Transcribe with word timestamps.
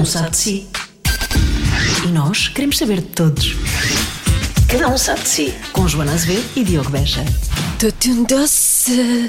um 0.00 0.04
sabe 0.06 0.30
de 0.30 0.36
si. 0.38 0.66
E 2.04 2.08
nós 2.08 2.48
queremos 2.48 2.78
saber 2.78 3.02
de 3.02 3.08
todos. 3.08 3.54
Cada 4.66 4.88
um 4.88 4.96
sabe 4.96 5.20
de 5.20 5.28
si. 5.28 5.54
Com 5.72 5.86
Joana 5.86 6.14
Azevedo 6.14 6.48
e 6.56 6.64
Diogo 6.64 6.88
Beja. 6.88 7.22
Dou-te 7.78 8.10
um 8.10 8.24
doce 8.24 9.28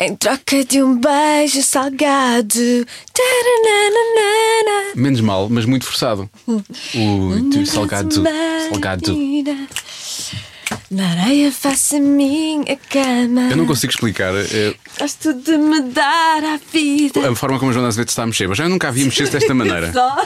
em 0.00 0.16
troca 0.16 0.64
de 0.64 0.82
um 0.82 0.98
beijo 0.98 1.62
salgado. 1.62 2.86
Taranana. 3.12 4.92
Menos 4.96 5.20
mal, 5.20 5.48
mas 5.48 5.64
muito 5.64 5.86
forçado. 5.86 6.28
O 6.48 7.50
teu 7.52 7.64
salgado. 7.64 8.24
Salgado. 8.68 9.16
Na 10.88 11.08
areia 11.10 11.50
faço 11.50 11.96
a 11.96 12.00
minha 12.00 12.76
cama. 12.88 13.48
Eu 13.50 13.56
não 13.56 13.66
consigo 13.66 13.92
explicar 13.92 14.32
eh, 14.36 14.72
Gosto 15.00 15.32
de 15.34 15.56
me 15.58 15.80
dar 15.82 16.44
a 16.44 16.60
vida. 16.72 17.28
a 17.28 17.34
forma 17.34 17.58
como 17.58 17.70
a 17.72 17.74
Joana 17.74 17.88
Azevedo 17.88 18.08
está 18.08 18.22
a 18.22 18.26
mexer. 18.26 18.46
Mas 18.48 18.58
eu 18.60 18.68
nunca 18.68 18.88
a 18.88 18.90
vi 18.92 19.04
mexer-se 19.04 19.32
desta 19.32 19.52
maneira. 19.54 19.92
Só. 19.92 20.16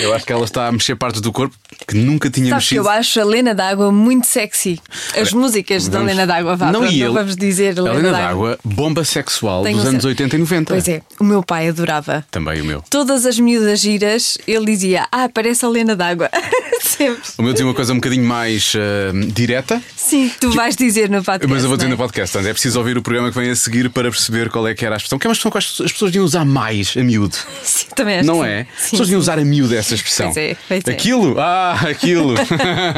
Eu 0.00 0.14
acho 0.14 0.24
que 0.24 0.32
ela 0.32 0.44
está 0.44 0.68
a 0.68 0.72
mexer 0.72 0.94
partes 0.94 1.20
do 1.20 1.32
corpo 1.32 1.56
que 1.88 1.96
nunca 1.96 2.30
tinha 2.30 2.50
Sabes 2.50 2.68
que 2.68 2.74
mexido. 2.76 2.88
eu 2.88 2.98
acho 2.98 3.20
a 3.20 3.24
Lena 3.24 3.54
d'Água 3.56 3.90
muito 3.90 4.26
sexy. 4.28 4.80
As 5.20 5.32
músicas 5.32 5.88
da 5.88 5.98
Vamos- 5.98 6.12
Lena 6.14 6.26
d'Água, 6.28 6.54
vá, 6.56 6.70
não, 6.70 6.80
pronto, 6.82 6.96
não 6.96 7.12
vamos 7.14 7.34
dizer 7.36 7.76
a 7.78 7.82
Lena, 7.82 8.12
d'Água. 8.12 8.58
bomba 8.64 9.02
sexual 9.04 9.64
Tem 9.64 9.74
dos 9.74 9.84
um 9.84 9.88
anos 9.88 10.02
cer- 10.02 10.08
80 10.10 10.36
e 10.36 10.38
90. 10.38 10.74
Pois 10.74 10.86
é, 10.88 11.02
o 11.18 11.24
meu 11.24 11.42
pai 11.42 11.68
adorava. 11.68 12.24
Também 12.30 12.60
o 12.60 12.64
meu. 12.64 12.84
Todas 12.88 13.26
as 13.26 13.36
miúdas 13.38 13.80
giras, 13.80 14.38
ele 14.46 14.64
dizia: 14.66 15.08
Ah, 15.10 15.28
parece 15.28 15.64
a 15.64 15.68
Lena 15.68 15.96
d'Água. 15.96 16.30
Sempre. 16.82 17.22
O 17.38 17.42
meu 17.42 17.54
tinha 17.54 17.66
uma 17.66 17.74
coisa 17.74 17.92
um 17.92 17.96
bocadinho 17.96 18.24
mais 18.24 18.72
eh, 18.76 19.10
direta. 19.32 19.71
Sim, 19.96 20.30
tu 20.40 20.50
vais 20.52 20.74
dizer 20.76 21.08
no 21.10 21.22
podcast. 21.22 21.52
Mas 21.52 21.62
eu 21.62 21.68
vou 21.68 21.76
dizer 21.76 21.88
não 21.88 21.96
no 21.96 22.02
é? 22.02 22.06
podcast, 22.06 22.32
portanto, 22.32 22.48
é 22.50 22.52
preciso 22.52 22.78
ouvir 22.78 22.96
o 22.98 23.02
programa 23.02 23.30
que 23.30 23.38
vem 23.38 23.50
a 23.50 23.56
seguir 23.56 23.88
para 23.90 24.10
perceber 24.10 24.50
qual 24.50 24.66
é 24.68 24.74
que 24.74 24.84
era 24.84 24.94
a 24.94 24.98
expressão. 24.98 25.18
Que 25.18 25.26
é 25.26 25.28
uma 25.28 25.32
expressão 25.32 25.50
que 25.52 25.58
as 25.58 25.80
as 25.82 25.92
pessoas 25.92 26.10
deviam 26.10 26.24
usar 26.24 26.44
mais 26.44 26.94
a 26.96 27.02
miúdo. 27.02 27.36
Sim, 27.62 27.86
também 27.94 28.18
acho 28.18 28.26
Não 28.26 28.40
que 28.40 28.44
sim. 28.46 28.50
é? 28.50 28.60
As 28.76 28.82
pessoas 28.90 29.00
deviam 29.08 29.20
usar 29.20 29.38
a 29.38 29.44
miúdo 29.44 29.74
essa 29.74 29.94
expressão. 29.94 30.26
Pois 30.32 30.36
é, 30.36 30.56
pois 30.68 30.82
é. 30.86 30.90
Aquilo? 30.90 31.40
Ah, 31.40 31.72
aquilo. 31.88 32.34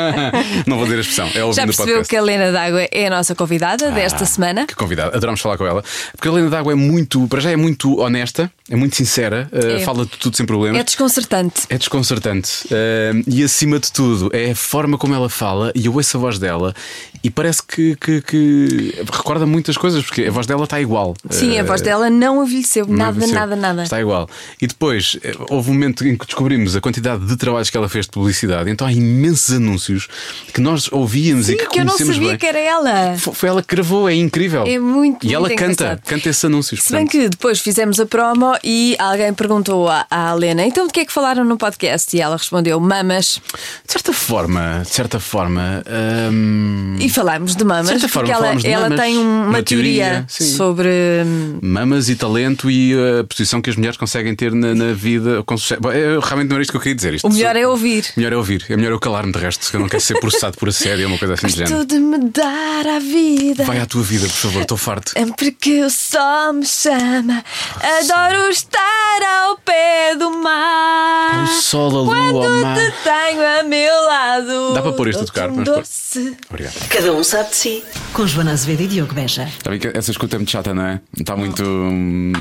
Não 0.67 0.77
vou 0.77 0.85
dizer 0.87 0.99
a 0.99 1.01
expressão. 1.01 1.27
É 1.35 1.43
ouvindo 1.45 1.55
Já 1.57 1.65
percebeu 1.65 1.95
podcast. 1.97 2.09
que 2.11 2.17
a 2.17 2.23
Lena 2.23 2.53
d'Água 2.53 2.87
é 2.91 3.07
a 3.07 3.11
nossa 3.11 3.35
convidada 3.35 3.91
desta 3.91 4.25
Ah, 4.25 4.27
semana? 4.27 4.67
Que 4.67 4.75
convidado, 4.75 5.17
adoramos 5.17 5.41
falar 5.41 5.57
com 5.59 5.67
ela. 5.67 5.83
Porque 6.13 6.29
a 6.29 6.31
Helena 6.33 6.51
D'Água 6.51 6.73
é 6.73 6.75
muito, 6.77 7.27
para 7.29 7.41
já 7.41 7.51
é 7.51 7.57
muito 7.57 8.01
honesta, 8.01 8.51
é 8.71 8.77
muito 8.77 8.97
sincera, 8.97 9.49
eh, 9.53 9.81
É. 9.81 9.85
fala 9.85 10.05
de 10.05 10.13
tudo 10.19 10.37
sem 10.37 10.47
problemas. 10.47 10.81
É 10.81 10.85
desconcertante. 10.85 11.63
É 11.69 11.77
desconcertante. 11.79 12.51
Eh, 12.71 13.13
e 13.27 13.43
acima 13.43 13.79
de 13.79 13.93
tudo, 13.93 14.31
é 14.33 14.51
a 14.53 14.55
forma 14.57 14.97
como 14.99 15.15
ela 15.15 15.29
fala 15.29 15.73
e 15.75 15.87
eu 15.87 15.95
ouço 15.95 16.17
a 16.17 16.21
voz 16.21 16.39
dela 16.39 16.64
vertellen. 16.65 17.14
E 17.25 17.31
parece 17.31 17.63
que, 17.63 17.97
que- 17.97 18.21
que 18.21 19.03
recorda 19.11 19.47
muitas 19.47 19.77
coisas, 19.79 20.05
porque 20.05 20.25
a 20.25 20.31
voz 20.31 20.47
dela 20.47 20.65
está 20.65 20.79
igual. 20.81 21.15
Sim, 21.31 21.57
a 21.57 21.61
Eh, 21.61 21.63
voz 21.63 21.81
dela 21.81 22.11
não 22.11 22.45
envelheceu. 22.45 22.87
não 22.87 22.95
Nada, 22.97 23.11
envelheceu. 23.17 23.35
nada, 23.41 23.57
nada. 23.57 23.83
Está 23.85 23.99
igual. 24.01 24.29
E 24.61 24.67
depois 24.67 25.17
eh, 25.25 25.33
houve 25.49 25.71
um 25.71 25.73
momento 25.73 26.07
em 26.07 26.17
que 26.17 26.27
descobrimos 26.27 26.77
a 26.77 26.81
quantidade 26.83 27.25
de 27.27 27.37
trabalhos 27.37 27.71
que 27.71 27.77
ela 27.77 27.89
fez 27.89 28.05
de 28.05 28.13
publicidade. 28.13 28.71
Então 28.71 28.87
há 28.87 28.93
imensos 28.93 29.55
anúncios 29.57 30.07
que 30.53 30.61
nós 30.61 30.93
ouvíamos 30.93 31.49
e 31.49 31.53
Sim, 31.53 31.57
que, 31.59 31.67
que 31.69 31.81
eu 31.81 31.85
não 31.87 31.97
sabia 31.97 32.29
bem. 32.29 32.37
que 32.39 32.47
era 32.47 32.59
ela. 32.59 33.17
Foi 33.17 33.49
ela 33.49 33.63
que 33.63 33.75
gravou, 33.75 34.09
é 34.09 34.15
incrível. 34.15 34.65
É 34.67 34.79
muito, 34.79 35.27
E 35.27 35.33
ela 35.35 35.49
muito 35.49 35.59
canta, 35.59 35.73
engraçado. 35.73 36.03
canta 36.07 36.29
esses 36.29 36.45
anúncios. 36.45 36.83
Se 36.83 36.93
bem 36.93 37.05
portanto. 37.07 37.23
que 37.23 37.29
depois 37.31 37.61
fizemos 37.61 37.99
a 37.99 38.05
promo 38.07 38.55
e 38.63 38.95
alguém 38.99 39.33
perguntou 39.33 39.89
à, 39.89 40.07
à 40.11 40.35
Lena 40.35 40.65
então 40.67 40.87
de 40.87 40.93
que 40.93 41.01
é 41.01 41.05
que 41.07 41.13
falaram 41.13 41.43
no 41.45 41.57
podcast? 41.57 42.15
E 42.15 42.21
ela 42.21 42.37
respondeu 42.37 42.79
mamas. 42.79 43.41
De 43.87 43.93
certa 43.93 44.13
forma, 44.13 44.83
de 44.85 44.91
certa 44.91 45.19
forma. 45.19 45.83
hum, 46.31 46.97
E 47.01 47.09
falámos 47.15 47.55
de 47.57 47.65
mamas 47.65 47.87
De 47.87 48.01
certa 48.01 48.09
porque 48.13 48.33
forma, 48.33 48.47
ela, 48.49 48.57
de 48.57 48.67
ela 48.69 48.83
mamas, 48.91 49.01
tem 49.01 49.19
um- 49.19 49.23
uma, 49.23 49.47
uma 49.49 49.63
teoria, 49.63 50.27
teoria, 50.27 50.27
sobre. 50.57 50.89
hum, 51.25 51.59
Mamas 51.63 52.09
e 52.09 52.17
talento 52.17 52.71
e 52.71 52.95
a 53.21 53.25
posição 53.25 53.61
que 53.63 53.71
as 53.71 53.77
mulheres 53.77 53.97
conseguem 53.97 54.35
ter 54.35 54.53
na, 54.53 54.75
na 54.75 54.93
vida 54.93 55.43
com 55.45 55.57
sucesso. 55.57 55.81
Bom, 55.81 55.93
eu, 55.93 56.21
realmente 56.21 56.49
não 56.49 56.57
era 56.57 56.63
isto 56.63 56.71
que 56.73 56.77
eu 56.77 56.81
queria 56.81 56.95
dizer. 56.95 57.15
Isto 57.15 57.29
O 57.29 57.33
melhor 57.33 57.57
é 57.57 57.67
ouvir. 57.67 58.05
Melhor 58.17 58.33
é 58.33 58.37
ouvir. 58.37 58.65
É 58.69 58.77
melhor 58.77 58.93
eu 58.93 59.01
calar-me 59.01 59.33
de 59.33 59.39
resto, 59.39 59.71
que 59.71 59.77
eu 59.77 59.81
não 59.81 59.89
quero 59.89 60.03
ser 60.03 60.19
processado 60.21 60.57
por 60.59 60.69
assédio 60.69 61.05
ou 61.07 61.13
uma 61.13 61.19
coisa 61.19 61.35
assim 61.35 61.47
de 61.47 61.53
género. 61.55 61.77
Gosto 61.77 61.89
de 61.89 61.99
me 61.99 62.19
dar 62.31 62.87
a 62.87 62.99
vida. 62.99 63.65
Vai 63.65 63.79
à 63.81 63.87
tua 63.87 64.03
vida, 64.03 64.27
por 64.27 64.35
favor, 64.35 64.63
estou 64.63 64.77
farto. 64.77 65.13
É 65.15 65.25
porque 65.27 65.83
o 65.83 65.91
sol 65.91 66.53
me 66.55 66.67
chama. 66.67 67.45
Adoro 67.81 68.49
estar 68.51 69.23
ao 69.45 69.59
pé 69.59 70.17
do 70.19 70.31
mar. 70.43 71.45
O 71.45 71.47
sol, 71.61 71.89
a 71.91 72.03
lua, 72.03 72.15
Quando 72.15 72.37
o 72.59 72.63
mar. 72.63 72.77
te 72.77 72.93
tenho 73.03 73.61
a 73.61 73.63
meu 73.63 73.95
lado. 74.07 74.75
Dá 74.75 74.83
para 74.83 74.93
pôr 74.93 75.09
isto 75.09 75.23
a 75.23 75.27
tocar? 75.27 75.49
pôr. 75.51 75.65
doce. 75.65 76.37
Obrigado. 76.49 76.75
Cada 77.05 77.17
um 77.19 77.23
sabe 77.23 77.51
de 77.51 77.57
si. 77.57 77.85
Com 78.15 78.27
Joana 78.27 78.53
Azevedo 78.53 78.81
e 78.85 78.87
Diogo 78.87 79.13
Beja. 79.13 79.45
Está 79.45 79.69
bem 79.69 79.79
que 79.79 79.89
essa 79.89 80.11
escuta 80.11 80.37
é 80.37 80.39
muito 80.39 80.51
chata, 80.51 80.73
não 80.73 80.87
é? 80.87 81.01
Está 81.15 81.37
muito. 81.37 81.63
hum, 81.63 82.33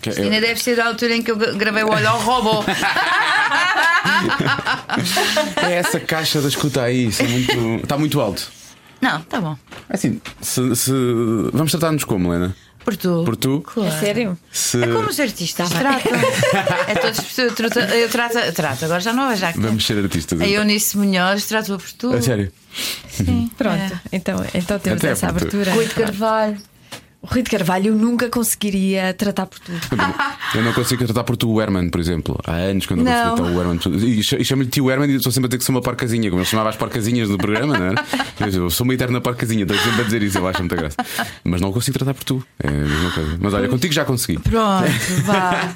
que- 0.00 0.10
Ainda 0.10 0.40
deve 0.40 0.62
ser 0.62 0.76
da 0.76 0.86
altura 0.86 1.16
em 1.16 1.22
que 1.24 1.32
eu 1.32 1.36
gravei 1.56 1.82
o 1.82 1.90
Olho 1.90 2.08
ao 2.08 2.20
Robô. 2.20 2.62
É 5.56 5.72
essa 5.74 5.98
caixa 5.98 6.40
da 6.40 6.46
escuta 6.48 6.82
aí, 6.82 7.06
isso 7.06 7.22
é 7.22 7.26
muito- 7.26 7.82
está 7.82 7.98
muito 7.98 8.20
alto. 8.20 8.48
Não, 9.00 9.20
tá 9.22 9.40
bom. 9.40 9.56
Assim, 9.90 10.20
se, 10.40 10.76
se- 10.76 10.92
vamos 11.52 11.72
tratar-nos 11.72 12.04
como, 12.04 12.32
Helena? 12.32 12.54
Por 12.84 12.96
tu. 12.96 13.22
Por 13.24 13.36
tu? 13.36 13.60
Claro. 13.60 14.00
Sério? 14.00 14.38
Se... 14.50 14.82
É 14.82 14.86
como 14.88 15.08
os 15.08 15.20
artistas 15.20 15.70
tratam. 15.70 16.12
É 16.88 16.94
pessoas. 16.94 17.38
Eu 17.38 17.54
trato, 17.54 17.78
eu 17.78 18.08
trato, 18.08 18.38
eu 18.38 18.52
trato, 18.52 18.84
agora 18.84 19.00
já 19.00 19.12
não 19.12 19.30
é 19.30 19.36
já 19.36 19.52
que. 19.52 19.60
Vamos 19.60 19.86
ser 19.86 20.02
artistas. 20.02 20.40
A 20.40 20.44
então. 20.44 20.56
Eunice 20.62 20.96
Munhoz 20.98 21.46
tratou 21.46 21.78
por 21.78 21.92
tu. 21.92 22.12
A 22.12 22.20
sério? 22.20 22.52
Sim. 23.10 23.50
Pronto, 23.56 23.76
É. 23.76 24.00
então, 24.12 24.44
então 24.54 24.78
temos 24.78 24.98
Até 25.00 25.10
essa 25.12 25.28
abertura. 25.28 25.72
Rui 25.72 25.86
de 25.86 25.94
Carvalho. 25.94 26.56
O 27.22 27.26
Rui 27.28 27.42
de 27.42 27.50
Carvalho 27.50 27.88
eu 27.88 27.94
nunca 27.94 28.28
conseguiria 28.28 29.14
tratar 29.14 29.46
por 29.46 29.58
tudo. 29.60 29.78
Eu 30.54 30.62
não 30.62 30.72
consigo 30.74 31.02
tratar 31.04 31.24
por 31.24 31.34
tu 31.34 31.48
o 31.50 31.62
Herman, 31.62 31.88
por 31.88 31.98
exemplo. 31.98 32.38
Há 32.46 32.52
anos 32.52 32.84
que 32.84 32.92
eu 32.92 32.96
não, 32.98 33.04
Não. 33.04 33.12
consigo 33.30 33.36
tratar 33.36 33.52
o 33.56 33.60
Herman. 33.60 34.06
E 34.06 34.22
ch- 34.22 34.44
chamo-lhe 34.44 34.68
tio 34.68 34.90
Herman 34.90 35.08
e 35.10 35.14
estou 35.14 35.32
sempre 35.32 35.46
a 35.46 35.50
ter 35.50 35.56
que 35.56 35.64
ser 35.64 35.70
uma 35.70 35.80
porcazinha, 35.80 36.28
como 36.28 36.42
ele 36.42 36.48
chamava 36.48 36.68
as 36.68 36.76
porcazinhas 36.76 37.30
no 37.30 37.38
programa, 37.38 37.78
não 37.78 37.86
era? 37.86 38.04
Eu 38.54 38.68
sou 38.68 38.84
uma 38.84 38.92
eterna 38.92 39.18
porcazinha, 39.18 39.62
estou 39.62 39.78
sempre 39.78 40.02
a 40.02 40.04
dizer 40.04 40.22
isso, 40.22 40.36
eu 40.36 40.46
acho 40.48 40.58
muita 40.58 40.76
graça. 40.76 40.96
Mas 41.44 41.60
não 41.60 41.72
consigo 41.72 41.96
tratar 41.96 42.12
por 42.12 42.24
tu. 42.24 42.44
É 42.62 42.68
a 42.68 42.70
mesma 42.72 43.10
coisa. 43.12 43.38
Mas 43.40 43.54
olha, 43.54 43.68
contigo 43.68 43.94
já 43.94 44.04
consegui. 44.04 44.38
Pronto, 44.40 44.90
vá. 45.24 45.70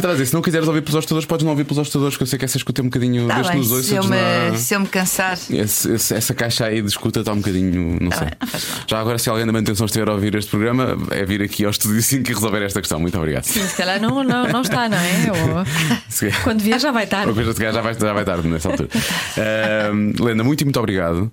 A 0.02 0.12
dizer, 0.12 0.26
se 0.26 0.34
não 0.34 0.42
quiseres 0.42 0.66
ouvir 0.66 0.80
pelos 0.82 0.94
hostadores, 0.96 1.26
podes 1.26 1.44
não 1.44 1.50
ouvir 1.52 1.64
pelos 1.64 1.78
hostadores, 1.78 2.16
que 2.16 2.22
eu 2.22 2.26
sei 2.26 2.38
que 2.38 2.44
essa 2.46 2.56
escuta 2.56 2.80
é 2.80 2.82
um 2.82 2.86
bocadinho. 2.86 3.26
Tá 3.28 3.42
bem, 3.42 3.58
nos 3.58 3.84
se 3.86 3.94
eu, 3.94 4.02
me, 4.04 4.10
não- 4.50 4.56
se 4.56 4.74
eu 4.74 4.80
me 4.80 4.86
cansar. 4.86 5.38
Esse- 5.50 5.92
essa 6.14 6.34
caixa 6.34 6.66
aí 6.66 6.80
de 6.82 6.88
escuta 6.88 7.20
está 7.20 7.32
um 7.32 7.36
bocadinho. 7.36 7.98
Não 8.00 8.10
Tá 8.10 8.16
sei. 8.18 8.26
bem. 8.28 8.60
Já 8.88 8.98
agora, 9.00 9.18
se 9.18 9.28
alguém 9.30 9.46
da 9.46 9.52
manutenção 9.52 9.86
estiver 9.86 10.08
a 10.08 10.12
ouvir 10.12 10.34
este 10.34 10.53
programa, 10.54 10.96
é 11.10 11.24
vir 11.24 11.42
aqui 11.42 11.64
ao 11.64 11.70
estúdio 11.70 11.98
assim 12.00 12.22
que 12.22 12.32
resolver 12.32 12.62
esta 12.62 12.80
questão. 12.80 12.98
Muito 13.00 13.16
obrigado. 13.18 13.44
Sim, 13.44 13.66
se 13.66 13.76
calhar 13.76 14.00
não, 14.00 14.22
não, 14.24 14.46
não 14.48 14.62
está, 14.62 14.88
não 14.88 14.96
é? 14.96 15.30
Ou- 15.30 15.64
Quando 16.42 16.60
vier 16.62 16.78
já 16.80 16.90
vai 16.92 17.04
estar. 17.04 17.24
Uma 17.26 17.34
coisa 17.34 17.52
de 17.54 17.60
cá 17.60 17.72
já 17.72 17.80
vai, 17.80 17.94
já 17.94 18.12
vai 18.12 18.24
tarde 18.24 18.48
nessa 18.48 18.68
altura. 18.70 18.88
Ahm, 19.38 20.12
Lena, 20.20 20.44
muito 20.44 20.60
e 20.62 20.64
muito 20.64 20.78
obrigado. 20.78 21.30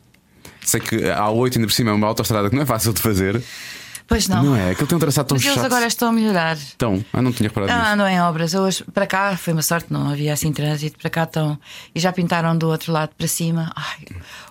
Sei 0.64 0.80
que 0.80 1.10
a 1.10 1.20
A8 1.24 1.56
ainda 1.56 1.68
por 1.68 1.74
cima 1.74 1.90
é 1.90 1.94
uma 1.94 2.08
autostrada 2.08 2.50
que 2.50 2.56
não 2.56 2.64
é 2.64 2.66
fácil 2.66 2.94
de 2.94 3.02
fazer. 3.02 3.42
Pois 4.12 4.28
não. 4.28 4.44
Não, 4.44 4.56
é? 4.58 4.72
Aquilo 4.72 4.88
tem 4.88 4.96
um 4.98 5.00
traçado 5.00 5.30
tão 5.30 5.36
Mas 5.38 5.46
eles 5.46 5.56
chato. 5.56 5.66
agora 5.66 5.88
estão 5.88 6.10
a 6.10 6.12
melhorar. 6.12 6.58
Então, 6.76 7.02
ah, 7.14 7.22
não 7.22 7.32
tinha 7.32 7.48
reparado 7.48 7.72
Não, 7.72 7.80
nisso. 7.80 7.92
andam 7.94 8.08
em 8.10 8.20
obras. 8.20 8.54
Hoje, 8.54 8.84
para 8.94 9.08
cá, 9.08 9.38
foi 9.38 9.54
uma 9.54 9.62
sorte, 9.62 9.88
não 9.90 10.10
havia 10.10 10.34
assim 10.34 10.52
trânsito. 10.52 11.00
Para 11.00 11.10
cá 11.10 11.24
estão. 11.24 11.58
E 11.96 12.00
já 12.02 12.12
pintaram 12.12 12.58
do 12.58 12.68
outro 12.68 12.92
lado 12.92 13.12
para 13.18 13.26
cima. 13.28 13.72
Ai, 13.74 14.06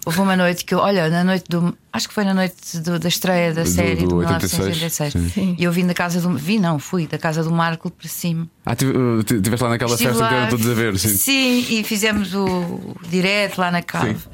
houve 0.07 0.19
uma 0.19 0.35
noite 0.35 0.65
que 0.65 0.73
eu, 0.73 0.79
olha, 0.79 1.11
na 1.11 1.23
noite 1.23 1.45
do. 1.47 1.77
Acho 1.93 2.09
que 2.09 2.15
foi 2.15 2.25
na 2.25 2.33
noite 2.33 2.79
do- 2.81 2.99
da 2.99 3.09
estreia 3.09 3.53
da 3.53 3.65
Do- 3.65 3.69
série 3.69 3.97
do 4.07 4.09
de 4.09 4.15
86, 4.15 4.53
1986. 4.79 5.33
sim. 5.35 5.57
E 5.59 5.63
eu 5.65 5.71
vim 5.73 5.87
da 5.87 5.93
casa 5.93 6.23
do. 6.23 6.35
Vi, 6.39 6.59
não, 6.59 6.79
fui 6.79 7.07
da 7.07 7.19
casa 7.19 7.45
do 7.45 7.51
Marco 7.51 7.91
para 7.91 8.09
cima. 8.09 8.49
Ah, 8.65 8.75
tive- 8.75 8.93
tive- 9.25 9.41
estiveste 9.41 9.63
lá 9.63 9.69
naquela 9.71 9.91
Estive 9.93 10.11
festa 10.11 10.27
que 10.27 10.33
lá, 10.35 10.41
eram 10.41 10.49
todos 10.49 10.67
a 10.71 10.73
ver, 10.75 10.99
sim. 10.99 11.67
e 11.69 11.85
fizemos 11.85 12.35
o 12.35 12.97
direto 13.09 13.59
lá 13.59 13.71
na 13.71 13.83
cave. 13.83 14.15
Sim. 14.21 14.29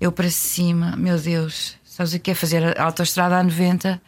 Eu 0.00 0.10
para 0.10 0.28
cima, 0.30 0.96
meu 0.96 1.16
Deus, 1.16 1.76
sabes 1.84 2.12
o 2.14 2.18
que 2.18 2.32
é 2.32 2.34
fazer 2.34 2.76
a 2.76 2.82
autostrada 2.84 3.36
a 3.38 3.42
90? 3.44 4.00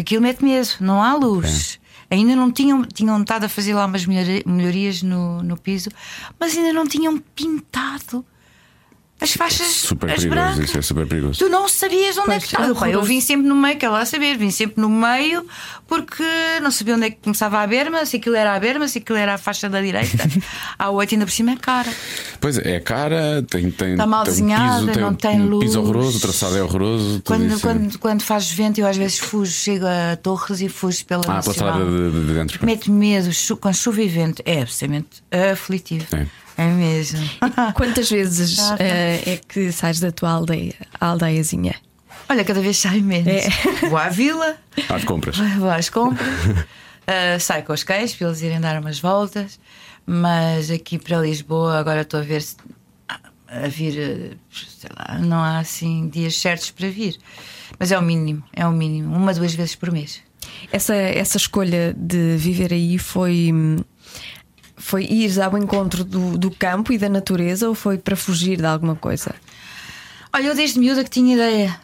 Porque 0.00 0.14
aquilo 0.14 0.22
mete 0.22 0.42
medo, 0.42 0.68
não 0.80 1.02
há 1.02 1.14
luz. 1.14 1.78
Ainda 2.10 2.34
não 2.34 2.50
tinham, 2.50 2.82
tinham 2.84 3.20
estado 3.20 3.44
a 3.44 3.48
fazer 3.48 3.74
lá 3.74 3.84
umas 3.84 4.06
melhori- 4.06 4.42
melhorias 4.46 5.02
no, 5.02 5.42
no 5.42 5.56
piso, 5.58 5.90
mas 6.40 6.56
ainda 6.56 6.72
não 6.72 6.86
tinham 6.86 7.18
pintado 7.18 8.24
as 9.20 9.32
faixas 9.32 9.66
Super 9.66 10.10
as 10.10 10.16
perigoso, 10.16 10.40
brancas. 10.40 10.64
isso 10.68 10.78
é 10.78 10.82
super 10.82 11.06
perigoso. 11.06 11.38
Tu 11.38 11.48
não 11.48 11.68
sabias 11.68 12.16
onde 12.18 12.30
é 12.30 12.32
Pois, 12.32 12.44
que 12.44 12.54
estava. 12.54 12.70
é 12.70 12.74
Pá, 12.74 12.88
eu 12.90 13.02
vim 13.02 13.20
sempre 13.20 13.46
no 13.46 13.54
meio, 13.54 13.76
quer 13.78 13.88
lá 13.90 14.04
saber, 14.06 14.36
vim 14.38 14.50
sempre 14.50 14.80
no 14.80 14.88
meio 14.88 15.46
porque 15.86 16.22
não 16.62 16.70
sabia 16.70 16.94
onde 16.94 17.06
é 17.06 17.10
que 17.10 17.16
começava 17.22 17.58
a 17.60 17.66
berma, 17.66 18.06
se 18.06 18.16
aquilo 18.18 18.36
era 18.36 18.54
a 18.54 18.60
berma, 18.60 18.86
se 18.86 18.98
aquilo 18.98 19.18
era 19.18 19.34
a 19.34 19.38
faixa 19.38 19.68
da 19.68 19.80
direita. 19.80 20.28
a 20.78 20.88
8 20.90 21.14
ainda 21.14 21.26
por 21.26 21.32
cima 21.32 21.50
é 21.52 21.56
cara. 21.56 21.90
Pois 22.40 22.58
é, 22.58 22.76
é 22.76 22.80
cara, 22.80 23.44
tem, 23.48 23.70
tem, 23.70 23.92
Está 23.92 24.06
mal 24.06 24.22
tem 24.24 24.32
um 24.32 24.36
desenhada, 24.36 24.80
piso, 24.80 24.92
tem 24.92 25.02
não 25.02 25.08
um, 25.10 25.14
tem 25.14 25.30
um 25.40 25.58
piso 25.58 25.80
luz. 25.80 25.88
horroroso, 25.90 26.18
o 26.18 26.20
traçado 26.20 26.56
é 26.56 26.62
horroroso. 26.62 27.22
Quando, 27.24 27.46
isso. 27.46 27.60
quando, 27.60 27.98
quando 27.98 28.22
faz 28.22 28.50
vento, 28.50 28.78
eu 28.80 28.86
às 28.86 28.96
vezes 28.96 29.18
fujo, 29.18 29.50
chego 29.50 29.84
a 29.86 30.16
Torres 30.16 30.60
e 30.60 30.68
fujo 30.68 31.04
pela 31.04 31.22
Ah, 31.26 31.42
pela 31.42 31.72
de, 31.72 32.10
de- 32.12 32.26
de 32.26 32.34
dentro. 32.34 32.64
Mete 32.64 32.90
medo, 32.90 33.32
chu 33.32 33.56
com 33.56 33.72
chuva 33.72 34.00
e 34.00 34.08
vento, 34.08 34.42
é 34.46 34.62
absolutamente 34.62 35.22
aflitivo. 35.52 36.06
É. 36.14 36.26
É 36.60 36.66
mesmo. 36.66 37.18
Quantas 37.74 38.10
vezes 38.10 38.58
eh, 38.78 39.22
é 39.24 39.36
que 39.48 39.72
sais 39.72 39.98
da 39.98 40.12
tua 40.12 40.30
aldeia, 40.30 40.74
aldeiazinha? 41.00 41.74
Olha, 42.28 42.44
cada 42.44 42.60
vez 42.60 42.76
sai 42.76 43.00
menos. 43.00 43.28
É. 43.28 43.48
Vou 43.88 43.96
à 43.96 44.10
vila, 44.10 44.58
Às 44.88 45.04
compras. 45.04 45.38
vou 45.56 45.70
às 45.70 45.88
compras. 45.88 46.28
Uh, 46.28 47.40
saio 47.40 47.64
com 47.64 47.72
os 47.72 47.82
cães 47.82 48.14
para 48.14 48.26
eles 48.26 48.42
irem 48.42 48.60
dar 48.60 48.78
umas 48.78 49.00
voltas, 49.00 49.58
mas 50.04 50.70
aqui 50.70 50.98
para 50.98 51.16
Lisboa 51.18 51.78
agora 51.78 52.02
estou 52.02 52.20
a 52.20 52.22
ver 52.22 52.42
se 52.42 52.56
a 53.48 53.66
vir, 53.66 53.98
eh, 53.98 54.36
sei 54.52 54.90
lá, 54.96 55.18
não 55.18 55.38
há 55.38 55.58
assim 55.58 56.08
dias 56.08 56.36
certos 56.36 56.70
para 56.70 56.88
vir. 56.90 57.16
Mas 57.78 57.90
é 57.90 57.98
o 57.98 58.02
mínimo, 58.02 58.44
é 58.52 58.66
o 58.66 58.70
mínimo, 58.70 59.16
uma, 59.16 59.32
duas 59.32 59.54
vezes 59.54 59.74
por 59.74 59.90
mês. 59.90 60.20
Essa, 60.70 60.94
essa 60.94 61.36
escolha 61.36 61.94
de 61.96 62.36
viver 62.36 62.72
aí 62.72 62.98
foi. 62.98 63.50
Foi 64.80 65.04
ir 65.04 65.40
ao 65.40 65.56
encontro 65.58 66.02
do, 66.02 66.38
do 66.38 66.50
campo 66.50 66.92
e 66.92 66.98
da 66.98 67.08
natureza 67.08 67.68
ou 67.68 67.74
foi 67.74 67.98
para 67.98 68.16
fugir 68.16 68.56
de 68.56 68.64
alguma 68.66 68.96
coisa? 68.96 69.34
Olha, 70.32 70.46
eu 70.46 70.54
desde 70.54 70.80
miúda 70.80 71.04
que 71.04 71.10
tinha 71.10 71.34
ideia. 71.34 71.78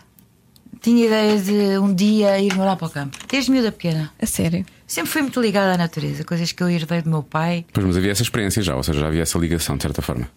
Tinha 0.81 1.07
ideia 1.07 1.39
de 1.39 1.79
um 1.79 1.95
dia 1.95 2.39
ir 2.39 2.55
morar 2.55 2.77
para 2.77 2.87
o 2.87 2.91
campo. 2.91 3.19
Desde 3.29 3.51
miúda 3.51 3.71
pequena. 3.71 4.11
A 4.21 4.25
sério? 4.25 4.65
Sempre 4.87 5.11
fui 5.11 5.23
muito 5.23 5.41
ligada 5.41 5.75
à 5.75 5.77
natureza, 5.77 6.25
coisas 6.25 6.53
que 6.53 6.63
eu 6.63 6.71
herdei 6.71 7.03
do 7.03 7.11
meu 7.11 7.23
pai. 7.23 7.67
Pois, 7.73 7.85
mas 7.85 7.97
havia 7.97 8.13
essa 8.13 8.23
experiência 8.23 8.63
já, 8.63 8.75
ou 8.75 8.83
seja, 8.83 9.01
já 9.01 9.07
havia 9.09 9.23
essa 9.23 9.39
ligação, 9.39 9.77
de 9.77 9.83
certa 9.83 10.01
forma. 10.01 10.31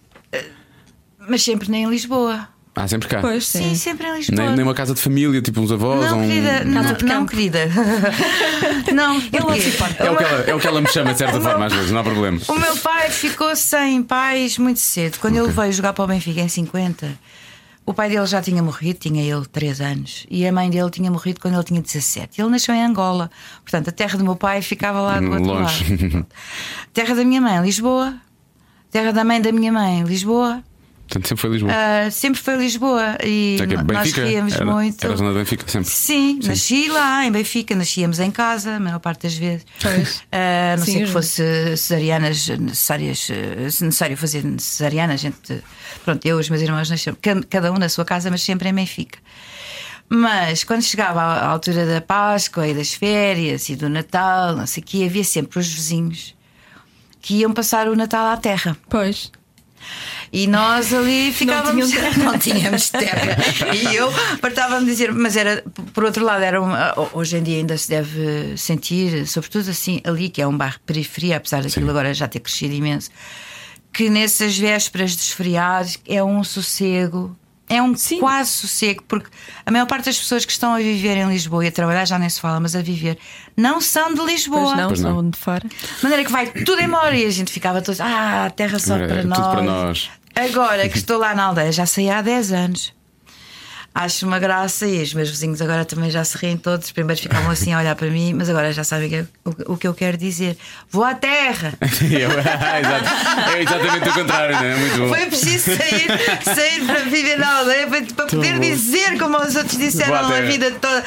Mas 1.18 1.44
sempre 1.44 1.70
nem 1.70 1.84
em 1.84 1.90
Lisboa. 1.90 2.50
Ah, 2.76 2.88
sempre 2.88 3.10
cá. 3.10 3.20
Pois, 3.20 3.46
Sim, 3.48 3.70
sim. 3.70 3.76
sempre 3.76 4.08
em 4.08 4.16
Lisboa. 4.18 4.38
Nem, 4.46 4.56
nem 4.56 4.64
uma 4.64 4.74
casa 4.74 4.94
de 4.94 5.02
família, 5.02 5.42
tipo 5.42 5.60
uns 5.60 5.72
avós 5.72 6.06
Não, 6.10 6.20
ou 6.20 6.24
um. 6.24 6.28
querida, 6.28 6.64
não, 6.64 6.84
não, 6.84 6.96
campo. 6.96 7.32
querida. 7.32 7.66
não, 8.94 9.20
porque 9.20 9.38
É 9.38 10.10
o, 10.12 10.16
que 10.16 10.24
ela, 10.24 10.42
é 10.48 10.56
o 10.56 10.60
que 10.60 10.68
ela 10.68 10.80
me 10.82 10.88
chama, 10.88 11.12
de 11.12 11.18
certa 11.18 11.42
forma, 11.42 11.66
às 11.66 11.74
vezes, 11.74 11.92
não 11.92 12.00
há 12.00 12.04
problema. 12.04 12.40
o 12.48 12.56
meu 12.56 12.78
pai 12.78 13.10
ficou 13.10 13.54
sem 13.56 14.02
pais 14.04 14.58
muito 14.58 14.80
cedo. 14.80 15.18
Quando 15.20 15.38
ele 15.38 15.52
veio 15.52 15.74
jogar 15.74 15.94
para 15.94 16.06
o 16.06 16.08
Benfica 16.08 16.40
em 16.40 16.48
50, 16.48 17.20
o 17.86 17.94
pai 17.94 18.08
dele 18.10 18.26
já 18.28 18.42
tinha 18.42 18.62
morrido, 18.64 19.00
tinha 19.00 19.24
ele 19.24 19.46
3 19.48 19.82
anos, 19.82 20.26
e 20.30 20.46
a 20.48 20.52
mãe 20.52 20.70
dele 20.70 20.90
tinha 20.90 21.10
morrido 21.12 21.42
quando 21.42 21.56
ele 21.56 21.64
tinha 21.64 21.82
17. 21.82 22.40
Ele 22.40 22.50
nasceu 22.50 22.74
em 22.74 22.84
Angola, 22.86 23.30
portanto, 23.64 23.90
a 23.90 23.92
terra 23.92 24.18
do 24.18 24.24
meu 24.24 24.36
pai 24.36 24.62
ficava 24.62 25.02
lá 25.02 25.20
do 25.20 25.26
outro 25.32 25.44
Longe. 25.44 25.98
lado. 25.98 26.26
Terra 26.94 27.16
da 27.16 27.26
minha 27.26 27.42
mãe, 27.42 27.62
Lisboa. 27.62 28.14
Terra 28.92 29.12
da 29.12 29.24
mãe 29.24 29.42
da 29.42 29.52
minha 29.52 29.72
mãe, 29.74 30.04
Lisboa. 30.04 30.64
Portanto, 31.10 31.28
sempre 31.28 31.42
foi 31.42 31.50
Lisboa. 31.50 31.72
Ah, 31.74 32.12
sempre 32.12 32.40
foi 32.40 32.56
Lisboa 32.58 33.18
e 33.24 33.58
É 33.60 33.64
é 33.64 33.68
nós 33.78 33.84
Benfica? 33.86 34.24
ríamos 34.26 34.54
Era, 34.54 34.66
muito. 34.66 35.04
era 35.04 35.14
a 35.14 35.18
zona 35.18 35.32
de 35.32 35.38
Benfica, 35.40 35.68
sempre. 35.68 35.90
Sim, 35.90 36.40
nasci 36.44 36.88
lá 36.88 37.26
em 37.26 37.32
Benfica, 37.32 37.76
nascíamos 37.76 38.20
em 38.20 38.30
casa, 38.30 38.76
a 38.76 38.80
maior 38.80 39.00
parte 39.00 39.24
das 39.24 39.34
vezes. 39.34 39.66
Pois. 39.82 40.22
A 40.32 40.76
não 40.78 40.86
Sim, 40.86 40.92
sei 40.92 41.02
que 41.02 41.04
os- 41.06 41.12
fosse 41.12 41.44
cesarianas 41.78 42.48
necessárias, 42.48 43.28
eh, 43.32 43.70
se 43.72 43.84
necessário 43.84 44.16
fazer 44.16 44.44
cesariana, 44.60 45.14
a 45.14 45.18
gente. 45.18 45.64
Pronto, 46.06 46.24
eu 46.28 46.38
e 46.38 46.42
os 46.42 46.50
meus 46.50 46.62
irmãos 46.62 46.88
nasceram, 46.90 47.18
ca- 47.20 47.42
cada 47.50 47.72
um 47.72 47.78
na 47.78 47.90
sua 47.90 48.06
casa, 48.06 48.30
mas 48.30 48.44
sempre 48.44 48.70
em 48.70 48.74
Benfica. 48.74 49.18
Mas 50.08 50.64
quando 50.64 50.84
chegava 50.84 51.22
à 51.22 51.40
à 51.40 51.48
altura 51.48 51.86
da 51.88 52.02
Páscoa 52.02 52.68
e 52.68 52.74
das 52.76 52.94
férias 52.94 53.68
e 53.70 53.76
do 53.76 53.90
Natal, 53.90 54.56
não 54.56 54.68
sei 54.68 54.84
o 54.84 54.86
que, 54.86 55.06
havia 55.06 55.24
sempre 55.24 55.58
os 55.60 55.68
vizinhos 55.68 56.36
que 57.22 57.36
iam 57.38 57.52
passar 57.52 57.88
o 57.88 57.96
Natal 57.96 58.28
à 58.28 58.38
terra. 58.38 58.78
Pois. 58.90 59.32
E 60.32 60.46
nós 60.48 60.94
ali 60.94 61.32
ficávamos. 61.34 61.90
tinham 61.90 62.14
Não 62.18 62.38
tínhamos 62.38 62.90
terra. 62.90 63.36
E 63.74 63.96
eu 63.96 64.12
partava-me 64.42 64.86
dizer, 64.86 65.12
mas 65.12 65.36
era, 65.36 65.64
por 65.94 66.04
outro 66.04 66.24
lado, 66.24 66.44
era 66.44 66.62
uma, 66.62 66.94
hoje 67.14 67.38
em 67.38 67.44
dia 67.44 67.58
ainda 67.58 67.78
se 67.78 67.90
deve 67.90 68.56
sentir, 68.58 69.26
sobretudo 69.28 69.70
assim, 69.70 70.02
ali, 70.04 70.30
que 70.30 70.42
é 70.42 70.48
um 70.48 70.56
bairro 70.56 70.74
de 70.76 70.80
periferia, 70.82 71.38
apesar 71.38 71.64
daquilo 71.64 71.86
Sim. 71.86 71.90
agora 71.90 72.14
já 72.14 72.28
ter 72.28 72.40
crescido 72.42 72.74
imenso, 72.74 73.10
que 73.92 74.10
nessas 74.10 74.58
vésperas 74.58 75.16
dos 75.16 75.32
feriados 75.32 75.98
é 76.08 76.24
um 76.24 76.44
sossego. 76.44 77.36
É 77.72 77.80
um 77.84 77.96
Sim. 77.96 78.18
quase 78.20 78.50
sossego, 78.50 79.04
porque 79.08 79.30
a 79.64 79.70
maior 79.70 79.86
parte 79.86 80.06
das 80.06 80.18
pessoas 80.18 80.44
que 80.44 80.52
estão 80.52 80.74
a 80.74 80.80
viver 80.80 81.16
em 81.18 81.30
Lisboa 81.30 81.64
e 81.64 81.68
a 81.68 81.72
trabalhar 81.72 82.04
já 82.04 82.18
nem 82.18 82.28
se 82.28 82.42
fala, 82.42 82.60
mas 82.60 82.76
a 82.76 82.82
viver, 82.82 83.16
não 83.56 83.80
são 83.80 84.12
de 84.12 84.22
Lisboa. 84.26 84.64
Pois 84.74 84.78
não, 84.78 84.88
Pois 84.88 85.00
não. 85.02 85.14
são 85.22 85.30
de 85.30 85.38
fora. 85.38 85.68
De 85.70 86.02
maneira 86.04 86.26
que 86.26 86.32
vai 86.32 86.48
tudo 86.48 86.82
embora 86.82 87.16
e 87.16 87.24
a 87.28 87.30
gente 87.30 87.52
ficava 87.52 87.80
todos, 87.80 88.02
ah, 88.02 88.46
a 88.46 88.50
terra 88.50 88.80
só 88.80 88.96
Era 88.96 89.08
para 89.08 89.18
tudo 89.22 89.30
nós. 89.30 89.54
para 89.54 89.62
nós. 89.62 90.10
Agora 90.46 90.88
que 90.90 90.98
estou 90.98 91.18
lá 91.18 91.34
na 91.36 91.44
aldeia, 91.46 91.72
já 91.72 91.86
saí 91.86 92.10
há 92.10 92.22
10 92.22 92.52
anos. 92.52 92.94
Acho 93.94 94.26
uma 94.28 94.38
graça 94.38 94.86
e 94.86 95.02
os 95.02 95.14
meus 95.16 95.30
vizinhos 95.32 95.60
agora 95.64 95.84
também 95.84 96.12
já 96.12 96.24
se 96.24 96.38
riem 96.38 96.56
todos. 96.56 96.92
Primeiro 96.92 97.20
ficavam 97.20 97.50
assim 97.50 97.74
a 97.74 97.80
olhar 97.80 97.96
para 97.96 98.08
mim, 98.08 98.34
mas 98.36 98.48
agora 98.48 98.72
já 98.72 98.84
sabem 98.84 99.08
o 99.08 99.10
que- 99.10 99.64
o, 99.68 99.74
o 99.74 99.78
que 99.78 99.88
eu 99.88 99.94
quero 99.96 100.16
dizer. 100.16 100.56
Vou 100.92 101.04
à 101.04 101.16
terra! 101.16 101.74
É 103.56 103.62
exatamente 103.64 104.10
o 104.10 104.14
contrário, 104.14 104.56
não 104.56 104.64
é? 104.64 104.76
Muito 104.76 104.98
bom. 105.00 105.08
Foi 105.10 105.26
preciso 105.26 105.76
sair, 105.76 106.08
sair 106.56 106.86
para 106.86 107.00
viver 107.06 107.38
na 107.40 107.58
aldeia 107.58 107.88
para, 107.88 108.02
para 108.06 108.26
poder 108.28 108.54
bom. 108.54 108.60
dizer 108.60 109.18
como 109.18 109.38
os 109.38 109.56
outros 109.56 109.78
disseram 109.78 110.10
Vou 110.10 110.18
à 110.18 110.28
a 110.28 110.32
terra. 110.34 110.46
vida 110.48 110.72
toda. 110.80 111.04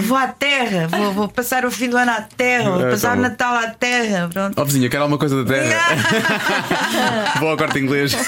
Vou 0.00 0.16
à 0.16 0.26
terra, 0.26 0.88
vou, 0.88 1.12
vou 1.12 1.28
passar 1.28 1.64
o 1.64 1.70
fim 1.70 1.88
do 1.88 1.96
ano 1.96 2.10
à 2.10 2.20
terra, 2.22 2.70
vou 2.70 2.80
É, 2.80 2.84
tá 2.84 2.90
passar 2.90 3.12
o 3.12 3.16
bom. 3.16 3.22
Natal 3.22 3.54
à 3.54 3.68
terra. 3.68 4.28
Pronto. 4.32 4.60
Ó 4.60 4.64
vizinha, 4.64 4.88
quer 4.90 4.96
alguma 4.98 5.18
coisa 5.18 5.44
da 5.44 5.52
terra? 5.54 5.80
Vou 7.38 7.48
ao 7.50 7.56
corte 7.56 7.78
inglês. 7.78 8.12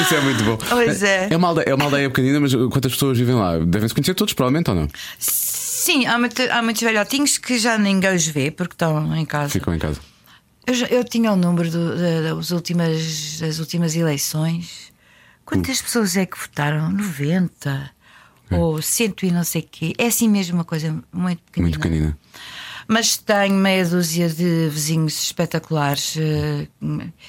Isso 0.00 0.14
é 0.14 0.20
muito 0.20 0.44
bom. 0.44 0.56
Pois 0.68 1.02
é. 1.02 1.28
É 1.30 1.36
uma 1.36 1.48
aldeia, 1.48 1.64
é 1.68 1.74
uma 1.74 1.84
aldeia 1.84 2.08
pequenina, 2.10 2.40
mas 2.40 2.54
quantas 2.54 2.92
pessoas 2.92 3.18
vivem 3.18 3.34
lá? 3.34 3.58
Devem-se 3.58 3.94
conhecer 3.94 4.14
todos, 4.14 4.32
provavelmente, 4.34 4.68
ou 4.70 4.76
não? 4.76 4.88
Sim, 5.18 6.06
há, 6.06 6.18
muito- 6.18 6.42
há 6.50 6.62
muitos 6.62 6.82
velhotinhos 6.82 7.38
que 7.38 7.58
já 7.58 7.76
ninguém 7.78 8.14
os 8.14 8.26
vê 8.26 8.50
porque 8.50 8.74
estão 8.74 9.14
em 9.16 9.24
casa. 9.24 9.50
Ficam 9.50 9.74
em 9.74 9.78
casa. 9.78 9.98
Eu, 10.66 10.74
eu 10.98 11.04
tinha 11.04 11.32
o 11.32 11.36
número 11.36 11.70
do- 11.70 11.96
da- 11.96 12.34
das, 12.34 12.50
últimas, 12.50 13.38
das 13.40 13.58
últimas 13.58 13.96
eleições. 13.96 14.92
Quantas 15.44 15.80
Hum. 15.80 15.82
pessoas 15.84 16.16
é 16.16 16.24
que 16.24 16.38
votaram? 16.38 16.88
90 16.90 17.90
ou 18.58 18.82
cento 18.82 19.24
e 19.24 19.30
não 19.30 19.44
sei 19.44 19.62
o 19.62 19.68
quê. 19.70 19.92
É 19.98 20.06
assim 20.06 20.28
mesmo 20.28 20.56
uma 20.56 20.64
coisa 20.64 20.92
muito 21.12 21.42
pequenina. 21.42 21.70
Muito 21.70 21.80
pequenina. 21.80 22.18
Mas 22.92 23.16
tenho 23.16 23.54
meia 23.54 23.84
dúzia 23.86 24.28
de 24.28 24.68
vizinhos 24.70 25.22
espetaculares. 25.24 26.14
eh, 26.18 26.66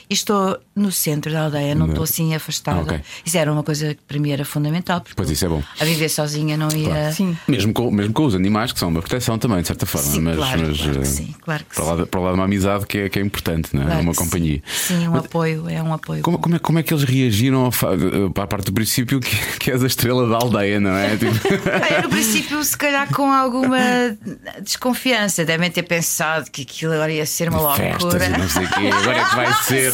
E 0.09 0.13
estou 0.13 0.57
no 0.75 0.91
centro 0.91 1.31
da 1.31 1.43
aldeia, 1.45 1.73
não 1.75 1.87
estou 1.87 2.03
assim 2.03 2.33
afastada. 2.35 2.79
Ah, 2.79 2.83
ok. 2.83 3.01
Isso 3.25 3.37
era 3.37 3.51
uma 3.51 3.63
coisa 3.63 3.93
que 3.95 4.01
para 4.07 4.19
mim 4.19 4.31
era 4.31 4.43
fundamental. 4.43 4.99
Porque 5.01 5.15
Pois 5.15 5.29
isso 5.29 5.45
é 5.45 5.49
bom. 5.49 5.63
A 5.79 5.85
viver 5.85 6.09
sozinha 6.09 6.57
não 6.57 6.69
ia. 6.71 7.11
Sim. 7.11 7.37
Mesmo 7.47 7.71
com, 7.73 7.89
mesmo 7.91 8.13
com 8.13 8.25
os 8.25 8.35
animais, 8.35 8.71
que 8.73 8.79
são 8.79 8.89
uma 8.89 9.01
proteção 9.01 9.37
também, 9.37 9.61
de 9.61 9.67
certa 9.67 9.85
forma. 9.85 10.07
Sim, 10.11 10.21
mas, 10.21 10.35
claro, 10.35 10.61
mas, 10.67 10.77
claro 10.77 10.93
que 10.93 10.99
eh, 10.99 11.05
sim, 11.05 11.35
claro 11.41 11.63
que 11.63 11.75
para, 11.75 11.83
sim. 11.85 11.91
lá, 11.91 12.05
para 12.07 12.19
lá 12.19 12.29
de 12.29 12.35
uma 12.35 12.45
amizade 12.45 12.85
que 12.85 12.97
é, 12.97 13.09
que 13.09 13.19
é 13.19 13.21
importante, 13.21 13.69
não 13.75 13.83
é? 13.83 13.85
Claro 13.85 14.01
uma 14.01 14.11
que 14.11 14.17
sim. 14.17 14.23
companhia. 14.25 14.63
Sim, 14.67 15.07
um 15.07 15.15
apoio, 15.15 15.69
é 15.69 15.81
um 15.81 15.93
apoio. 15.93 16.21
Como, 16.23 16.37
como 16.39 16.55
é, 16.55 16.59
como 16.59 16.79
é 16.79 16.83
que 16.83 16.93
eles 16.93 17.03
reagiram 17.05 17.71
fa- 17.71 17.89
para 18.33 18.43
a 18.43 18.47
parte 18.47 18.65
do 18.65 18.73
princípio 18.73 19.19
que, 19.19 19.35
que 19.59 19.71
és 19.71 19.81
a 19.83 19.87
estrela 19.87 20.27
da 20.27 20.35
aldeia, 20.35 20.79
não 20.79 20.91
é? 20.95 21.15
Tipo, 21.23 21.31
no 22.03 22.09
princípio, 22.09 22.63
se 22.63 22.77
calhar 22.77 23.07
com 23.13 23.31
alguma 23.31 23.77
desconfiança, 24.61 25.45
devem 25.53 25.69
ter 25.69 25.83
pensado 25.83 26.49
que 26.49 26.63
aquilo 26.63 26.93
agora 26.93 27.11
ia 27.11 27.25
ser 27.25 27.49
uma 27.49 27.75
festas 27.75 28.01
loucura. 28.03 28.25
e 28.25 28.29
não 28.29 28.49
sei 28.49 28.67
quê, 28.67 28.87
agora 28.91 29.17
é 29.17 29.25
que 29.25 29.35
vai 29.35 29.53
ser. 29.63 29.93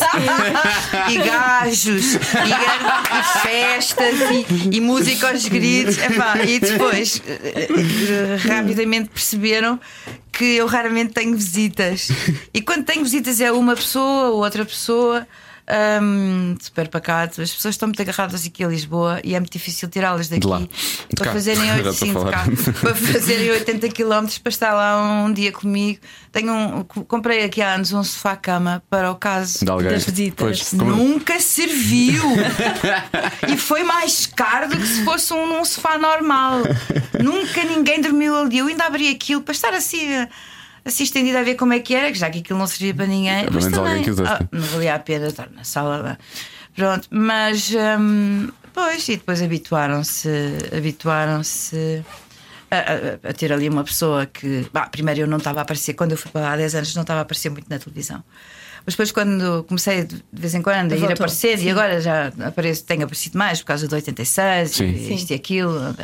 e 1.09 1.17
gajos, 1.17 2.13
e, 2.15 2.17
e 2.17 3.41
festas, 3.41 4.15
e, 4.31 4.75
e 4.77 4.81
música 4.81 5.29
aos 5.29 5.45
gritos. 5.47 5.97
Epá, 5.97 6.39
e 6.43 6.59
depois 6.59 7.21
eh, 7.27 7.67
eh, 7.69 8.47
rapidamente 8.47 9.09
perceberam 9.09 9.79
que 10.31 10.45
eu 10.55 10.65
raramente 10.65 11.13
tenho 11.13 11.35
visitas. 11.35 12.09
E 12.53 12.61
quando 12.61 12.85
tenho 12.85 13.03
visitas 13.03 13.41
é 13.41 13.51
uma 13.51 13.75
pessoa 13.75 14.29
ou 14.29 14.43
outra 14.43 14.63
pessoa. 14.63 15.27
Hum, 16.01 16.55
super 16.59 16.87
pacato, 16.87 17.41
as 17.41 17.51
pessoas 17.51 17.75
estão 17.75 17.87
muito 17.87 18.01
agarradas 18.01 18.45
aqui 18.45 18.63
a 18.63 18.67
Lisboa 18.67 19.19
e 19.23 19.35
é 19.35 19.39
muito 19.39 19.51
difícil 19.53 19.87
tirá-las 19.89 20.27
daqui 20.29 20.41
De 20.41 20.47
lá. 20.47 20.59
De 20.59 20.67
para 21.15 21.25
cá. 21.27 21.31
fazerem 21.33 21.65
Já 21.65 21.75
8, 21.75 21.89
estou 21.89 21.91
a 21.91 21.93
sim, 21.93 22.05
de 22.07 22.13
falar. 22.13 22.31
cá, 22.31 22.45
para 22.81 22.95
fazerem 22.95 23.51
80 23.51 23.89
km 23.89 24.27
para 24.43 24.49
estar 24.49 24.73
lá 24.73 25.23
um 25.25 25.31
dia 25.33 25.51
comigo. 25.51 25.99
Tenho 26.31 26.53
um, 26.53 26.83
comprei 26.83 27.43
aqui 27.43 27.61
há 27.61 27.73
anos 27.73 27.91
um 27.91 28.03
sofá-cama 28.03 28.83
para 28.89 29.11
o 29.11 29.15
caso. 29.15 29.65
Das 29.65 30.05
visitas. 30.05 30.35
Pois, 30.37 30.69
como- 30.69 30.95
Nunca 30.95 31.39
serviu. 31.39 32.23
e 33.51 33.57
foi 33.57 33.83
mais 33.83 34.25
caro 34.25 34.69
do 34.69 34.77
que 34.77 34.85
se 34.87 35.03
fosse 35.03 35.33
um, 35.33 35.59
um 35.59 35.65
sofá 35.65 35.97
normal. 35.97 36.61
Nunca 37.23 37.63
ninguém 37.63 38.01
dormiu 38.01 38.35
ali. 38.35 38.57
Eu 38.59 38.67
ainda 38.67 38.85
abri 38.85 39.09
aquilo 39.09 39.41
para 39.41 39.53
estar 39.53 39.73
assim. 39.73 40.27
Assim 40.85 41.03
estendido 41.03 41.37
a 41.37 41.43
ver 41.43 41.55
como 41.55 41.73
é 41.73 41.79
que 41.79 41.93
era, 41.95 42.11
que 42.11 42.17
já 42.17 42.29
que 42.29 42.39
aquilo 42.39 42.57
não 42.59 42.67
servia 42.67 42.93
para 42.93 43.05
ninguém. 43.05 43.43
Pelo 43.45 43.55
mas 43.55 43.63
menos 43.65 43.77
alguém 43.79 43.91
também, 43.91 44.03
que 44.05 44.11
usasse. 44.11 44.43
ah, 44.43 44.47
não 44.51 44.61
valia 44.67 44.95
a 44.95 44.99
pena 44.99 45.27
estar 45.27 45.49
na 45.51 45.63
sala. 45.63 46.17
Pronto, 46.75 47.07
mas 47.11 47.71
hum, 47.99 48.49
pois, 48.73 49.07
e 49.09 49.17
depois 49.17 49.41
habituaram-se, 49.41 50.29
habituaram-se 50.75 52.03
a, 52.71 52.77
a- 52.77 53.29
a 53.29 53.33
ter 53.33 53.51
ali 53.51 53.67
uma 53.67 53.83
pessoa 53.83 54.25
que. 54.25 54.67
bah, 54.71 54.87
primeiro 54.87 55.21
eu 55.21 55.27
não 55.27 55.37
estava 55.37 55.59
a 55.59 55.61
aparecer, 55.63 55.93
quando 55.93 56.11
eu 56.11 56.17
fui 56.17 56.31
para 56.31 56.41
lá 56.41 56.51
há 56.53 56.57
10 56.57 56.75
anos, 56.75 56.95
não 56.95 57.01
estava 57.01 57.19
a 57.19 57.23
aparecer 57.23 57.49
muito 57.49 57.69
na 57.69 57.79
televisão. 57.79 58.23
Mas 58.89 58.95
depois, 58.95 59.11
quando 59.11 59.63
comecei 59.67 60.03
de 60.03 60.19
vez 60.33 60.55
em 60.55 60.63
quando 60.63 60.93
a 60.93 60.95
ir 60.95 60.99
Voltou, 60.99 61.13
aparecer, 61.13 61.61
e 61.61 61.69
agora 61.69 62.01
já 62.01 62.31
apareço, 62.43 62.83
tenho 62.85 63.03
aparecido 63.03 63.37
mais 63.37 63.59
por 63.59 63.67
causa 63.67 63.87
do 63.87 63.93
86 63.93 64.71
Sim. 64.71 64.85
e 64.85 65.13
isto 65.13 65.29
e 65.29 65.35
aquilo. 65.35 65.95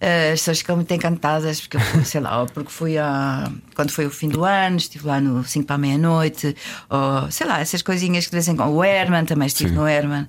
eh, 0.00 0.30
As 0.32 0.38
pessoas 0.38 0.58
ficam 0.58 0.76
muito 0.76 0.94
encantadas, 0.94 1.60
porque 1.60 1.76
eu 1.76 1.80
fui, 1.80 2.04
sei 2.04 2.20
lá, 2.20 2.40
ou 2.42 2.46
porque 2.46 2.70
fui 2.70 2.96
a. 2.96 3.50
Quando 3.74 3.90
foi 3.90 4.06
o 4.06 4.10
fim 4.10 4.28
do 4.28 4.44
ano, 4.44 4.76
estive 4.76 5.04
lá 5.08 5.20
no 5.20 5.42
5 5.42 5.66
para 5.66 5.74
a 5.74 5.78
meia-noite, 5.78 6.54
ou 6.88 7.28
sei 7.32 7.48
lá, 7.48 7.58
essas 7.58 7.82
coisinhas 7.82 8.26
que 8.26 8.30
de 8.30 8.36
vez 8.36 8.46
em 8.46 8.54
quando. 8.54 8.70
O 8.74 8.84
Herman, 8.84 9.24
também 9.24 9.48
estive 9.48 9.70
Sim. 9.70 9.74
no 9.74 9.88
Herman. 9.88 10.28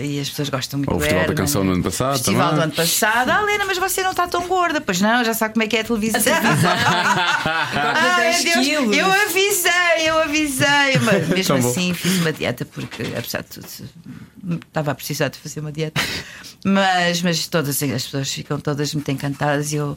E 0.00 0.18
as 0.20 0.28
pessoas 0.30 0.48
gostam 0.48 0.78
muito 0.80 0.90
Ou 0.90 0.96
o 0.96 0.98
do 0.98 1.04
Festival 1.04 1.26
da. 1.28 1.34
Canção 1.34 1.62
no 1.64 1.72
ano 1.72 1.82
passado 1.82 2.12
Festival 2.14 2.40
também. 2.50 2.56
do 2.56 2.62
ano 2.64 2.72
passado. 2.72 3.30
Ah, 3.30 3.42
Helena, 3.42 3.64
mas 3.66 3.78
você 3.78 4.02
não 4.02 4.10
está 4.10 4.26
tão 4.26 4.48
gorda. 4.48 4.80
Pois 4.80 5.00
não, 5.00 5.24
já 5.24 5.32
sabe 5.32 5.54
como 5.54 5.62
é 5.62 5.68
que 5.68 5.76
é 5.76 5.80
a 5.80 5.84
televisão. 5.84 6.20
Engorda 6.20 8.16
10 8.18 8.44
meu 8.44 8.54
Deus, 8.54 8.66
quilos. 8.66 8.96
eu 8.96 9.12
avisei, 9.12 9.70
eu 10.08 10.18
avisei. 10.18 10.98
Mas 11.02 11.28
mesmo 11.28 11.54
Tão 11.54 11.60
bom. 11.60 11.70
assim 11.70 11.94
fiz 11.94 12.18
uma 12.20 12.32
dieta 12.32 12.64
porque, 12.64 13.02
apesar 13.16 13.42
de 13.42 13.48
tudo, 13.50 13.66
estava 14.66 14.90
a 14.90 14.94
precisar 14.94 15.28
de 15.28 15.38
fazer 15.38 15.60
uma 15.60 15.70
dieta. 15.72 16.00
Mas, 16.64 17.22
mas 17.22 17.46
todas 17.46 17.80
as 17.82 18.02
pessoas 18.04 18.32
ficam 18.32 18.58
todas 18.58 18.92
muito 18.94 19.10
encantadas 19.10 19.72
e 19.72 19.76
eu. 19.76 19.96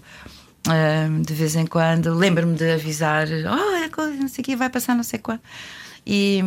ah, 0.67 1.07
de 1.21 1.33
vez 1.33 1.55
em 1.55 1.65
quando 1.65 2.13
lembro-me 2.13 2.55
de 2.55 2.71
avisar, 2.73 3.27
olha, 3.27 3.89
coisa, 3.89 4.13
não 4.17 4.27
sei 4.27 4.41
o 4.41 4.45
que 4.45 4.55
vai 4.55 4.69
passar, 4.69 4.95
não 4.95 5.03
sei 5.03 5.17
quando. 5.19 5.41
E, 6.07 6.39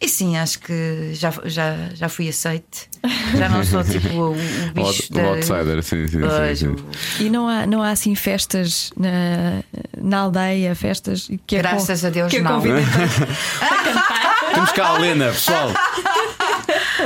e 0.00 0.08
sim, 0.08 0.38
acho 0.38 0.58
que 0.60 1.10
já, 1.12 1.30
já, 1.44 1.76
já 1.92 2.08
fui 2.08 2.28
aceite. 2.30 2.88
Já 3.36 3.48
não 3.48 3.62
sou 3.62 3.84
tipo 3.84 4.08
o, 4.14 4.30
o 4.32 4.34
bicho 4.74 5.08
o 5.10 5.14
da- 5.14 5.22
outsider, 5.28 5.82
sim, 5.82 6.06
sim, 6.08 6.18
sim, 6.18 6.20
Pois, 6.26 6.58
sim. 6.60 6.68
o- 6.68 6.86
E 7.22 7.28
não 7.28 7.46
há, 7.46 7.66
não 7.66 7.82
há 7.82 7.90
assim 7.90 8.14
festas 8.14 8.90
na, 8.96 9.62
na 10.00 10.18
aldeia, 10.20 10.74
festas 10.74 11.28
que 11.46 11.56
é 11.56 11.58
Graças 11.58 12.00
con- 12.00 12.06
a 12.06 12.10
Deus, 12.10 12.30
que 12.30 12.38
é 12.38 12.40
não. 12.42 12.52
convidem 12.54 12.82
Temos 14.54 14.72
cá 14.72 14.92
a 14.92 14.96
Helena, 14.98 15.26
pessoal. 15.26 15.70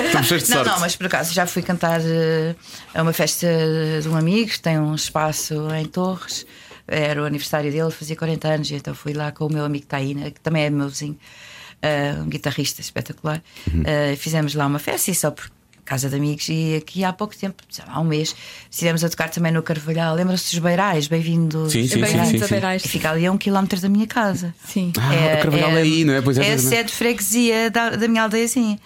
Estamos 0.07 0.27
cheios 0.29 0.45
de 0.45 0.51
Não, 0.51 0.57
sorte. 0.59 0.71
não, 0.71 0.81
mas 0.81 0.97
por 0.97 1.07
acaso 1.07 1.33
já 1.35 1.47
fui 1.47 1.63
cantar 1.63 2.01
eh, 2.03 2.55
a 2.95 3.03
uma 3.03 3.13
festa 3.13 3.47
de 4.03 4.09
um 4.09 4.17
amigo 4.17 4.51
que 4.51 4.61
tem 4.61 4.79
um 4.79 4.95
espaço 4.95 5.55
em 5.75 5.85
Torres. 5.87 6.47
Era 6.87 7.23
o 7.23 7.25
aniversário 7.25 7.71
dele, 7.73 7.91
fazia 7.91 8.15
40 8.17 8.49
anos, 8.49 8.71
e 8.71 8.75
então 8.75 8.95
fui 8.95 9.13
lá 9.13 9.33
com 9.33 9.47
o 9.47 9.53
meu 9.53 9.65
amigo 9.65 9.87
Taína, 9.87 10.31
que 10.31 10.41
também 10.41 10.65
é 10.65 10.71
meu 10.71 10.89
vizinho, 10.89 11.19
eh, 11.83 12.15
um 12.21 12.29
guitarrista 12.29 12.81
espetacular. 12.81 13.43
Uhum. 13.73 13.83
Eh, 13.85 14.17
fizemos 14.17 14.55
lá 14.55 14.67
uma 14.67 14.79
festa 14.79 15.11
e 15.11 15.15
só 15.15 15.31
por 15.31 15.51
casa 15.85 16.09
de 16.09 16.17
amigos. 16.17 16.49
E 16.49 16.77
aqui 16.77 17.05
há 17.05 17.13
pouco 17.13 17.37
tempo, 17.37 17.63
sei 17.69 17.85
lá, 17.87 17.95
há 17.95 18.01
um 18.01 18.05
mês, 18.05 18.35
estivemos 18.71 19.05
a 19.05 19.09
tocar 19.11 19.29
também 19.29 19.53
no 19.53 19.63
Carvalhal. 19.63 20.15
Lembra-se 20.15 20.51
dos 20.53 20.59
Beirais? 20.59 21.07
Bem-vindos. 21.09 21.73
Sim, 21.73 21.87
sim, 21.87 22.05
sim, 22.07 22.39
sim. 22.39 22.47
Beirais. 22.49 22.85
E 22.85 22.89
Fica 22.89 23.11
ali 23.11 23.27
a 23.27 23.31
um 23.33 23.37
quilómetro 23.37 23.79
da 23.81 23.89
minha 23.89 24.07
casa. 24.07 24.55
Sim. 24.67 24.93
Ah, 24.99 25.39
o 25.39 25.43
Carvalhal 25.43 25.71
é 25.73 25.83
aí, 25.83 26.05
não 26.05 26.15
é? 26.15 26.23
Pois 26.23 26.39
é, 26.39 26.43
é 26.47 26.49
é. 26.53 26.59
sede 26.59 26.89
de 26.91 26.95
freguesia 26.95 27.71
da, 27.71 27.91
da 27.91 28.09
minha 28.09 28.23
aldeiazinha. 28.23 28.79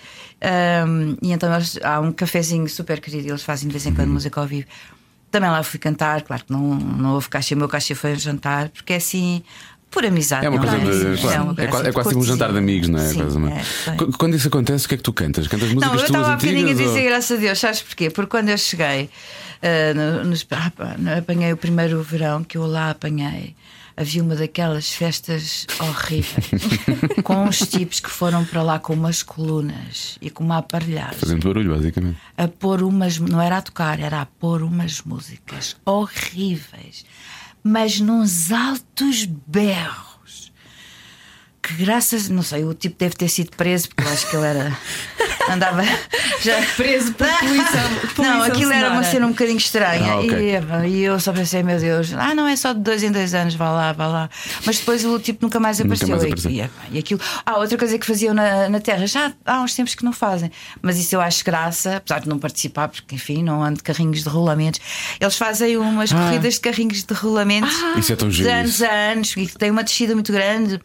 Um, 0.86 1.16
e 1.22 1.32
então 1.32 1.52
eles- 1.54 1.78
há 1.82 2.00
um 2.00 2.12
cafezinho 2.12 2.68
super 2.68 3.00
querido, 3.00 3.28
eles 3.28 3.42
fazem 3.42 3.68
de 3.68 3.72
vez 3.72 3.84
em 3.86 3.90
Uhum. 3.90 3.94
quando 3.96 4.10
música 4.10 4.40
ao 4.40 4.46
vivo. 4.46 4.66
Também 5.30 5.50
lá 5.50 5.62
fui 5.62 5.78
cantar, 5.78 6.22
claro 6.22 6.44
que 6.44 6.52
não, 6.52 6.74
não 6.76 7.14
houve 7.14 7.28
caixa, 7.28 7.54
o 7.54 7.58
meu 7.58 7.68
caixa 7.68 7.94
foi 7.94 8.12
um 8.12 8.16
jantar, 8.18 8.68
porque 8.70 8.92
é 8.94 8.96
assim, 8.96 9.42
por 9.90 10.04
amizade. 10.04 10.44
É 10.46 10.48
uma 10.48 10.58
não 10.64 10.80
coisa 10.80 11.14
de. 11.16 11.20
Claro, 11.20 11.50
é, 11.52 11.54
coisa 11.54 11.68
quase, 11.68 11.76
assim 11.80 11.88
é 11.88 11.92
quase 11.92 12.08
tipo 12.10 12.20
um 12.20 12.24
jantar 12.24 12.52
de 12.52 12.58
amigos, 12.58 12.88
não 12.88 12.98
é? 12.98 13.08
Sim, 13.08 13.20
é, 13.22 14.12
Quando 14.18 14.34
isso 14.36 14.48
acontece, 14.48 14.86
o 14.86 14.88
que 14.88 14.94
é 14.94 14.98
que 14.98 15.02
tu 15.02 15.12
cantas? 15.12 15.46
Cantas 15.48 15.68
músicas 15.72 15.92
Não, 15.92 15.98
eu 15.98 16.04
estava 16.06 16.32
há 16.32 16.36
bocadinho 16.36 16.70
a 16.70 16.72
dizer, 16.74 17.04
graças 17.04 17.38
a 17.38 17.40
Deus, 17.40 17.58
sabes 17.58 17.82
porquê? 17.82 18.10
Porque 18.10 18.30
quando 18.30 18.48
eu 18.50 18.58
cheguei, 18.58 19.08
ah, 19.62 19.94
no- 19.94 20.24
nos- 20.30 20.46
ah, 20.50 20.70
apanhei 21.18 21.52
o 21.52 21.56
primeiro 21.56 22.02
verão 22.02 22.44
que 22.44 22.58
eu 22.58 22.66
lá 22.66 22.90
apanhei. 22.90 23.54
Havia 23.96 24.22
uma 24.22 24.36
daquelas 24.36 24.92
festas 24.92 25.66
horríveis 25.80 26.50
com 27.24 27.42
uns 27.42 27.58
tipos 27.66 27.98
que 27.98 28.08
foram 28.08 28.44
para 28.44 28.62
lá 28.62 28.78
com 28.78 28.92
umas 28.94 29.24
colunas 29.24 30.16
e 30.22 30.30
com 30.30 30.44
uma 30.44 30.58
aparelhagem 30.58 31.18
Fazendo 31.18 31.42
barulho, 31.48 31.74
basicamente. 31.74 32.16
a 32.36 32.46
pôr 32.46 32.84
umas, 32.84 33.18
não 33.18 33.42
era 33.42 33.56
a 33.56 33.62
tocar, 33.62 33.98
era 33.98 34.20
a 34.20 34.26
pôr 34.26 34.62
umas 34.62 35.02
músicas 35.02 35.74
horríveis, 35.84 37.04
mas 37.62 38.00
nos 38.00 38.52
altos 38.52 39.24
berros. 39.24 40.07
Que 41.68 41.74
graças, 41.84 42.28
não 42.28 42.42
sei, 42.42 42.64
o 42.64 42.74
tipo 42.74 42.96
deve 42.98 43.14
ter 43.14 43.28
sido 43.28 43.50
preso, 43.56 43.88
porque 43.90 44.02
eu 44.02 44.12
acho 44.12 44.28
que 44.28 44.36
ele 44.36 44.46
era. 44.46 44.76
andava 45.50 45.82
já 46.42 46.60
Preso 46.76 47.14
por 47.14 47.26
poluição- 47.26 47.90
Não, 48.02 48.10
poluição 48.14 48.42
aquilo 48.44 48.72
era 48.72 48.90
uma 48.90 49.02
cena 49.02 49.26
um 49.26 49.30
bocadinho 49.30 49.56
estranha. 49.56 50.12
Ah, 50.12 50.20
ok. 50.20 50.30
e, 50.86 50.88
e 50.88 51.00
eu 51.04 51.18
só 51.18 51.32
pensei, 51.32 51.62
meu 51.62 51.78
Deus, 51.78 52.12
ah, 52.12 52.34
não 52.34 52.46
é 52.46 52.54
só 52.54 52.72
de 52.74 52.80
dois 52.80 53.02
em 53.02 53.10
dois 53.10 53.32
anos, 53.34 53.54
vá 53.54 53.70
lá, 53.70 53.92
vá 53.92 54.06
lá. 54.06 54.30
Mas 54.66 54.78
depois 54.78 55.04
o 55.06 55.18
tipo 55.18 55.44
nunca 55.46 55.58
mais 55.58 55.78
Nunca 55.78 55.94
apareceu. 55.94 56.08
mais 56.08 56.22
E- 56.22 56.26
apareceu. 56.26 56.50
E, 56.50 56.60
epá, 56.60 56.82
e 56.92 56.98
aquilo. 56.98 57.20
Ah, 57.46 57.56
outra 57.58 57.78
coisa 57.78 57.98
que 57.98 58.06
faziam 58.06 58.34
na, 58.34 58.68
na 58.68 58.78
Terra, 58.80 59.06
já 59.06 59.32
há 59.46 59.60
uns 59.62 59.74
tempos 59.74 59.94
que 59.94 60.04
não 60.04 60.12
fazem, 60.12 60.50
mas 60.82 60.98
isso 60.98 61.14
eu 61.14 61.20
acho 61.20 61.42
graça, 61.44 61.96
apesar 61.96 62.20
de 62.20 62.28
não 62.28 62.38
participar, 62.38 62.88
porque 62.88 63.14
enfim, 63.14 63.42
não 63.42 63.62
ando 63.62 63.76
de 63.78 63.82
carrinhos 63.82 64.22
de 64.22 64.28
rolamentos. 64.28 64.80
Eles 65.18 65.36
fazem 65.36 65.76
umas 65.78 66.12
corridas 66.12 66.54
de 66.54 66.60
carrinhos 66.60 67.02
de 67.04 67.14
rolamentos 67.14 67.74
Isso 67.96 68.12
é 68.12 68.16
tão 68.16 68.28
de 68.28 68.46
anos 68.46 68.82
a 68.82 68.90
anos, 69.12 69.34
e 69.36 69.46
que 69.46 69.56
tem 69.56 69.70
uma 69.70 69.82
descida 69.82 70.14
muito 70.14 70.30
grande 70.32 70.78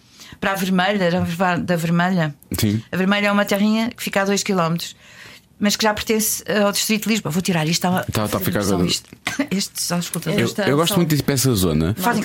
para 0.44 0.52
a 0.52 0.56
Vermelha, 0.56 1.10
da- 1.10 1.56
da 1.56 1.76
Vermelha. 1.78 2.36
Sim. 2.60 2.84
A 2.92 2.98
Vermelha 2.98 3.28
é 3.28 3.32
uma 3.32 3.46
terrinha 3.46 3.90
que 3.96 4.04
fica 4.04 4.24
a 4.24 4.26
2 4.26 4.44
km, 4.44 4.76
mas 5.64 5.78
que 5.78 5.84
já 5.84 5.94
pertence 5.94 6.44
ao 6.62 6.72
Distrito 6.74 7.04
de 7.04 7.10
Lisboa. 7.10 7.32
Vou 7.32 7.42
tirar 7.42 7.66
isto. 7.66 7.88
Está 7.88 8.04
Tá- 8.12 8.28
tá 8.28 8.38
a 8.38 8.40
ficar- 8.42 8.62
só 8.64 8.84
isto. 8.84 9.10
Este 9.50 9.82
só 9.82 9.98
escuta. 9.98 10.30
Eu, 10.30 10.46
Esta 10.46 10.64
eu 10.64 10.76
gosto 10.78 10.96
muito 10.98 11.10
disso 11.10 11.24
para 11.24 11.34
essa 11.34 11.56
zona. 11.56 11.96
Fazem. 11.98 12.24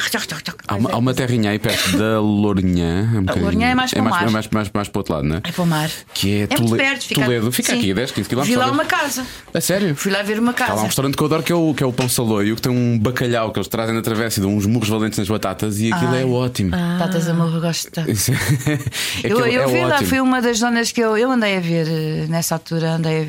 Há 0.67 0.75
uma, 0.75 0.91
há 0.93 0.97
uma 0.97 1.15
terrinha 1.15 1.51
aí 1.53 1.59
perto 1.59 1.97
da 1.97 2.21
Lourinhã. 2.21 3.09
um 3.15 3.21
bocadinho- 3.21 3.45
Lourinhã 3.45 3.69
é 3.69 3.75
mais 3.75 3.91
para 3.93 4.01
o 4.01 4.05
mar. 4.05 4.11
mais, 4.11 4.33
mais, 4.33 4.49
mais, 4.49 4.71
mais 4.75 4.89
para 4.89 4.99
o 4.99 5.01
outro 5.01 5.15
lado, 5.15 5.27
não 5.27 5.37
é? 5.37 5.41
É 5.45 5.53
para 5.53 5.63
o 5.63 5.67
mar. 5.67 5.91
Que 6.13 6.35
é, 6.35 6.39
muito 6.41 6.65
Tole- 6.67 6.77
perto, 6.77 7.05
fica, 7.07 7.23
Toledo. 7.23 7.53
Fica 7.53 7.73
sim. 7.73 7.79
aqui, 7.79 7.95
10, 7.95 8.11
15 8.11 8.29
km. 8.29 8.43
Vi 8.43 8.57
lá 8.57 8.71
uma 8.71 8.85
casa. 8.85 9.25
A 9.55 9.61
sério? 9.61 9.95
Fui 9.95 10.11
lá 10.13 10.23
ver 10.23 10.39
uma 10.39 10.51
Há 10.51 10.61
lá 10.61 10.65
um 10.67 10.69
casa. 10.75 10.87
restaurante 10.87 11.17
que 11.17 11.23
eu 11.23 11.27
adoro 11.27 11.43
que 11.43 11.53
é 11.53 11.55
o, 11.55 11.73
que 11.75 11.83
é 11.83 11.87
o 11.87 11.93
Pão 11.93 12.09
Saloio, 12.09 12.57
que 12.57 12.63
tem 12.63 12.73
um 12.73 12.99
bacalhau 12.99 13.53
que 13.53 13.59
eles 13.59 13.69
trazem 13.69 13.95
na 13.95 14.03
travessa 14.03 14.41
e 14.41 14.43
dão 14.43 14.55
uns 14.55 14.67
murros 14.67 14.89
valentes 14.89 15.19
nas 15.19 15.29
batatas 15.29 15.79
e 15.81 15.93
aquilo 15.93 16.15
é 16.15 16.25
ótimo. 16.25 16.73
Tatas 16.99 17.29
a 17.29 17.35
morro, 17.35 17.57
eu 17.57 17.61
gosto 17.61 17.89
tanto. 17.93 18.11
É- 18.11 19.33
Eu, 19.33 19.39
eu 19.47 19.63
é 19.63 19.67
vi 19.67 19.85
lá, 19.85 20.03
foi 20.03 20.21
uma 20.21 20.41
das 20.43 20.59
zonas 20.59 20.93
que 20.93 21.01
eu, 21.01 21.17
eu 21.17 21.31
andei 21.31 21.57
a 21.57 21.61
ver 21.61 21.87
eh, 21.89 22.27
nessa 22.29 22.55
altura, 22.57 22.93
andei, 22.95 23.23
a- 23.23 23.28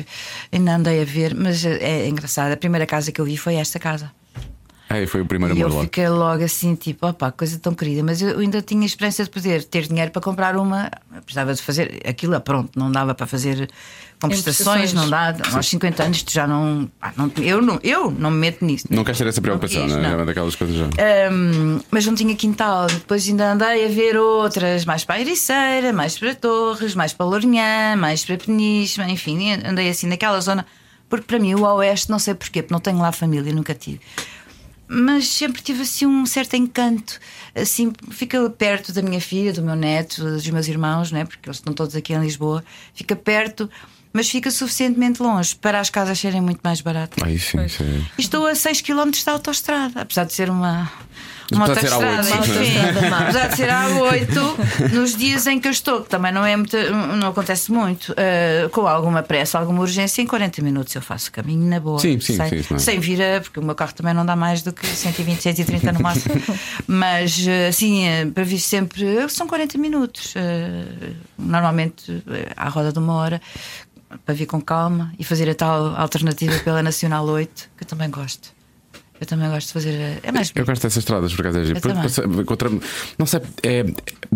ainda 0.52 0.74
andei 0.76 1.00
a 1.02 1.04
ver, 1.04 1.34
mas 1.34 1.64
eh, 1.64 1.78
é 1.80 2.08
engraçado. 2.08 2.52
A 2.52 2.56
primeira 2.56 2.86
casa 2.86 3.10
que 3.12 3.20
eu 3.20 3.24
vi 3.24 3.36
foi 3.36 3.54
esta 3.56 3.78
casa. 3.78 4.10
Ai, 4.92 5.06
foi 5.06 5.20
o 5.20 5.26
primeiro 5.26 5.54
E 5.54 5.58
amor 5.58 5.68
eu 5.70 5.74
logo. 5.74 5.84
fiquei 5.84 6.08
logo 6.08 6.42
assim, 6.42 6.74
tipo, 6.74 7.06
opá, 7.06 7.30
coisa 7.30 7.56
tão 7.60 7.72
querida. 7.74 8.02
Mas 8.02 8.20
eu 8.20 8.38
ainda 8.40 8.60
tinha 8.60 8.84
esperança 8.84 9.22
de 9.22 9.30
poder 9.30 9.62
ter 9.62 9.86
dinheiro 9.86 10.10
para 10.10 10.20
comprar 10.20 10.56
uma. 10.56 10.90
Eu 11.14 11.22
precisava 11.22 11.54
de 11.54 11.62
fazer 11.62 12.00
aquilo, 12.04 12.34
ah, 12.34 12.40
pronto, 12.40 12.76
não 12.76 12.90
dava 12.90 13.14
para 13.14 13.24
fazer 13.26 13.70
com 14.20 14.28
prestações, 14.28 14.92
não 14.92 15.08
dá. 15.08 15.34
Aos 15.52 15.66
50 15.68 16.02
anos 16.04 16.22
tu 16.22 16.32
já 16.32 16.46
não, 16.46 16.90
pá, 17.00 17.12
não- 17.16 17.32
eu, 17.38 17.62
não. 17.62 17.80
Eu 17.82 18.10
não 18.10 18.30
me 18.30 18.36
meto 18.38 18.64
nisso. 18.64 18.86
Não 18.90 19.02
queres 19.02 19.18
ter 19.18 19.26
essa 19.26 19.40
preocupação, 19.40 19.82
quis, 19.82 19.92
não 19.92 19.98
é? 19.98 20.02
não. 20.02 20.10
É 20.10 20.16
uma 20.16 20.26
daquelas 20.26 20.54
coisas 20.54 20.76
já. 20.76 20.86
Hum, 21.32 21.80
mas 21.90 22.06
não 22.06 22.14
tinha 22.14 22.34
quintal. 22.36 22.86
Depois 22.86 23.26
ainda 23.28 23.52
andei 23.52 23.86
a 23.86 23.88
ver 23.88 24.16
outras, 24.16 24.84
mais 24.84 25.04
para 25.04 25.16
a 25.16 25.20
Ericeira, 25.20 25.92
mais 25.92 26.18
para 26.18 26.34
Torres, 26.34 26.94
mais 26.94 27.12
para 27.12 27.26
Lourinhã, 27.26 27.96
mais 27.96 28.24
para 28.24 28.36
Peniche, 28.36 29.00
enfim, 29.02 29.52
andei 29.64 29.88
assim 29.88 30.06
naquela 30.06 30.40
zona. 30.40 30.66
Porque 31.08 31.24
para 31.26 31.38
mim 31.38 31.54
o 31.54 31.62
Oeste, 31.62 32.10
não 32.10 32.18
sei 32.18 32.34
porquê, 32.34 32.62
porque 32.62 32.72
não 32.72 32.80
tenho 32.80 32.98
lá 32.98 33.10
família, 33.10 33.52
nunca 33.52 33.74
tive. 33.74 34.00
Mas 34.92 35.28
sempre 35.28 35.62
tive 35.62 35.82
assim 35.82 36.04
um 36.04 36.26
certo 36.26 36.54
encanto, 36.56 37.20
assim, 37.54 37.92
fica 38.10 38.50
perto 38.50 38.92
da 38.92 39.00
minha 39.00 39.20
filha, 39.20 39.52
do 39.52 39.62
meu 39.62 39.76
neto, 39.76 40.20
dos 40.20 40.48
meus 40.50 40.66
irmãos, 40.66 41.12
né? 41.12 41.24
porque 41.24 41.48
eles 41.48 41.58
estão 41.58 41.72
todos 41.72 41.94
aqui 41.94 42.12
em 42.12 42.20
Lisboa, 42.20 42.64
fica 42.92 43.14
perto, 43.14 43.70
mas 44.12 44.28
fica 44.28 44.50
suficientemente 44.50 45.22
longe 45.22 45.54
para 45.56 45.78
as 45.80 45.90
casas 45.90 46.18
serem 46.18 46.40
muito 46.40 46.60
mais 46.62 46.80
baratas. 46.80 47.22
Aí 47.22 47.38
sim, 47.38 47.64
isso 47.64 47.82
é- 47.82 47.86
E 48.18 48.20
Estou 48.20 48.46
a 48.46 48.54
6 48.54 48.80
km 48.80 49.10
da 49.24 49.32
autostrada, 49.32 50.00
apesar 50.02 50.24
de 50.24 50.32
ser 50.32 50.50
uma. 50.50 50.90
Uma 51.52 51.64
Apesar 51.66 51.80
de 51.80 51.88
ser 51.88 51.94
autostrada, 51.94 52.44
A8, 52.44 52.44
sim. 52.44 52.62
enfim, 52.62 53.06
apesar 53.12 53.48
de 53.48 53.56
ser 53.56 53.68
A8, 53.70 54.92
nos 54.92 55.16
dias 55.16 55.46
em 55.48 55.58
que 55.58 55.66
eu 55.66 55.72
estou, 55.72 56.02
que 56.02 56.08
também 56.08 56.30
não 56.30 56.44
é 56.44 56.56
muito, 56.56 56.76
não 57.18 57.28
acontece 57.30 57.72
muito, 57.72 58.14
eh, 58.16 58.68
com 58.70 58.86
alguma 58.86 59.20
pressa, 59.20 59.58
alguma 59.58 59.80
urgência, 59.80 60.22
em 60.22 60.26
40 60.28 60.62
minutos 60.62 60.94
eu 60.94 61.02
faço 61.02 61.28
o 61.28 61.32
caminho 61.32 61.68
na 61.68 61.80
boa. 61.80 61.98
Sim, 61.98 62.20
sim, 62.20 62.36
sem, 62.36 62.48
sim, 62.62 62.66
não 62.70 62.76
é. 62.76 62.78
sem 62.78 63.00
vir 63.00 63.20
a, 63.20 63.40
porque 63.40 63.58
o 63.58 63.64
meu 63.64 63.74
carro 63.74 63.92
também 63.92 64.14
não 64.14 64.24
dá 64.24 64.36
mais 64.36 64.62
do 64.62 64.72
que 64.72 64.86
120, 64.86 65.40
130 65.42 65.90
no 65.90 66.00
máximo. 66.00 66.36
Mas 66.86 67.36
assim, 67.68 68.04
para 68.32 68.44
vir 68.44 68.60
sempre, 68.60 69.28
são 69.28 69.48
40 69.48 69.76
minutos. 69.76 70.32
eh, 70.36 70.84
Normalmente 71.36 72.22
à 72.56 72.68
roda 72.68 72.92
de 72.92 72.98
uma 73.00 73.14
hora. 73.14 73.40
Para 74.24 74.34
vir 74.34 74.46
com 74.46 74.60
calma 74.60 75.12
e 75.18 75.24
fazer 75.24 75.48
a 75.48 75.54
tal 75.54 75.94
alternativa 75.96 76.58
pela 76.60 76.82
Nacional 76.82 77.24
8, 77.26 77.70
que 77.76 77.84
eu 77.84 77.88
também 77.88 78.10
gosto. 78.10 78.52
Eu 79.20 79.26
também 79.26 79.50
gosto 79.50 79.66
de 79.66 79.72
fazer. 79.74 80.18
a- 80.24 80.28
É 80.28 80.32
mais 80.32 80.50
Eu 80.54 80.64
gosto 80.64 80.82
dessas 80.82 80.96
estradas, 80.98 81.32
por 81.34 81.42
acaso 81.42 81.58
é 81.58 81.64
giro. 81.64 81.80
Não 83.18 83.26
sei, 83.26 83.40
é, 83.62 83.84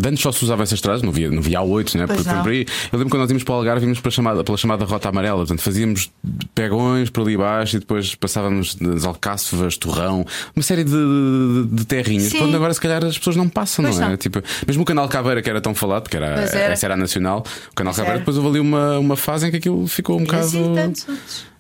antes 0.05 0.21
só 0.23 0.31
se 0.31 0.45
usava 0.45 0.63
essas 0.63 0.75
estradas, 0.79 1.01
não 1.03 1.11
via, 1.11 1.31
não 1.31 1.41
via 1.41 1.59
A8, 1.61 1.95
né? 1.97 2.07
Por-. 2.07 2.19
Eu 2.19 2.99
lembro 2.99 3.09
quando 3.11 3.21
nós 3.23 3.31
íamos 3.31 3.43
para 3.45 3.53
o 3.55 3.57
Algarve, 3.57 3.85
íamos 3.85 4.01
pela 4.01 4.11
chamada, 4.11 4.45
pela 4.45 4.59
chamada 4.59 4.85
Rota 4.85 5.09
Amarela, 5.09 5.39
portanto 5.39 5.63
fazíamos 5.63 6.11
pegões 6.55 7.09
por 7.11 7.23
ali 7.23 7.37
baixo 7.37 7.77
e 7.77 7.81
depois 7.81 8.15
passávamos 8.15 8.77
nas 8.77 9.05
Alcáçovas, 9.05 9.77
Torrão, 9.77 10.27
uma 10.55 10.63
série 10.63 10.85
de, 10.85 10.91
de, 10.91 11.67
de 11.77 11.85
terrinhas. 11.87 12.25
Sim. 12.33 12.39
Quando 12.39 12.55
agora 12.57 12.75
se 12.75 12.81
calhar 12.81 13.03
as 13.05 13.17
pessoas 13.17 13.37
não 13.37 13.49
passam, 13.49 13.85
Pois 13.85 13.99
não 13.99 14.07
é? 14.07 14.11
não. 14.11 14.17
Tipo, 14.17 14.43
mesmo 14.67 14.83
o 14.83 14.87
canal 14.87 15.09
Caveira, 15.09 15.41
que 15.43 15.49
era 15.49 15.61
tão 15.61 15.75
falado, 15.75 16.03
porque 16.05 16.17
era, 16.17 16.27
era. 16.27 16.73
essa 16.73 16.87
era 16.87 16.95
a 16.95 16.97
nacional, 16.97 17.45
o 17.71 17.75
canal 17.75 17.93
Pois 17.93 17.97
Caveira, 17.97 18.11
era. 18.17 18.19
depois 18.19 18.37
houve 18.37 18.51
ali 18.51 18.61
uma, 18.61 18.99
uma 18.99 19.17
fase 19.17 19.47
em 19.47 19.51
que 19.51 19.57
aquilo 19.57 19.87
ficou 19.87 20.19
um 20.19 20.23
E 20.23 20.27
bocado. 20.27 20.45
assim 20.45 20.75
tantos 20.75 21.09
outros. 21.09 21.54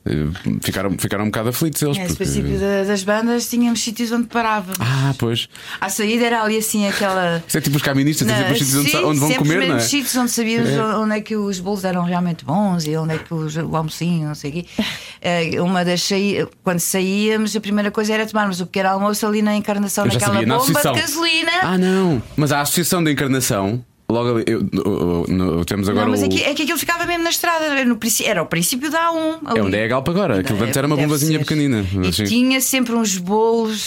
Ficaram, 0.61 0.90
ficaram 0.99 1.25
um 1.25 1.28
bocado 1.28 1.49
aflitos 1.49 1.80
eles. 1.82 1.96
Nesse 1.96 2.08
porque- 2.16 2.25
princípio 2.25 2.58
da- 2.58 2.84
das 2.84 3.02
bandas 3.02 3.49
tínhamos 3.49 3.82
sítios 3.82 4.12
onde 4.12 4.26
parávamos. 4.26 4.76
Ah, 4.80 5.14
pois. 5.18 5.49
À 5.80 5.88
saída 5.88 6.25
era 6.26 6.42
ali 6.42 6.58
assim 6.58 6.87
aquela. 6.87 7.42
Isso 7.46 7.56
é 7.58 7.61
tipo 7.61 7.76
os 7.76 7.82
caministas, 7.82 8.26
Não, 8.26 8.34
sempre 8.37 8.52
os 8.52 8.58
sítios 8.58 8.75
onde, 8.76 8.90
sim, 8.90 8.92
sa- 8.99 9.06
onde 9.06 9.20
vão 9.20 9.32
comer, 9.34 9.68
não 9.68 9.76
é? 9.76 9.80
sítios 9.80 10.14
onde 10.16 10.30
sabíamos 10.30 10.70
onde 10.99 11.14
é 11.16 11.20
que 11.20 11.37
os 11.37 11.58
bolos 11.61 11.84
eram 11.84 12.02
realmente 12.04 12.44
bons 12.44 12.87
e 12.87 12.96
onde 12.96 13.14
é 13.14 13.18
que 13.18 13.32
os, 13.32 13.56
o 13.56 13.76
almocinho, 13.76 14.28
não 14.28 14.34
sei 14.34 14.50
o 14.50 14.54
quê. 14.54 14.66
Eh, 15.26 15.58
Uma 15.62 15.82
das 15.87 16.02
saí... 16.02 16.46
Quando 16.62 16.80
saíamos, 16.80 17.56
a 17.56 17.61
primeira 17.61 17.90
coisa 17.90 18.12
era 18.12 18.26
tomarmos 18.26 18.61
o 18.61 18.66
pequeno 18.66 18.90
almoço 18.90 19.26
ali 19.26 19.40
na 19.40 19.54
encarnação, 19.56 20.04
naquela 20.04 20.34
sabia, 20.34 20.46
na 20.46 20.58
bomba 20.58 20.64
associação. 20.70 20.92
de 20.92 21.00
gasolina. 21.00 21.50
Ah, 21.62 21.78
não. 21.78 22.23
Mas 22.37 22.52
a 22.52 22.61
Associação 22.61 23.02
da 23.02 23.11
Encarnação, 23.11 23.82
logo 24.14 24.37
ali, 24.37 24.44
eu- 24.47 24.66
eu- 24.73 25.26
eu- 25.28 25.64
temos 25.64 25.88
agora 25.88 26.04
não, 26.06 26.12
mas 26.12 26.23
o. 26.23 26.25
é 26.25 26.28
que, 26.28 26.42
é 26.42 26.54
que 26.54 26.62
aquilo 26.62 26.78
ficava 26.78 27.04
mesmo 27.04 27.25
na 27.25 27.30
estrada, 27.30 27.64
era, 27.64 27.85
no, 27.85 27.99
era 28.25 28.42
o 28.42 28.47
princípio 28.47 28.90
da 28.90 29.11
A1. 29.11 29.38
É 29.47 29.50
ali. 29.50 29.61
onde 29.61 29.76
é 29.76 29.85
a 29.85 29.88
Galpa 29.88 30.11
agora. 30.11 30.40
Aquilo 30.40 30.62
antes 30.62 30.76
era 30.76 30.87
uma 30.87 30.97
bombazinha 30.97 31.38
pequenina. 31.38 31.85
E 32.02 32.09
assim. 32.09 32.25
tinha 32.25 32.61
sempre 32.61 32.94
uns 32.94 33.18
bolos 33.18 33.87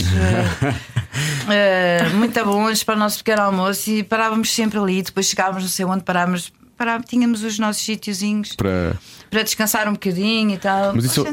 eh, 1.49 2.07
muito 2.15 2.43
bons 2.45 2.83
para 2.83 2.95
o 2.95 2.99
nosso 2.99 3.17
pequeno 3.19 3.41
almoço 3.43 3.89
e 3.89 4.03
parávamos 4.03 4.53
sempre 4.53 4.77
ali. 4.77 5.01
Depois 5.01 5.27
chegávamos, 5.27 5.63
não 5.63 5.69
sei 5.69 5.85
onde, 5.85 6.03
parávamos, 6.03 6.51
parávamos 6.77 7.07
tínhamos 7.09 7.43
os 7.43 7.57
nossos 7.57 7.83
sítiozinhos 7.83 8.55
Para... 8.55 8.95
para 9.29 9.43
descansar 9.43 9.87
um 9.87 9.93
bocadinho 9.93 10.51
e 10.51 10.57
tal. 10.57 10.93
Mas 10.95 11.05
isso 11.05 11.25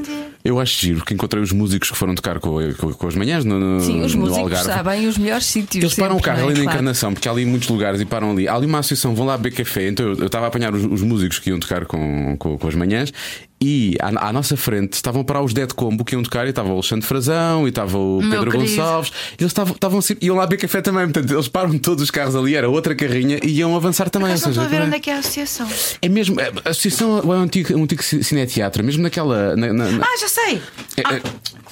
eu 0.45 0.61
acho 0.61 0.79
giro 0.79 1.05
que 1.05 1.15
encontrei 1.15 1.43
os 1.43 1.53
músicos 1.53 1.91
que 1.91 1.97
foram 1.97 2.15
tocar 2.15 2.39
com, 2.39 2.59
com, 2.75 2.93
com 2.93 3.07
as 3.09 3.15
manhãs 3.15 3.45
no, 3.45 3.59
no, 3.59 3.81
Sim, 3.81 4.03
os 4.03 4.15
no 4.15 4.21
músicos 4.23 4.43
Algarve. 4.43 4.65
sabem 4.67 5.07
os 5.09 5.17
melhores 5.17 5.47
sítios. 5.47 5.83
Eles 5.83 5.95
param 5.97 6.17
o 6.17 6.21
carro 6.23 6.41
é? 6.41 6.43
ali 6.45 6.49
na 6.53 6.55
Claro. 6.65 6.71
Encarnação, 6.71 7.13
porque 7.15 7.29
há 7.29 7.33
ali 7.33 7.45
muitos 7.47 7.69
lugares 7.69 8.01
e 8.01 8.05
param 8.05 8.31
ali. 8.33 8.47
Há 8.47 8.55
ali 8.55 8.67
uma 8.67 8.79
associação, 8.81 9.15
vão 9.15 9.25
lá 9.27 9.37
beber 9.39 9.57
café. 9.57 9.89
Então 9.89 10.07
eu 10.07 10.27
estava 10.27 10.45
a 10.45 10.49
apanhar 10.49 10.75
os, 10.75 10.85
os 10.85 11.03
músicos 11.03 11.39
que 11.39 11.49
iam 11.51 11.59
tocar 11.59 11.87
com, 11.87 12.37
com, 12.39 12.59
com 12.59 12.69
as 12.69 12.75
manhãs 12.75 13.13
e 13.63 13.97
à, 14.01 14.29
à 14.29 14.33
nossa 14.33 14.57
frente 14.59 14.93
estavam 14.93 15.23
a 15.23 15.25
parar 15.25 15.41
os 15.43 15.55
Dead 15.55 15.73
Combo 15.73 16.05
que 16.05 16.15
iam 16.15 16.23
tocar 16.23 16.45
e 16.47 16.51
estava 16.51 16.69
o 16.69 16.73
Alexandre 16.73 17.07
Frazão 17.07 17.65
e 17.67 17.71
estava 17.71 17.97
o 17.97 18.21
Meu 18.21 18.31
Pedro 18.31 18.51
querido. 18.51 18.71
Gonçalves. 18.77 19.13
E 19.39 19.43
eles 19.43 19.51
estavam, 19.53 19.73
estavam 19.75 19.99
assim- 20.01 20.17
iam 20.21 20.37
lá 20.37 20.47
beber 20.47 20.61
café 20.63 20.83
também. 20.83 21.05
Portanto, 21.05 21.33
eles 21.33 21.49
param 21.49 21.79
todos 21.79 22.05
os 22.05 22.11
carros 22.11 22.37
ali, 22.37 22.55
era 22.55 22.69
outra 22.69 22.95
carrinha 22.95 23.39
e 23.43 23.59
iam 23.61 23.75
avançar 23.75 24.11
também. 24.11 24.29
Mas 24.31 24.43
não 24.43 24.51
estou 24.51 24.65
a 24.65 24.69
ver 24.69 24.83
onde 24.83 24.97
é 24.97 25.01
que 25.01 25.09
é 25.09 25.15
a 25.15 25.19
associação. 25.21 25.67
É 26.03 26.09
mesmo, 26.11 26.37
a 26.63 26.69
associação 26.71 27.19
é 27.21 27.25
um 27.27 27.33
antigo, 27.33 27.75
um 27.79 27.85
antigo 27.85 28.03
cineteatro, 28.03 28.85
mesmo 28.85 29.03
naquela. 29.03 29.57
na- 29.57 29.73
na- 29.73 29.91
na- 29.93 30.05
Ah, 30.05 30.19
já 30.21 30.29
sei! 30.35 30.63
É, 30.97 31.03
Ah, 31.05 31.15
é. 31.15 31.23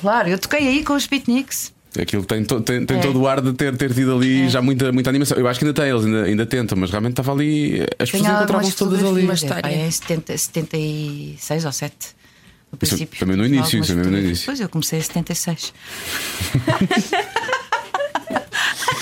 claro, 0.00 0.28
eu 0.28 0.38
toquei 0.38 0.66
aí 0.66 0.85
com 0.85 0.95
os 0.95 1.07
beatniks. 1.07 1.73
Aquilo 2.00 2.25
tem, 2.25 2.42
to- 2.45 2.61
tem, 2.62 2.87
tem 2.87 2.97
É. 2.99 3.00
todo 3.02 3.21
o 3.21 3.28
ar 3.28 3.40
de 3.42 3.52
ter, 3.52 3.76
ter 3.76 3.92
tido 3.92 4.16
ali 4.16 4.49
já 4.49 4.62
muita, 4.62 4.90
muita 4.92 5.11
animação. 5.11 5.37
Eu 5.37 5.47
acho 5.47 5.59
que 5.59 5.66
ainda 5.66 5.78
tem, 5.78 5.90
eles 5.90 6.04
ainda, 6.07 6.23
ainda 6.25 6.47
tentam, 6.47 6.78
mas 6.78 6.90
realmente 6.90 7.12
estava 7.12 7.33
ali. 7.33 7.83
As 7.99 8.11
pessoas 8.11 8.23
Tenho 8.23 8.35
encontravam-se 8.37 8.76
todas 8.76 9.04
ali. 9.04 9.28
é, 9.28 9.35
história. 9.35 9.69
é 9.69 9.87
em 9.87 9.90
70, 9.90 10.38
76 10.38 11.64
ou 11.66 11.73
7. 11.73 11.95
No 12.71 12.78
princípio. 12.78 13.19
também 13.21 13.37
no 13.37 13.45
início, 13.45 13.73
também 13.73 13.81
no 13.81 13.87
fotografias. 14.04 14.25
início. 14.25 14.47
Pois 14.47 14.61
eu 14.61 14.69
comecei 14.71 14.99
em 14.99 15.02
76. 15.02 15.75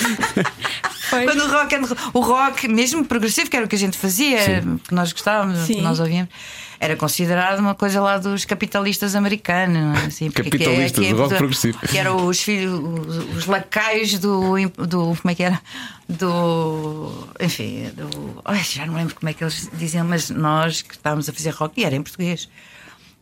Foi. 1.10 1.24
Quando 1.24 1.40
o 1.44 1.48
rock, 1.50 1.74
and 1.74 1.80
roll- 1.82 1.98
o 2.14 2.20
rock, 2.20 2.68
mesmo 2.68 3.04
progressivo, 3.04 3.50
que 3.50 3.56
era 3.56 3.66
o 3.66 3.68
que 3.68 3.74
a 3.76 3.78
gente 3.78 3.98
fazia, 3.98 4.38
que 4.86 4.94
nós 4.94 5.12
gostávamos, 5.12 5.58
Sim. 5.66 5.74
que 5.74 5.80
nós 5.82 5.98
ouvíamos, 6.00 6.30
era 6.78 6.96
considerado 6.96 7.58
uma 7.58 7.74
coisa 7.74 8.00
lá 8.00 8.16
dos 8.16 8.44
capitalistas 8.46 9.14
americanos. 9.14 9.76
não 9.76 9.94
é? 9.94 10.06
Assim, 10.06 10.30
porque 10.30 10.50
que 10.50 10.56
é- 10.56 10.66
Capitalistas, 10.66 11.04
que 11.04 11.10
é- 11.10 11.14
o 11.14 11.16
rock 11.18 11.34
progressivo. 11.36 11.78
Que 11.80 11.98
eram 11.98 12.26
os 12.26 12.40
filhos, 12.40 12.72
os, 12.80 13.36
os 13.36 13.46
lacaios 13.46 14.18
do, 14.18 14.54
do. 14.86 15.14
Como 15.20 15.30
é 15.30 15.34
que 15.34 15.42
era? 15.42 15.60
Do. 16.08 17.28
Enfim, 17.40 17.90
do. 17.96 18.40
Ai, 18.44 18.62
já 18.62 18.86
não 18.86 18.94
lembro 18.94 19.14
como 19.14 19.28
é 19.28 19.32
que 19.32 19.42
eles 19.44 19.68
diziam, 19.74 20.06
mas 20.06 20.30
nós 20.30 20.82
que 20.82 20.94
estávamos 20.94 21.28
a 21.28 21.32
fazer 21.32 21.50
rock, 21.50 21.80
e 21.80 21.84
era 21.84 21.94
em 21.96 22.02
português. 22.02 22.48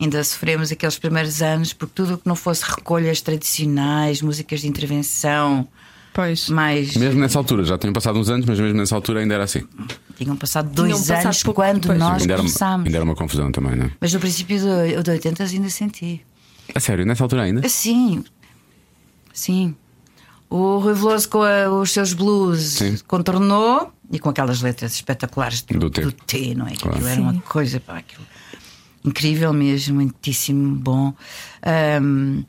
Ainda 0.00 0.22
sofremos 0.22 0.70
aqueles 0.70 0.96
primeiros 0.98 1.42
anos 1.42 1.72
porque 1.72 1.92
tudo 1.94 2.14
o 2.14 2.18
que 2.18 2.26
não 2.28 2.36
fosse 2.36 2.64
recolhas 2.64 3.20
tradicionais, 3.20 4.22
músicas 4.22 4.60
de 4.60 4.68
intervenção, 4.68 5.66
Pois. 6.18 6.48
mais. 6.48 6.96
Mesmo 6.96 7.20
nessa 7.20 7.38
altura, 7.38 7.62
já 7.62 7.78
tinham 7.78 7.92
passado 7.92 8.18
uns 8.18 8.28
anos, 8.28 8.44
mas 8.44 8.58
mesmo 8.58 8.76
nessa 8.76 8.96
altura 8.96 9.20
ainda 9.20 9.34
era 9.34 9.44
assim. 9.44 9.62
Tinham 10.16 10.36
passado 10.36 10.68
dois 10.68 10.88
Tinham 10.88 10.98
passado 11.00 11.24
anos 11.26 11.42
pouco 11.44 11.62
quando 11.62 11.80
depois. 11.80 11.98
nós 11.98 12.22
ainda, 12.22 12.32
era, 12.34 12.42
começámos. 12.42 12.86
ainda 12.86 12.98
era 12.98 13.04
uma 13.04 13.14
confusão 13.14 13.52
também, 13.52 13.76
não 13.76 13.84
é? 13.86 13.90
Mas 14.00 14.12
no 14.12 14.18
princípio 14.18 14.58
do, 14.58 15.02
do 15.04 15.10
80 15.12 15.44
ainda 15.44 15.70
senti. 15.70 16.20
A 16.74 16.80
sério, 16.80 17.06
nessa 17.06 17.22
altura 17.22 17.42
ainda? 17.42 17.64
Assim, 17.64 18.24
sim. 19.32 19.76
O 20.50 20.78
Rui 20.78 20.94
Veloso 20.94 21.28
com 21.28 21.42
a- 21.42 21.70
os 21.70 21.92
seus 21.92 22.12
blues 22.14 22.60
Sim. 22.62 22.98
contornou 23.06 23.92
e 24.10 24.18
com 24.18 24.28
aquelas 24.30 24.60
letras 24.60 24.94
espetaculares 24.94 25.62
do, 25.62 25.78
Do 25.78 25.88
T. 25.90 26.00
do 26.00 26.10
T, 26.10 26.54
não 26.56 26.66
é? 26.66 26.70
Que 26.70 26.78
Claro. 26.78 26.96
Aquilo 26.96 27.08
era 27.10 27.20
uma 27.20 27.32
Sim. 27.34 27.42
coisa, 27.48 27.78
pá, 27.78 27.98
aquilo 27.98 28.26
incrível 29.04 29.52
mesmo, 29.52 29.94
muitíssimo 29.96 30.74
bom. 30.74 31.14
O 31.62 32.44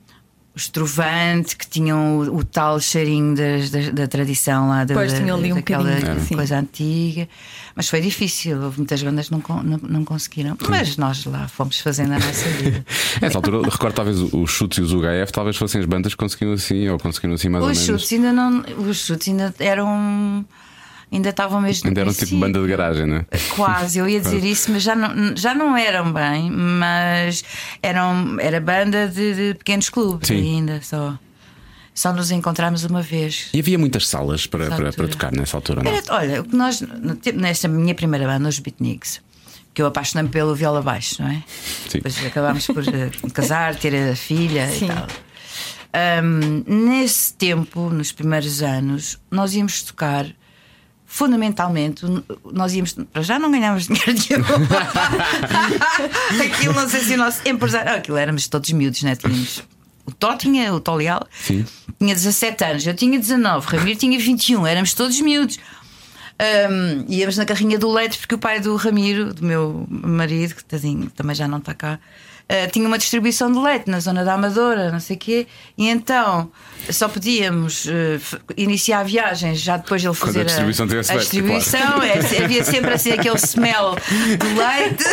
Estrovante, 0.56 1.56
que 1.56 1.68
tinham 1.68 2.20
o, 2.20 2.38
o 2.38 2.44
tal 2.44 2.80
cheirinho 2.80 3.36
das- 3.36 3.70
da, 3.70 3.92
da 3.92 4.08
tradição 4.08 4.68
lá 4.70 4.84
da, 4.84 4.94
Pois, 4.94 5.14
da- 5.14 5.20
tinham 5.20 5.38
ali 5.38 5.52
um 5.54 5.56
daquela 5.56 5.90
sim. 6.20 6.36
coisa 6.36 6.58
antiga. 6.60 7.30
Mas 7.76 7.88
foi 7.88 8.02
difícil, 8.02 8.62
houve 8.62 8.78
muitas 8.80 9.02
bandas 9.02 9.30
que 9.30 9.32
não, 9.34 9.42
não, 9.64 9.78
não 9.84 10.04
conseguiram. 10.06 10.58
Mas 10.68 10.98
nós 10.98 11.24
lá 11.26 11.48
fomos 11.48 11.80
fazendo 11.80 12.14
a 12.14 12.20
nossa 12.20 12.50
vida. 12.60 12.86
Nessa 13.22 13.38
altura, 13.38 13.58
eu 13.58 13.62
recordo 13.70 13.94
talvez 13.96 14.18
os 14.20 14.50
chutes 14.52 14.80
e 14.80 14.82
os 14.82 14.92
UHF, 14.92 15.32
talvez 15.32 15.56
fossem 15.56 15.80
as 15.80 15.88
bandas 15.88 16.14
que 16.14 16.18
conseguiam 16.18 16.52
assim, 16.54 16.90
ou 16.90 16.98
conseguiram 17.00 17.36
assim 17.36 17.48
mais 17.48 17.64
Os 17.64 17.70
ou 17.70 17.74
menos. 17.86 18.02
chutes 18.02 18.12
ainda 18.14 18.34
não. 18.34 18.64
Os 18.90 18.98
chutes 19.06 19.28
ainda 19.30 19.54
eram. 19.60 20.46
Ainda 21.12 21.30
estavam 21.30 21.60
mesmo. 21.62 21.88
Ainda 21.88 22.02
eram 22.02 22.12
tipo 22.12 22.20
princípio. 22.28 22.40
banda 22.40 22.62
de 22.62 22.68
garagem, 22.68 23.06
não 23.08 23.16
é? 23.18 23.26
Quase, 23.56 23.98
eu 23.98 24.08
ia 24.08 24.20
dizer 24.20 24.44
isso, 24.44 24.72
mas 24.72 24.84
já 24.84 24.96
não, 24.96 25.36
já 25.36 25.56
não 25.56 25.76
eram 25.76 26.14
bem, 26.14 26.52
mas 26.52 27.44
eram, 27.82 28.38
era 28.40 28.60
banda 28.62 29.08
de, 29.08 29.34
de 29.34 29.54
pequenos 29.58 29.90
clubes 29.90 30.28
Sim. 30.28 30.36
ainda 30.58 30.80
só. 30.84 31.18
Só 31.96 32.14
nos 32.14 32.30
encontramos 32.32 32.84
uma 32.86 33.02
vez. 33.02 33.50
E 33.54 33.60
havia 33.60 33.78
muitas 33.78 34.08
salas 34.08 34.46
para, 34.48 34.68
para, 34.70 34.94
para 34.94 35.08
tocar 35.08 35.32
nessa 35.34 35.58
altura, 35.58 35.84
não? 35.84 35.92
é? 35.92 35.98
Era, 35.98 36.14
olha, 36.16 36.42
o 36.42 36.46
que 36.46 36.56
nós, 36.56 36.80
tempo- 37.22 37.40
nesta 37.40 37.68
minha 37.68 37.94
primeira 37.94 38.26
banda, 38.26 38.48
os 38.48 38.58
Beatniks, 38.60 39.20
que 39.74 39.82
eu 39.82 39.88
apaixonei-me 39.88 40.30
pelo 40.30 40.56
viola 40.56 40.82
baixo, 40.82 41.22
não 41.22 41.30
é? 41.30 41.44
Sim. 41.90 41.98
Depois 41.98 42.26
acabámos 42.26 42.68
por 42.68 42.88
eh, 42.88 43.10
casar, 43.34 43.76
ter 43.76 44.12
a 44.12 44.16
filha 44.16 44.70
Sim. 44.70 44.86
e 44.86 44.88
tal. 44.88 45.08
Ahm, 45.92 46.64
nesse 46.68 47.34
tempo, 47.34 47.90
nos 47.90 48.12
primeiros 48.12 48.62
anos, 48.62 49.18
nós 49.32 49.54
íamos 49.56 49.82
tocar. 49.84 50.26
Fundamentalmente, 51.12 52.06
nós 52.54 52.72
íamos. 52.76 52.94
Para 53.12 53.24
já 53.24 53.40
não 53.40 53.50
ganhávamos 53.50 53.88
dinheiro 53.90 54.14
nenhum. 54.14 54.44
aquilo, 56.54 56.74
não 56.76 56.88
sei 56.88 57.00
se 57.02 57.14
o 57.16 57.18
nosso 57.18 57.42
empresário. 57.48 57.92
ah, 57.92 57.96
Aquilo 57.96 58.16
éramos 58.16 58.48
todos 58.48 58.70
miúdos, 58.72 59.02
né? 59.02 59.16
Tínhamos. 59.16 59.64
O 60.06 60.12
Tó 60.12 60.38
tinha, 60.38 60.72
o 60.74 60.80
Tó 60.80 60.96
Leal, 60.96 61.28
Sim. 61.32 61.66
tinha 62.00 62.14
17 62.14 62.64
anos, 62.64 62.86
eu 62.88 62.94
tinha 62.96 63.18
19, 63.20 63.68
Ramiro 63.76 63.98
tinha 64.00 64.18
21, 64.20 64.66
éramos 64.68 64.94
todos 64.94 65.20
miúdos. 65.20 65.58
Ahm, 66.40 67.06
íamos 67.10 67.38
na 67.38 67.46
carrinha 67.46 67.78
do 67.78 67.92
leite 67.92 68.18
porque 68.20 68.36
o 68.36 68.38
pai 68.40 68.60
do 68.60 68.76
Ramiro, 68.76 69.34
do 69.34 69.44
meu 69.44 69.86
marido, 69.90 70.56
que 70.56 70.64
tadinho, 70.64 71.10
também 71.16 71.36
já 71.36 71.48
não 71.48 71.58
está 71.58 71.74
cá, 71.74 72.00
ah, 72.50 72.68
tinha 72.72 72.88
uma 72.88 72.98
distribuição 72.98 73.52
de 73.52 73.60
leite 73.60 73.90
na 73.90 74.00
zona 74.00 74.26
da 74.26 74.34
Amadora, 74.34 74.92
não 74.92 75.00
sei 75.00 75.16
o 75.16 75.20
quê, 75.20 75.48
e 75.78 75.88
então 75.88 76.52
só 76.90 77.08
podíamos 77.08 77.86
f- 77.88 78.38
iniciar 78.58 79.04
viagens 79.04 79.60
já 79.60 79.78
depois 79.78 80.02
de 80.02 80.08
ele 80.08 80.16
Quando 80.16 80.30
a 80.30 80.34
fazer 80.34 80.46
distribuição 80.46 80.86
a 80.86 80.90
feito, 80.90 81.20
distribuição. 81.20 82.02
é, 82.04 82.44
havia 82.44 82.64
sempre 82.64 82.94
assim 82.94 83.12
aquele 83.12 83.36
smell 83.36 83.96
do 84.38 84.48
leite. 84.58 85.04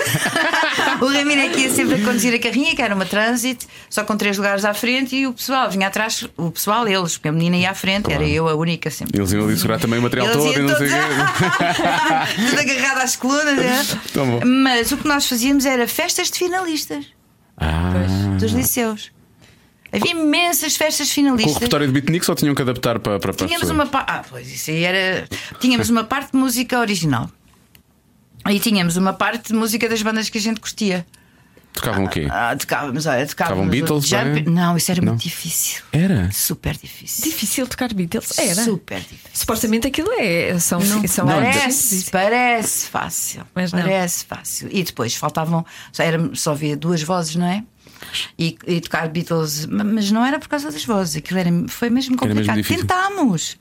o 1.03 1.07
Ramiro 1.07 1.41
é 1.41 1.49
que 1.51 1.61
ia 1.61 1.71
sempre 1.71 1.97
a 1.97 2.05
conduzir 2.05 2.33
a 2.35 2.39
carrinha, 2.39 2.75
que 2.75 2.81
era 2.81 2.95
uma 2.95 3.05
trânsito, 3.05 3.67
só 3.91 4.03
com 4.05 4.17
três 4.17 4.37
lugares 4.39 4.65
à 4.65 4.73
frente, 4.73 5.15
e 5.17 5.27
o 5.27 5.33
pessoal 5.35 5.69
vinha 5.71 5.89
atrás, 5.89 6.27
o 6.37 6.51
pessoal, 6.51 6.87
eles, 6.89 7.17
porque 7.19 7.29
a 7.29 7.33
menina 7.33 7.57
ia 7.57 7.71
à 7.71 7.75
frente, 7.75 8.11
era 8.13 8.25
eu 8.25 8.49
a 8.49 8.55
única 8.55 8.91
sempre. 8.91 9.19
Eles 9.19 9.33
iam 9.33 9.45
ali 9.45 9.57
segurar 9.57 9.79
também 9.79 9.99
o 9.99 10.03
material 10.03 10.29
Eles 10.29 10.43
todo 10.43 10.59
e 10.59 10.63
não 10.63 10.77
sei 10.77 10.87
o 10.87 10.91
todos- 10.91 10.93
quê. 10.95 12.47
Tudo 12.51 12.61
agarrado 12.61 12.99
às 13.03 13.17
colunas. 13.17 13.59
é? 13.59 14.45
Mas 14.45 14.93
o 14.93 14.97
que 14.97 15.07
nós 15.07 15.27
fazíamos 15.29 15.67
era 15.67 15.87
festas 15.89 16.31
de 16.31 16.39
finalistas 16.39 17.05
Ah, 17.57 17.93
dos 18.39 18.53
liceus. 18.53 19.11
Havia 19.93 20.13
imensas 20.13 20.77
festas 20.77 21.09
com 21.09 21.13
o 21.13 21.15
finalistas. 21.15 21.55
repertório 21.55 21.87
de 21.87 21.93
beatnik 21.93 22.25
só 22.25 22.35
tinham 22.35 22.55
que 22.55 22.63
adaptar 22.63 22.99
para, 22.99 23.19
para, 23.19 23.33
para 23.33 23.47
Tínhamos 23.47 23.71
uma 23.71 23.87
parte. 23.87 24.11
Ah, 24.11 24.25
pois 24.29 24.53
isso 24.53 24.71
aí 24.71 24.85
era. 24.85 25.29
Tínhamos 25.61 25.89
uma 25.89 26.05
parte 26.05 26.33
de 26.33 26.39
música 26.39 26.79
original. 26.81 27.31
E 28.49 28.61
tínhamos 28.61 28.97
uma 28.97 29.13
parte 29.13 29.49
de 29.49 29.55
música 29.55 29.89
das 29.89 30.03
bandas 30.03 30.29
que 30.29 30.39
a 30.39 30.41
gente 30.41 30.61
curtia. 30.61 31.07
Tocavam 31.77 32.05
o 32.05 32.09
quê? 32.09 32.27
Ah, 32.31 32.57
tocávamos, 32.57 33.07
olha, 33.07 33.27
tocávamos. 33.27 33.67
Tocavam 33.67 33.69
Beatles, 33.69 34.09
Jump- 34.09 34.43
bem? 34.43 34.53
Não, 34.55 34.77
isso 34.77 34.91
era 34.91 35.01
Não? 35.03 35.13
muito 35.13 35.23
difícil. 35.23 35.83
Era? 35.93 36.31
Super 36.33 36.75
difícil. 36.77 37.25
Difícil 37.31 37.67
tocar 37.67 37.93
Beatles? 37.95 38.39
Era. 38.39 38.65
Super 38.65 38.99
difícil. 39.01 39.31
Supostamente 39.33 39.87
aquilo 39.87 40.09
é. 40.19 40.59
São, 40.59 40.81
são 40.81 41.27
Parece, 41.27 42.11
parece 42.11 42.89
fácil. 42.89 43.43
Mas 43.55 43.73
não. 43.73 43.81
parece 43.83 44.25
fácil. 44.25 44.69
E 44.73 44.83
depois 44.83 45.15
faltavam, 45.15 45.65
só, 45.93 46.03
era, 46.03 46.31
só 46.35 46.53
havia 46.53 46.77
duas 46.77 47.03
vozes, 47.03 47.37
não 47.37 47.47
é? 47.47 47.63
E, 48.39 48.57
e 48.67 48.81
tocar 48.81 49.09
Beatles, 49.09 49.67
ma- 49.67 49.85
mas 49.85 50.11
não 50.11 50.25
era 50.25 50.39
por 50.39 50.49
causa 50.49 50.71
das 50.71 50.85
vozes, 50.85 51.17
aquilo 51.17 51.39
era, 51.41 51.51
foi 51.69 51.89
mesmo 51.91 52.15
Era 52.21 52.35
mesmo 52.35 52.47
complicado. 52.47 52.57
difícil. 52.57 52.83
Tentámos. 52.87 53.57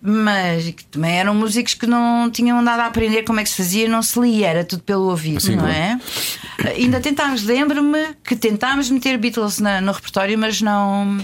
Mas 0.00 0.64
que 0.70 0.84
também 0.84 1.18
eram 1.18 1.34
músicos 1.34 1.74
que 1.74 1.86
não 1.86 2.30
tinham 2.30 2.60
nada 2.62 2.84
a 2.84 2.86
aprender 2.86 3.22
como 3.24 3.40
é 3.40 3.42
que 3.42 3.50
se 3.50 3.56
fazia, 3.56 3.88
não 3.88 4.00
se 4.02 4.18
lia, 4.20 4.46
era 4.48 4.64
tudo 4.64 4.82
pelo 4.82 5.04
ouvido, 5.08 5.40
Sim, 5.40 5.52
não 5.56 5.64
claro. 5.64 5.74
é? 5.74 6.00
Ainda 6.64 7.00
tentámos, 7.00 7.44
lembro-me 7.44 8.14
que 8.24 8.34
tentámos 8.34 8.90
meter 8.90 9.16
Beatles 9.16 9.60
na- 9.60 9.80
no 9.80 9.92
repertório, 9.92 10.36
mas 10.38 10.60
não, 10.60 11.18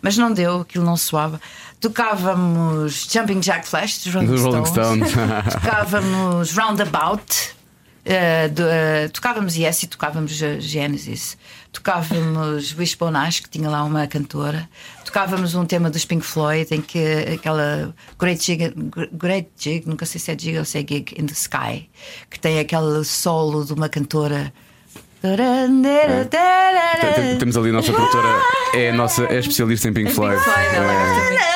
mas 0.00 0.16
não 0.16 0.32
deu, 0.32 0.60
aquilo 0.60 0.84
não 0.84 0.96
soava. 0.96 1.40
Tocávamos 1.80 3.08
Jumping 3.10 3.40
Jack 3.40 3.66
Flash 3.68 4.04
dos 4.04 4.14
Rolling 4.14 4.36
Rolling 4.40 4.64
Stones. 4.66 5.10
Stones. 5.10 5.42
tocávamos 5.52 6.52
Roundabout. 6.56 7.56
eh, 8.04 8.48
do- 8.48 8.62
eh, 8.62 9.08
tocávamos 9.08 9.56
Yes 9.56 9.82
e 9.82 9.86
tocávamos 9.88 10.40
eh, 10.40 10.60
Genesis. 10.60 11.36
Tocávamos 11.72 12.72
Wishbone 12.78 13.16
Ash, 13.16 13.40
que 13.40 13.50
tinha 13.50 13.68
lá 13.68 13.82
uma 13.82 14.06
cantora. 14.06 14.68
Tocávamos 15.04 15.54
um 15.56 15.66
tema 15.66 15.90
dos 15.90 16.04
Pink 16.04 16.24
Floyd, 16.24 16.72
em 16.72 16.80
que 16.80 16.98
aquela 17.34 17.92
Great 18.18 18.42
Jig, 18.44 18.72
Great 19.12 19.48
Jig 19.58 19.86
nunca 19.88 20.06
sei 20.06 20.20
se 20.20 20.30
é 20.30 20.38
Jig 20.38 20.56
ou 20.58 20.64
se 20.64 20.78
é 20.78 20.80
Gig 20.82 21.14
in 21.20 21.26
the 21.26 21.32
Sky, 21.34 21.90
que 22.30 22.38
tem 22.38 22.60
aquele 22.60 23.02
solo 23.04 23.64
de 23.64 23.72
uma 23.72 23.88
cantora. 23.88 24.52
Tem- 27.00 27.12
tem- 27.14 27.38
Temos 27.38 27.56
ali 27.56 27.70
a 27.70 27.72
nossa 27.72 27.92
produtora, 27.92 28.28
é 28.74 28.90
a 28.90 28.92
nossa 28.94 29.24
é 29.24 29.38
especialista 29.38 29.88
em 29.88 29.92
Pink 29.92 30.12
Floyd. 30.12 30.40
É. 30.40 31.46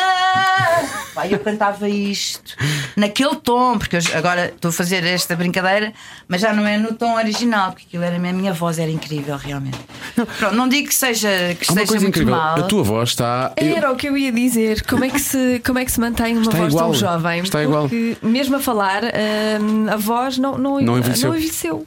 Pai, 1.14 1.35
eu 1.35 1.38
cantava 1.40 1.88
isto 1.88 2.54
naquele 2.96 3.35
tom, 3.37 3.76
porque 3.78 3.96
eu 3.96 4.00
agora 4.14 4.46
estou 4.46 4.68
a 4.70 4.72
fazer 4.72 5.04
esta 5.04 5.35
brincadeira, 5.37 5.92
mas 6.28 6.40
já 6.40 6.52
não 6.52 6.66
é 6.66 6.78
no 6.78 6.94
tom 6.94 7.14
original, 7.16 7.72
porque 7.72 7.85
aquilo 7.88 8.04
era 8.04 8.16
a 8.16 8.18
minha 8.33 8.52
voz 8.54 8.78
era 8.78 8.90
incrível, 8.90 9.37
realmente. 9.37 9.76
Pronto, 10.38 10.54
não 10.54 10.68
digo 10.68 10.88
que 10.88 10.94
seja 10.94 11.28
que 11.59 11.66
Há 11.68 11.72
uma 11.72 11.83
esteja 11.83 11.87
coisa 11.87 12.04
muito 12.04 12.16
incrível, 12.20 12.37
mal. 12.37 12.56
a 12.61 12.62
tua 12.62 12.83
voz 12.85 13.11
está. 13.11 13.52
eu- 13.56 13.76
Era 13.76 13.92
o 13.92 13.96
que 13.96 14.09
eu 14.09 14.16
ia 14.16 14.33
dizer. 14.33 14.83
Como 14.87 15.04
é 15.04 15.11
que 15.11 15.18
se, 15.18 15.61
como 15.66 15.78
é 15.78 15.85
que 15.85 15.92
se 15.92 16.00
mantém 16.00 16.33
uma 16.35 16.42
Está 16.42 16.56
voz 16.56 16.72
igual. 16.72 16.85
tão 16.90 16.94
jovem? 16.94 17.40
Está 17.42 17.62
igual. 17.62 17.83
Porque 17.88 18.16
mesmo 18.22 18.56
a 18.56 18.61
falar, 18.61 19.02
hum, 19.04 19.87
a 19.90 19.96
voz 19.96 20.38
não, 20.38 20.56
não, 20.56 20.80
Não 20.80 20.96
envelheceu. 20.98 21.28
não 21.30 21.37
envelheceu. 21.37 21.87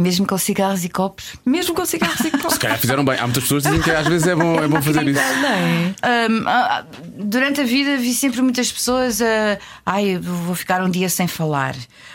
Mesmo 0.00 0.26
com 0.26 0.38
cigarros 0.38 0.84
e 0.84 0.88
copos. 0.88 1.36
Mesmo 1.44 1.74
com 1.74 1.84
cigarros 1.84 2.20
e 2.20 2.30
copos. 2.30 2.54
Se 2.54 2.58
calhar 2.58 2.78
fizeram 2.78 3.04
bem. 3.04 3.18
Há 3.18 3.24
muitas 3.24 3.42
pessoas 3.42 3.62
que 3.64 3.68
dizem 3.70 3.82
que 3.84 3.90
às 3.90 4.06
vezes 4.06 4.26
é 4.26 4.34
bom, 4.34 4.56
é 4.58 4.66
bom 4.66 4.80
fazer 4.80 5.06
isso. 5.06 5.20
Não 5.20 5.48
é? 5.48 6.28
Hum, 6.28 6.44
ah, 6.46 6.84
durante 7.18 7.60
a 7.60 7.64
vida 7.64 7.96
vi 7.98 8.14
sempre 8.14 8.40
muitas 8.40 8.72
pessoas 8.72 9.20
a. 9.20 9.58
Ai, 9.84 10.16
eu 10.16 10.22
vou 10.22 10.54
ficar 10.54 10.82
um 10.82 10.88
dia 10.90 11.08
sem 11.08 11.26
falar. 11.28 11.74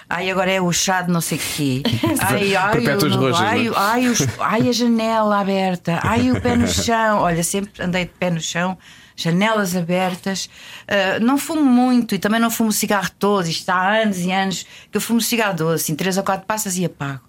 Ai, 0.09 0.31
agora 0.31 0.51
é 0.51 0.59
o 0.61 0.71
chá 0.73 1.03
de 1.03 1.11
não 1.11 1.21
sei 1.21 1.37
o 1.37 1.41
quê. 1.41 1.83
Ai, 2.21 2.55
ai, 2.55 2.71
Perpétuas 2.73 3.15
o- 3.15 3.19
roxas, 3.19 3.41
ai, 3.41 3.63
não 3.65 3.73
é? 3.73 3.77
ai, 3.77 4.07
os- 4.07 4.27
ai, 4.39 4.69
a 4.69 4.71
janela 4.71 5.39
aberta. 5.39 5.99
Ai, 6.03 6.31
o 6.31 6.41
pé 6.41 6.55
no 6.55 6.67
chão. 6.67 7.19
Olha, 7.19 7.43
sempre 7.43 7.83
andei 7.83 8.05
de 8.05 8.11
pé 8.11 8.29
no 8.31 8.41
chão. 8.41 8.77
Janelas 9.17 9.75
abertas, 9.77 10.49
Ah, 10.87 11.19
não 11.21 11.37
fumo 11.37 11.63
muito 11.63 12.13
e 12.15 12.19
também 12.19 12.39
não 12.39 12.49
fumo 12.51 12.71
cigarro 12.71 13.09
todo. 13.17 13.47
Isto 13.47 13.69
há 13.69 14.01
anos 14.01 14.19
e 14.19 14.31
anos 14.31 14.65
que 14.91 14.97
eu 14.97 15.01
fumo 15.01 15.21
cigarro 15.21 15.55
doce, 15.55 15.83
assim, 15.83 15.95
três 15.95 16.17
ou 16.17 16.23
quatro 16.23 16.45
passas 16.45 16.77
e 16.77 16.83
apago, 16.85 17.21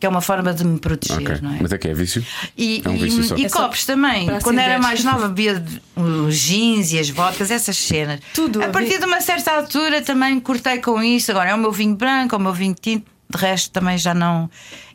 que 0.00 0.06
é 0.06 0.08
uma 0.08 0.20
forma 0.20 0.54
de 0.54 0.64
me 0.64 0.78
proteger, 0.78 1.18
Ok. 1.18 1.38
não 1.42 1.54
é? 1.54 1.58
Mas 1.60 1.72
é 1.72 1.78
que 1.78 1.88
é 1.88 1.94
vício? 1.94 2.24
E, 2.56 2.80
É 2.84 2.88
um 2.88 2.96
vício 2.96 3.22
só. 3.24 3.36
e, 3.36 3.42
e 3.42 3.44
É 3.44 3.48
só 3.48 3.62
copos 3.62 3.84
também. 3.84 4.26
para 4.26 4.40
Quando 4.40 4.58
era 4.60 4.78
mais 4.78 5.04
nova, 5.04 5.28
bebia 5.28 5.62
os 5.96 6.38
jeans 6.38 6.92
e 6.92 6.98
as 6.98 7.10
vodkas, 7.10 7.50
essas 7.50 7.76
cenas. 7.76 8.20
Tudo. 8.32 8.62
A 8.62 8.68
partir 8.68 8.98
de 8.98 9.04
uma 9.04 9.20
certa 9.20 9.52
altura 9.52 10.00
também 10.02 10.38
cortei 10.40 10.78
com 10.78 11.02
isso. 11.02 11.30
Agora 11.30 11.50
é 11.50 11.54
o 11.54 11.58
meu 11.58 11.72
vinho 11.72 11.94
branco, 11.96 12.34
é 12.34 12.38
o 12.38 12.40
meu 12.40 12.52
vinho 12.54 12.74
tinto, 12.80 13.06
de 13.28 13.38
resto 13.38 13.70
também 13.70 13.98
já 13.98 14.14
não. 14.14 14.48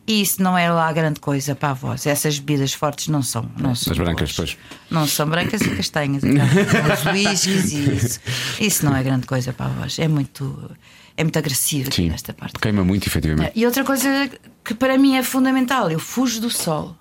E 0.06 0.22
isso 0.22 0.44
não 0.44 0.58
é 0.58 0.70
lá 0.70 0.92
grande 0.92 1.22
coisa 1.22 1.56
para 1.56 1.70
a 1.70 1.74
voz. 1.74 2.06
Essas 2.06 2.38
bebidas 2.38 2.74
fortes 2.74 3.08
não 3.08 3.22
são. 3.22 3.50
Não 3.58 3.74
são 3.74 3.94
As 3.94 3.98
brancas, 4.00 4.32
boas. 4.36 4.56
pois. 4.56 4.58
Não 4.92 5.08
são 5.08 5.30
brancas 5.30 5.62
e 5.62 5.70
castanhas. 5.70 6.24
Os 6.26 7.06
whiskies 7.06 7.72
e 7.72 7.96
isso. 7.96 8.20
Isso 8.60 8.86
não 8.86 8.94
é 8.96 9.02
grande 9.02 9.26
coisa 9.26 9.54
para 9.54 9.68
a 9.68 9.70
voz. 9.70 9.98
É 10.00 10.08
muito, 10.10 10.72
é 11.16 11.24
muito 11.24 11.38
agressivo 11.38 11.92
Sim. 11.94 12.10
nesta 12.10 12.34
parte. 12.34 12.60
Queima 12.60 12.84
muito, 12.84 13.08
efetivamente. 13.08 13.52
E 13.56 13.66
outra 13.66 13.84
coisa 13.84 14.30
que 14.64 14.74
para 14.74 14.98
mim 14.98 15.16
é 15.16 15.24
fundamental, 15.24 15.90
eu 15.92 16.00
fujo 16.00 16.40
do 16.42 16.50
sol. 16.50 16.96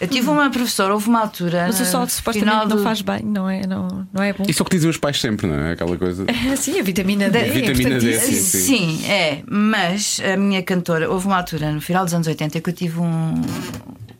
Eu 0.00 0.08
tive 0.08 0.28
uma 0.28 0.50
professora, 0.50 0.92
houve 0.92 1.08
uma 1.08 1.20
altura. 1.20 1.64
Mas 1.68 1.80
o 1.80 1.84
sol 1.84 2.06
supostamente 2.08 2.50
final 2.50 2.66
não 2.68 2.76
do- 2.76 2.82
faz 2.82 3.00
bem, 3.00 3.22
não 3.22 3.48
é, 3.48 3.64
não, 3.66 4.06
não 4.12 4.22
é 4.22 4.32
bom. 4.32 4.44
Isso 4.46 4.60
é 4.60 4.62
o 4.62 4.66
que 4.66 4.76
dizem 4.76 4.90
os 4.90 4.98
pais 4.98 5.20
sempre, 5.20 5.46
não 5.46 5.54
é? 5.56 5.72
Aquela 5.72 5.96
coisa. 5.96 6.26
Sim, 6.58 6.80
a 6.80 6.82
vitamina 6.82 7.30
D. 7.30 7.38
é 7.38 7.44
Vitamina 7.44 7.98
D, 8.00 8.10
importantíssimo. 8.14 8.62
sim, 8.64 8.98
Sim, 8.98 9.06
é, 9.06 9.42
mas 9.48 10.20
a 10.20 10.36
minha 10.36 10.62
cantora, 10.62 11.08
houve 11.08 11.26
uma 11.26 11.36
altura 11.36 11.70
no 11.70 11.80
final 11.80 12.04
dos 12.04 12.12
anos 12.12 12.26
80 12.26 12.60
que 12.60 12.68
eu 12.70 12.74
tive 12.74 12.98
um, 12.98 13.34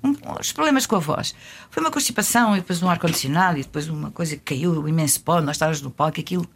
um- 0.02 0.14
uns 0.40 0.52
problemas 0.52 0.86
com 0.86 0.94
a 0.96 1.00
voz. 1.00 1.34
Foi 1.70 1.82
uma 1.82 1.90
constipação 1.90 2.54
e 2.56 2.60
depois 2.60 2.80
um 2.82 2.88
ar-condicionado 2.88 3.58
e 3.58 3.62
depois 3.62 3.88
uma 3.88 4.10
coisa 4.12 4.36
que 4.36 4.42
caiu, 4.54 4.80
um 4.80 4.88
imenso 4.88 5.20
pó, 5.22 5.40
nós 5.40 5.56
estávamos 5.56 5.82
no 5.82 5.90
palco, 5.90 6.20
aquilo. 6.20 6.46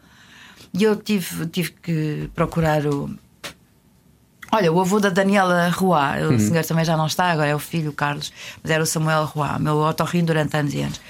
E 0.73 0.85
eu 0.85 0.97
tive, 0.97 1.47
tive 1.47 1.73
que 1.83 2.31
procurar 2.35 2.87
o. 2.87 3.11
Olha, 4.51 4.73
o 4.73 4.81
avô 4.81 4.99
da 4.99 5.11
Daniela 5.11 5.69
Roy, 5.69 6.35
o 6.35 6.41
senhor 6.41 6.65
também 6.65 6.85
já 6.85 6.97
não 6.97 7.07
está, 7.07 7.31
agora 7.31 7.49
é 7.49 7.55
o 7.55 7.59
filho, 7.59 7.91
o 7.91 7.93
Carlos, 7.93 8.33
mas 8.63 8.71
era 8.73 8.83
o 8.83 8.87
Samuel 8.87 9.27
Roy, 9.27 9.59
meu 9.59 9.77
otorrino 9.79 10.27
durante 10.27 10.57
anos 10.57 10.73
e 10.73 10.81
anos. 10.81 11.01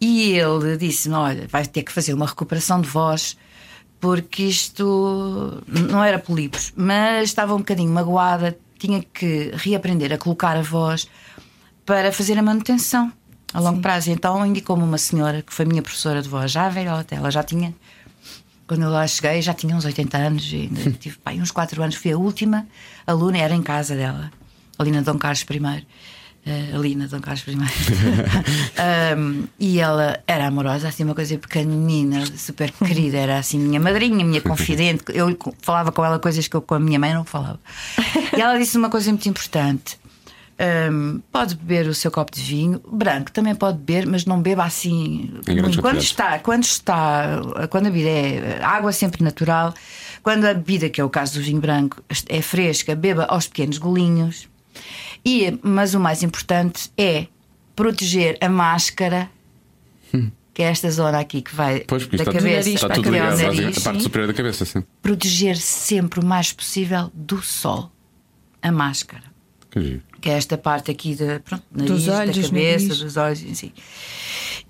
E 0.00 0.32
ele 0.32 0.76
disse-me: 0.76 1.14
Olha, 1.14 1.48
vais 1.48 1.66
ter 1.68 1.82
que 1.82 1.90
fazer 1.90 2.12
uma 2.12 2.26
recuperação 2.26 2.80
de 2.80 2.88
voz, 2.88 3.38
porque 4.00 4.42
isto 4.42 5.62
não 5.66 6.04
era 6.04 6.18
polipos, 6.18 6.74
mas 6.76 7.30
estava 7.30 7.54
um 7.54 7.58
bocadinho 7.58 7.90
magoada, 7.90 8.56
tinha 8.78 9.02
que 9.02 9.50
reaprender 9.54 10.12
a 10.12 10.18
colocar 10.18 10.56
a 10.56 10.62
voz 10.62 11.08
para 11.86 12.12
fazer 12.12 12.38
a 12.38 12.42
manutenção 12.42 13.10
a 13.54 13.60
longo 13.60 13.80
prazo. 13.80 14.10
Então 14.10 14.44
indicou-me 14.44 14.82
uma 14.82 14.98
senhora 14.98 15.40
que 15.40 15.54
foi 15.54 15.64
minha 15.64 15.80
professora 15.80 16.20
de 16.20 16.28
voz, 16.28 16.50
já 16.50 16.68
velha 16.68 16.92
até, 16.92 17.16
ela 17.16 17.30
já 17.30 17.42
tinha 17.42 17.74
quando 18.66 18.82
eu 18.82 18.90
lá 18.90 19.06
cheguei 19.06 19.42
já 19.42 19.54
tinha 19.54 19.74
uns 19.76 19.84
80 19.84 20.16
anos 20.16 20.50
e 20.52 20.56
ainda 20.56 20.90
tive 20.98 21.16
pai, 21.18 21.40
uns 21.40 21.50
4 21.50 21.82
anos. 21.82 21.94
Fui 21.96 22.12
a 22.12 22.18
última 22.18 22.66
aluna, 23.06 23.38
era 23.38 23.54
em 23.54 23.62
casa 23.62 23.94
dela, 23.94 24.30
ali 24.78 24.90
na 24.90 25.00
Dom 25.00 25.18
Carlos 25.18 25.42
I. 25.42 25.86
eh, 26.46 26.70
ali 26.74 26.94
na 26.94 27.06
Dom 27.06 27.20
Carlos 27.20 27.44
I. 27.46 27.54
Um, 29.16 29.46
e 29.58 29.78
ela 29.78 30.20
era 30.26 30.46
amorosa, 30.46 30.88
assim, 30.88 31.04
uma 31.04 31.14
coisa 31.14 31.38
pequenina, 31.38 32.24
super 32.36 32.70
querida, 32.72 33.16
era 33.16 33.38
assim, 33.38 33.58
minha 33.58 33.78
madrinha, 33.80 34.24
minha 34.24 34.40
confidente. 34.40 35.04
Eu 35.08 35.38
falava 35.60 35.92
com 35.92 36.04
ela 36.04 36.18
coisas 36.18 36.48
que 36.48 36.56
eu 36.56 36.60
com 36.60 36.74
a 36.74 36.80
minha 36.80 36.98
mãe 36.98 37.14
não 37.14 37.24
falava. 37.24 37.60
E 38.36 38.40
ela 38.40 38.58
disse 38.58 38.76
uma 38.76 38.90
coisa 38.90 39.10
muito 39.10 39.28
importante. 39.28 39.98
Um, 40.56 41.20
pode 41.32 41.56
beber 41.56 41.88
o 41.88 41.94
seu 41.94 42.12
copo 42.12 42.32
de 42.32 42.40
vinho 42.40 42.80
branco, 42.88 43.32
também 43.32 43.56
pode 43.56 43.78
beber, 43.78 44.06
mas 44.06 44.24
não 44.24 44.40
beba 44.40 44.64
assim. 44.64 45.32
Quando 45.80 45.98
está, 45.98 46.38
quando 46.38 46.62
está, 46.62 47.40
quando 47.70 47.88
a 47.88 47.90
bebida 47.90 48.08
é 48.08 48.62
água 48.62 48.92
sempre 48.92 49.24
natural, 49.24 49.74
quando 50.22 50.44
a 50.44 50.54
bebida, 50.54 50.88
que 50.88 51.00
é 51.00 51.04
o 51.04 51.10
caso 51.10 51.34
do 51.34 51.42
vinho 51.42 51.60
branco, 51.60 52.02
é 52.28 52.40
fresca, 52.40 52.94
beba 52.94 53.24
aos 53.24 53.48
pequenos 53.48 53.78
golinhos. 53.78 54.48
E, 55.24 55.58
mas 55.62 55.92
o 55.94 56.00
mais 56.00 56.22
importante 56.22 56.90
é 56.96 57.26
proteger 57.74 58.38
a 58.40 58.48
máscara, 58.48 59.28
que 60.52 60.62
é 60.62 60.66
esta 60.66 60.88
zona 60.88 61.18
aqui 61.18 61.42
que 61.42 61.52
vai 61.52 61.80
Pois, 61.80 62.06
da 62.06 62.24
cabeça 62.24 62.70
está 62.70 62.88
tudo 62.90 63.10
ligado. 63.10 63.30
nariz. 63.30 63.46
basicamente, 63.48 63.78
A 63.78 63.82
parte 63.82 64.02
superior 64.04 64.28
da 64.28 64.34
cabeça, 64.34 64.64
sim. 64.64 64.84
Proteger 65.02 65.56
sempre 65.56 66.20
o 66.20 66.24
mais 66.24 66.52
possível 66.52 67.10
do 67.12 67.42
sol 67.42 67.90
a 68.62 68.70
máscara 68.70 69.24
Que 69.70 69.80
giro. 69.80 70.02
Que 70.24 70.30
é 70.30 70.38
esta 70.38 70.56
parte 70.56 70.90
aqui 70.90 71.14
de, 71.14 71.38
pronto, 71.40 71.62
nariz, 71.70 71.90
Dos 71.92 72.08
olhos, 72.08 72.36
da 72.38 72.42
cabeça, 72.48 72.84
nariz. 72.86 72.98
dos 72.98 73.16
olhos, 73.18 73.44
assim. 73.52 73.72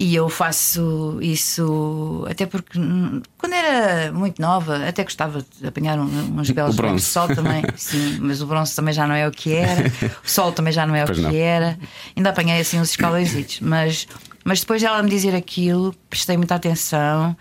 E 0.01 0.13
eu 0.13 0.29
faço 0.29 1.19
isso 1.23 2.27
até 2.29 2.45
porque 2.45 2.77
hum, 2.77 3.23
quando 3.39 3.53
era 3.53 4.11
muito 4.13 4.43
nova, 4.43 4.85
até 4.89 5.05
gostava 5.05 5.47
de 5.61 5.65
apanhar 5.69 5.97
um- 5.97 6.41
uns 6.41 6.51
belos 6.51 6.77
O 6.77 6.95
de 6.97 7.01
sol 7.01 7.29
também, 7.29 7.63
sim, 7.77 8.19
mas 8.21 8.43
o 8.43 8.47
bronze 8.47 8.75
também 8.75 8.93
já 8.93 9.07
não 9.07 9.15
é 9.15 9.29
o 9.29 9.31
que 9.31 9.53
era, 9.55 9.85
o 10.25 10.29
sol 10.29 10.51
também 10.51 10.73
já 10.73 10.85
não 10.85 10.97
é 10.97 11.05
o 11.05 11.07
Pois 11.07 11.19
que 11.19 11.25
não. 11.25 11.31
era. 11.33 11.79
Ainda 12.17 12.31
apanhei 12.31 12.59
assim 12.61 12.81
uns 12.81 12.91
escalões, 12.91 13.61
mas 13.61 14.09
mas 14.47 14.61
depois 14.61 14.83
dela 14.83 15.03
me 15.03 15.09
dizer 15.09 15.35
aquilo, 15.35 15.95
prestei 16.11 16.37
muita 16.37 16.55
atenção 16.57 17.35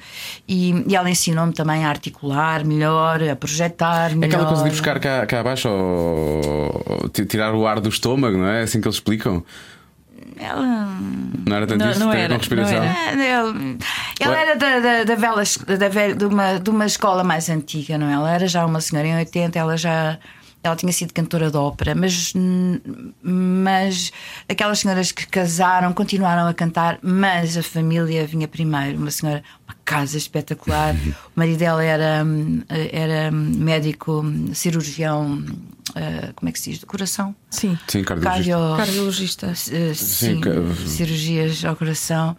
e, 0.48 0.86
e 0.88 0.96
ela 0.96 1.10
ensinou-me 1.10 1.52
também 1.52 1.84
a 1.84 1.90
articular 1.90 2.64
melhor, 2.64 3.22
a 3.22 3.36
projetar 3.36 4.12
É 4.12 4.16
melhor. 4.16 4.28
aquela 4.36 4.46
coisa 4.48 4.64
de 4.64 4.70
buscar 4.70 4.98
cá, 5.02 5.26
cá 5.26 5.42
abaixo 5.42 5.68
ou, 5.68 6.82
ou 7.02 7.10
ti- 7.10 7.26
tirar 7.26 7.54
o 7.54 7.68
ar 7.68 7.82
do 7.82 7.90
estômago, 8.04 8.38
não 8.38 8.48
é? 8.48 8.62
Assim 8.64 8.82
que 8.82 8.88
eles 8.88 8.96
explicam. 8.98 9.44
Ela 10.38 10.62
Não 11.46 11.56
era 11.56 11.68
tanto 11.68 11.84
Não- 11.84 11.92
isso? 11.92 12.00
não 12.00 12.12
era, 12.14 12.34
com 12.34 12.40
respiração. 12.40 12.80
não 12.80 13.24
Ele, 13.24 13.78
ela 14.20 14.34
Ué. 14.34 14.42
era 14.42 14.56
da, 14.56 14.80
da, 14.80 15.04
da 15.04 15.16
vela, 15.16 15.44
da 15.78 15.90
velha- 15.90 16.16
de, 16.16 16.26
uma, 16.26 16.60
de 16.60 16.70
uma 16.70 16.86
escola 16.86 17.24
mais 17.24 17.50
antiga, 17.50 17.98
não 17.98 18.08
é? 18.10 18.14
Ela 18.14 18.32
era 18.32 18.48
já 18.48 18.66
uma 18.66 18.82
senhora 18.82 19.08
em 19.08 19.16
80, 19.18 19.58
ela 19.60 19.78
já. 19.78 20.18
Ela 20.64 20.76
tinha 20.78 20.94
sido 20.94 21.14
cantora 21.14 21.52
de 21.52 21.58
ópera, 21.58 21.94
mas, 21.94 22.32
mas 23.22 24.12
aquelas 24.48 24.80
senhoras 24.80 25.12
que 25.12 25.28
casaram 25.28 25.92
continuaram 25.94 26.48
a 26.48 26.54
cantar, 26.54 27.00
mas 27.02 27.58
a 27.58 27.64
família 27.64 28.26
vinha 28.26 28.48
primeiro. 28.48 28.98
Uma 28.98 29.12
senhora, 29.12 29.44
uma 29.68 29.76
casa 29.84 30.18
espetacular. 30.18 30.96
O 30.96 31.40
marido 31.40 31.60
dela 31.60 31.84
era, 31.84 32.24
hum, 32.26 32.62
era 32.70 33.30
médico, 33.32 34.24
cirurgião, 34.54 35.44
ah, 35.96 36.32
como 36.36 36.48
é 36.50 36.52
que 36.52 36.60
se 36.60 36.72
diz? 36.72 36.80
Do 36.80 36.88
coração? 36.88 37.36
Sim. 37.50 37.78
Sim, 37.88 38.04
cardiologista. 38.04 38.52
Cardio- 38.56 38.78
Cardiologista. 38.78 39.48
Uh, 39.48 39.96
sim, 39.96 40.40
ca- 40.40 40.52
cirurgias 40.88 41.66
ao 41.66 41.76
coração. 41.76 42.38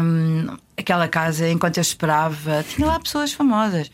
Um, 0.00 0.56
aquela 0.76 1.08
casa, 1.08 1.48
enquanto 1.48 1.78
eu 1.78 1.82
esperava, 1.82 2.62
tinha 2.68 2.86
lá 2.86 3.00
pessoas 3.00 3.32
famosas. 3.32 3.90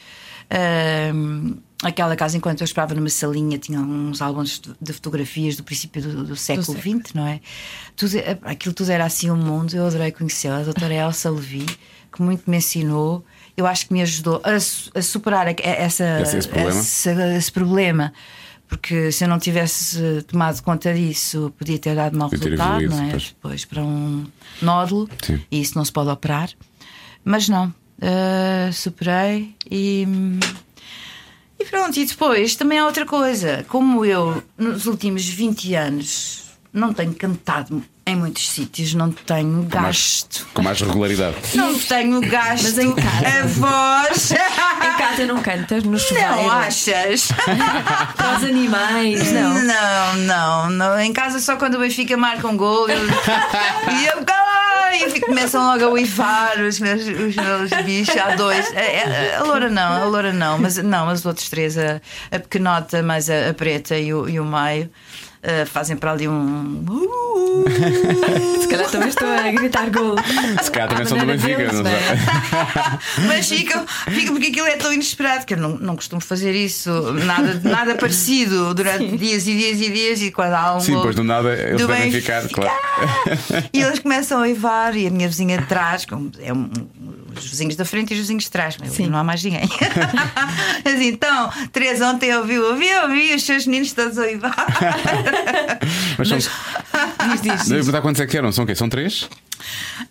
Ahm, 0.51 1.55
aquela 1.83 2.15
casa, 2.17 2.37
enquanto 2.37 2.61
eu 2.61 2.65
esperava 2.65 2.95
numa 2.95 3.09
salinha, 3.09 3.59
tinha 3.59 3.81
uns 3.81 4.21
álbuns 4.21 4.61
de- 4.81 4.93
fotografias 4.93 5.57
do 5.57 5.63
princípio 5.65 6.03
do, 6.03 6.25
do 6.25 6.37
século 6.37 6.79
XX, 6.79 7.15
não 7.15 7.27
é? 7.27 7.41
Tudo, 7.97 8.13
aquilo 8.45 8.75
tudo 8.75 8.91
era 8.91 9.05
assim 9.05 9.31
um 9.31 9.37
mundo. 9.37 9.75
Eu 9.75 9.87
adorei 9.87 10.13
conhecê-la, 10.13 10.59
a 10.59 10.63
doutora 10.63 10.95
Elsa 10.95 11.31
Levi, 11.31 11.67
que 12.13 12.23
muito 12.23 12.51
me 12.51 12.57
ensinou. 12.59 13.25
Eu 13.57 13.67
acho 13.67 13.87
que 13.87 13.93
me 13.93 14.03
ajudou 14.03 14.41
a, 14.45 14.57
a 14.99 15.03
superar 15.03 15.47
a- 15.49 15.55
essa, 15.63 16.21
Esse- 16.23 16.37
esse 16.39 16.49
problema? 16.49 16.71
esse- 16.81 17.11
esse 17.37 17.53
problema. 17.53 18.13
Porque 18.69 19.11
se 19.11 19.25
eu 19.25 19.29
não 19.29 19.39
tivesse 19.41 19.99
eh, 20.01 20.21
tomado 20.23 20.63
conta 20.63 20.95
disso, 20.95 21.53
podia 21.59 21.77
ter 21.77 21.97
dado 21.97 22.17
mau 22.17 22.29
resultado, 22.29 22.87
não 22.89 23.03
é? 23.05 23.11
pois. 23.11 23.25
Depois 23.31 23.65
para 23.65 23.83
um 23.83 24.25
nódulo, 24.63 25.09
Sim. 25.25 25.43
e 25.51 25.61
isso 25.61 25.77
não 25.77 25.85
se 25.85 25.91
pode 25.91 26.09
operar. 26.09 26.51
Mas 27.25 27.49
não, 27.49 27.75
eh, 28.01 28.71
superei 28.73 29.57
e. 29.69 30.07
E 31.61 31.65
pronto, 31.67 31.97
e 31.99 32.05
depois 32.07 32.55
também 32.57 32.79
há 32.79 32.87
outra 32.87 33.05
coisa. 33.05 33.65
Como 33.69 34.05
eu, 34.05 34.43
nos 34.57 34.87
últimos 34.87 35.25
20 35.29 35.75
anos, 35.75 36.43
não 36.73 36.93
tenho 36.95 37.13
cantado 37.15 37.83
em 38.07 38.17
muitos 38.17 38.49
sítios, 38.49 38.95
não 38.95 39.13
tenho 39.13 39.63
gasto. 39.65 40.47
Com 40.55 40.63
mais 40.63 40.81
regularidade. 40.81 41.37
Não 41.55 41.79
tenho 41.79 42.21
gasto 42.23 42.65
Mas 42.65 42.79
em 42.79 42.93
casa. 42.95 43.29
a 43.29 43.47
voz. 43.47 44.31
Em 44.33 44.99
casa 44.99 45.27
não 45.27 45.41
cantas 45.43 45.85
no 45.85 45.99
chuveiro. 45.99 46.31
Não 46.37 46.51
achas? 46.51 47.29
Para 48.17 48.37
os 48.39 48.45
animais, 48.45 49.31
não. 49.33 49.55
Não, 49.63 50.17
não, 50.17 50.71
não. 50.71 50.99
Em 50.99 51.13
casa 51.13 51.39
só 51.41 51.57
quando 51.57 51.75
o 51.75 51.79
Benfica 51.79 52.17
marca 52.17 52.49
um 52.49 52.57
gol 52.57 52.89
eu- 52.89 52.99
e 53.07 54.07
eu, 54.07 54.25
ai, 54.27 54.50
e 54.95 55.21
começam 55.21 55.65
logo 55.67 55.85
a 55.85 55.89
uivar 55.89 56.61
os 56.61 56.81
meus, 56.81 57.03
os 57.03 57.37
meus 57.37 57.71
bichos. 57.85 58.17
Há 58.17 58.35
dois. 58.37 58.73
É, 58.75 58.97
é, 58.97 59.37
A 59.37 59.43
loura 59.43 59.69
não, 59.69 60.03
a 60.03 60.05
loura 60.05 60.33
não, 60.33 60.59
mas 60.59 60.77
não, 60.77 61.07
mas 61.07 61.21
os 61.21 61.27
outros 61.27 61.49
três, 61.49 61.77
a, 61.79 62.01
a 62.31 62.39
pequenota, 62.39 63.03
mais 63.03 63.29
a, 63.31 63.51
a 63.51 63.55
preta 63.55 63.97
e 63.99 64.13
o, 64.13 64.29
e 64.29 64.39
o 64.41 64.45
meio, 64.45 64.91
eh, 65.43 65.65
fazem 65.65 65.97
para 65.97 66.13
ali 66.13 66.29
um. 66.29 66.85
Se 68.61 68.69
calhar 68.69 68.91
também 68.91 69.09
estou 69.09 69.29
a 69.29 69.51
gritar 69.51 69.91
gol. 69.91 70.15
Se 70.63 70.71
calhar 70.71 70.89
também 70.89 71.07
são 71.07 71.19
do 71.19 71.27
Benfica, 71.27 71.57
deles, 71.57 71.81
não 71.81 71.91
é? 71.91 71.99
sei. 71.99 73.27
Mas 73.27 73.49
ficam, 73.49 73.85
ficam 74.09 74.35
porque 74.35 74.49
aquilo 74.49 74.67
é 74.67 74.77
tão 74.77 74.93
inesperado 74.93 75.45
que 75.47 75.55
eu 75.55 75.59
não, 75.59 75.77
não 75.79 75.97
costumo 75.97 76.21
fazer 76.21 76.55
isso, 76.55 76.91
nada, 77.25 77.61
nada 77.65 77.95
parecido 77.97 78.75
durante 78.75 79.17
dias 79.17 79.47
e 79.47 79.57
dias 79.57 79.81
e 79.81 79.91
dias. 79.91 80.23
E 80.23 80.31
quando 80.31 80.53
há 80.55 80.77
um. 80.77 80.81
Sim, 80.81 80.99
pois 81.03 81.15
do 81.17 81.25
nada 81.25 81.53
eles 81.55 81.81
do 81.81 81.87
devem 81.89 82.11
Benfica, 82.11 82.43
ficar, 82.43 82.49
claro. 82.49 82.71
E 83.73 83.81
eles 83.81 83.99
começam 83.99 84.39
a 84.39 84.43
uivar 84.43 84.97
e 84.97 85.07
a 85.07 85.11
minha 85.11 85.29
vizinha 85.29 85.59
de 85.59 85.67
trás, 85.67 86.05
como 86.05 86.31
é 86.41 86.53
um- 86.53 86.71
os 87.45 87.51
vizinhos 87.51 87.77
da 87.77 87.85
frente 87.85 88.11
e 88.11 88.15
os 88.15 88.21
vizinhos 88.21 88.45
de 88.45 88.51
trás, 88.51 88.77
mas 88.79 88.99
não 88.99 89.19
há 89.19 89.25
mais 89.25 89.43
ninguém. 89.43 89.69
assim, 90.85 91.07
então, 91.09 91.51
Teresa 91.73 92.07
ontem 92.09 92.35
ouviu, 92.37 92.65
ouviu, 92.71 93.03
ouviu 93.03 93.35
os 93.37 93.43
seus 93.43 93.67
meninos 93.67 93.93
todos 93.93 94.19
a 94.19 94.23
uivar. 94.23 94.55
Mas 96.19 96.29
são. 96.29 96.39
Diz, 96.39 97.43
diz, 97.43 97.65
diz. 97.67 97.87
Mas 97.87 97.95
há 97.95 98.01
quantos 98.01 98.21
é 98.21 98.27
que 98.27 98.37
eram? 98.37 98.53
São 98.53 98.65
o 98.65 98.67
quê? 98.67 98.75
São 98.75 98.89
três? 98.89 99.29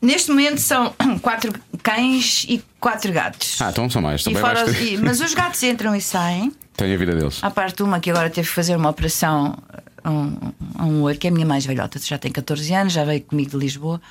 Neste 0.02 0.30
momento 0.30 0.60
são 0.62 0.94
quatro 1.22 1.54
cães 1.84 2.46
e 2.48 2.64
quatro 2.80 3.12
gatos. 3.12 3.62
Ah, 3.62 3.70
então 3.70 3.90
são 3.90 4.02
mais. 4.02 4.24
São 4.24 4.34
os- 4.34 4.82
e- 4.82 4.98
mas 4.98 5.20
os 5.22 5.34
gatos 5.34 5.62
entram 5.64 5.96
e 5.96 6.02
saem. 6.02 6.52
Tem 6.76 6.94
a 6.94 6.98
vida 6.98 7.14
deles. 7.16 7.40
À 7.42 7.52
parte 7.52 7.78
de 7.78 7.84
uma 7.84 8.00
que 8.00 8.10
agora 8.10 8.30
teve 8.30 8.48
que 8.48 8.54
fazer 8.54 8.76
uma 8.76 8.90
operação 8.90 9.58
a 10.04 10.10
um, 10.10 10.38
a 10.78 10.86
um 10.86 11.02
olho, 11.04 11.18
que 11.18 11.28
é 11.28 11.30
a 11.30 11.34
minha 11.34 11.46
mais 11.46 11.66
velhota, 11.66 12.00
já 12.00 12.18
tem 12.18 12.32
14 12.32 12.74
anos, 12.74 12.94
já 12.94 13.04
veio 13.04 13.22
comigo 13.22 13.50
de 13.52 13.58
Lisboa. 13.58 14.02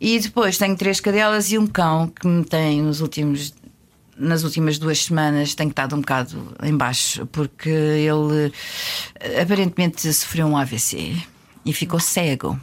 E 0.00 0.18
depois 0.18 0.56
tenho 0.56 0.74
três 0.76 0.98
cadelas 0.98 1.52
e 1.52 1.58
um 1.58 1.66
cão 1.66 2.08
que 2.08 2.26
me 2.26 2.44
tem 2.44 2.80
nos 2.80 3.00
últimos. 3.00 3.52
Nas 4.16 4.42
últimas 4.44 4.78
duas 4.78 5.04
semanas 5.04 5.54
tenho 5.54 5.70
estado 5.70 5.96
um 5.96 6.00
bocado 6.00 6.54
em 6.62 6.76
baixo 6.76 7.24
porque 7.26 7.70
ele 7.70 8.52
eh, 9.18 9.40
aparentemente 9.40 10.12
sofreu 10.12 10.46
um 10.46 10.58
AVC 10.58 11.16
e 11.64 11.72
ficou 11.72 11.98
cego. 11.98 12.60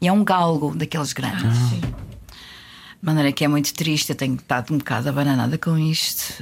E 0.00 0.08
é 0.08 0.12
um 0.12 0.24
galgo 0.24 0.74
daqueles 0.74 1.12
grandes. 1.12 1.58
De 1.70 1.82
maneira 3.02 3.32
que 3.32 3.44
é 3.44 3.48
muito 3.48 3.72
triste, 3.74 4.10
eu 4.10 4.16
tenho 4.16 4.36
estado 4.36 4.72
um 4.72 4.78
bocado 4.78 5.10
abananada 5.10 5.58
com 5.58 5.76
isto. 5.76 6.34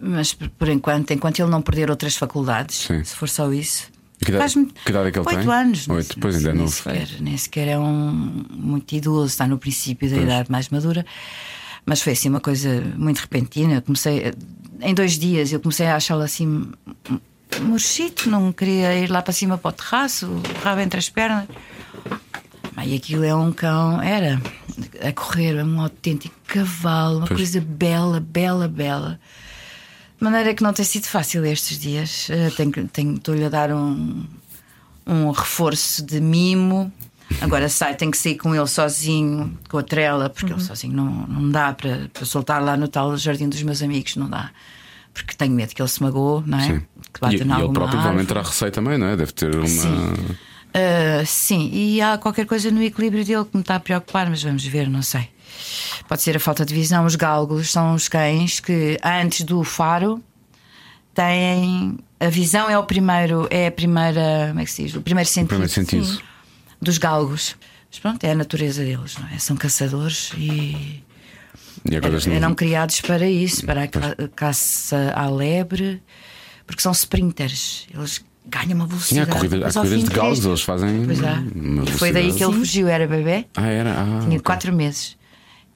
Mas 0.00 0.34
por, 0.34 0.48
por 0.50 0.68
enquanto, 0.68 1.12
enquanto 1.12 1.40
ele 1.40 1.50
não 1.50 1.62
perder 1.62 1.90
outras 1.90 2.16
faculdades, 2.16 2.76
Sim. 2.76 3.02
se 3.02 3.14
for 3.14 3.28
só 3.28 3.52
isso. 3.52 3.90
Que 4.24 4.30
idade- 4.32 4.54
que 4.84 4.90
idade 4.90 5.08
é 5.08 5.10
que 5.12 5.18
ele 5.18 5.28
oito 5.28 5.40
tem? 5.40 5.50
anos. 5.54 5.86
Nem- 5.86 6.04
pois 6.20 6.36
ainda 6.36 6.50
é 6.50 6.52
novo. 6.52 6.68
Sequer, 6.72 7.08
nem 7.20 7.36
sequer 7.36 7.68
é 7.68 7.78
um 7.78 8.44
muito 8.52 8.92
idoso, 8.94 9.26
está 9.26 9.46
no 9.46 9.58
princípio 9.58 10.10
da 10.10 10.16
idade 10.16 10.50
mais 10.50 10.68
madura. 10.68 11.04
Mas 11.86 12.02
foi 12.02 12.12
assim 12.14 12.28
uma 12.28 12.40
coisa 12.40 12.82
muito 12.96 13.18
repentina. 13.18 13.74
Eu 13.76 13.82
comecei 13.82 14.34
em 14.80 14.94
dois 14.94 15.18
dias, 15.18 15.52
eu 15.52 15.60
comecei 15.60 15.86
a 15.86 15.96
achá-lo 15.96 16.22
assim 16.22 16.70
murchito, 17.62 18.28
não 18.28 18.52
queria 18.52 18.94
ir 18.98 19.10
lá 19.10 19.22
para 19.22 19.32
cima 19.32 19.56
para 19.56 19.68
o 19.70 19.72
terraço, 19.72 20.26
o 20.26 20.42
rabo 20.62 20.80
entre 20.80 20.98
as 20.98 21.08
pernas. 21.08 21.46
E 22.84 22.94
aquilo 22.94 23.24
é 23.24 23.34
um 23.34 23.50
cão, 23.52 24.00
era 24.00 24.40
a 25.02 25.12
correr, 25.12 25.56
é 25.56 25.64
um 25.64 25.80
autêntico 25.80 26.34
cavalo, 26.46 27.18
uma 27.18 27.26
Pois. 27.26 27.38
coisa 27.40 27.60
bela, 27.60 28.20
bela, 28.20 28.68
bela. 28.68 29.18
De 30.18 30.24
maneira 30.24 30.52
que 30.52 30.62
não 30.62 30.72
tem 30.72 30.84
sido 30.84 31.06
fácil 31.06 31.44
estes 31.44 31.78
dias. 31.78 32.28
Eh, 32.30 32.48
estou-lhe 32.48 33.44
a 33.44 33.48
dar 33.48 33.72
um, 33.72 34.24
um 35.06 35.30
reforço 35.30 36.04
de 36.04 36.20
mimo. 36.20 36.92
Agora 37.40 37.68
sai, 37.68 37.94
tenho 37.94 38.10
que 38.10 38.18
sair 38.18 38.36
com 38.36 38.54
ele 38.54 38.66
sozinho, 38.66 39.56
com 39.68 39.78
a 39.78 39.82
trela, 39.82 40.30
porque 40.30 40.52
ele 40.52 40.60
sozinho 40.60 40.94
não, 40.94 41.26
não 41.26 41.50
dá 41.50 41.72
para, 41.72 42.08
para 42.12 42.24
soltar 42.24 42.62
lá 42.62 42.76
no 42.76 42.88
tal 42.88 43.16
jardim 43.16 43.48
dos 43.48 43.62
meus 43.62 43.82
amigos, 43.82 44.16
não 44.16 44.28
dá. 44.28 44.50
Porque 45.12 45.34
tenho 45.34 45.52
medo 45.52 45.74
que 45.74 45.82
ele 45.82 45.88
se 45.88 46.02
magoe, 46.02 46.42
não 46.46 46.58
é? 46.58 46.66
Sim. 46.66 46.82
Que 47.12 47.20
bata 47.20 47.34
E, 47.34 47.38
e 47.38 47.42
em 47.42 47.52
ele 47.52 47.72
próprio 47.72 47.88
provavelmente 47.88 48.28
terá 48.28 48.42
receio 48.42 48.72
também, 48.72 48.98
não 48.98 49.06
é? 49.08 49.16
Deve 49.16 49.32
ter 49.32 49.54
uma. 49.54 49.66
Sim. 49.68 50.36
Ah, 50.74 51.24
sim, 51.24 51.70
e 51.72 52.00
há 52.00 52.18
qualquer 52.18 52.46
coisa 52.46 52.70
no 52.70 52.82
equilíbrio 52.82 53.24
dele 53.24 53.44
que 53.44 53.56
me 53.56 53.62
está 53.62 53.76
a 53.76 53.80
preocupar, 53.80 54.28
mas 54.28 54.42
vamos 54.42 54.64
ver, 54.64 54.88
não 54.88 55.02
sei. 55.02 55.28
Pode 56.08 56.22
ser 56.22 56.36
a 56.36 56.40
falta 56.40 56.64
de 56.64 56.74
visão. 56.74 57.04
Os 57.04 57.14
galgos 57.16 57.70
são 57.72 57.94
os 57.94 58.08
cães 58.08 58.60
que 58.60 58.98
antes 59.04 59.42
do 59.44 59.62
faro 59.64 60.22
têm. 61.14 61.98
A 62.20 62.28
visão 62.28 62.68
é 62.68 62.78
o 62.78 62.84
primeiro, 62.84 63.46
é 63.50 63.66
a 63.68 63.70
primeira. 63.72 64.46
Como 64.48 64.60
é 64.60 64.64
que 64.64 64.70
se 64.70 64.84
diz? 64.84 64.94
O 64.94 65.02
primeiro 65.02 65.28
sentido, 65.28 65.48
Primeiro 65.48 65.72
sentido. 65.72 66.04
Sim, 66.04 66.18
dos 66.80 66.98
galgos. 66.98 67.56
Mas 67.90 67.98
pronto, 68.00 68.22
é 68.24 68.32
a 68.32 68.34
natureza 68.34 68.84
deles, 68.84 69.16
não 69.18 69.28
é? 69.28 69.38
São 69.38 69.56
caçadores 69.56 70.30
e 70.36 71.02
E 71.90 72.30
eram 72.34 72.54
criados 72.54 73.00
para 73.00 73.26
isso, 73.28 73.64
para 73.64 73.84
a 73.84 73.88
ca- 73.88 74.14
caça 74.36 75.10
à 75.16 75.28
lebre, 75.30 76.02
porque 76.66 76.82
são 76.82 76.92
sprinters. 76.92 77.86
Eles 77.94 78.22
ganham 78.46 78.74
uma 78.74 78.84
Sim, 79.00 79.20
há 79.20 79.24
velocidade. 79.24 79.30
corridas, 79.30 79.60
há 79.62 79.64
Mas 79.66 79.76
ao 79.76 79.82
corridas 79.84 80.08
de 80.08 80.14
galos, 80.14 80.38
resto- 80.38 80.48
eles 80.50 80.62
fazem. 80.62 81.04
Pois 81.06 81.22
é. 81.22 81.34
E 81.86 81.92
foi 81.92 82.12
daí 82.12 82.32
que 82.34 82.44
ele 82.44 82.52
fugiu, 82.52 82.88
era 82.88 83.06
bebê, 83.06 83.46
Ah, 83.56 83.66
era? 83.66 83.90
Ah, 83.92 84.04
tinha 84.20 84.36
ok. 84.36 84.40
quatro 84.40 84.72
meses. 84.72 85.16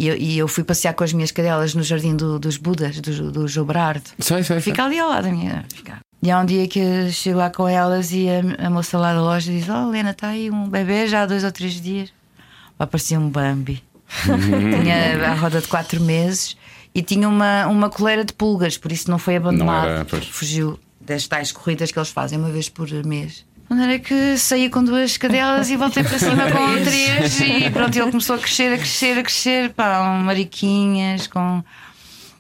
E 0.02 0.08
eu, 0.08 0.16
e 0.16 0.36
eu 0.38 0.48
fui 0.48 0.64
passear 0.64 0.94
com 0.94 1.04
as 1.04 1.12
minhas 1.12 1.30
cadelas 1.30 1.74
no 1.76 1.82
jardim 1.82 2.16
do- 2.16 2.36
dos 2.38 2.56
Budas, 2.56 3.00
do, 3.00 3.30
do. 3.30 3.46
Sei, 4.18 4.42
sei, 4.42 4.42
sei. 4.42 4.60
Fica 4.60 4.84
ali 4.84 4.98
ao 4.98 5.08
lado 5.08 5.24
da 5.24 5.30
minha. 5.30 5.64
Fica. 5.72 5.98
E 6.20 6.28
há 6.30 6.40
um 6.40 6.44
dia 6.44 6.66
que 6.66 7.10
chego 7.12 7.38
lá 7.38 7.50
com 7.50 7.68
elas 7.68 8.10
e 8.12 8.26
a, 8.28 8.66
a 8.66 8.68
moça 8.70 8.98
lá 8.98 9.14
da 9.14 9.20
loja 9.20 9.50
diz: 9.52 9.68
Oh, 9.68 9.88
Helena, 9.90 10.10
está 10.10 10.28
aí 10.28 10.50
um 10.50 10.68
bebê 10.68 11.06
já 11.06 11.22
há 11.22 11.26
dois 11.26 11.44
ou 11.44 11.52
três 11.52 11.80
dias. 11.80 12.12
Lá 12.80 12.86
parecia 12.86 13.18
um 13.18 13.28
Bambi. 13.28 13.82
tinha 14.82 15.30
a 15.30 15.34
roda 15.34 15.60
de 15.60 15.68
quatro 15.68 16.00
meses 16.00 16.56
e 16.94 17.00
tinha 17.02 17.28
uma, 17.28 17.66
uma 17.68 17.88
coleira 17.88 18.24
de 18.24 18.32
pulgas, 18.32 18.76
por 18.76 18.90
isso 18.92 19.10
não 19.10 19.18
foi 19.18 19.36
abandonado. 19.36 19.88
era, 19.88 20.04
pois. 20.04 20.26
Fugiu 20.26 20.78
das 21.00 21.26
tais 21.26 21.50
corridas 21.52 21.90
que 21.92 21.98
eles 21.98 22.10
fazem 22.10 22.38
uma 22.38 22.50
vez 22.50 22.68
por 22.68 22.88
mês. 23.04 23.44
De 23.72 23.78
maneira 23.78 23.98
que 24.02 24.36
saí 24.36 24.68
com 24.68 24.84
duas 24.84 25.16
cadelas 25.16 25.70
e 25.70 25.76
voltei 25.78 26.04
para 26.04 26.18
cima 26.18 26.50
com 26.50 26.74
três 26.84 27.40
e 27.40 27.70
pronto, 27.70 27.96
ele 27.98 28.10
começou 28.10 28.36
a 28.36 28.38
crescer, 28.38 28.72
a 28.74 28.76
crescer, 28.76 29.18
a 29.18 29.22
crescer, 29.22 29.70
pá, 29.70 30.02
um 30.02 30.22
mariquinhas, 30.24 31.26
com. 31.26 31.64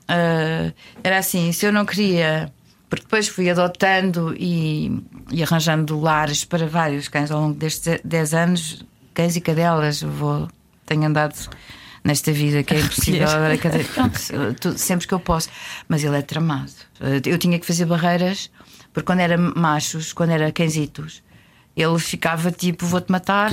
ah, 0.08 0.72
era 1.02 1.18
assim, 1.18 1.50
se 1.52 1.64
eu 1.66 1.72
não 1.72 1.84
queria. 1.86 2.52
Porque 2.90 3.04
depois 3.04 3.26
fui 3.28 3.48
adotando 3.48 4.34
e, 4.38 5.02
e 5.30 5.42
arranjando 5.42 5.98
lares 5.98 6.44
para 6.44 6.66
vários 6.66 7.08
cães 7.08 7.30
ao 7.30 7.40
longo 7.40 7.54
destes 7.54 7.98
10 8.04 8.34
anos, 8.34 8.84
cães 9.14 9.34
e 9.34 9.40
cadelas. 9.40 10.02
Vou, 10.02 10.46
tenho 10.84 11.04
andado 11.04 11.34
nesta 12.04 12.30
vida 12.32 12.62
que 12.62 12.74
é 12.74 12.80
impossível. 12.84 13.26
agora 13.30 13.56
cada- 13.56 13.78
pronto, 13.82 14.78
sempre 14.78 15.06
que 15.06 15.14
eu 15.14 15.20
posso. 15.20 15.48
Mas 15.88 16.04
ele 16.04 16.18
é 16.18 16.20
tramado. 16.20 16.70
Eu 17.24 17.38
tinha 17.38 17.58
que 17.58 17.64
fazer 17.64 17.86
barreiras, 17.86 18.50
porque 18.92 19.06
quando 19.06 19.20
era 19.20 19.36
machos, 19.38 20.12
quando 20.12 20.30
era 20.30 20.50
cãezitos, 20.52 21.22
ele 21.76 21.98
ficava 21.98 22.50
tipo: 22.52 22.84
vou-te 22.86 23.10
matar. 23.10 23.50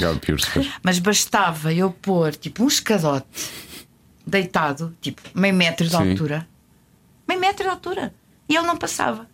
Mas 0.83 0.99
bastava 0.99 1.73
eu 1.73 1.91
pôr 1.91 2.35
tipo 2.35 2.63
um 2.63 2.67
escadote 2.67 3.25
deitado, 4.25 4.95
tipo 5.01 5.21
meio 5.33 5.53
metro 5.53 5.85
de 5.87 5.95
Sim. 5.95 6.09
altura, 6.11 6.47
meio 7.27 7.39
metro 7.39 7.63
de 7.63 7.69
altura, 7.69 8.13
e 8.47 8.55
ele 8.55 8.67
não 8.67 8.77
passava. 8.77 9.27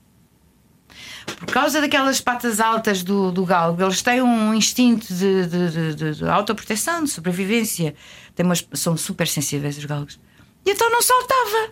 Por 1.38 1.48
causa 1.52 1.82
daquelas 1.82 2.22
patas 2.22 2.60
altas 2.60 3.02
do, 3.04 3.32
do 3.32 3.44
galgo, 3.46 3.82
eles 3.84 4.02
têm 4.04 4.22
um 4.22 4.54
instinto 4.54 5.08
de, 5.12 5.48
de, 5.48 5.70
de, 5.72 5.96
de- 5.96 6.16
de 6.16 6.30
autoproteção, 6.30 7.04
de 7.04 7.10
sobrevivência. 7.10 7.96
Tem 8.36 8.46
umas, 8.46 8.66
são 8.74 8.96
super 8.96 9.28
sensíveis 9.28 9.76
os 9.78 9.86
galgos. 9.86 10.20
E 10.66 10.72
então 10.72 10.90
não 10.92 11.02
saltava. 11.02 11.70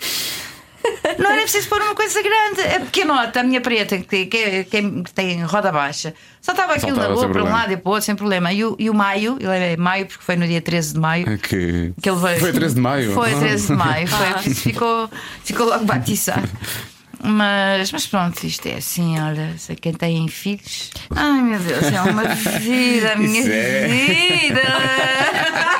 Não 1.17 1.31
era 1.31 1.41
preciso 1.41 1.69
pôr 1.69 1.81
uma 1.81 1.95
coisa 1.95 2.21
grande. 2.21 2.61
É 2.61 2.79
pequenota, 2.79 3.39
a 3.39 3.43
minha 3.43 3.61
preta, 3.61 3.97
que, 3.97 4.25
que, 4.25 4.63
que, 4.65 5.03
tem 5.13 5.43
roda 5.43 5.71
baixa. 5.71 6.13
Saltava 6.41 6.73
aquilo 6.73 6.97
na 6.97 7.07
rua 7.07 7.29
para 7.29 7.43
um 7.43 7.49
lado 7.49 7.71
e 7.71 7.77
para 7.77 7.89
o 7.89 7.93
outro 7.93 8.05
sem 8.05 8.15
problema. 8.15 8.51
E 8.51 8.65
o, 8.65 8.75
e 8.77 8.89
o 8.89 8.93
maio, 8.93 9.37
ele 9.39 9.73
é 9.73 9.77
maio 9.77 10.05
porque 10.05 10.23
foi 10.23 10.35
no 10.35 10.45
dia 10.45 10.61
13 10.61 10.93
de 10.93 10.99
maio. 10.99 11.37
Que... 11.39 11.93
Que 12.01 12.09
ele 12.09 12.19
veio. 12.19 12.39
Foi 12.39 12.51
13 12.51 12.75
de 12.75 12.81
maio. 12.81 13.13
Foi 13.13 13.33
13 13.33 13.67
de 13.67 13.73
maio. 13.73 14.07
Foi, 14.07 14.51
isso 14.51 14.61
ficou, 14.61 15.09
ficou 15.43 15.65
logo 15.67 15.85
batizado. 15.85 16.49
Mas, 17.25 17.89
mas 17.93 18.05
pronto, 18.05 18.43
isto 18.45 18.67
é 18.67 18.75
assim, 18.75 19.17
olha, 19.17 19.53
sei 19.57 19.77
quem 19.77 19.93
tem 19.93 20.27
filhos. 20.27 20.91
Ai 21.15 21.41
meu 21.41 21.57
Deus, 21.57 21.83
é 21.85 22.01
uma 22.01 22.23
vida, 22.59 23.13
a 23.13 23.15
minha 23.15 23.39
Isso 23.39 23.49
é. 23.49 23.87
vida. 23.87 24.61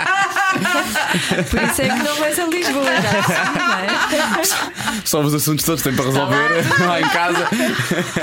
Por 1.50 1.62
isso 1.64 1.82
é 1.82 1.90
que 1.90 2.04
não 2.04 2.16
vais 2.16 2.40
a 2.40 2.46
Lisboa. 2.46 2.86
não 2.86 3.74
é? 3.80 5.04
Só 5.06 5.22
os 5.22 5.34
assuntos 5.34 5.66
todos 5.66 5.84
têm 5.84 5.94
para 5.94 6.06
resolver 6.06 6.64
lá 6.86 7.02
em 7.02 7.10
casa. 7.10 7.48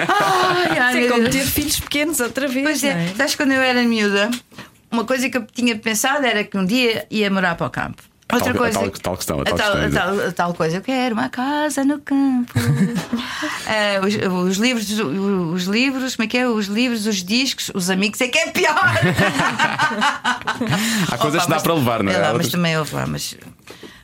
Ai, 0.09 0.79
ai, 0.79 1.05
é 1.05 1.09
como 1.09 1.29
ter 1.29 1.45
filhos 1.45 1.79
pequenos 1.79 2.21
outra 2.21 2.49
vez. 2.49 2.65
Pois 2.65 2.85
é, 2.85 2.89
é? 2.89 3.15
sabes 3.17 3.35
quando 3.35 3.53
eu 3.53 3.61
era 3.61 3.83
miúda, 3.83 4.31
uma 4.91 5.05
coisa 5.05 5.29
que 5.29 5.37
eu 5.37 5.45
tinha 5.47 5.77
pensado 5.77 6.25
era 6.27 6.43
que 6.43 6.57
um 6.57 6.65
dia 6.65 7.07
ia 7.11 7.31
morar 7.31 7.55
para 7.55 7.67
o 7.67 7.71
campo. 7.71 8.03
Outra 8.33 8.41
Tal- 8.41 8.51
a 8.51 8.55
coisa. 8.59 8.79
tal- 8.79 8.91
tal 8.91 9.17
questão, 9.17 9.39
a 9.39 9.43
a 9.43 9.45
tal 9.45 9.57
tal, 9.57 9.73
questão, 9.73 10.03
a 10.03 10.07
tal- 10.17 10.29
a 10.29 10.33
tal 10.33 10.55
coisa. 10.55 10.77
Eu 10.77 10.83
quero 10.83 11.15
uma 11.15 11.29
casa 11.29 11.85
no 11.85 11.99
campo. 12.01 12.53
Eh, 13.67 14.01
os, 14.01 14.15
os 14.51 14.57
livros, 14.59 14.91
os 14.91 15.65
livros, 15.65 16.17
como 16.17 16.25
é 16.25 16.29
que 16.29 16.37
é? 16.39 16.49
Os 16.49 16.67
livros, 16.67 17.07
os 17.07 17.23
discos, 17.23 17.71
os 17.75 17.89
amigos, 17.89 18.21
é 18.21 18.29
que 18.29 18.39
é 18.39 18.51
pior. 18.51 18.75
Há 21.11 21.19
coisas 21.19 21.43
Opa, 21.43 21.45
que 21.45 21.51
dá 21.51 21.57
mas- 21.57 21.63
para 21.63 21.75
levar, 21.75 22.03
não 22.03 22.13
é? 22.13 22.17
lá, 22.17 22.21
Há 22.21 22.25
mas 22.27 22.33
outras- 22.35 22.53
também 22.53 22.79
houve 22.79 22.95
lá, 22.95 23.07
mas. 23.07 23.37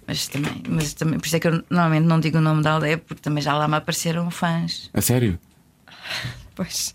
Mas 0.06 0.28
também, 0.28 0.62
mas 0.68 0.94
também, 0.94 1.18
por 1.18 1.26
isso 1.26 1.36
é 1.36 1.40
que 1.40 1.48
eu 1.48 1.64
normalmente 1.68 2.04
não 2.06 2.20
digo 2.20 2.38
o 2.38 2.40
nome 2.40 2.62
da 2.62 2.72
aldeia, 2.72 2.96
porque 2.96 3.20
também 3.20 3.42
já 3.42 3.54
lá 3.54 3.66
me 3.66 3.76
apareceram 3.76 4.30
fãs. 4.30 4.88
A 4.94 5.00
sério? 5.00 5.38
Pois. 6.54 6.94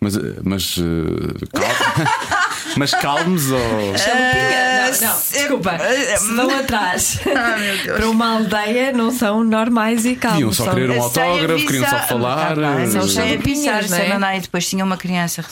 Mas, 0.00 0.16
eh, 0.16 0.20
mas, 0.44 0.76
eh, 0.78 1.46
cal- 1.52 1.64
mas 2.76 2.92
calmos 2.92 3.50
ou. 3.50 3.58
Chalupinha. 3.98 4.90
Não, 5.00 5.08
não, 5.08 5.16
desculpa. 5.32 5.70
Se 6.18 6.34
vão 6.34 6.50
atrás 6.58 7.20
para 7.84 8.08
uma 8.10 8.34
aldeia, 8.36 8.92
não 8.92 9.10
são 9.10 9.42
normais 9.44 10.04
e 10.04 10.14
calmos. 10.16 10.38
Queriam 10.38 10.52
só 10.52 10.64
são- 10.64 10.74
querer 10.74 10.90
um 10.90 11.02
autógrafo, 11.02 11.66
queriam 11.66 11.88
só 11.88 11.98
falar. 12.00 12.54
Tá 12.56 12.86
São 12.86 13.24
avisar, 13.24 13.88
não 14.18 14.26
é? 14.28 14.36
E 14.38 14.40
depois 14.40 14.68
tinha 14.68 14.84
uma 14.84 14.96
criança. 14.96 15.44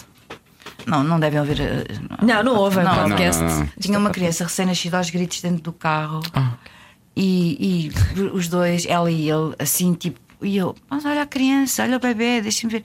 Não, 0.87 1.05
não 1.05 1.21
devem 1.21 1.39
ouvir. 1.39 1.61
eh, 1.61 1.85
Não, 2.23 2.43
não 2.43 2.57
houve 2.57 2.77
Não, 2.77 2.85
não, 2.85 3.03
podcast. 3.09 3.43
não, 3.43 3.59
não. 3.61 3.69
Tinha 3.79 3.99
uma 3.99 4.11
criança 4.11 4.45
recém-nascida 4.45 4.99
aos 4.99 5.11
gritos 5.11 5.41
dentro 5.41 5.63
do 5.63 5.73
carro. 5.73 6.21
E, 7.17 7.91
e 8.17 8.23
os 8.33 8.49
dois, 8.49 8.85
ela 8.87 9.11
e 9.11 9.29
ele, 9.31 9.55
assim, 9.59 9.93
tipo, 9.95 10.19
e 10.41 10.57
eu, 10.57 10.75
mas 10.91 11.05
olha 11.05 11.23
a 11.23 11.27
criança, 11.27 11.83
olha 11.85 11.99
o 11.99 12.01
bebê, 12.01 12.41
deixa-me 12.41 12.73
ver. 12.73 12.85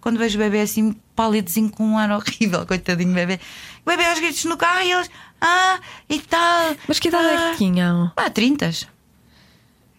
Quando 0.00 0.18
vejo 0.18 0.38
o 0.38 0.42
bebê 0.42 0.60
assim, 0.60 0.92
pálidozinho 1.14 1.70
com 1.70 1.84
um 1.84 1.98
ar 1.98 2.10
horrível, 2.10 2.64
coitadinho 2.66 3.10
do 3.10 3.14
bebê. 3.14 3.40
O 3.84 3.90
bebê 3.90 4.06
aos 4.06 4.18
gritos 4.18 4.44
no 4.44 4.56
carro 4.56 4.82
e 4.82 4.92
eles, 4.92 5.10
ah, 5.40 5.78
e 6.08 6.20
tal. 6.20 6.76
Mas 6.88 6.98
que 6.98 7.08
idade 7.08 7.26
é 7.26 7.36
ah. 7.36 7.50
que 7.50 7.58
tinham? 7.58 8.12
Ah, 8.16 8.30
30. 8.30 8.70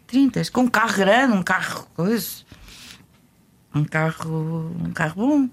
30. 0.08 0.52
Com 0.52 0.62
um 0.62 0.68
carro 0.68 0.96
grande, 0.96 1.34
um 1.34 1.44
carro 1.44 1.88
coisa. 1.96 2.46
Um 3.74 3.84
carro. 3.84 4.76
Um 4.84 4.92
carro 4.92 5.16
bom. 5.16 5.50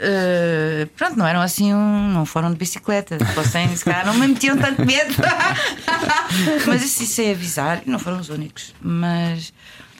Eh, 0.00 0.86
pronto, 0.96 1.18
não 1.18 1.26
eram 1.26 1.40
assim, 1.40 1.74
um, 1.74 2.12
não 2.12 2.24
foram 2.24 2.52
de 2.52 2.56
bicicleta. 2.56 3.18
Se 3.18 3.32
fossem, 3.32 3.74
se 3.76 3.84
calhar 3.84 4.06
não 4.06 4.14
me 4.14 4.28
metiam 4.28 4.56
tanto 4.56 4.84
medo. 4.84 5.14
Mas 6.66 6.84
assim, 6.84 7.04
sei 7.04 7.32
avisar, 7.32 7.82
e 7.84 7.90
não 7.90 7.98
foram 7.98 8.20
os 8.20 8.28
únicos. 8.28 8.74
Mas 8.80 9.52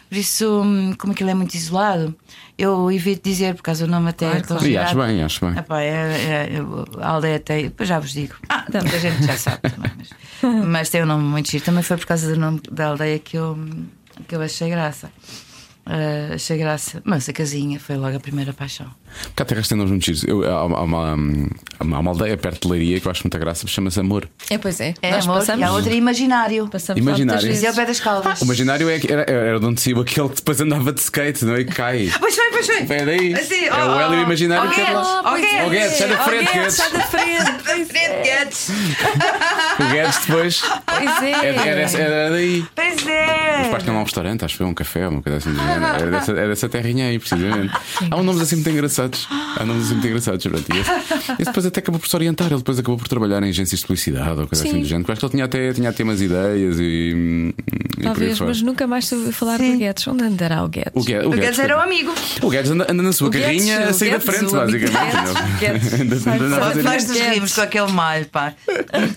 por 0.08 0.16
isso, 0.16 0.62
hum, 0.62 0.94
como 0.98 1.12
aquilo 1.12 1.30
é 1.30 1.34
muito 1.34 1.54
isolado, 1.54 2.14
eu 2.56 2.90
evito 2.90 3.28
dizer, 3.28 3.54
por 3.54 3.62
causa 3.62 3.84
do 3.86 3.90
nome 3.90 4.08
até. 4.10 4.40
Claro. 4.40 4.66
E 4.66 4.76
acho 4.76 4.96
bem, 4.96 5.22
acho 5.22 5.44
bem. 5.46 5.54
É, 5.80 5.84
é- 5.86 6.52
é- 6.56 7.02
a 7.04 7.08
aldeia 7.10 7.38
tem. 7.38 7.64
Depois 7.64 7.88
já 7.88 7.98
vos 7.98 8.12
digo. 8.12 8.34
Ah, 8.48 8.64
muita 8.72 8.98
gente 8.98 9.24
já 9.24 9.36
sabe 9.36 9.70
também. 9.70 9.92
Mas, 9.96 10.10
mas 10.66 10.90
tem 10.90 11.02
um 11.02 11.06
nome 11.06 11.24
muito 11.24 11.50
giro. 11.50 11.64
Também 11.64 11.82
foi 11.82 11.96
por 11.96 12.06
causa 12.06 12.32
do 12.32 12.38
nome 12.40 12.60
da 12.70 12.86
aldeia 12.88 13.18
que 13.18 13.36
eu, 13.36 13.58
que 14.26 14.34
eu 14.34 14.40
achei 14.42 14.70
graça. 14.70 15.10
Ah, 15.86 16.34
achei 16.34 16.56
graça. 16.58 17.00
Mas 17.04 17.28
a 17.28 17.32
casinha 17.32 17.78
foi 17.78 17.96
logo 17.96 18.16
a 18.16 18.20
primeira 18.20 18.52
paixão. 18.52 18.90
Cá 19.36 19.44
terras 19.44 19.68
tem 19.68 19.76
nomes 19.76 19.90
muito 19.90 20.04
giros. 20.04 20.24
Eu- 20.24 20.48
Há 20.48 20.64
uma, 20.64 20.78
há 20.78 20.82
uma, 20.82 21.16
há 21.78 21.84
uma 21.84 22.10
aldeia 22.10 22.36
perto 22.36 22.62
de 22.66 22.72
Leiria 22.72 23.00
que 23.00 23.06
eu 23.06 23.10
acho 23.10 23.22
muita 23.24 23.38
graça, 23.38 23.66
chama-se 23.66 24.00
Amor. 24.00 24.28
É, 24.50 24.56
pois 24.58 24.80
é. 24.80 24.94
É 25.02 25.10
Nós 25.12 25.24
amor, 25.24 25.38
passamos, 25.38 25.60
e 25.60 25.64
a 25.64 25.72
outra 25.72 25.92
é 25.92 25.96
imaginário. 25.96 26.68
passamos 26.68 27.00
Imaginário. 27.02 27.42
E 27.42 27.48
é 27.48 27.50
o 27.50 27.60
vezes. 27.60 27.76
pé 27.76 27.84
das 27.86 28.00
caldas. 28.00 28.40
O 28.40 28.44
imaginário 28.44 28.88
é 28.88 29.00
era, 29.08 29.22
era 29.30 29.60
de 29.60 29.66
onde 29.66 29.80
saiu 29.80 30.00
aquele 30.00 30.28
que 30.30 30.36
depois 30.36 30.60
andava 30.60 30.92
de 30.92 31.00
skate, 31.00 31.44
não 31.44 31.54
é? 31.54 31.60
E 31.60 31.64
cai. 31.64 32.10
Pois 32.18 32.34
foi, 32.34 32.50
pois 32.50 32.66
foi. 32.66 32.76
É 32.96 33.04
daí. 33.04 33.34
Assim, 33.34 33.64
é 33.64 33.70
oh, 33.72 33.88
o 33.96 34.00
Hélio 34.00 34.18
oh, 34.18 34.22
imaginário 34.22 34.70
oh, 34.70 34.74
que 34.74 34.80
é 34.80 34.90
lá. 34.90 35.20
oh, 35.24 35.34
Guedes. 35.36 35.66
Oh, 35.66 35.70
Guedes, 35.70 35.92
sai 35.98 36.08
da 36.08 36.20
Oh, 36.20 36.24
frente, 36.24 36.52
Guedes, 36.52 36.74
sai 36.74 36.90
da 36.92 37.00
frente. 37.06 38.22
Guedes. 38.22 38.70
O 39.78 39.92
Guedes 39.92 40.26
depois. 40.26 40.62
Pois 40.86 41.22
é. 41.22 41.30
Era, 41.30 41.66
era, 41.66 41.80
era 42.00 42.30
daí. 42.30 42.64
Pois 42.74 43.06
é. 43.06 43.62
Os 43.62 43.68
pais 43.68 43.82
tinham 43.82 43.94
lá 43.96 44.00
um 44.00 44.04
restaurante, 44.04 44.44
acho 44.44 44.54
que 44.54 44.58
foi 44.58 44.66
um 44.66 44.74
café, 44.74 45.08
uma 45.08 45.22
coisa 45.22 45.38
assim. 45.38 45.50
Era 45.60 46.48
dessa, 46.50 46.68
terrinha 46.68 47.06
aí, 47.08 47.18
precisamente. 47.18 47.72
Há 48.10 48.16
uns 48.16 48.24
nomes 48.24 48.42
assim 48.42 48.56
muito 48.56 48.70
engraçados. 48.98 49.28
Há 49.56 49.64
nomes 49.64 49.84
assim 49.84 49.94
muito 49.94 50.06
engraçados. 50.06 50.46
Pronto, 50.46 50.64
e 50.74 50.78
esse, 50.78 50.90
esse 51.34 51.44
depois 51.44 51.66
até 51.66 51.80
acabou 51.80 52.00
por 52.00 52.08
se 52.08 52.16
orientar. 52.16 52.48
Ele 52.48 52.56
depois 52.58 52.78
acabou 52.78 52.96
por 52.98 53.08
trabalhar 53.08 53.42
em 53.42 53.50
agências 53.50 53.80
de 53.80 53.86
publicidade 53.86 54.40
ou 54.40 54.46
coisa 54.46 54.62
Sim. 54.62 54.70
assim 54.70 54.80
do 54.80 54.86
género. 54.86 55.12
Acho 55.12 55.20
que 55.20 55.26
ele 55.26 55.30
tinha 55.32 55.44
até, 55.44 55.72
tinha 55.72 55.90
até 55.90 56.02
umas 56.02 56.20
ideias 56.20 56.78
e. 56.80 57.54
e 57.98 58.02
Talvez, 58.02 58.38
fora. 58.38 58.50
mas 58.50 58.62
nunca 58.62 58.86
mais 58.86 59.06
soube 59.06 59.32
falar 59.32 59.58
Sim. 59.58 59.72
do 59.72 59.78
Guedes. 59.78 60.06
Onde 60.08 60.24
andará 60.24 60.64
o 60.64 60.68
Guedes? 60.68 60.92
O 60.94 61.04
Guedes, 61.04 61.26
O 61.26 61.30
Guedes 61.30 61.58
era 61.58 61.76
um 61.78 61.80
amigo. 61.80 62.12
O 62.42 62.50
Guedes 62.50 62.70
anda, 62.70 62.86
anda 62.90 63.02
na 63.02 63.12
sua 63.12 63.28
O 63.28 63.30
Guedes, 63.30 63.46
carrinha 63.46 63.86
a 63.86 63.90
o 63.90 63.94
sair 63.94 64.10
da 64.10 64.18
Guedes, 64.18 64.34
frente, 64.38 64.54
o 64.54 64.60
amigo 64.60 64.92
basicamente. 64.92 65.58
Guedes? 65.60 65.88
Guedes. 65.90 66.24
Nós 66.84 67.04
nos 67.08 67.16
Guedes. 67.16 67.34
rimos 67.34 67.54
com 67.54 67.60
aquele 67.60 67.92
malho, 67.92 68.26
pá. 68.26 68.54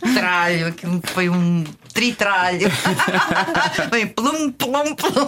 Um 0.03 0.13
tralho, 0.13 0.67
aquilo 0.67 1.01
foi 1.13 1.29
um 1.29 1.63
tritralho. 1.91 2.69
Bem, 3.91 4.07
plum, 4.07 4.51
plum, 4.51 4.95
plum. 4.95 5.27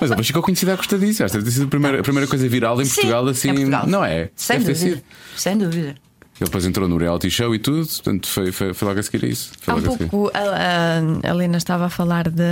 Mas 0.00 0.10
depois 0.10 0.26
ficou 0.26 0.42
conhecido 0.42 0.72
à 0.72 0.76
custa 0.76 0.98
disso. 0.98 1.24
Deve 1.26 1.44
ter 1.44 1.50
sido 1.50 1.64
a 1.66 1.68
primeira, 1.68 2.00
a 2.00 2.02
primeira 2.02 2.26
coisa 2.28 2.48
viral 2.48 2.80
em 2.80 2.84
Sim, 2.84 2.94
Portugal, 2.94 3.28
assim. 3.28 3.50
em 3.50 3.54
Portugal. 3.54 3.86
Não 3.86 4.04
é? 4.04 4.30
Sem 4.34 4.58
Deve 4.58 4.72
ter 4.74 4.78
dúvida. 4.80 4.96
sido. 4.96 5.04
Sem 5.36 5.58
dúvida. 5.58 5.94
Ele 6.38 6.44
depois 6.44 6.66
entrou 6.66 6.86
no 6.86 6.98
reality 6.98 7.30
show 7.30 7.54
e 7.54 7.58
tudo, 7.58 7.86
portanto 7.86 8.28
foi, 8.28 8.52
foi, 8.52 8.74
foi 8.74 8.88
logo 8.88 9.00
a 9.00 9.02
seguir 9.02 9.24
a 9.24 9.28
isso. 9.28 9.52
Foi 9.58 9.72
Há 9.72 9.76
um 9.78 9.82
pouco 9.82 10.30
a, 10.34 10.38
a, 10.38 11.28
a 11.28 11.30
Helena 11.30 11.56
estava 11.56 11.86
a 11.86 11.88
falar 11.88 12.28
de- 12.28 12.42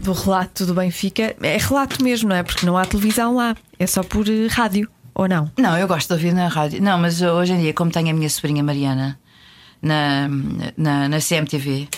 do 0.00 0.12
relato 0.12 0.64
do 0.64 0.74
Benfica. 0.74 1.34
É 1.42 1.56
relato 1.56 2.04
mesmo, 2.04 2.28
não 2.28 2.36
é? 2.36 2.44
Porque 2.44 2.64
não 2.64 2.76
há 2.78 2.84
televisão 2.84 3.34
lá. 3.34 3.56
É 3.80 3.86
só 3.86 4.04
por 4.04 4.28
eh, 4.28 4.46
rádio, 4.48 4.88
ou 5.12 5.26
não? 5.26 5.50
Não, 5.58 5.76
eu 5.76 5.88
gosto 5.88 6.06
de 6.06 6.12
ouvir 6.14 6.32
na 6.32 6.46
rádio. 6.46 6.80
Não, 6.80 6.96
mas 6.98 7.20
hoje 7.20 7.52
em 7.54 7.58
dia, 7.62 7.74
como 7.74 7.90
tenho 7.90 8.10
a 8.10 8.12
minha 8.12 8.30
sobrinha 8.30 8.62
Mariana 8.62 9.18
na, 9.82 10.28
na, 10.76 11.08
na 11.08 11.18
CMTV, 11.18 11.88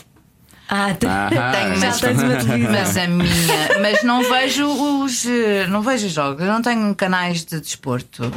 Ah, 0.69 0.93
tem, 0.95 1.09
Ah, 1.09 1.29
tenho 1.53 1.81
mas, 1.81 2.01
tens 2.01 2.23
uma 2.23 2.37
televisão. 2.37 2.73
mas 2.73 2.97
a 2.97 3.07
minha, 3.07 3.79
mas 3.81 4.03
não 4.03 4.23
vejo 4.23 4.67
os 5.03 5.25
eh, 5.27 5.67
não 5.69 5.81
vejo 5.83 6.07
os 6.07 6.13
jogos, 6.13 6.41
eu 6.43 6.53
não 6.53 6.61
tenho 6.61 6.95
canais 6.95 7.45
de 7.45 7.61
desporto, 7.61 8.31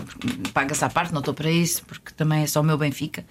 paga-se 0.54 0.84
à 0.86 0.90
parte, 0.90 1.12
não 1.14 1.20
estou 1.20 1.34
para 1.34 1.50
isso, 1.52 1.84
porque 1.86 2.12
também 2.16 2.44
é 2.44 2.48
só 2.48 2.62
o 2.62 2.64
meu 2.64 2.78
Benfica. 2.78 3.26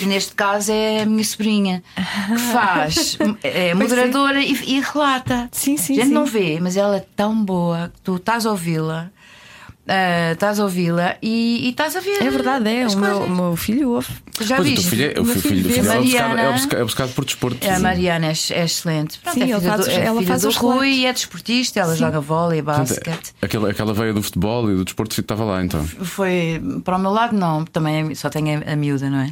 E 0.00 0.06
neste 0.06 0.34
caso 0.34 0.70
é 0.72 1.02
a 1.02 1.06
minha 1.06 1.24
sobrinha 1.24 1.82
que 1.96 2.38
faz, 2.52 3.18
é 3.42 3.74
moderadora 3.74 4.40
e, 4.40 4.52
e 4.76 4.80
relata. 4.80 5.48
Sim, 5.52 5.76
sim, 5.76 5.94
A 5.94 5.96
gente 5.96 6.08
sim. 6.08 6.14
não 6.14 6.24
vê, 6.24 6.58
mas 6.60 6.76
ela 6.76 6.96
é 6.96 7.04
tão 7.16 7.34
boa 7.44 7.90
que 7.94 8.00
tu 8.02 8.16
estás 8.16 8.46
a 8.46 8.50
ouvi-la. 8.50 9.10
Eh, 9.88 10.32
estás 10.32 10.58
a 10.60 10.64
ouvi-la 10.64 11.16
e, 11.22 11.66
e 11.66 11.70
estás 11.70 11.94
a 11.96 12.00
ver. 12.00 12.22
É 12.22 12.30
verdade, 12.30 12.68
é. 12.68 12.86
O 12.86 12.96
meu, 12.98 13.28
meu 13.28 13.56
filho 13.56 13.90
ouve. 13.90 14.08
Já 14.40 14.56
Pois 14.56 14.68
o 14.68 14.70
viste? 14.70 14.82
teu 14.82 14.90
filho, 14.90 15.12
é- 15.16 15.20
o 15.20 15.24
meu 15.24 15.34
filho, 15.36 15.42
filho 15.48 15.62
do 15.62 15.68
vê 15.68 15.74
filho 15.76 15.86
é, 15.90 15.94
Mariana. 15.94 16.40
é, 16.42 16.48
obcecado, 16.50 16.78
é 16.78 16.82
obcecado 16.82 17.12
por 17.14 17.24
desporto. 17.24 17.68
A 17.70 17.78
Mariana 17.78 18.26
é, 18.26 18.30
é 18.30 18.64
excelente. 18.64 19.18
Pronto, 19.20 19.34
Sim, 19.34 19.42
é 19.42 19.46
filha 19.46 19.60
faz 19.60 19.80
do, 19.84 19.90
é 19.90 19.94
ela 20.04 20.18
filha 20.20 20.28
faz 20.28 20.42
do 20.42 20.50
Rui 20.50 20.88
e 20.90 21.06
é 21.06 21.12
desportista, 21.12 21.80
ela 21.80 21.96
joga 21.96 22.20
vôlei, 22.20 22.62
Portanto, 22.62 22.88
basquete. 22.88 23.34
aquela, 23.40 23.70
aquela 23.70 23.94
veia 23.94 24.12
do 24.12 24.22
futebol 24.22 24.70
e 24.70 24.74
do 24.74 24.84
desporto 24.84 25.18
estava 25.20 25.44
lá 25.44 25.64
então. 25.64 25.82
Foi 25.84 26.60
para 26.84 26.96
o 26.96 27.00
meu 27.00 27.10
lado, 27.12 27.34
não, 27.36 27.64
também 27.64 28.10
é- 28.10 28.14
só 28.14 28.28
tenho 28.28 28.62
a, 28.66 28.72
a 28.72 28.76
miúda, 28.76 29.08
não 29.08 29.20
é? 29.20 29.30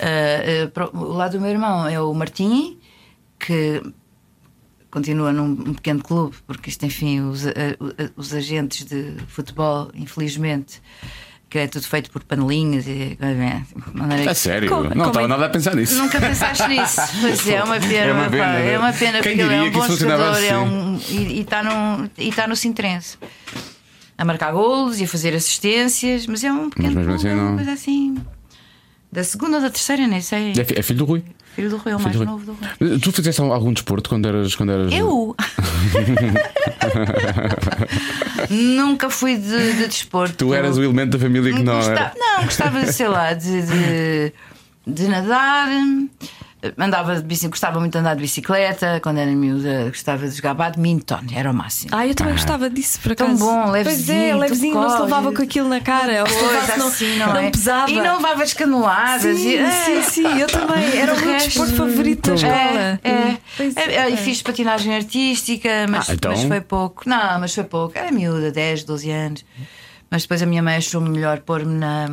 Ah, 0.00 0.64
ah, 0.64 0.70
para 0.72 0.88
o 0.96 1.12
lado 1.12 1.32
do 1.32 1.40
meu 1.40 1.50
irmão 1.50 1.86
é 1.86 2.00
o 2.00 2.14
Martim, 2.14 2.78
que 3.38 3.82
continua 4.96 5.30
num 5.30 5.44
um 5.50 5.74
pequeno 5.74 6.02
clube, 6.02 6.34
porque 6.46 6.70
isto, 6.70 6.86
enfim, 6.86 7.20
os, 7.20 7.46
a- 7.46 7.50
a- 7.50 8.10
os 8.16 8.32
agentes 8.32 8.86
de 8.86 9.12
futebol, 9.28 9.90
infelizmente, 9.94 10.80
que 11.50 11.58
é 11.58 11.66
tudo 11.66 11.86
feito 11.86 12.10
por 12.10 12.24
panelinhas 12.24 12.86
e. 12.86 13.18
é, 13.20 13.62
maneira 13.92 14.22
É 14.24 14.26
que- 14.28 14.34
sério, 14.34 14.70
Como- 14.70 14.94
não 14.94 15.08
estava 15.08 15.26
é- 15.26 15.28
nada 15.28 15.44
a 15.44 15.48
pensar 15.50 15.76
nisso. 15.76 15.96
Nunca 15.98 16.18
pensaste 16.18 16.66
nisso? 16.66 17.00
Pois 17.20 17.46
é, 17.46 17.54
é 17.56 17.62
uma 17.64 17.78
pena. 17.78 17.94
É 18.06 18.12
uma 18.14 18.30
pena, 18.30 18.52
né? 18.54 18.72
é 18.72 18.78
uma 18.78 18.92
pena 18.94 19.20
Quem 19.20 19.36
porque 19.36 19.42
ele 19.42 19.54
é 19.54 19.62
um 19.62 19.70
bom 19.70 19.86
jogador 19.96 20.42
é 20.42 20.50
assim? 20.50 20.54
um, 20.54 21.00
e 21.10 21.40
está 21.42 21.62
no, 21.62 22.10
e 22.16 22.32
tá 22.32 22.46
no 22.48 22.56
Sintrense. 22.56 23.18
A 24.16 24.24
marcar 24.24 24.50
golos 24.52 24.98
e 24.98 25.04
a 25.04 25.08
fazer 25.08 25.34
assistências, 25.34 26.26
mas 26.26 26.42
é 26.42 26.50
um 26.50 26.70
pequeno 26.70 26.94
mesmo 26.94 27.02
clube, 27.04 27.16
assim 27.16 27.28
é 27.28 27.34
uma 27.34 27.50
não- 27.50 27.56
coisa 27.56 27.72
assim. 27.72 28.16
Da 29.12 29.22
segunda 29.22 29.56
ou 29.58 29.62
da 29.62 29.68
terceira, 29.70 30.06
nem 30.06 30.22
sei. 30.22 30.52
É, 30.56 30.78
é 30.80 30.82
filho 30.82 31.00
do 31.00 31.04
Rui. 31.04 31.22
Filho 31.56 31.70
do 31.70 31.76
Rui, 31.78 31.92
é 31.92 31.96
o 31.96 32.00
mais 32.00 32.12
Filho 32.14 32.26
do 32.26 32.30
novo 32.32 32.44
do 32.44 32.52
Rui. 32.52 32.98
Tu 32.98 33.12
fizeste 33.12 33.40
algum 33.40 33.72
desporto 33.72 34.10
quando 34.10 34.28
eras. 34.28 34.54
Quando 34.54 34.72
eras... 34.72 34.92
Eu? 34.92 35.34
Nunca 38.50 39.08
fui 39.08 39.36
de, 39.38 39.72
de 39.72 39.86
desporto. 39.88 40.34
Tu 40.36 40.52
eras 40.52 40.76
o 40.76 40.82
elemento 40.82 41.12
da 41.12 41.18
família 41.18 41.54
que 41.54 41.62
não 41.62 41.76
Gosta- 41.76 41.92
era. 41.92 42.12
Não, 42.14 42.44
gostava, 42.44 42.92
sei 42.92 43.08
lá, 43.08 43.32
de, 43.32 43.62
de, 43.62 44.32
de 44.86 45.08
nadar. 45.08 45.68
Andava 46.78 47.14
de 47.16 47.22
bicicleta, 47.22 47.50
gostava 47.50 47.80
muito 47.80 47.92
de 47.92 47.98
andar 47.98 48.14
de 48.16 48.22
bicicleta. 48.22 48.98
Quando 49.02 49.18
era 49.18 49.30
miúda, 49.30 49.84
gostava 49.88 50.26
de 50.26 50.34
jogar 50.34 50.54
badminton, 50.54 51.20
era 51.32 51.50
o 51.50 51.54
máximo. 51.54 51.90
Ah, 51.94 52.06
eu 52.06 52.14
também 52.14 52.32
gostava 52.32 52.68
disso, 52.70 52.98
por 53.00 53.14
Tão 53.14 53.26
acaso. 53.28 53.44
bom, 53.44 53.60
Pois 53.62 53.72
levezinho, 53.72 54.18
é, 54.20 54.32
tu 54.32 54.38
levezinho, 54.38 54.74
não 54.74 54.90
se 54.90 55.02
levava 55.02 55.32
com 55.32 55.42
aquilo 55.42 55.68
na 55.68 55.80
cara. 55.80 56.22
Ou 56.22 56.26
se 56.28 56.78
não, 56.78 56.88
assim, 56.88 57.18
não, 57.18 57.26
não 57.28 57.36
é? 57.40 57.50
pesava. 57.50 57.90
E 57.90 58.00
não 58.00 58.16
levava 58.16 58.42
escanuladas. 58.42 59.38
Sim, 59.38 59.48
e, 59.48 59.56
é. 59.58 59.70
sim, 59.70 60.02
sim, 60.02 60.38
eu 60.40 60.46
também. 60.48 60.98
Era 60.98 61.14
o 61.14 61.20
meu 61.20 61.36
desporto 61.36 61.74
favorito 61.74 62.30
da 62.30 62.34
escola. 62.34 63.00
É, 63.04 63.08
é. 63.10 63.38
Pois 63.56 63.76
É, 63.76 63.94
é, 63.94 64.10
E 64.10 64.16
fiz 64.16 64.40
patinagem 64.42 64.94
artística, 64.94 65.68
mas, 65.88 66.08
Ah, 66.10 66.14
então? 66.14 66.30
mas 66.32 66.42
foi 66.42 66.60
pouco. 66.62 67.02
Não, 67.08 67.38
mas 67.38 67.54
foi 67.54 67.64
pouco. 67.64 67.96
Era 67.96 68.10
miúda, 68.10 68.50
10, 68.50 68.84
12 68.84 69.10
anos. 69.10 69.44
Mas 70.10 70.22
depois 70.22 70.40
a 70.42 70.46
minha 70.46 70.62
mãe 70.62 70.76
achou 70.76 71.00
melhor 71.00 71.40
pôr-me 71.40 71.74
na, 71.74 72.08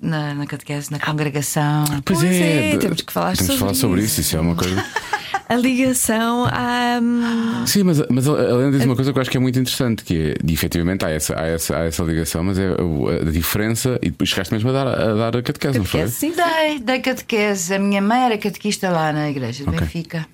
na, 0.00 0.34
na, 0.34 0.46
catequese, 0.46 0.90
na 0.90 0.98
congregação. 0.98 1.84
Pois, 2.04 2.20
Pois 2.20 2.24
é, 2.24 2.72
é, 2.72 2.76
temos 2.78 3.02
que 3.02 3.12
falar 3.12 3.36
temos 3.36 3.40
que 3.40 3.46
sobre 3.46 3.58
falar 3.60 3.74
sobre 3.74 4.02
isso. 4.02 4.20
isso. 4.20 4.36
É 4.36 4.40
uma 4.40 4.54
coisa. 4.54 4.84
A 5.48 5.54
ligação 5.54 6.44
à. 6.46 6.98
hum, 7.00 7.64
Sim, 7.66 7.84
mas, 7.84 8.02
mas 8.10 8.28
a 8.28 8.32
Helena 8.32 8.72
diz 8.72 8.84
uma 8.84 8.96
coisa 8.96 9.12
que 9.12 9.18
eu 9.18 9.22
acho 9.22 9.30
que 9.30 9.36
é 9.36 9.40
muito 9.40 9.56
interessante, 9.56 10.02
que 10.02 10.34
é, 10.34 10.52
efetivamente 10.52 11.04
há 11.04 11.10
essa, 11.10 11.38
há, 11.40 11.46
essa, 11.46 11.76
há 11.76 11.84
essa 11.84 12.02
ligação, 12.02 12.42
mas 12.42 12.58
é 12.58 12.66
a, 12.66 13.30
diferença, 13.30 13.96
e 14.02 14.10
depois 14.10 14.28
chegaste 14.28 14.52
mesmo 14.52 14.70
a 14.70 14.72
dar 14.72 14.88
a, 14.88 15.14
dar 15.14 15.36
a 15.36 15.42
catequese, 15.42 15.78
não 15.78 15.84
foi? 15.84 16.00
Catequese, 16.00 16.18
sim. 16.18 16.32
Dei, 16.34 16.80
dei 16.80 16.98
catequese. 16.98 17.74
A 17.74 17.78
minha 17.78 18.02
mãe 18.02 18.24
era 18.24 18.36
catequista 18.38 18.90
lá 18.90 19.12
na 19.12 19.30
igreja 19.30 19.62
de 19.62 19.68
Ok. 19.70 19.80
Benfica. 19.82 20.26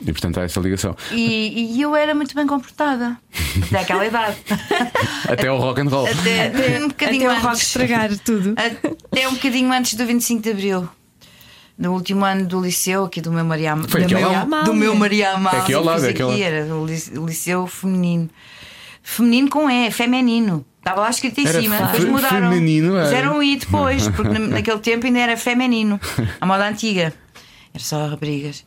E 0.00 0.12
portanto 0.12 0.38
há 0.40 0.42
essa 0.44 0.60
ligação. 0.60 0.96
E, 1.12 1.76
e 1.76 1.80
eu 1.82 1.94
era 1.94 2.14
muito 2.14 2.34
bem 2.34 2.46
comportada. 2.46 3.16
Até 3.66 3.78
aquela 3.80 4.04
idade. 4.06 4.36
Até 5.28 5.46
ao 5.48 5.58
rock 5.58 5.80
and 5.80 5.88
roll. 5.88 6.06
Até, 6.06 6.46
até 6.48 6.84
um 6.84 6.88
bocadinho 6.88 7.30
Até 7.30 7.38
o 7.38 7.42
rock 7.42 7.54
antes. 7.54 7.62
estragar 7.68 8.18
tudo. 8.18 8.54
Até 8.56 9.28
um 9.28 9.34
bocadinho 9.34 9.72
antes 9.72 9.94
do 9.94 10.04
25 10.04 10.42
de 10.42 10.50
Abril. 10.50 10.88
No 11.78 11.92
último 11.92 12.24
ano 12.24 12.46
do 12.46 12.60
liceu, 12.60 13.04
aqui 13.04 13.20
do 13.20 13.32
meu 13.32 13.44
Maria 13.44 13.76
Foi 13.88 14.00
do 14.00 14.04
aqui 14.06 14.14
ao 14.14 14.20
meu, 14.20 14.30
lado? 14.48 14.64
do 14.64 14.74
meu 14.74 14.94
Maria 14.94 15.32
Amália. 15.32 15.58
É 15.58 15.62
aqui 15.62 15.74
ao 15.74 15.82
lado, 15.84 16.04
é 16.06 16.10
aqui 16.10 16.22
ao 16.22 16.30
aqui, 16.30 16.42
lado. 16.42 16.52
era 16.54 16.74
o 16.74 16.86
lic- 16.86 17.18
o 17.18 17.26
liceu 17.26 17.66
feminino. 17.66 18.30
Feminino 19.02 19.48
com 19.50 19.68
E, 19.70 19.90
feminino. 19.90 20.64
Estava 20.78 21.00
lá 21.02 21.10
escrito 21.10 21.38
em 21.40 21.46
Era 21.46 21.60
cima. 21.60 21.76
Depois 21.78 22.04
mudaram. 22.04 22.50
feminino, 22.50 22.94
era. 22.96 23.06
Fizeram 23.06 23.38
um 23.38 23.42
I 23.42 23.56
depois, 23.56 24.08
porque 24.08 24.38
na- 24.38 24.46
naquele 24.58 24.78
tempo 24.78 25.06
ainda 25.06 25.18
era 25.18 25.36
feminino. 25.36 26.00
A 26.40 26.46
moda 26.46 26.68
antiga. 26.68 27.12
Era 27.72 27.82
só 27.82 28.06
raparigas. 28.06 28.64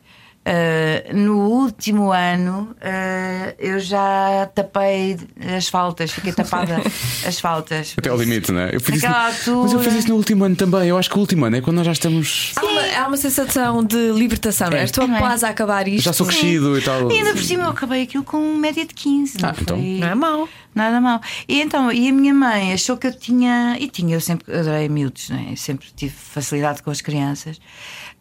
Ah, 0.49 1.13
no 1.13 1.39
último 1.49 2.11
ano 2.13 2.73
ah, 2.81 3.53
eu 3.59 3.79
já 3.81 4.49
tapei 4.55 5.17
as 5.57 5.67
faltas, 5.67 6.11
fiquei 6.11 6.31
tapada 6.31 6.77
as 7.27 7.37
faltas. 7.39 7.93
Até 7.97 8.09
ao 8.09 8.17
limite, 8.17 8.51
não 8.53 8.61
é? 8.61 8.73
Eu 8.73 8.79
fiz 8.79 8.95
isso, 8.97 9.05
Naquela 9.07 9.25
mas 9.25 9.45
eu 9.47 9.61
altura- 9.61 9.83
fiz 9.83 9.93
isso 9.95 10.07
no 10.09 10.15
último 10.15 10.45
ano 10.45 10.55
também. 10.55 10.87
Eu 10.87 10.97
acho 10.97 11.09
que 11.09 11.17
o 11.17 11.19
último 11.19 11.43
ano 11.45 11.57
é 11.57 11.61
quando 11.61 11.75
nós 11.77 11.85
já 11.85 11.91
estamos. 11.91 12.53
Há 12.55 12.63
uma, 12.65 12.81
há 13.03 13.07
uma 13.07 13.17
sensação 13.17 13.83
de 13.83 14.11
libertação, 14.13 14.69
não 14.69 14.77
é? 14.77 14.83
Estou 14.85 15.05
Também. 15.05 15.19
quase 15.19 15.45
a 15.45 15.49
acabar 15.49 15.85
isto. 15.87 16.05
Já 16.05 16.13
sou 16.13 16.25
crescido 16.25 16.77
e 16.77 16.81
tal. 16.81 17.11
E 17.11 17.17
ainda 17.17 17.33
por 17.33 17.43
cima 17.43 17.63
eu 17.65 17.69
acabei 17.71 18.03
aquilo 18.03 18.23
com 18.23 18.55
média 18.55 18.85
de 18.85 18.93
15. 18.93 19.41
Não 19.41 19.49
Ah, 19.49 19.55
então. 19.59 19.77
foi 19.77 19.85
Não 19.99 20.07
é 20.07 20.15
mau. 20.15 20.47
Nada 20.73 21.01
mal. 21.01 21.19
E 21.49 21.59
então, 21.59 21.91
e 21.91 22.07
a 22.07 22.13
minha 22.13 22.33
mãe 22.35 22.71
achou 22.71 22.95
que 22.97 23.07
eu 23.07 23.13
tinha. 23.17 23.75
E 23.79 23.87
tinha, 23.89 24.15
eu 24.15 24.21
sempre 24.21 24.53
adorei 24.55 24.87
miúdos, 24.87 25.29
né? 25.29 25.47
Eu 25.49 25.57
sempre 25.57 25.87
tive 25.95 26.13
facilidade 26.13 26.83
com 26.83 26.91
as 26.91 27.01
crianças. 27.01 27.59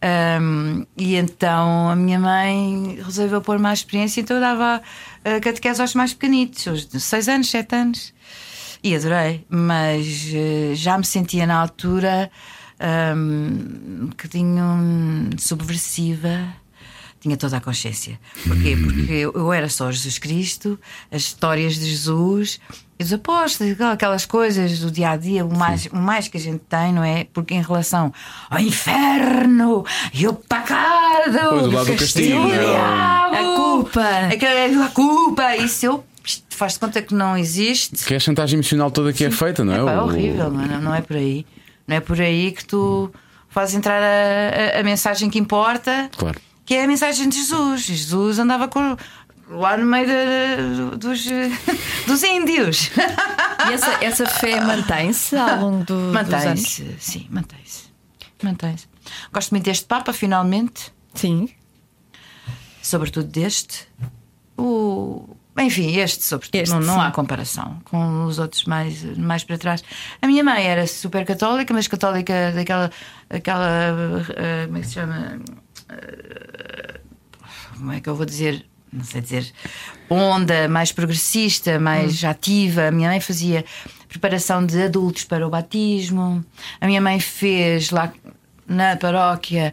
Ahm, 0.02 0.84
e 0.96 1.16
então 1.16 1.88
a 1.88 1.96
minha 1.96 2.18
mãe 2.18 2.98
resolveu 3.04 3.40
pôr 3.40 3.58
mais 3.58 3.80
experiência, 3.80 4.20
então 4.20 4.36
eu 4.36 4.40
dava 4.40 4.82
a 5.24 5.40
catequese 5.40 5.80
aos 5.80 5.94
mais 5.94 6.12
pequenitos, 6.12 6.68
aos 6.68 6.86
de 6.86 7.00
6 7.00 7.28
anos, 7.28 7.50
7 7.50 7.74
anos. 7.74 8.14
E 8.82 8.94
adorei, 8.94 9.44
mas 9.48 10.30
eh, 10.32 10.74
já 10.74 10.96
me 10.98 11.04
sentia 11.04 11.46
na 11.46 11.60
altura 11.60 12.30
ahm, 12.78 14.02
um 14.02 14.06
bocadinho 14.08 15.30
subversiva 15.38 16.54
tinha 17.18 17.36
toda 17.36 17.56
a 17.56 17.60
consciência. 17.60 18.20
Porquê? 18.46 18.76
Porque 18.76 19.12
eu 19.12 19.32
eu 19.32 19.52
era 19.52 19.68
só 19.68 19.90
Jesus 19.90 20.18
Cristo, 20.18 20.78
as 21.10 21.22
histórias 21.22 21.74
de 21.74 21.86
Jesus 21.86 22.60
e 22.98 23.04
dos 23.04 23.12
apóstolos, 23.12 23.78
aquelas 23.80 24.24
coisas 24.24 24.78
do 24.80 24.90
dia 24.90 25.10
a 25.10 25.16
dia, 25.16 25.44
o 25.44 25.54
mais, 25.56 25.86
o 25.86 25.96
mais 25.96 26.28
que 26.28 26.36
a 26.36 26.40
gente 26.40 26.60
tem, 26.68 26.92
não 26.92 27.04
é? 27.04 27.26
Porque 27.32 27.54
em 27.54 27.60
relação 27.62 28.12
ao 28.48 28.58
inferno 28.60 29.84
e 30.14 30.26
o 30.26 30.32
pecado, 30.34 31.38
Pois, 31.50 31.66
o 31.66 31.70
lado 31.70 31.86
do 31.86 31.96
castigo, 31.96 32.38
o 32.38 32.42
não 32.48 32.54
é? 32.54 32.58
diabo, 32.58 33.34
A 33.34 33.56
culpa. 33.56 34.02
aquela- 34.32 34.86
a 34.86 34.88
culpa, 34.88 35.56
isso 35.56 35.86
eu 35.86 36.04
faz 36.50 36.72
de 36.74 36.78
conta 36.80 37.02
que 37.02 37.14
não 37.14 37.36
existe. 37.36 38.04
Que 38.04 38.14
é 38.14 38.16
a 38.16 38.20
chantagem 38.20 38.56
emocional 38.58 38.90
toda 38.90 39.12
que 39.12 39.24
é 39.24 39.30
feita, 39.30 39.64
não 39.64 39.72
é? 39.74 39.78
É 39.78 39.82
O- 39.82 40.04
horrível, 40.04 40.50
não 40.50 40.62
é? 40.62 40.78
não 40.80 40.94
é 40.94 41.00
por 41.02 41.16
aí. 41.16 41.46
Não 41.86 41.96
é 41.96 42.00
por 42.00 42.20
aí 42.20 42.50
que 42.52 42.64
tu 42.64 43.10
fazes 43.50 43.74
entrar 43.74 44.02
a, 44.02 44.76
a- 44.76 44.80
a 44.80 44.82
mensagem 44.82 45.28
que 45.30 45.38
importa, 45.38 46.10
Claro. 46.16 46.40
que 46.64 46.74
é 46.74 46.84
a 46.84 46.88
mensagem 46.88 47.28
de 47.28 47.36
Jesus. 47.36 47.82
Jesus 47.82 48.38
andava 48.38 48.66
com- 48.68 48.96
lá 49.48 49.76
no 49.76 49.84
meio 49.86 50.06
de- 50.06 50.96
dos, 50.96 51.24
dos 52.06 52.22
índios. 52.22 52.90
E 53.68 53.72
essa, 53.72 54.04
essa 54.04 54.26
fé 54.26 54.60
mantém-se 54.60 55.36
ao 55.36 55.60
longo 55.60 55.84
do, 55.84 56.12
dos 56.12 56.16
anos? 56.16 56.34
Mantém-se, 56.34 56.96
sim, 56.98 57.26
mantém-se. 57.30 57.84
Mantém-se. 58.42 58.86
Gosto 59.32 59.50
muito 59.52 59.64
deste 59.64 59.86
Papa, 59.86 60.12
finalmente, 60.12 60.92
Sim. 61.14 61.48
sobretudo 62.82 63.26
deste. 63.28 63.86
O... 64.58 65.36
Enfim, 65.58 65.96
este, 65.96 66.22
sobretudo, 66.22 66.60
Este, 66.60 66.72
não, 66.74 66.80
não 66.80 67.00
há 67.00 67.10
comparação 67.10 67.80
com 67.84 68.26
os 68.26 68.38
outros 68.38 68.64
mais, 68.66 69.02
mais 69.16 69.42
para 69.42 69.56
trás. 69.56 69.82
A 70.20 70.26
minha 70.26 70.44
mãe 70.44 70.66
era 70.66 70.86
super 70.86 71.24
católica, 71.24 71.72
mas 71.72 71.88
católica 71.88 72.52
daquela. 72.52 72.90
Aquela, 73.30 73.66
eh, 74.36 74.66
como 74.66 74.76
é 74.76 74.80
que 74.82 74.86
se 74.86 74.92
chama? 74.94 75.40
Eh, 75.88 77.00
como 77.78 77.92
é 77.92 78.00
que 78.00 78.08
eu 78.08 78.14
vou 78.14 78.26
dizer? 78.26 78.66
Não 78.92 79.04
sei 79.04 79.20
dizer. 79.20 79.52
Onda, 80.08 80.68
mais 80.68 80.92
progressista, 80.92 81.78
mais 81.78 82.22
Hum. 82.22 82.28
ativa. 82.28 82.88
A 82.88 82.90
minha 82.90 83.08
mãe 83.08 83.20
fazia 83.20 83.64
preparação 84.08 84.64
de 84.64 84.80
adultos 84.82 85.24
para 85.24 85.46
o 85.46 85.50
batismo. 85.50 86.44
A 86.80 86.86
minha 86.86 87.00
mãe 87.00 87.18
fez 87.20 87.90
lá 87.90 88.12
na 88.66 88.96
paróquia. 88.96 89.72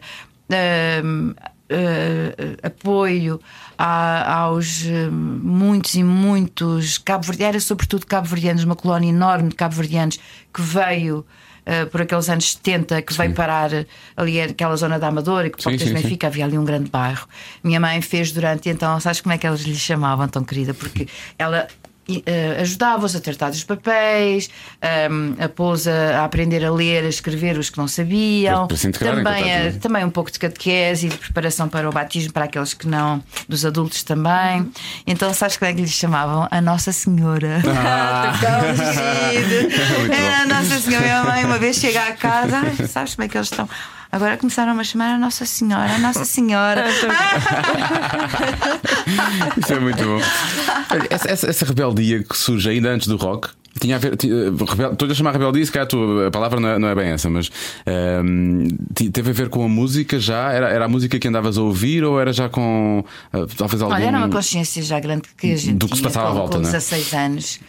hum, 1.02 1.34
eh, 1.70 2.34
apoio 2.62 3.40
a- 3.78 4.40
aos 4.40 4.84
eh, 4.84 5.08
muitos 5.10 5.94
e 5.94 6.04
muitos 6.04 6.98
cabo-verdianos, 6.98 7.54
era 7.54 7.60
sobretudo 7.60 8.06
cabo-verdianos, 8.06 8.62
uma 8.62 8.76
colónia 8.76 9.08
enorme 9.08 9.48
de 9.48 9.54
cabo-verdianos 9.54 10.18
que 10.52 10.60
veio 10.60 11.24
eh, 11.66 11.84
por 11.86 12.02
aqueles 12.02 12.28
anos 12.28 12.52
70, 12.52 13.02
que 13.02 13.12
veio 13.14 13.32
parar 13.34 13.70
ali 14.16 14.40
aquela 14.40 14.76
zona 14.76 14.98
da 14.98 15.08
Amadora 15.08 15.46
e 15.46 15.50
que 15.50 15.62
Sim, 15.62 15.70
Portas 15.70 15.88
sim, 15.88 15.94
sim. 15.96 16.02
Benfica 16.02 16.26
havia 16.26 16.44
ali 16.44 16.58
um 16.58 16.64
grande 16.64 16.90
bairro. 16.90 17.26
Minha 17.62 17.80
mãe 17.80 18.00
fez 18.02 18.32
durante, 18.32 18.68
então, 18.68 18.98
sabes 19.00 19.20
como 19.20 19.32
é 19.34 19.38
que 19.38 19.46
eles 19.46 19.60
lhe 19.62 19.74
chamavam, 19.76 20.28
tão 20.28 20.44
querida? 20.44 20.74
Porque 20.74 21.06
ela 21.38 21.66
eh, 22.26 22.58
ajudava-os 22.60 23.16
a 23.16 23.20
tratar 23.20 23.48
dos 23.48 23.64
papéis, 23.64 24.50
ehm, 24.82 25.32
a 25.42 25.48
pôs 25.48 25.88
a, 25.88 26.20
a 26.20 26.24
aprender 26.26 26.62
a 26.62 26.70
ler, 26.70 27.02
a 27.02 27.08
escrever 27.08 27.56
os 27.56 27.70
que 27.70 27.78
não 27.78 27.88
sabiam, 27.88 28.68
Para- 28.68 28.76
para 28.92 29.14
também, 29.14 29.42
a- 29.44 29.56
é? 29.56 29.70
também 29.72 30.04
um 30.04 30.10
pouco 30.10 30.30
de 30.30 30.38
catequese 30.38 31.06
e 31.06 31.08
de 31.08 31.16
preparação 31.16 31.66
para 31.66 31.88
o 31.88 31.92
batismo 31.92 32.30
para 32.30 32.44
aqueles 32.44 32.74
que 32.74 32.86
não, 32.86 33.24
dos 33.48 33.64
adultos 33.64 34.02
também. 34.02 34.70
Então, 35.06 35.32
sabes 35.32 35.56
como 35.56 35.70
é 35.70 35.74
que 35.74 35.80
lhes 35.80 35.92
chamavam? 35.92 36.46
A 36.50 36.60
Nossa 36.60 36.92
Senhora. 36.92 37.62
Ah. 37.66 38.34
É, 40.12 40.34
a. 40.42 40.46
Nossa 40.46 40.78
Senhora. 40.80 41.33
Uma 41.54 41.60
vez 41.60 41.76
chega 41.76 42.02
à 42.02 42.12
casa, 42.14 42.58
"Ai, 42.58 42.74
sabes 42.88 43.14
como 43.14 43.26
é 43.26 43.28
que 43.28 43.36
eles 43.38 43.46
estão? 43.48 43.68
Agora 44.10 44.36
começaram 44.36 44.76
a 44.78 44.82
chamar 44.84 45.14
a 45.14 45.18
Nossa 45.18 45.46
Senhora, 45.46 45.94
a 45.94 45.98
Nossa 45.98 46.24
Senhora. 46.24 46.84
Isso 49.56 49.72
é 49.72 49.78
muito 49.78 50.02
bom. 50.04 50.20
Essa, 51.10 51.30
essa- 51.30 51.46
essa 51.50 51.64
rebeldia 51.64 52.22
que 52.24 52.36
surge 52.36 52.68
ainda 52.70 52.90
antes 52.90 53.06
do 53.06 53.16
rock. 53.16 53.48
Tinha 53.80 53.96
a 53.96 53.98
ver, 53.98 54.16
ti- 54.16 54.30
eh, 54.30 54.50
rebel- 54.68 54.92
estou-lhe 54.92 55.12
a 55.12 55.14
chamar 55.16 55.32
rebeldia, 55.32 55.64
se 55.66 55.72
calhar 55.72 55.84
a, 55.84 55.88
tua- 55.88 56.28
a 56.28 56.30
palavra 56.30 56.60
não 56.60 56.68
é, 56.68 56.78
não 56.78 56.88
é 56.88 56.94
bem 56.94 57.08
essa, 57.10 57.28
mas 57.28 57.50
ehm, 57.86 58.68
ti- 58.94 59.10
teve 59.10 59.30
a 59.30 59.32
ver 59.32 59.48
com 59.48 59.64
a 59.64 59.68
música 59.68 60.18
já? 60.20 60.52
Era, 60.52 60.68
era 60.70 60.84
a 60.84 60.88
música 60.88 61.18
que 61.18 61.26
andavas 61.26 61.58
a 61.58 61.62
ouvir 61.62 62.04
ou 62.04 62.20
era 62.20 62.32
já 62.32 62.48
com 62.48 63.04
eh, 63.32 63.46
talvez 63.56 63.82
algum. 63.82 63.94
Olha, 63.94 64.04
era 64.06 64.18
uma 64.18 64.28
consciência 64.28 64.80
já 64.82 65.00
grande 65.00 65.22
que 65.36 65.52
a 65.52 65.56
gente 65.56 65.74
Do 65.74 65.86
que 65.88 65.94
se 65.96 66.02
tinha 66.02 66.10
passava 66.10 66.28
à 66.28 66.32
com, 66.32 66.38
volta, 66.38 66.56
com 66.56 66.62
não 66.62 66.68
é? 66.68 66.72
16 66.72 67.12
anos. 67.14 67.60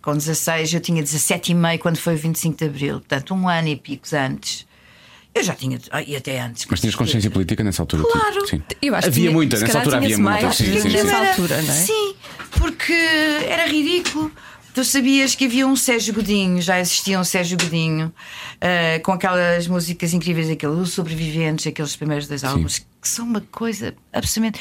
Com 0.00 0.16
16, 0.16 0.74
eu 0.74 0.80
tinha 0.80 1.02
17 1.02 1.52
e 1.52 1.54
meio 1.54 1.78
quando 1.78 1.96
foi 1.98 2.14
o 2.14 2.18
25 2.18 2.56
de 2.56 2.64
Abril, 2.64 2.94
portanto, 3.00 3.34
um 3.34 3.48
ano 3.48 3.68
e 3.68 3.76
picos 3.76 4.12
antes. 4.12 4.66
Eu 5.34 5.42
já 5.42 5.54
tinha, 5.54 5.78
ah, 5.90 6.02
e 6.02 6.16
até 6.16 6.40
antes. 6.40 6.66
Mas 6.68 6.80
tinhas 6.80 6.94
consciência 6.94 7.30
política 7.30 7.62
nessa 7.62 7.82
altura? 7.82 8.02
tu? 8.02 8.08
Claro. 8.10 8.46
Sim. 8.46 8.62
Eu 8.80 8.94
acho 8.94 9.08
havia 9.08 9.30
muita, 9.30 9.58
nessa 9.58 9.78
altura 9.78 9.96
havia 9.98 10.08
tinha-se 10.08 10.22
muita. 10.22 10.42
mais 10.46 10.56
Sim, 10.56 10.64
sim, 10.64 10.88
nessa 10.88 11.08
sim. 11.08 11.14
Era- 11.14 11.30
altura, 11.30 11.62
não 11.62 11.70
é? 11.70 11.76
Sim, 11.76 12.14
porque 12.58 12.92
era 12.92 13.66
ridículo 13.66 14.32
Tu 14.78 14.84
sabias 14.84 15.34
que 15.34 15.46
havia 15.46 15.66
um 15.66 15.74
Sérgio 15.74 16.14
Godinho, 16.14 16.62
já 16.62 16.78
existia 16.78 17.18
um 17.18 17.24
Sérgio 17.24 17.58
Godinho, 17.58 18.12
uh, 18.58 19.02
com 19.02 19.10
aquelas 19.10 19.66
músicas 19.66 20.12
incríveis, 20.14 20.48
aqueles 20.48 20.90
sobreviventes, 20.90 21.66
aqueles 21.66 21.96
primeiros 21.96 22.28
dois 22.28 22.44
álbuns, 22.44 22.78
que 22.78 23.08
são 23.08 23.26
uma 23.26 23.40
coisa 23.40 23.96
absolutamente. 24.12 24.60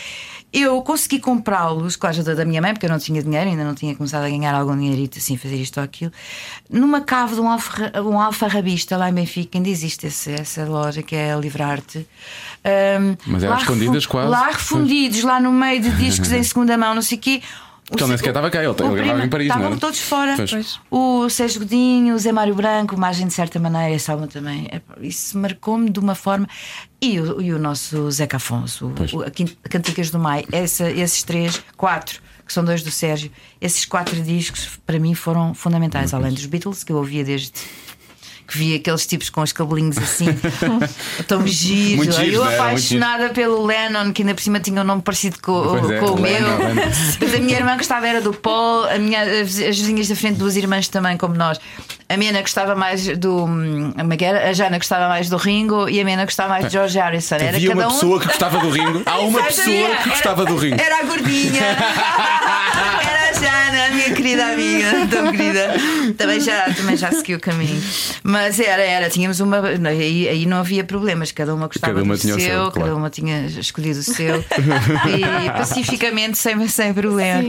Eu 0.52 0.82
consegui 0.82 1.20
comprá-los 1.20 1.98
com 1.98 2.08
a 2.08 2.10
ajuda 2.10 2.34
da 2.34 2.46
minha 2.46 2.62
mãe, 2.62 2.74
porque 2.74 2.86
eu 2.86 2.90
não 2.90 2.98
tinha 2.98 3.22
dinheiro, 3.22 3.50
ainda 3.50 3.66
não 3.66 3.76
tinha 3.76 3.94
começado 3.96 4.24
a 4.24 4.30
ganhar 4.30 4.56
algum 4.56 4.76
dinheirito 4.78 5.18
assim, 5.18 5.36
fazer 5.36 5.58
isto 5.58 5.78
ou 5.78 5.84
aquilo, 5.84 6.12
numa 6.70 7.02
cave 7.02 7.36
de 7.36 7.42
um, 7.42 7.50
alfa, 7.50 7.92
um 8.02 8.20
alfarrabista 8.20 8.96
lá 8.96 9.10
em 9.10 9.14
Benfica, 9.14 9.58
ainda 9.58 9.70
existe 9.70 10.08
esse, 10.08 10.32
essa 10.32 10.64
loja 10.66 11.04
que 11.04 11.16
é 11.16 11.34
a 11.34 11.38
Livrarte. 11.38 12.08
Um, 12.66 13.18
Mas 13.28 13.44
eram 13.44 13.58
escondidas 13.58 14.06
quase. 14.06 14.30
Lá 14.30 14.48
refundidos, 14.48 15.22
lá 15.24 15.40
no 15.40 15.52
meio 15.52 15.82
de 15.82 15.92
discos 15.92 16.32
em 16.34 16.42
segunda 16.42 16.78
mão, 16.78 16.96
não 16.96 17.02
sei 17.02 17.18
o 17.18 17.22
quê. 17.22 17.42
Porque 17.90 18.04
ele 18.04 18.10
nem 18.10 18.18
sequer 18.18 18.30
estava 18.32 18.50
cá, 18.50 18.62
ele, 18.64 18.74
gravava 18.74 19.26
em 19.26 19.30
Paris, 19.30 19.48
Estavam 19.48 19.68
era? 19.72 19.78
todos 19.78 20.00
fora. 20.02 20.36
Pois. 20.36 20.80
O 20.92 21.30
Sérgio 21.30 21.62
Godinho, 21.62 22.16
o 22.16 22.20
Zé 22.20 22.32
Mário 22.34 22.54
Branco, 22.54 22.96
o 22.96 23.00
Margem 23.00 23.26
de 23.28 23.34
certa 23.34 23.60
maneira, 23.60 23.92
esse 23.96 24.12
álbum 24.12 24.28
também. 24.28 24.68
É, 24.72 24.82
Isso 25.02 25.38
marcou-me 25.38 25.90
de 25.90 25.98
uma 26.00 26.14
forma. 26.14 26.48
E 27.02 27.20
o, 27.20 27.42
e 27.42 27.54
o 27.54 27.60
nosso 27.60 28.12
Zeca 28.12 28.36
Afonso, 28.38 28.92
o, 29.14 29.22
a 29.24 29.32
Cantigas 29.70 30.10
do 30.12 30.20
Mai, 30.20 30.44
essa- 30.52 30.92
esses 30.92 31.24
três, 31.24 31.64
quatro, 31.78 32.20
que 32.46 32.52
são 32.52 32.64
dois 32.64 32.84
do 32.84 32.92
Sérgio, 32.92 33.32
esses 33.62 33.86
quatro 33.86 34.22
discos 34.22 34.80
para 34.86 35.00
mim 35.00 35.14
foram 35.14 35.54
fundamentais, 35.54 36.14
além 36.14 36.34
dos 36.34 36.46
Beatles, 36.46 36.84
que 36.84 36.92
eu 36.92 36.98
ouvia 36.98 37.24
desde. 37.24 37.52
Que 38.48 38.58
via 38.58 38.78
aqueles 38.78 39.06
tipos 39.06 39.30
com 39.30 39.42
os 39.42 39.52
cabelinhos 39.52 39.98
assim, 39.98 40.28
tão 41.28 41.46
giros. 41.46 41.98
Muito 41.98 42.16
giros, 42.16 42.34
eu 42.34 42.44
é? 42.44 42.48
Muito 42.48 42.62
apaixonada 42.62 43.30
pelo 43.30 43.66
Lennon, 43.66 44.14
que 44.14 44.22
ainda 44.22 44.34
por 44.34 44.42
cima 44.42 44.60
tinha 44.60 44.82
um 44.82 44.86
nome 44.86 45.02
parecido 45.02 45.38
com, 45.42 45.64
Pois 45.80 45.90
é, 45.92 46.00
com 46.00 46.06
o 46.12 46.22
meu. 46.22 46.32
Lennon, 46.32 46.58
Lennon. 46.58 46.82
Mas 47.22 47.34
a 47.34 47.40
minha 47.40 47.58
irmã 47.58 47.76
gostava 47.76 48.08
era 48.08 48.22
do 48.22 48.34
Paul, 48.34 48.86
a 48.86 48.98
minha, 48.98 49.22
as, 49.22 49.60
as 49.60 49.78
vizinhas 49.78 50.08
da 50.08 50.16
frente, 50.16 50.38
duas 50.38 50.56
irmãs 50.56 50.88
também, 50.88 51.18
como 51.18 51.36
nós. 51.36 51.60
A 52.10 52.16
Mena 52.16 52.40
gostava 52.40 52.74
mais 52.74 53.06
do. 53.18 53.46
é 53.98 54.24
era? 54.24 54.50
A 54.50 54.54
Jana 54.54 54.78
gostava 54.78 55.10
mais 55.10 55.30
do 55.30 55.36
Ringo 55.36 55.90
e 55.90 56.00
a 56.00 56.06
Mena 56.06 56.24
gostava 56.24 56.50
mais 56.50 56.66
de 56.68 56.72
George 56.72 56.98
Harrison. 56.98 57.36
Era 57.36 57.58
Havia 57.58 57.68
cada 57.68 57.82
uma 57.82 57.88
um. 57.88 57.94
pessoa 57.94 58.20
que 58.22 58.28
gostava 58.28 58.60
do 58.60 58.70
Ringo. 58.70 59.02
Há 59.06 59.20
uma 59.20 59.44
pessoa 59.44 59.96
que 60.04 60.10
gostava 60.10 60.46
do 60.46 60.56
Ringo. 60.56 60.82
Era 60.82 61.00
a 61.00 61.04
gordinha. 61.04 61.62
Era 61.62 63.17
a 63.17 63.17
Jana, 63.40 63.86
a 63.86 63.90
minha 63.92 64.14
querida 64.14 64.48
amiga, 64.48 65.08
tão 65.10 65.32
querida. 65.32 65.74
Também 66.18 66.40
já, 66.40 66.74
também 66.74 66.98
já 66.98 67.12
seguiu 67.12 67.38
o 67.38 67.40
caminho. 67.40 67.82
Mas 68.24 68.60
era, 68.60 68.82
era, 68.82 69.10
tínhamos 69.10 69.40
uma. 69.40 69.62
Aí, 69.88 70.28
aí 70.28 70.46
não 70.46 70.58
havia 70.58 70.84
problemas, 70.84 71.32
cada 71.32 71.54
uma 71.54 71.68
gostava 71.68 71.94
Cada 71.94 72.04
uma 72.04 72.16
do 72.16 72.20
tinha 72.20 72.36
o 72.36 72.40
seu, 72.40 72.50
seu, 72.50 72.64
cada 72.66 72.72
claro. 72.72 72.98
uma 72.98 73.10
tinha 73.10 73.46
escolhido 73.46 74.00
o 74.00 74.04
seu. 74.04 74.40
e 75.08 75.52
pacificamente, 75.52 76.38
sem, 76.38 76.68
sem 76.68 76.94
problema. 76.94 77.44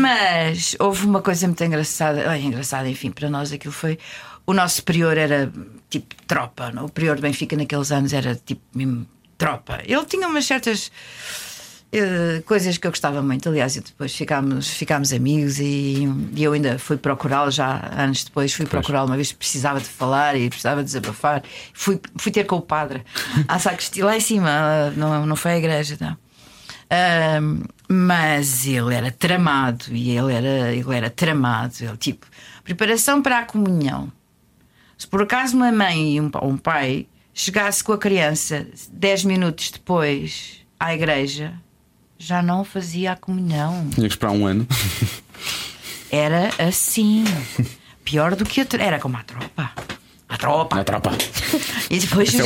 Mas 0.00 0.76
houve 0.78 1.06
uma 1.06 1.20
coisa 1.20 1.46
muito 1.46 1.62
engraçada. 1.62 2.28
Ai, 2.28 2.42
engraçada, 2.42 2.88
enfim, 2.88 3.10
para 3.10 3.28
nós 3.28 3.52
aquilo 3.52 3.72
foi. 3.72 3.98
O 4.46 4.54
nosso 4.54 4.82
prior 4.82 5.16
era 5.16 5.52
tipo 5.90 6.14
tropa. 6.26 6.70
não? 6.72 6.86
O 6.86 6.88
prior 6.88 7.16
de 7.16 7.22
Benfica 7.22 7.56
naqueles 7.56 7.92
anos 7.92 8.12
era 8.12 8.34
tipo 8.34 8.62
mesmo 8.74 9.06
tropa. 9.36 9.80
Ele 9.86 10.04
tinha 10.04 10.26
umas 10.26 10.44
certas 10.44 10.90
eh, 11.90 12.42
coisas 12.44 12.76
que 12.76 12.86
eu 12.86 12.90
gostava 12.90 13.22
muito. 13.22 13.48
Aliás, 13.48 13.76
e 13.76 13.80
depois 13.80 14.14
ficámos, 14.14 14.68
ficámos 14.68 15.12
amigos 15.12 15.58
e, 15.58 16.06
e 16.34 16.44
eu 16.44 16.52
ainda 16.52 16.78
fui 16.78 16.98
procurá-lo 16.98 17.50
já 17.50 17.90
anos 17.96 18.24
depois. 18.24 18.52
Fui 18.52 18.66
procurá-lo 18.66 19.06
uma 19.08 19.16
vez 19.16 19.32
que 19.32 19.38
precisava 19.38 19.80
de 19.80 19.86
falar 19.86 20.36
e 20.36 20.48
precisava 20.50 20.84
desabafar. 20.84 21.42
Fui, 21.72 21.98
fui 22.16 22.30
ter 22.30 22.44
com 22.44 22.56
o 22.56 22.62
padre 22.62 23.02
à 23.48 23.58
sacristia, 23.58 24.04
lá 24.04 24.16
em 24.16 24.20
cima, 24.20 24.90
não, 24.96 25.24
não 25.24 25.36
foi 25.36 25.52
a 25.52 25.58
igreja, 25.58 25.96
não. 26.00 26.16
Ahm, 26.90 27.64
mas 27.88 28.66
ele 28.66 28.94
era 28.94 29.10
tramado 29.10 29.86
e 29.90 30.10
ele 30.16 30.32
era, 30.34 30.74
ele 30.74 30.94
era 30.94 31.10
tramado. 31.10 31.74
Ele, 31.80 31.96
tipo, 31.96 32.26
preparação 32.64 33.22
para 33.22 33.38
a 33.38 33.44
comunhão. 33.44 34.12
Se 34.96 35.06
por 35.06 35.22
acaso 35.22 35.56
uma 35.56 35.72
mãe 35.72 36.16
e 36.16 36.20
um, 36.20 36.30
um 36.42 36.56
pai 36.56 37.06
chegasse 37.32 37.82
com 37.84 37.92
a 37.92 37.98
criança 37.98 38.66
10 38.90 39.24
minutos 39.24 39.70
depois 39.70 40.66
à 40.78 40.92
igreja, 40.94 41.54
já 42.18 42.42
não 42.42 42.64
fazia 42.64 43.12
a 43.12 43.16
comunhão. 43.16 43.88
Tinha 43.94 44.08
que 44.08 44.14
esperar 44.14 44.32
um 44.32 44.46
ano. 44.46 44.66
Era 46.10 46.50
assim. 46.68 47.24
Pior 48.04 48.34
do 48.34 48.44
que 48.44 48.60
a 48.60 48.64
tro- 48.64 48.80
Era 48.82 48.98
como 48.98 49.16
a 49.16 49.22
tropa. 49.22 49.70
A 50.28 50.36
tropa. 50.36 50.76
Na 50.76 50.84
tropa. 50.84 51.10
E 51.90 51.98
depois, 51.98 52.34
é. 52.34 52.42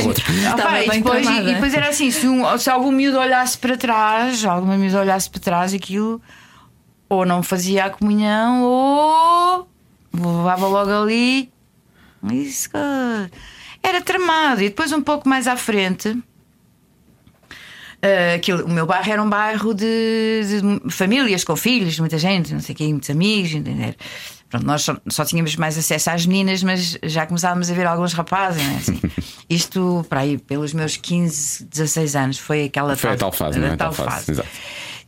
Ah, 0.47 0.55
pá, 0.57 0.81
e 0.83 0.89
depois, 0.89 1.25
e 1.27 1.53
depois 1.53 1.73
era 1.73 1.89
assim: 1.89 2.11
se, 2.11 2.27
um- 2.27 2.57
se 2.57 2.69
algum 2.69 2.91
miúdo 2.91 3.17
olhasse 3.17 3.57
para 3.57 3.75
trás, 3.77 4.43
alguma 4.45 4.77
miúdo 4.77 4.97
olhasse 4.97 5.29
para 5.29 5.41
trás, 5.41 5.73
aquilo 5.73 6.21
ou 7.09 7.25
não 7.25 7.43
fazia 7.43 7.85
a 7.85 7.89
comunhão 7.89 8.63
ou 8.63 9.67
levava 10.13 10.67
logo 10.67 10.91
ali. 10.91 11.51
Isso 12.31 12.69
era 13.81 14.01
tramado. 14.01 14.61
E 14.61 14.69
depois, 14.69 14.91
um 14.93 15.01
pouco 15.01 15.27
mais 15.27 15.47
à 15.47 15.57
frente. 15.57 16.17
Uh, 18.03 18.35
aquilo, 18.35 18.65
o 18.65 18.69
meu 18.69 18.85
bairro 18.85 19.09
era 19.11 19.23
um 19.23 19.29
bairro 19.29 19.73
de, 19.73 20.41
de 20.85 20.91
famílias 20.93 21.43
com 21.45 21.55
filhos, 21.55 21.97
muita 21.99 22.17
gente, 22.17 22.53
não 22.53 22.59
sei 22.59 22.75
quê, 22.75 22.85
muitos 22.89 23.09
amigos, 23.09 23.53
entender? 23.53 23.95
Pronto, 24.49 24.65
nós 24.65 24.81
só, 24.81 24.97
só 25.09 25.23
tínhamos 25.23 25.55
mais 25.55 25.77
acesso 25.77 26.09
às 26.11 26.25
meninas, 26.25 26.61
mas 26.63 26.97
já 27.01 27.25
começávamos 27.25 27.71
a 27.71 27.73
ver 27.73 27.87
alguns 27.87 28.11
rapazes, 28.13 28.61
não 28.61 28.73
é? 28.73 28.75
assim. 28.75 28.99
Isto, 29.49 30.05
para 30.09 30.19
aí, 30.19 30.37
pelos 30.37 30.73
meus 30.73 30.97
15, 30.97 31.63
16 31.65 32.15
anos, 32.15 32.37
foi 32.39 32.65
aquela 32.65 32.95
Foi 32.97 33.11
a 33.11 33.15
tal 33.17 33.31
fase, 33.31 33.57
não 33.57 33.67
é? 33.67 33.75
tal 33.77 33.93
Tal 33.93 34.05
fase, 34.05 34.15
fase. 34.17 34.31
exato. 34.31 34.49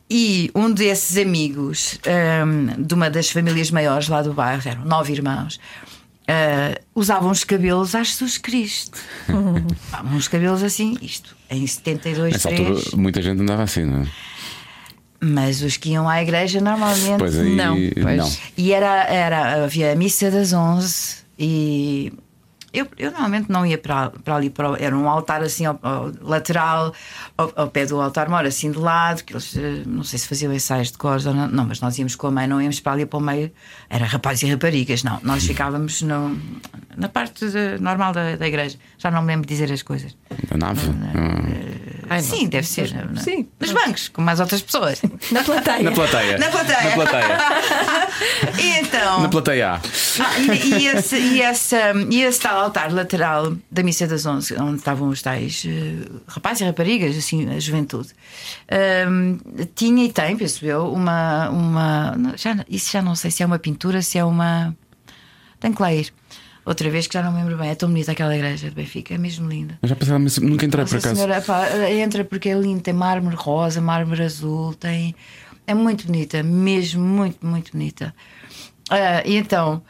E 0.09 0.49
um 0.55 0.71
desses 0.71 1.17
amigos, 1.17 1.99
hum, 2.45 2.81
de 2.81 2.93
uma 2.93 3.09
das 3.09 3.29
famílias 3.29 3.71
maiores 3.71 4.07
lá 4.07 4.21
do 4.21 4.33
bairro, 4.33 4.61
eram 4.65 4.85
nove 4.85 5.11
irmãos, 5.13 5.59
ah, 6.27 6.79
usavam 6.93 7.31
os 7.31 7.43
cabelos 7.43 7.93
a 7.95 8.03
Jesus 8.03 8.37
Cristo. 8.37 8.97
Pá, 9.91 10.03
uns 10.03 10.27
cabelos 10.27 10.63
assim, 10.63 10.97
isto, 11.01 11.35
em 11.49 11.65
72, 11.65 12.33
Nessa 12.33 12.49
3. 12.49 12.69
altura, 12.69 12.97
muita 12.97 13.21
gente 13.21 13.41
andava 13.41 13.63
assim, 13.63 13.85
não 13.85 14.01
é? 14.01 14.07
Mas 15.19 15.61
os 15.61 15.77
que 15.77 15.89
iam 15.89 16.07
à 16.07 16.21
igreja 16.21 16.59
normalmente. 16.59 17.17
Pois 17.17 17.39
aí. 17.39 17.55
Não, 17.55 17.75
pois. 18.01 18.17
não. 18.17 18.31
E 18.57 18.73
era, 18.73 19.05
era, 19.05 19.63
havia 19.63 19.91
a 19.91 19.95
missa 19.95 20.29
das 20.29 20.53
11 20.53 21.17
e 21.39 22.13
eu, 22.77 22.87
eu 22.97 23.11
normalmente 23.11 23.49
não 23.51 23.65
ia 23.65 23.77
para, 23.77 24.09
para 24.23 24.35
ali, 24.35 24.49
para, 24.49 24.71
o- 24.71 24.75
era 24.77 24.95
um 24.97 25.09
altar 25.09 25.41
assim 25.41 25.65
ao, 25.65 25.79
ao 25.81 26.11
lateral, 26.21 26.93
ao, 27.37 27.51
ao 27.55 27.67
pé 27.67 27.85
do 27.85 27.99
altar 28.01 28.29
mora 28.29 28.47
assim 28.47 28.71
de 28.71 28.77
lado, 28.77 29.23
que 29.23 29.33
eles 29.33 29.55
eh, 29.57 29.83
não 29.85 30.03
sei 30.03 30.19
se 30.19 30.27
faziam 30.27 30.53
ensaios 30.53 30.91
de 30.91 30.97
cores 30.97 31.25
ou 31.25 31.33
não, 31.33 31.47
não, 31.47 31.65
mas 31.65 31.79
nós 31.81 31.97
íamos 31.97 32.15
com 32.15 32.27
a 32.27 32.31
mãe, 32.31 32.47
não 32.47 32.61
íamos 32.61 32.79
para 32.79 32.93
ali 32.93 33.05
para 33.05 33.17
o 33.17 33.21
meio, 33.21 33.51
era 33.89 34.05
rapazes 34.05 34.43
e 34.43 34.51
raparigas, 34.51 35.03
não, 35.03 35.19
nós 35.23 35.45
ficávamos 35.45 36.01
no, 36.01 36.37
na 36.97 37.09
parte 37.09 37.47
de- 37.49 37.77
normal 37.81 38.13
da, 38.13 38.35
da 38.35 38.47
igreja, 38.47 38.77
já 38.97 39.09
não 39.11 39.21
me 39.21 39.27
lembro 39.27 39.47
de 39.47 39.53
dizer 39.53 39.71
as 39.71 39.81
coisas. 39.81 40.15
Da 40.49 40.57
nave. 40.57 40.81
Ai, 42.07 42.21
não. 42.21 42.23
Sim, 42.37 42.47
deve 42.47 42.67
ser. 42.67 42.93
não? 42.93 43.15
Sim. 43.21 43.47
Nos 43.59 43.71
bancos, 43.71 44.09
com 44.09 44.21
mais 44.21 44.39
outras 44.39 44.61
pessoas. 44.61 45.01
Na 45.31 45.43
plateia. 45.43 45.81
Na 45.81 45.91
plateia. 45.91 46.37
Na 46.37 46.47
plateia. 46.49 46.83
Na 46.83 46.91
plateia. 46.95 47.37
E 48.59 48.79
então. 48.79 49.21
Na 49.21 49.27
plateia 49.29 49.71
A. 49.73 49.75
Ah, 49.75 50.39
e, 50.39 50.73
e 50.83 50.87
esse, 50.87 51.17
e, 51.17 51.41
esse, 51.41 51.75
e 52.09 52.21
esse 52.23 52.39
tal 52.39 52.64
altar 52.65 52.91
lateral 52.93 53.55
da 53.71 53.83
Missa 53.83 54.07
das 54.07 54.25
Onze, 54.25 54.55
onde 54.59 54.77
estavam 54.77 55.09
os 55.09 55.21
tais 55.21 55.63
eh, 55.67 56.07
rapazes 56.27 56.61
e 56.61 56.65
raparigas, 56.65 57.15
assim, 57.17 57.49
a 57.49 57.59
juventude, 57.59 58.09
ehm, 58.67 59.37
tinha 59.73 60.05
e 60.05 60.11
tem, 60.11 60.35
penso 60.35 60.65
eu, 60.65 60.91
uma. 60.91 61.49
uma 61.49 62.33
já, 62.35 62.63
isso 62.69 62.91
já 62.91 63.01
não 63.01 63.15
sei 63.15 63.31
se 63.31 63.43
é 63.43 63.45
uma 63.45 63.59
pintura, 63.59 64.01
se 64.01 64.17
é 64.17 64.25
uma. 64.25 64.75
Tem 65.59 65.71
que 65.71 65.81
lá 65.81 65.93
ir. 65.93 66.13
Outra 66.65 66.89
vez 66.89 67.05
que 67.05 67.13
já 67.13 67.21
não 67.21 67.31
me 67.31 67.37
lembro 67.37 67.57
bem, 67.57 67.69
é 67.69 67.75
tão 67.75 67.87
bonita 67.87 68.11
aquela 68.11 68.35
igreja 68.35 68.69
de 68.69 68.75
Benfica, 68.75 69.13
é 69.13 69.17
mesmo 69.19 69.47
linda. 69.47 69.77
Eu 69.83 69.87
já 69.87 69.95
pensava, 69.95 70.17
mas 70.17 70.37
nunca 70.39 70.65
entrei 70.65 70.83
por 70.83 70.93
Nossa 70.93 70.97
acaso. 70.97 71.15
Senhora, 71.15 71.41
pá, 71.41 71.69
entra 71.91 72.25
porque 72.25 72.49
é 72.49 72.59
lindo, 72.59 72.81
tem 72.81 72.93
mármore 72.93 73.35
rosa, 73.35 73.79
mármore 73.79 74.23
azul, 74.23 74.73
tem. 74.73 75.15
É 75.67 75.73
muito 75.75 76.07
bonita, 76.07 76.41
mesmo 76.41 77.03
muito, 77.03 77.45
muito 77.45 77.71
bonita. 77.71 78.13
Ah, 78.89 79.21
e 79.25 79.35
então, 79.35 79.81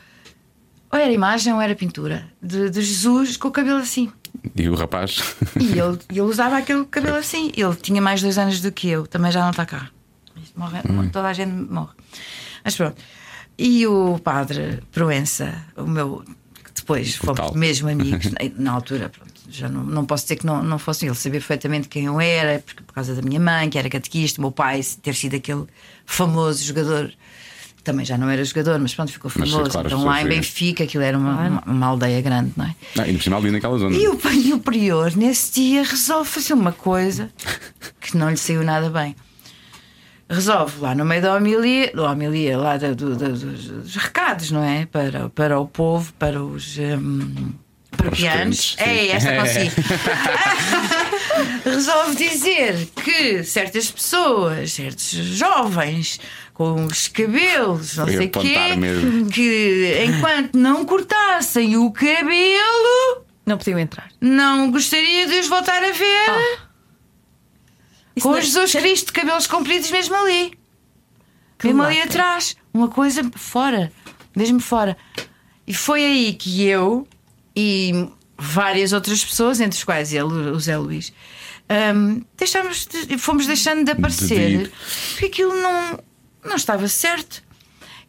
ou 0.96 1.02
era 1.02 1.12
imagem 1.12 1.54
ou 1.54 1.60
era 1.60 1.76
pintura 1.76 2.26
de, 2.42 2.70
de 2.70 2.82
Jesus 2.82 3.36
com 3.36 3.50
o 3.50 3.52
cabelo 3.52 3.80
assim. 3.80 4.12
E 4.56 4.70
o 4.70 4.76
rapaz. 4.76 5.36
E 5.60 5.78
ele, 5.78 6.00
ele 6.10 6.22
usava 6.22 6.58
aquele 6.58 6.86
cabelo 6.86 7.18
assim. 7.18 7.52
Ele 7.56 7.76
tinha 7.76 8.02
mais 8.02 8.22
dois 8.22 8.38
anos 8.38 8.62
do 8.62 8.72
que 8.72 8.90
eu, 8.90 9.06
também 9.06 9.32
já 9.32 9.42
não 9.42 9.52
está 9.52 9.66
cá. 9.66 9.90
Morre, 10.56 10.80
Toda 11.12 11.28
a 11.28 11.34
gente 11.34 11.52
morre. 11.52 11.92
Mas 12.64 12.76
pronto. 12.76 12.96
E 13.58 13.86
o 13.88 14.20
padre 14.20 14.82
Proença, 14.92 15.66
o 15.76 15.84
meu. 15.84 16.24
que 16.64 16.72
Depois 16.74 17.16
fomos 17.16 17.52
mesmo 17.52 17.90
amigos, 17.90 18.32
na 18.56 18.72
altura, 18.72 19.10
pronto, 19.10 19.34
já 19.50 19.68
não, 19.68 19.84
não 19.84 20.06
posso 20.06 20.24
dizer 20.24 20.38
que 20.38 20.46
não, 20.46 20.64
não 20.64 20.80
fosse 20.80 21.06
ele, 21.06 21.16
saber 21.16 21.40
perfeitamente 21.40 21.88
quem 21.88 22.06
eu 22.06 22.20
era, 22.20 22.60
porque, 22.60 22.84
por 22.84 22.94
causa 22.94 23.14
da 23.16 23.22
minha 23.22 23.40
mãe, 23.40 23.70
que 23.70 23.78
era 23.78 23.90
catequista, 23.90 24.40
o 24.40 24.44
meu 24.44 24.52
pai 24.52 24.82
ter 25.02 25.14
sido 25.16 25.36
aquele 25.36 25.66
famoso 26.06 26.64
jogador, 26.64 27.12
também 27.86 28.06
já 28.06 28.18
não 28.18 28.30
era 28.30 28.44
jogador, 28.44 28.78
mas 28.80 28.94
pronto, 28.94 29.12
ficou 29.14 29.32
Mas, 29.36 29.50
famoso. 29.50 29.70
claro, 29.72 29.88
as 29.88 29.94
então 29.94 30.06
lá 30.06 30.22
em 30.22 30.28
Benfica, 30.28 30.84
aquilo 30.84 31.04
era 31.04 31.18
uma, 31.18 31.48
uma, 31.48 31.64
uma 31.66 31.86
aldeia 31.88 32.20
grande, 32.22 32.52
não 32.58 32.66
é? 32.66 32.76
Ah, 33.00 33.08
e 33.08 33.14
no 33.14 33.20
final 33.20 33.40
ali 33.40 33.52
naquela 33.52 33.78
zona. 33.78 33.96
E 33.96 34.08
o, 34.08 34.20
e 34.34 34.54
o 34.54 34.60
prior, 34.60 35.16
nesse 35.16 35.54
dia, 35.54 35.84
resolve 35.84 36.30
fazer 36.30 36.54
uma 36.54 36.72
coisa 36.74 37.30
que 38.02 38.18
não 38.18 38.30
lhe 38.30 38.38
saiu 38.38 38.64
nada 38.64 38.90
bem. 38.90 39.16
resolve 40.30 40.80
lá 40.82 40.94
no 40.96 41.06
meio 41.06 41.22
da 41.22 41.36
homilia, 41.36 41.92
da 41.96 42.12
homilia 42.12 42.58
lá 42.58 42.76
da- 42.78 42.94
do- 42.94 43.16
da- 43.16 43.30
dos, 43.30 43.42
dos 43.68 43.96
recados, 43.96 44.52
não 44.52 44.64
é? 44.64 44.86
Para, 44.86 45.30
para 45.30 45.60
o 45.60 45.68
povo, 45.68 46.12
para 46.14 46.44
os. 46.44 46.78
crentes, 48.18 48.76
sim. 48.78 48.84
É, 48.84 49.08
esta 49.10 49.36
consigo. 49.38 49.72
Resolve 51.64 52.16
dizer 52.16 52.88
que 53.04 53.44
certas 53.44 53.92
pessoas, 53.92 54.72
certos 54.72 55.12
jovens 55.12 56.20
com 56.56 56.86
os 56.86 57.08
cabelos, 57.10 57.98
não 57.98 58.08
sei 58.08 58.26
apontar 58.28 58.42
quê, 58.70 58.76
mesmo. 58.78 59.30
que 59.30 60.04
enquanto 60.08 60.56
não 60.58 60.84
cortassem 60.86 61.76
o 61.78 61.92
cabelo, 61.92 63.24
Não 63.46 63.58
podiam 63.58 63.78
entrar. 63.78 64.10
não 64.20 64.72
gostaria 64.72 65.28
de 65.28 65.40
os 65.42 65.48
voltar 65.48 65.84
a 65.84 65.92
ver. 65.92 66.60
Isso 68.16 68.24
Com 68.24 68.32
não- 68.32 68.38
é- 68.38 68.42
Jesus 68.42 68.72
Cristo 68.72 69.08
de 69.08 69.12
cabelos 69.12 69.46
compridos 69.48 69.92
mesmo 69.92 70.16
ali. 70.16 70.54
Que 71.60 71.68
mesmo 71.68 71.84
ali 71.84 72.02
atrás. 72.02 72.56
Uma 72.74 72.88
coisa 72.88 73.22
fora. 73.36 73.92
Mesmo 74.36 74.60
fora. 74.60 74.98
E 75.68 75.74
foi 75.74 76.04
aí 76.06 76.34
que 76.34 76.64
eu 76.64 77.08
e 77.56 78.08
várias 78.38 78.94
outras 78.94 79.24
pessoas, 79.24 79.60
entre 79.60 79.78
as 79.78 79.84
quais 79.84 80.14
ele, 80.14 80.24
o 80.52 80.60
Zé 80.60 80.78
Luís, 80.78 81.12
hum, 81.96 82.22
deixámos 82.38 82.86
de- 82.86 83.18
fomos 83.18 83.46
deixando 83.48 83.84
de 83.86 83.92
aparecer. 83.92 84.50
ir. 84.62 84.72
porque 85.12 85.26
aquilo 85.26 85.56
não, 85.56 86.00
não 86.46 86.56
estava 86.56 86.88
certo. 86.88 87.44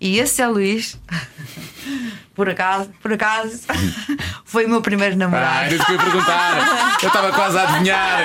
E 0.01 0.19
esse 0.19 0.35
Zé 0.37 0.47
Luís, 0.47 0.99
por 2.35 2.49
acaso, 2.51 2.91
por 3.03 3.13
acaso, 3.13 3.61
foi 4.45 4.67
o 4.67 4.69
meu 4.69 4.83
primeiro 4.83 5.15
Ah, 5.15 5.19
namorado. 5.19 5.65
era 5.67 5.75
isso 5.75 5.85
que 5.87 5.93
eu 5.93 5.97
ia 5.97 6.03
perguntar. 6.03 6.99
Eu 7.03 7.09
estava 7.09 7.33
quase 7.33 7.59
a 7.59 7.63
adivinhar. 7.63 8.19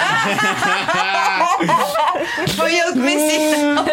Foi 2.55 2.75
ele 2.75 2.91
que 2.93 2.99
me 2.99 3.13
ensinou. 3.15 3.85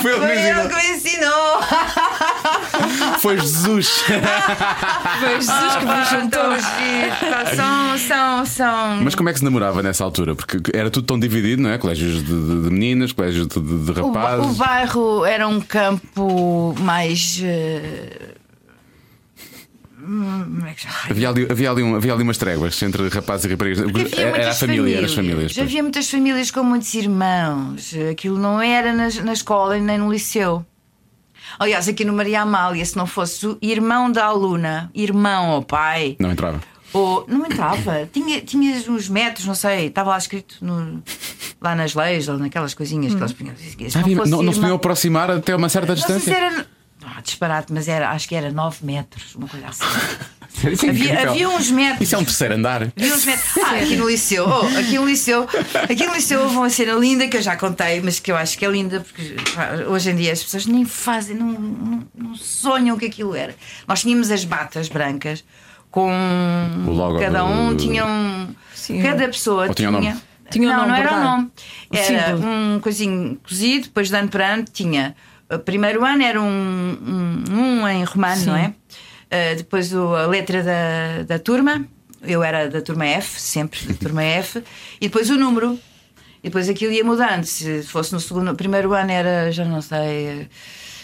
Foi 0.00 0.38
ele 0.38 0.68
que 0.68 0.74
me 0.74 0.90
ensinou. 0.96 1.60
Me. 2.42 3.18
Foi 3.22 3.38
Jesus. 3.38 3.88
Foi 5.20 5.34
Jesus 5.36 5.76
que 5.76 5.84
vos 5.84 6.08
juntou. 6.10 7.54
São, 7.56 7.98
são, 7.98 8.46
são. 8.46 8.96
Mas 9.02 9.14
como 9.14 9.28
é 9.28 9.32
que 9.32 9.38
se 9.38 9.44
namorava 9.44 9.82
nessa 9.82 10.02
altura? 10.04 10.34
Porque 10.34 10.58
era 10.76 10.90
tudo 10.90 11.06
tão 11.06 11.18
dividido, 11.18 11.62
não 11.62 11.70
é? 11.70 11.78
Colégios 11.78 12.16
de, 12.16 12.22
de- 12.24 12.62
de 12.64 12.70
meninas, 12.70 13.12
colégios 13.12 13.46
de, 13.46 13.60
de- 13.60 13.84
de 13.92 14.00
O, 14.00 14.12
rapazes. 14.12 14.46
o 14.46 14.54
bairro 14.54 15.24
era 15.24 15.46
um 15.46 15.60
campo 15.60 16.74
mais. 16.80 17.40
Como 20.04 20.64
que 20.74 20.80
chama? 20.82 20.94
Havia 21.10 21.28
ali, 21.28 21.46
havia, 21.48 21.70
ali 21.70 21.82
um- 21.82 21.94
havia 21.94 22.12
ali 22.12 22.22
umas 22.24 22.36
tréguas 22.36 22.80
entre 22.82 23.08
rapazes 23.08 23.44
e 23.46 23.48
raparigas. 23.50 24.12
Era, 24.12 24.50
a 24.50 24.54
família, 24.54 24.96
era 24.96 25.06
as 25.06 25.14
famílias. 25.14 25.56
Havia 25.56 25.82
muitas 25.82 26.10
famílias 26.10 26.50
com 26.50 26.64
muitos 26.64 26.92
irmãos. 26.94 27.94
Aquilo 28.10 28.36
não 28.38 28.60
era 28.60 28.92
na, 28.92 29.08
na 29.22 29.32
escola 29.32 29.78
nem 29.78 29.98
no 29.98 30.10
liceu. 30.12 30.64
Aliás, 31.58 31.88
aqui 31.88 32.04
no 32.04 32.12
Maria 32.12 32.42
Amália, 32.42 32.84
se 32.84 32.96
não 32.96 33.06
fosse 33.06 33.46
o 33.46 33.58
irmão 33.62 34.10
da 34.10 34.24
aluna, 34.26 34.90
irmão 34.94 35.50
ou 35.50 35.62
pai, 35.62 36.16
Não 36.18 36.30
entrava. 36.32 36.60
ou 36.92 37.24
não 37.28 37.46
entrava, 37.46 38.08
tinha, 38.12 38.40
tinhas 38.40 38.88
uns 38.88 39.08
metros, 39.08 39.46
não 39.46 39.54
sei, 39.54 39.86
estava 39.86 40.10
lá 40.10 40.18
escrito 40.18 40.56
no- 40.60 41.02
lá 41.60 41.74
nas 41.74 41.94
leis 41.94 42.28
ou 42.28 42.38
naquelas 42.38 42.74
coisinhas 42.74 43.14
que 43.14 43.20
eles 43.20 43.32
punham. 43.32 43.54
Se 43.56 44.14
fosse 44.16 44.30
não, 44.30 44.42
não 44.42 44.52
se 44.52 44.58
podiam 44.60 44.76
aproximar 44.76 45.30
até 45.30 45.54
uma 45.54 45.68
certa 45.68 45.94
Não 45.94 45.96
sei 46.02 46.06
se 46.06 46.30
distância. 46.30 46.36
era. 46.44 46.66
Ah, 47.04 47.20
disparate, 47.20 47.72
mas 47.72 47.88
era, 47.88 48.10
acho 48.10 48.28
que 48.28 48.34
era 48.34 48.50
9 48.52 48.84
metros, 48.86 49.34
uma 49.34 49.48
coisa 49.48 49.66
assim. 49.68 49.84
Isso 50.72 50.86
é 50.86 50.90
havia, 50.90 51.28
havia 51.30 51.48
uns 51.48 51.70
metros. 51.70 52.02
Isso 52.02 52.14
é 52.14 52.18
um 52.18 52.24
terceiro 52.24 52.54
andar. 52.54 52.82
Havia 52.96 53.14
uns 53.14 53.24
metros. 53.24 53.58
Ah, 53.64 53.70
aqui 53.76 53.96
no 53.96 54.08
liceu, 54.08 54.46
oh, 54.48 54.78
aqui 54.78 54.98
no 54.98 55.06
liceu, 55.06 55.48
aqui 55.90 56.06
no 56.06 56.14
liceu 56.14 56.40
houve 56.42 56.56
uma 56.56 56.70
cena 56.70 56.92
linda 56.92 57.26
que 57.26 57.36
eu 57.36 57.42
já 57.42 57.56
contei, 57.56 58.00
mas 58.00 58.20
que 58.20 58.30
eu 58.30 58.36
acho 58.36 58.56
que 58.58 58.64
é 58.64 58.70
linda 58.70 59.00
porque 59.00 59.36
hoje 59.88 60.10
em 60.10 60.16
dia 60.16 60.32
as 60.32 60.42
pessoas 60.42 60.66
nem 60.66 60.84
fazem, 60.84 61.36
não, 61.36 61.46
não, 61.48 62.02
não 62.14 62.34
sonham 62.34 62.96
o 62.96 62.98
que 62.98 63.06
aquilo 63.06 63.34
era. 63.34 63.54
Nós 63.88 64.02
tínhamos 64.02 64.30
as 64.30 64.44
batas 64.44 64.88
brancas 64.88 65.44
com 65.90 66.10
cada 67.20 67.44
um 67.44 67.68
do- 67.74 67.76
tinha 67.76 68.04
um. 68.06 68.54
Sim. 68.74 69.02
cada 69.02 69.26
pessoa 69.28 69.68
Ou 69.68 69.74
tinha 69.74 69.88
o 69.88 69.92
nome? 69.92 70.14
Tinha 70.50 70.68
não, 70.68 70.76
nome 70.76 70.88
não 70.88 70.94
era 70.96 71.06
o 71.06 71.12
bordado. 71.14 71.30
nome. 71.36 71.50
Era 71.92 72.36
um 72.36 72.80
coisinho 72.80 73.38
cozido, 73.42 73.84
depois 73.84 74.08
de 74.10 74.16
ano 74.16 74.28
para 74.28 74.54
ano 74.54 74.64
tinha. 74.70 75.14
O 75.50 75.58
primeiro 75.58 76.04
ano 76.04 76.22
era 76.22 76.40
um, 76.40 76.46
um, 76.46 77.44
um 77.82 77.88
em 77.88 78.04
romano, 78.04 78.36
Sim. 78.40 78.46
não 78.46 78.56
é? 78.56 78.72
Uh, 79.32 79.56
depois 79.56 79.92
o- 79.94 80.14
a 80.14 80.26
letra 80.26 80.62
da, 80.62 81.22
da 81.26 81.38
turma, 81.38 81.86
eu 82.22 82.42
era 82.42 82.68
da 82.68 82.82
turma 82.82 83.06
F, 83.06 83.40
sempre 83.40 83.80
da 83.86 83.94
turma 83.94 84.22
F, 84.22 84.62
e 85.00 85.06
depois 85.08 85.30
o 85.30 85.36
número. 85.36 85.78
E 86.44 86.48
depois 86.48 86.68
aquilo 86.68 86.92
ia 86.92 87.02
mudando. 87.04 87.44
Se 87.44 87.82
fosse 87.84 88.12
no 88.12 88.20
segundo, 88.20 88.54
primeiro 88.54 88.92
ano 88.92 89.10
era, 89.10 89.50
já 89.50 89.64
não 89.64 89.80
sei, 89.80 90.48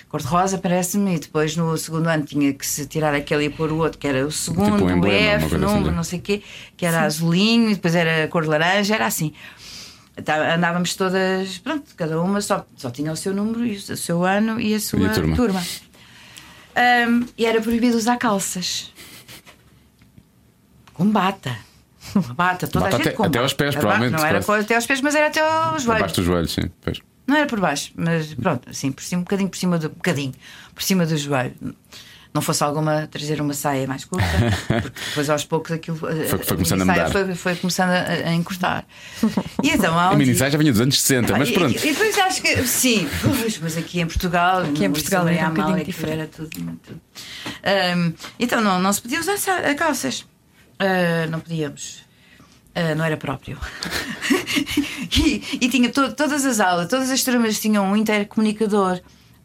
cor-de-rosa, 0.09 0.59
parece-me, 0.59 1.14
e 1.14 1.18
depois 1.20 1.57
no 1.57 1.76
segundo 1.79 2.09
ano 2.09 2.24
tinha 2.24 2.53
que 2.53 2.66
se 2.66 2.87
tirar 2.87 3.14
aquele 3.14 3.45
e 3.45 3.51
pôr 3.51 3.70
o 3.72 3.79
outro, 3.79 3.99
que 3.99 4.07
era 4.09 4.26
o 4.26 4.31
segundo, 4.33 4.72
Tipo 4.72 4.85
um 4.85 4.89
o 4.89 4.91
emblema, 4.91 5.18
uma 5.18 5.33
F, 5.37 5.45
assim, 5.47 5.57
número, 5.59 5.85
já. 5.87 5.93
não 5.93 6.05
sei 6.05 6.18
o 6.18 6.22
quê, 6.22 6.43
que 6.76 6.85
era 6.85 7.03
azulinho, 7.03 7.70
e 7.70 7.74
depois 7.76 7.95
era 7.95 8.26
cor 8.29 8.43
de 8.43 8.49
laranja, 8.49 8.95
era 8.95 9.07
assim. 9.07 9.33
Tá- 10.24 10.55
Andávamos 10.57 10.95
todas, 10.97 11.59
pronto, 11.59 11.95
cada 11.97 12.20
uma 12.20 12.41
só, 12.41 12.66
só 12.76 12.91
tinha 12.91 13.12
o 13.12 13.16
seu 13.16 13.33
número, 13.33 13.64
e 13.64 13.76
o 13.76 13.97
seu 13.97 14.24
ano 14.24 14.61
e 14.61 14.74
a 14.74 14.81
sua 14.81 14.99
E 15.01 15.07
a 15.07 15.11
turma. 15.11 15.37
turma. 15.37 15.62
Ahm, 16.81 17.26
e 17.37 17.45
era 17.45 17.61
proibido 17.61 17.97
usar 17.97 18.16
calças. 18.16 18.93
Com 20.95 21.11
bata. 21.11 21.57
Uma 22.14 22.35
bata, 22.35 22.66
toda 22.66 22.85
Bata 22.87 22.97
a 22.97 22.99
gente 22.99 23.09
até- 23.09 23.16
com 23.16 23.22
até 23.24 23.39
aos 23.39 23.53
pés, 23.53 23.74
provavelmente, 23.74 24.12
Não 24.18 24.24
era 24.24 24.43
quase. 24.43 24.64
até 24.64 24.74
aos 24.76 24.87
pés, 24.87 25.01
mas 25.03 25.14
era 25.14 25.26
até 25.26 25.41
aos 25.41 25.83
joelhos. 25.83 26.01
Abaixo 26.03 26.14
dos 26.16 26.24
joelhos, 26.24 26.53
sim. 26.53 26.70
Pois. 26.81 27.01
Não 27.26 27.37
era 27.37 27.47
por 27.47 27.61
baixo, 27.61 27.93
mas 27.97 28.33
pronto, 28.35 28.70
assim, 28.70 28.91
por 28.91 29.03
cima, 29.03 29.20
um 29.20 29.24
bocadinho 29.24 29.51
por 29.51 29.57
cima 29.59 29.79
do, 29.79 29.89
um 29.89 29.91
bocadinho, 29.91 30.33
por 30.74 30.83
cima 30.83 31.05
do 31.05 31.16
joelho. 31.16 31.55
Não 32.35 32.43
fosse 32.43 32.62
alguma 32.62 33.07
trazer 33.07 33.41
uma 33.41 33.55
saia 33.55 33.87
mais 33.87 34.05
curta, 34.05 34.26
porque 34.68 35.01
depois 35.09 35.31
aos 35.31 35.45
poucos 35.45 35.72
aquilo 35.72 35.97
Foi- 35.97 36.26
foi 36.26 36.57
começando 36.57 36.83
a 36.83 36.87
saia 36.87 37.07
mudar. 37.07 37.11
Foi, 37.11 37.35
foi 37.35 37.57
começando 37.57 37.91
a, 37.91 38.29
a 38.29 38.35
encurtar. 38.35 38.85
E 39.62 39.70
então 39.70 39.99
há 39.99 40.05
um 40.05 40.07
A 40.07 40.09
dia- 40.11 40.18
minissaia 40.18 40.51
já 40.51 40.59
vinha 40.59 40.70
dos 40.70 40.81
anos 40.81 41.01
60, 41.01 41.37
mas 41.39 41.49
e- 41.49 41.53
pronto. 41.53 41.72
E, 41.85 41.89
e 41.89 41.93
depois 41.93 42.18
acho 42.18 42.43
que 42.43 42.64
sim, 42.66 43.09
pois, 43.22 43.59
mas 43.59 43.76
aqui 43.79 44.01
em 44.01 44.07
Portugal, 44.07 44.61
Aqui 44.62 44.85
em 44.85 44.91
Portugal 44.93 45.26
era 45.26 45.47
um 45.49 45.55
bocadinho 45.55 45.76
aquilo 45.83 46.11
era 46.11 46.26
tudo. 46.26 46.51
tudo. 46.51 47.01
Ahm, 47.64 48.12
então 48.39 48.61
não, 48.61 48.79
não 48.81 48.93
se 48.93 49.01
podia 49.03 49.18
usar 49.20 49.37
sa- 49.39 49.74
calças. 49.74 50.26
Ah, 50.79 51.26
não 51.31 51.41
podíamos. 51.41 52.05
Ah, 52.74 52.95
não 52.95 53.05
era 53.05 53.16
próprio. 53.16 53.59
e, 55.16 55.43
e 55.61 55.68
tinha 55.68 55.89
to- 55.91 56.12
todas 56.12 56.45
as 56.45 56.61
aulas, 56.61 56.89
todas 56.89 57.11
as 57.11 57.22
turmas 57.24 57.59
tinham 57.59 57.85
um 57.91 57.97
intercomunicador 57.97 59.01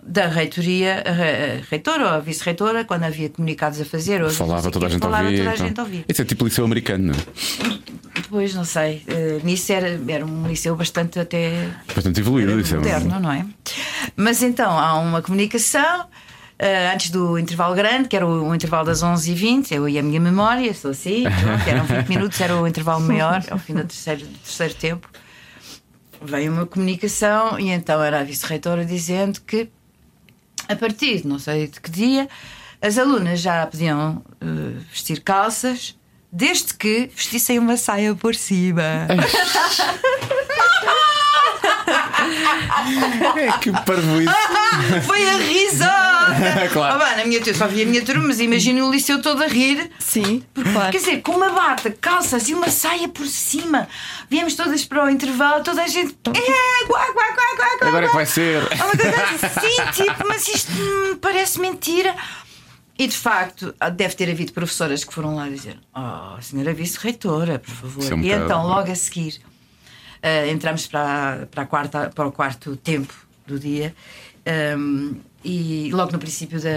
da 0.06 0.28
reitoria, 0.28 1.02
a, 1.06 1.12
re- 1.12 1.62
a 1.62 1.70
reitora 1.70 2.04
ou 2.04 2.10
a 2.10 2.20
vice-reitora, 2.20 2.84
quando 2.86 3.04
havia 3.04 3.30
comunicados 3.30 3.80
a 3.82 3.86
fazer. 3.86 4.22
Ou 4.24 4.30
Falava 4.30 4.70
toda 4.70 4.86
a 4.88 4.90
gente 4.90 5.02
falava 5.02 5.24
ouvia. 5.26 5.38
toda 5.40 5.50
a 5.52 5.54
então. 5.56 5.68
gente 5.68 5.80
ouvia. 5.80 6.06
Isso 6.08 6.22
é 6.22 6.26
tipo 6.26 6.44
liceu 6.46 6.66
americano, 6.66 7.14
não 7.14 7.14
é? 7.14 7.80
Depois, 8.22 8.54
não 8.54 8.64
sei, 8.66 9.04
eh, 9.08 9.40
nisso 9.44 9.72
era, 9.72 10.00
era 10.08 10.26
um 10.26 10.48
liceu 10.48 10.76
bastante 10.76 11.20
até 11.20 11.68
Bastante 11.96 12.20
evoluído. 12.20 12.60
Isso 12.60 12.76
é 12.76 12.78
moderno, 12.78 13.20
não 13.20 13.32
é? 13.32 13.46
Mas 14.16 14.44
então 14.44 14.78
há 14.78 15.00
uma 15.00 15.22
comunicação 15.22 16.06
eh, 16.60 16.92
antes 16.94 17.10
do 17.10 17.38
intervalo 17.40 17.74
grande, 17.76 18.08
que 18.10 18.16
era 18.16 18.26
o, 18.26 18.50
o 18.50 18.56
intervalo 18.56 18.86
das 18.86 19.02
11h20. 19.04 19.72
Eu 19.72 19.90
e 19.90 19.98
a 19.98 20.04
minha 20.04 20.20
memória, 20.20 20.74
sou 20.74 20.92
assim, 20.92 21.24
pronto, 21.24 21.68
eram 21.70 21.86
20 21.86 22.08
minutos, 22.10 22.40
era 22.42 22.56
o 22.56 22.68
intervalo 22.68 23.02
maior, 23.02 23.44
ao 23.50 23.58
fim 23.58 23.74
do 23.74 23.84
terceiro, 23.84 24.22
do 24.22 24.38
terceiro 24.40 24.74
tempo. 24.76 25.08
Veio 26.22 26.52
uma 26.54 26.66
comunicação 26.66 27.60
e 27.60 27.70
então 27.70 28.02
era 28.02 28.20
a 28.22 28.24
vice-reitora 28.24 28.86
dizendo 28.86 29.42
que 29.42 29.70
a 30.68 30.76
partir 30.76 31.22
de 31.22 31.28
não 31.28 31.40
sei 31.40 31.68
de 31.68 31.80
que 31.80 31.90
dia 31.90 32.28
as 32.82 32.98
alunas 32.98 33.40
já 33.40 33.66
podiam 33.66 34.22
eh, 34.42 34.80
vestir 34.92 35.22
calças. 35.22 35.96
Desde 36.36 36.74
que 36.74 37.12
vestissem 37.16 37.60
uma 37.60 37.78
saia 37.78 38.16
por 38.16 38.34
cima. 38.34 39.08
É 43.38 43.52
que 43.60 43.72
parvoíce. 43.72 44.34
Foi 45.06 45.30
a 45.30 45.38
risada! 45.38 46.14
Claro. 46.72 47.02
Ah, 47.02 47.06
bem, 47.06 47.18
na 47.18 47.26
minha 47.26 47.40
turma, 47.42 47.58
só 47.60 47.68
vi 47.68 47.84
a 47.84 47.86
minha 47.86 48.04
turma, 48.04 48.28
mas 48.28 48.40
imagina 48.40 48.84
o 48.86 48.92
liceu 48.92 49.22
todo 49.22 49.44
a 49.44 49.48
rir. 49.48 49.92
Sim, 50.00 50.44
claro. 50.56 50.92
Quer 50.92 50.98
dizer, 50.98 51.22
com 51.22 51.34
uma 51.34 51.50
bata, 51.50 51.92
calças 51.92 52.48
e 52.50 52.54
uma 52.54 52.70
saia 52.70 53.08
por 53.10 53.28
cima. 53.28 53.88
Viemos 54.30 54.56
todas 54.56 54.84
para 54.86 55.06
o 55.06 55.10
intervalo, 55.10 55.64
toda 55.64 55.84
a 55.84 55.88
gente. 55.88 56.16
É, 56.28 56.86
guá, 56.88 57.06
guá, 57.08 57.14
guá, 57.14 57.56
guá, 57.58 57.78
guá, 57.80 57.88
Agora 57.88 58.06
é 58.06 58.08
que 58.08 58.14
guá." 58.14 58.18
vai 58.20 58.26
ser. 58.26 58.58
É 58.72 58.84
uma 58.84 58.96
coisa 58.96 59.48
assim, 59.48 60.04
tipo, 60.04 60.28
mas 60.28 60.48
isto 60.48 60.72
hum, 60.72 61.18
parece 61.22 61.60
mentira. 61.60 62.16
E 62.98 63.08
de 63.08 63.18
facto, 63.18 63.74
deve 63.96 64.16
ter 64.16 64.30
havido 64.30 64.54
professoras 64.54 65.04
que 65.04 65.14
foram 65.14 65.36
lá 65.36 65.48
dizer: 65.50 65.78
Oh, 65.96 66.42
senhora 66.42 66.74
vice-reitora, 66.74 67.60
por 67.60 67.72
favor. 67.74 68.04
É 68.12 68.16
um 68.16 68.20
e 68.20 68.24
bocado- 68.24 68.46
então, 68.46 68.68
logo 68.68 68.92
a 68.92 68.96
seguir, 68.96 69.42
eh, 70.24 70.50
entramos 70.50 70.88
para, 70.88 71.34
a- 71.44 71.46
para, 71.46 71.64
a 71.64 71.66
quarta, 71.68 72.12
para 72.16 72.28
o 72.28 72.32
quarto 72.32 72.76
tempo 72.78 73.14
do 73.46 73.60
dia. 73.60 73.94
hum, 74.78 75.16
e 75.46 75.90
logo 75.92 76.12
no 76.14 76.20
princípio 76.20 76.58
da, 76.62 76.70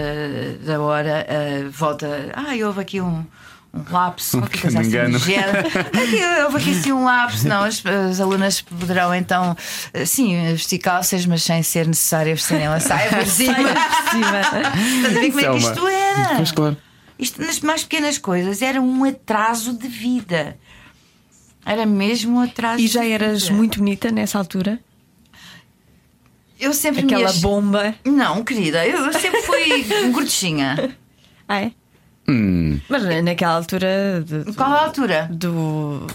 da 0.73 0.79
hora, 0.81 1.25
eh, 1.29 1.63
volta. 1.71 2.31
Ah, 2.33 2.53
houve 2.65 2.81
aqui 2.81 2.99
um, 2.99 3.25
um 3.73 3.83
lapso, 3.89 4.39
qualquer 4.39 4.61
coisa 4.61 4.81
pequeno 4.81 5.15
assim. 5.15 5.31
engano. 5.33 5.57
Aqui, 6.03 6.43
houve 6.43 6.57
aqui 6.57 6.71
assim 6.71 6.91
um 6.91 7.05
lapso, 7.05 7.47
não, 7.47 7.63
as, 7.63 7.81
as 7.85 8.19
alunas 8.19 8.59
poderão 8.59 9.15
então, 9.15 9.55
eh, 9.93 10.05
sim, 10.05 10.35
vestir 10.51 10.79
calças, 10.79 11.25
mas 11.25 11.43
sem 11.43 11.63
ser 11.63 11.87
necessário 11.87 12.35
vestirem 12.35 12.67
uma 12.67 12.79
saia 12.81 13.09
por 13.09 13.25
cima. 13.25 13.53
por 13.55 14.11
cima. 14.11 14.41
Estás 14.41 14.65
a 14.65 15.09
ver 15.09 15.13
como 15.13 15.23
é 15.23 15.31
que 15.31 15.39
Selma. 15.39 15.57
isto 15.59 15.87
era? 15.87 16.35
Pois 16.35 16.51
claro. 16.51 16.77
Isto 17.17 17.41
nas 17.41 17.59
mais 17.61 17.83
pequenas 17.83 18.17
coisas 18.17 18.61
era 18.61 18.81
um 18.81 19.03
atraso 19.05 19.73
de 19.77 19.87
vida. 19.87 20.57
Era 21.67 21.85
mesmo 21.85 22.39
atraso 22.39 22.81
E 22.81 22.87
já 22.87 23.05
eras 23.05 23.49
muito 23.49 23.79
bonita 23.79 24.09
nessa 24.11 24.37
altura? 24.37 24.79
Eu 26.59 26.73
sempre 26.73 27.03
me 27.05 27.13
Aquela 27.13 27.29
ach- 27.29 27.39
bomba. 27.41 27.93
Não, 28.05 28.43
querida, 28.43 28.85
eu 28.87 29.11
sempre 29.13 29.41
fui 29.41 29.83
gordinha. 30.11 30.95
Ah, 31.47 31.61
é? 31.61 31.71
Hum. 32.27 32.79
Mas 32.89 33.03
naquela 33.23 33.53
altura 33.55 34.23
de- 34.25 34.53
Qual 34.53 34.71
a 34.71 34.85
altura? 34.85 35.29
do. 35.31 36.07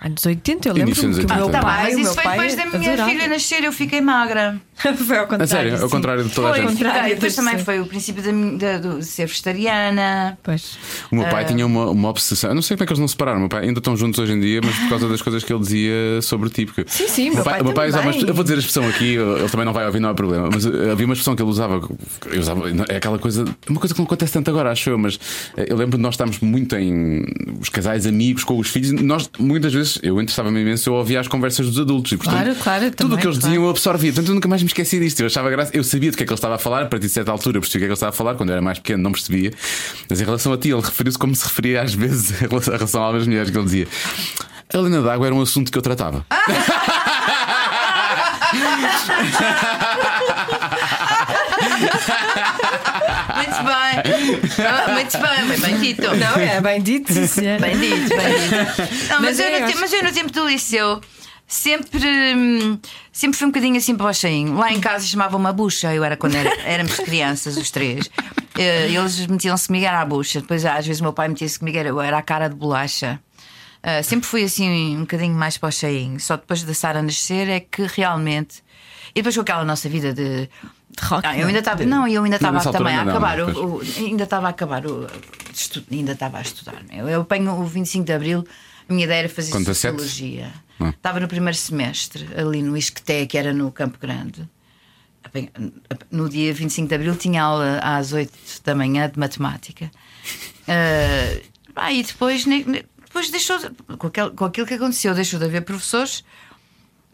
anos 0.00 0.24
80, 0.24 0.68
eu 0.68 0.72
lembro 0.72 0.88
Início 0.90 1.08
dos 1.08 1.18
que 1.18 1.24
o 1.26 1.28
meu 1.34 1.46
80. 1.46 1.58
Tá 1.60 1.64
pai, 1.66 1.82
mas 1.82 1.94
o 1.94 1.98
meu 1.98 2.04
isso 2.10 2.14
foi 2.14 2.30
depois 2.30 2.54
da 2.56 2.66
minha 2.66 2.92
adorava. 2.92 3.10
filha 3.10 3.28
nascer, 3.28 3.64
eu 3.64 3.72
fiquei 3.72 4.00
magra. 4.00 4.60
foi 5.06 5.18
ao 5.18 5.26
contrário. 5.26 5.44
A 5.44 5.46
sério, 5.46 5.82
ao 5.82 5.88
contrário 5.90 6.24
de 6.24 6.30
toda 6.30 6.48
a 6.48 6.50
Foi 6.52 6.60
ao 6.62 6.68
gente. 6.68 6.78
contrário. 6.82 7.14
Depois 7.14 7.32
de 7.32 7.36
também 7.36 7.58
ser. 7.58 7.64
foi 7.64 7.80
o 7.80 7.86
princípio 7.86 8.22
da 8.22 8.30
da- 8.56 8.78
do- 8.78 8.98
de 8.98 9.04
ser 9.04 9.26
vegetariana. 9.26 10.38
Pois. 10.42 10.78
O 11.10 11.16
meu 11.16 11.24
pai 11.28 11.44
Ah. 11.44 11.46
tinha 11.46 11.66
uma, 11.66 11.90
uma 11.90 12.08
obsessão. 12.08 12.50
Eu 12.50 12.54
não 12.54 12.62
sei 12.62 12.76
como 12.76 12.84
é 12.84 12.86
que 12.86 12.92
eles 12.92 13.00
não 13.00 13.08
se 13.08 13.12
separaram. 13.12 13.38
O 13.38 13.40
meu 13.40 13.48
pai 13.48 13.64
ainda 13.64 13.78
estão 13.78 13.96
juntos 13.96 14.18
hoje 14.18 14.32
em 14.32 14.40
dia, 14.40 14.60
mas 14.64 14.74
por 14.76 14.88
causa 14.90 15.08
das 15.08 15.22
coisas 15.22 15.42
que 15.44 15.52
ele 15.52 15.60
dizia 15.60 16.20
sobre 16.22 16.50
ti. 16.50 16.66
Porque 16.66 16.84
Sim, 16.86 17.08
sim, 17.08 17.30
meu 17.30 17.42
pai 17.44 17.60
o 17.60 17.64
meu 17.64 17.72
pai 17.74 17.88
usava 17.88 18.10
Eu 18.10 18.34
vou 18.34 18.42
dizer 18.44 18.56
a 18.56 18.58
expressão 18.58 18.86
aqui, 18.88 19.14
ele 19.16 19.48
também 19.48 19.64
não 19.66 19.72
vai 19.72 19.86
ouvir, 19.86 20.00
não 20.00 20.10
há 20.10 20.14
problema. 20.14 20.48
Mas 20.52 20.64
eh, 20.66 20.90
havia 20.92 21.06
uma 21.06 21.12
expressão 21.14 21.34
que 21.34 21.42
ele 21.42 21.50
usava. 21.50 21.80
Eu 22.30 22.40
usava 22.40 22.62
é 22.88 22.96
aquela 22.96 23.18
coisa. 23.18 23.44
Uma 23.68 23.80
coisa 23.80 23.94
que 23.94 24.00
não 24.00 24.06
acontece 24.06 24.32
tanto 24.32 24.50
agora, 24.50 24.70
acho 24.70 24.90
eu, 24.90 24.98
mas 24.98 25.18
eh, 25.56 25.66
eu 25.68 25.76
lembro 25.76 25.96
de 25.96 26.02
nós 26.02 26.14
estarmos 26.14 26.38
muito 26.40 26.76
em. 26.76 27.24
Os 27.60 27.68
casais 27.68 28.06
amigos 28.06 28.44
com 28.44 28.58
os 28.58 28.68
filhos. 28.68 28.92
Nós, 29.02 29.28
muitas 29.38 29.72
vezes, 29.72 29.98
eu 30.02 30.20
interessava-me 30.20 30.60
imenso, 30.60 30.88
eu 30.90 30.94
ouvia 30.94 31.20
as 31.20 31.28
conversas 31.28 31.66
dos 31.66 31.78
adultos. 31.78 32.12
E, 32.12 32.16
portanto, 32.16 32.36
Claro, 32.36 32.54
claro, 32.62 32.90
Tudo 32.90 33.14
o 33.14 33.18
que 33.18 33.26
eles 33.26 33.38
claro. 33.38 33.48
diziam 33.48 33.64
eu 33.64 33.70
absorvia. 33.70 34.12
Portanto, 34.12 34.28
eu 34.28 34.34
nunca 34.34 34.48
mais 34.48 34.62
me 34.66 34.70
esqueci 34.70 34.98
disto. 34.98 35.20
Eu 35.20 35.26
achava 35.26 35.48
graça. 35.50 35.70
Eu 35.74 35.82
sabia 35.84 36.10
do 36.10 36.16
que 36.16 36.22
é 36.22 36.26
que 36.26 36.32
ele 36.32 36.36
estava 36.38 36.56
a 36.56 36.58
falar, 36.58 36.82
a 36.82 36.86
partir 36.86 37.06
de 37.06 37.12
certa 37.12 37.30
altura 37.30 37.60
percebi 37.60 37.78
o 37.78 37.80
que 37.80 37.84
é 37.84 37.86
que 37.86 37.90
ele 37.90 37.94
estava 37.94 38.10
a 38.10 38.12
falar. 38.12 38.34
Quando 38.34 38.50
eu 38.50 38.54
era 38.54 38.62
mais 38.62 38.78
pequeno, 38.78 39.02
não 39.02 39.12
percebia. 39.12 39.52
Mas 40.08 40.20
em 40.20 40.24
relação 40.24 40.52
a 40.52 40.58
ti, 40.58 40.70
ele 40.70 40.80
referiu-se 40.80 41.18
como 41.18 41.34
se 41.34 41.44
referia 41.44 41.82
às 41.82 41.94
vezes 41.94 42.30
em 42.42 42.46
relação- 42.48 42.74
a 43.02 43.04
algumas 43.06 43.26
mulheres 43.26 43.50
que 43.50 43.56
ele 43.56 43.64
dizia. 43.64 43.86
A 44.72 44.76
Helena 44.76 45.00
d'Água 45.02 45.26
era 45.26 45.34
um 45.34 45.40
assunto 45.40 45.70
que 45.70 45.78
eu 45.78 45.82
tratava. 45.82 46.26
Muito 53.36 53.62
bem. 53.64 54.66
Ah, 54.66 54.92
Muito 54.92 55.18
bem, 55.18 55.48
bem, 55.48 55.58
bem 55.60 55.78
dito. 55.80 56.02
Não, 56.16 56.36
é 56.36 56.60
bem 56.60 56.82
dito, 56.82 57.12
sim, 57.12 57.26
senhora. 57.26 57.60
Bem 57.60 57.78
dito, 57.78 58.08
bem 58.08 58.38
dito. 58.38 59.08
Não, 59.08 59.20
mas, 59.20 59.36
Mas 59.36 59.38
eu 59.40 59.44
é, 59.46 59.60
no, 59.60 59.66
eu 59.66 59.72
te- 59.72 59.78
mas 59.78 59.92
eu 59.92 60.02
no 60.02 60.12
tempo 60.12 60.32
do 60.32 60.46
liceu 60.48 61.00
sempre, 61.46 61.98
hum, 62.34 62.78
sempre 63.12 63.38
fui 63.38 63.46
um 63.46 63.50
bocadinho 63.50 63.76
assim 63.76 63.94
para 63.96 64.06
o 64.06 64.12
cheinho. 64.14 64.54
Lá 64.56 64.72
em 64.72 64.80
casa 64.80 65.06
chamavam-me 65.06 65.46
a 65.46 65.52
bucha, 65.52 65.94
eu 65.94 66.02
era 66.04 66.16
quando 66.16 66.34
era, 66.34 66.50
éramos 66.68 66.96
crianças, 66.96 67.56
os 67.56 67.70
três. 67.70 68.10
Eh, 68.58 68.90
Eles 68.90 69.26
metiam-se 69.26 69.66
comigo 69.66 69.84
era 69.86 70.00
a 70.00 70.04
bucha. 70.04 70.40
Depois, 70.40 70.64
às 70.64 70.86
vezes, 70.86 71.00
o 71.00 71.04
meu 71.04 71.12
pai 71.12 71.28
metia-se 71.28 71.58
comigo, 71.58 71.76
era, 71.78 71.88
era 72.06 72.18
a 72.18 72.22
cara 72.22 72.48
de 72.48 72.54
bolacha. 72.56 73.20
Ah, 73.82 74.02
sempre 74.02 74.26
fui 74.26 74.42
assim 74.42 74.96
um 74.96 75.00
bocadinho 75.00 75.34
mais 75.34 75.56
para 75.58 75.68
o 75.68 75.72
cheinho. 75.72 76.18
Só 76.18 76.36
depois 76.36 76.62
da 76.64 76.74
Sara 76.74 77.02
nascer 77.02 77.48
é 77.48 77.60
que 77.60 77.82
realmente. 77.86 78.64
E 79.14 79.20
depois 79.20 79.34
com 79.34 79.42
aquela 79.42 79.64
nossa 79.64 79.88
vida 79.88 80.12
de. 80.12 80.48
De 80.88 81.02
rock, 81.04 81.26
Ah, 81.26 81.34
eu 81.34 81.40
não 81.40 81.44
é? 81.44 81.46
ainda 81.48 81.58
estava. 81.58 81.84
Não, 81.84 82.08
eu 82.08 82.22
ainda 82.24 82.36
estava 82.36 82.60
também 82.72 82.94
a 82.96 83.04
não, 83.04 83.10
acabar. 83.12 83.36
mas 83.44 83.56
o- 83.56 83.66
o- 83.76 83.82
ainda 83.98 84.24
estava 84.24 84.46
a 84.46 84.50
acabar. 84.50 84.86
o- 84.86 85.06
estu- 85.52 85.84
ainda 85.92 86.12
estava 86.12 86.38
a 86.38 86.40
estudar. 86.40 86.80
Eu, 86.92 87.08
eu 87.08 87.20
apanho 87.22 87.52
o 87.52 87.64
25 87.66 88.04
de 88.04 88.12
Abril. 88.12 88.44
A 88.88 88.92
minha 88.92 89.04
ideia 89.04 89.20
era 89.20 89.28
fazer 89.28 89.52
17? 89.52 89.98
sociologia. 90.02 90.52
Ah. 90.78 90.90
Estava 90.90 91.18
no 91.20 91.26
primeiro 91.28 91.56
semestre, 91.56 92.28
ali 92.36 92.62
no 92.62 92.76
Isqueté, 92.76 93.26
que 93.26 93.36
era 93.38 93.52
no 93.52 93.70
Campo 93.72 93.98
Grande. 93.98 94.48
No 96.10 96.28
dia 96.28 96.52
25 96.54 96.88
de 96.88 96.94
Abril 96.94 97.16
tinha 97.16 97.42
aula 97.42 97.78
às 97.82 98.12
8 98.12 98.32
da 98.64 98.74
manhã 98.74 99.08
de 99.10 99.18
matemática. 99.18 99.90
Ah, 100.68 101.92
e 101.92 102.02
depois, 102.02 102.44
depois 102.44 103.30
deixou 103.30 103.58
de- 103.58 103.70
com 104.36 104.44
aquilo 104.44 104.66
que 104.66 104.74
aconteceu, 104.74 105.14
deixou 105.14 105.38
de 105.38 105.44
haver 105.46 105.62
professores, 105.62 106.24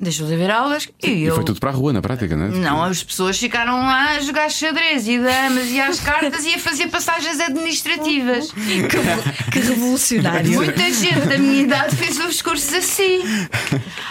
deixou 0.02 0.26
de 0.26 0.34
haver 0.34 0.50
aulas 0.50 0.88
e, 1.02 1.08
E 1.10 1.22
eu. 1.22 1.34
foi 1.36 1.44
tudo 1.44 1.60
para 1.60 1.70
a 1.70 1.72
rua, 1.72 1.92
na 1.92 2.02
prática, 2.02 2.36
não 2.36 2.46
é? 2.46 2.48
Não, 2.48 2.82
as 2.82 3.02
pessoas 3.02 3.38
ficaram 3.38 3.76
lá 3.80 4.16
a 4.16 4.20
jogar 4.20 4.50
xadrez 4.50 5.06
e 5.06 5.18
damas 5.18 5.68
e 5.70 5.80
às 5.80 6.00
cartas 6.00 6.44
e 6.44 6.54
a 6.54 6.58
fazer 6.58 6.88
passagens 6.88 7.38
administrativas. 7.40 8.50
Que, 8.52 9.50
que 9.52 9.58
revolucionário. 9.60 10.52
Muita 10.52 10.90
gente 10.92 11.20
da 11.26 11.38
minha 11.38 11.62
idade 11.62 11.94
fez 11.96 12.18
os 12.18 12.42
cursos 12.42 12.72
assim. 12.72 13.20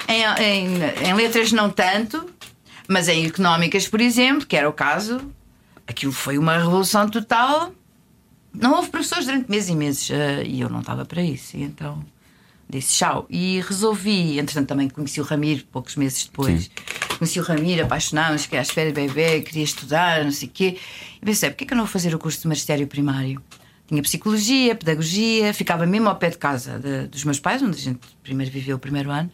Em, 0.08 0.24
em- 0.44 1.08
em 1.10 1.14
letras, 1.14 1.52
não 1.52 1.70
tanto, 1.70 2.26
mas 2.88 3.08
em 3.08 3.26
económicas, 3.26 3.88
por 3.88 4.00
exemplo, 4.02 4.46
que 4.46 4.56
era 4.56 4.70
o 4.70 4.74
caso, 4.74 5.22
aquilo 5.88 6.12
foi 6.12 6.38
uma 6.38 6.58
revolução 6.58 7.10
total. 7.10 7.74
Não 8.54 8.76
houve 8.76 8.90
professores 8.90 9.26
durante 9.26 9.50
meses 9.50 9.70
e 9.70 9.76
meses 9.76 10.10
eh, 10.12 10.44
e 10.46 10.62
eu 10.62 10.70
não 10.70 10.80
estava 10.82 11.06
para 11.06 11.22
isso. 11.22 11.56
E 11.58 11.64
então 11.64 12.04
disse 12.72 12.98
tchau. 12.98 13.26
E 13.30 13.62
resolvi, 13.62 14.40
entretanto, 14.40 14.68
também 14.68 14.90
conheci 14.90 15.20
o 15.22 15.24
Ramiro 15.24 15.64
poucos 15.72 15.96
meses 15.96 16.26
depois. 16.26 16.70
Conheci 17.20 17.40
o 17.40 17.44
Ramiro, 17.44 17.84
apaixonámos, 17.84 18.46
que 18.46 18.56
à 18.58 18.62
espera 18.62 18.92
de 18.92 18.96
bebê, 19.08 19.42
queria 19.42 19.64
estudar, 19.64 20.24
não 20.24 20.32
sei 20.32 20.48
o 20.48 20.52
quê. 20.52 20.78
E 21.22 21.26
pensei, 21.26 21.50
porquê 21.50 21.66
que 21.66 21.74
eu 21.74 21.78
não 21.78 21.86
vou 21.86 21.92
fazer 21.92 22.14
o 22.16 22.20
curso 22.20 22.42
de 22.42 22.48
magistério 22.48 22.88
primário? 22.88 23.42
Tinha 23.88 24.02
psicologia, 24.02 24.74
pedagogia, 24.74 25.54
ficava 25.54 25.86
mesmo 25.86 26.08
ao 26.08 26.16
pé 26.16 26.30
de 26.30 26.38
casa 26.38 26.80
de- 26.80 27.08
dos 27.08 27.26
meus 27.26 27.40
pais, 27.42 27.62
onde 27.62 27.78
a 27.78 27.82
gente 27.82 28.00
primeiro 28.24 28.50
viveu 28.52 28.78
o 28.78 28.80
primeiro 28.80 29.12
ano, 29.12 29.30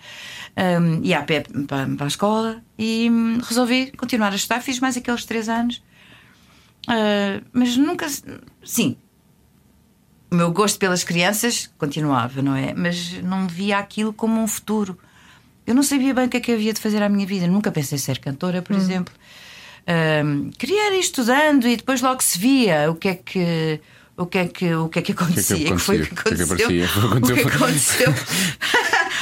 um, 0.82 1.04
ia 1.04 1.20
a 1.20 1.22
pé 1.22 1.44
para, 1.68 1.86
para 1.96 2.06
a 2.06 2.08
escola 2.08 2.64
e 2.78 3.08
hum, 3.10 3.40
resolvi 3.48 3.92
continuar 3.96 4.32
a 4.34 4.36
estudar. 4.36 4.60
Fiz 4.62 4.80
mais 4.80 4.98
aqueles 4.98 5.26
três 5.26 5.48
anos, 5.48 5.82
Ah, 6.88 7.42
mas 7.54 7.78
nunca. 7.78 8.08
Sim, 8.64 8.98
o 10.32 10.36
meu 10.36 10.52
gosto 10.52 10.78
pelas 10.80 11.04
crianças 11.04 11.70
continuava, 11.78 12.42
não 12.42 12.56
é? 12.56 12.74
Mas 12.76 13.14
não 13.24 13.48
via 13.48 13.78
aquilo 13.78 14.12
como 14.14 14.42
um 14.42 14.48
futuro. 14.48 14.98
Eu 15.66 15.74
não 15.76 15.84
sabia 15.84 16.14
bem 16.14 16.26
o 16.26 16.30
que 16.30 16.38
é 16.38 16.40
que 16.40 16.52
havia 16.52 16.74
de 16.74 16.80
fazer 16.82 17.02
à 17.04 17.10
minha 17.10 17.26
vida. 17.26 17.48
Nunca 17.48 17.72
pensei 17.72 17.98
em 17.98 18.00
ser 18.02 18.20
cantora, 18.20 18.62
por 18.62 18.76
exemplo. 18.76 19.14
Ahm, 19.86 20.50
queria 20.58 20.94
ir 20.96 21.00
estudando 21.00 21.68
e 21.68 21.76
depois 21.78 22.02
logo 22.02 22.22
se 22.22 22.38
via 22.38 22.90
o 22.92 22.96
que 22.96 23.08
é 23.10 23.16
que. 23.16 23.80
O 24.20 24.26
que 24.26 24.38
é 24.40 24.48
que, 24.48 24.74
o 24.74 24.90
que, 24.90 24.98
é 24.98 25.02
que 25.04 25.12
acontecia? 25.12 25.68
acontecia? 25.68 25.78
foi 25.80 26.02
o 26.02 26.08
que 26.08 26.14
O 26.14 26.24
que 26.24 26.34
é 26.34 26.36
que 26.36 26.42
aconteceu? 26.42 26.88
Foi 26.90 27.18
o 27.20 27.22
que 27.22 27.34
que 27.36 27.56
aconteceu. 27.56 28.10
aconteceu? 28.10 28.14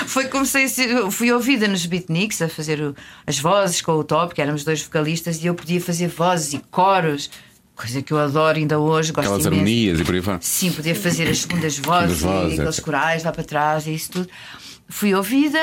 foi 0.07 0.23
que 0.25 0.29
comecei 0.29 0.67
ser, 0.69 1.11
fui 1.11 1.31
ouvida 1.33 1.67
nos 1.67 1.85
beatniks 1.85 2.41
a 2.41 2.47
fazer 2.47 2.79
o- 2.81 2.95
as 3.27 3.37
vozes 3.37 3.81
com 3.81 3.91
o 3.93 4.03
top, 4.05 4.33
que 4.33 4.41
éramos 4.41 4.63
dois 4.63 4.81
vocalistas, 4.81 5.43
e 5.43 5.47
eu 5.47 5.53
podia 5.55 5.81
fazer 5.81 6.07
vozes 6.07 6.53
e 6.53 6.59
coros, 6.71 7.29
coisa 7.75 8.01
que 8.01 8.11
eu 8.13 8.17
adoro 8.19 8.57
ainda 8.57 8.79
hoje, 8.79 9.11
gosto 9.11 9.27
Aquelas 9.27 9.45
imenso. 9.45 9.59
harmonias 9.59 9.99
e 9.99 10.03
por 10.03 10.15
aí 10.15 10.21
fora. 10.21 10.37
Sim, 10.41 10.71
podia 10.71 10.95
fazer 10.95 11.27
as 11.27 11.39
segundas 11.39 11.77
vozes, 11.79 12.21
vozes, 12.21 12.51
e 12.51 12.53
aqueles 12.53 12.75
etc. 12.75 12.85
corais 12.85 13.23
lá 13.23 13.31
para 13.31 13.43
trás 13.43 13.85
e 13.87 13.93
isso 13.93 14.11
tudo. 14.11 14.29
Fui 14.87 15.13
ouvida 15.13 15.59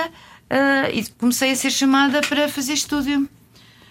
ah, 0.50 0.90
e 0.92 1.04
comecei 1.18 1.50
a 1.50 1.56
ser 1.56 1.70
chamada 1.70 2.20
para 2.20 2.48
fazer 2.48 2.74
estúdio 2.74 3.28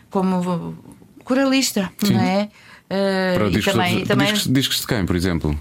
como 0.09 0.75
coralista, 1.23 1.91
não 2.03 2.19
é? 2.19 2.49
Ah, 2.89 3.33
Para 3.35 3.47
e 3.47 3.51
discos, 3.51 3.73
também, 3.73 4.05
também 4.05 4.33
discos, 4.33 4.53
discos 4.53 4.79
de 4.81 4.87
quem, 4.87 5.05
por 5.05 5.15
exemplo? 5.15 5.57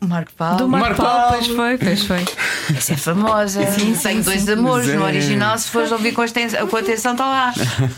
O 0.00 0.06
Marco 0.06 0.32
Paulo. 0.34 0.56
Do 0.58 0.68
Marco 0.68 0.86
Marco 0.88 1.02
Paulo, 1.02 1.20
Paulo. 1.30 1.36
pois 1.36 1.46
foi, 1.56 1.78
pois 1.78 2.04
foi. 2.04 2.76
Essa 2.76 2.94
é 2.94 2.96
famosa. 2.96 3.60
Tenho 4.02 4.22
dois 4.22 4.48
amores. 4.48 4.86
Pois 4.86 4.98
No 4.98 5.04
é. 5.04 5.08
original, 5.08 5.58
se 5.58 5.68
fores 5.70 5.92
ouvir 5.92 6.12
com 6.12 6.22
atenção, 6.22 6.66
com 6.66 6.76
atenção, 6.76 7.12
está 7.12 7.26
lá. 7.26 7.52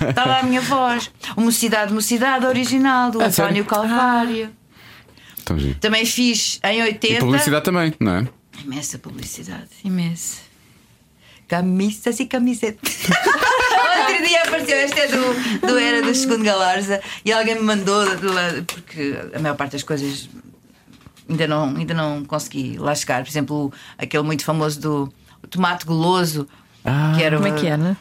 Está 0.08 0.24
lá 0.24 0.40
a 0.40 0.42
minha 0.42 0.60
voz. 0.60 1.10
O 1.36 1.40
Mocidade, 1.42 1.92
Mocidade 1.92 2.44
original, 2.46 3.10
do 3.10 3.20
Ah, 3.20 3.26
António 3.26 3.48
sério? 3.48 3.64
Calvário. 3.64 4.50
Giro. 5.56 5.74
Também 5.80 6.06
fiz 6.06 6.58
em 6.64 6.78
E 6.80 6.82
80. 6.82 7.20
publicidade 7.20 7.64
também, 7.64 7.92
não 8.00 8.14
é? 8.16 8.28
Imensa 8.64 8.98
publicidade, 8.98 9.68
imensa. 9.84 10.38
Camisas 11.48 12.18
e 12.20 12.26
camisetas. 12.26 13.00
Outro 14.08 14.26
dia 14.26 14.42
apareceu, 14.42 14.78
este 14.78 15.00
é 15.00 15.08
do, 15.08 15.66
do 15.66 15.78
Era 15.78 16.00
do 16.02 16.14
Segundo 16.14 16.42
Galarza, 16.44 17.00
e 17.24 17.32
alguém 17.32 17.56
me 17.56 17.62
mandou, 17.62 18.04
porque 18.66 19.14
a 19.34 19.38
maior 19.38 19.56
parte 19.56 19.72
das 19.72 19.82
coisas 19.82 20.28
ainda 21.28 21.46
não, 21.46 21.76
ainda 21.76 21.94
não 21.94 22.24
consegui 22.24 22.76
lá 22.78 22.94
chegar. 22.94 23.22
Por 23.22 23.30
exemplo, 23.30 23.72
aquele 23.98 24.22
muito 24.22 24.44
famoso 24.44 24.80
do 24.80 25.12
tomate 25.50 25.84
goloso. 25.84 26.46
Ah, 26.84 27.12
que 27.16 27.22
era 27.22 27.36
Como 27.36 27.48
é 27.48 27.52
que 27.52 27.66
é, 27.66 27.76
né? 27.76 27.96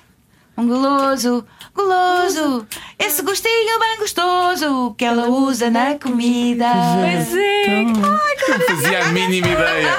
Um 0.58 0.68
goloso, 0.68 1.46
goloso, 1.74 2.68
esse 3.00 3.22
gostinho 3.24 3.80
bem 3.80 3.98
gostoso 4.00 4.94
que 4.98 5.06
ela 5.06 5.28
usa 5.30 5.70
na 5.72 5.96
comida. 5.98 6.66
Pois 7.00 7.36
é. 7.36 7.84
Não 7.84 8.60
fazia 8.68 9.06
a 9.06 9.08
mínima 9.12 9.48
ideia. 9.48 9.98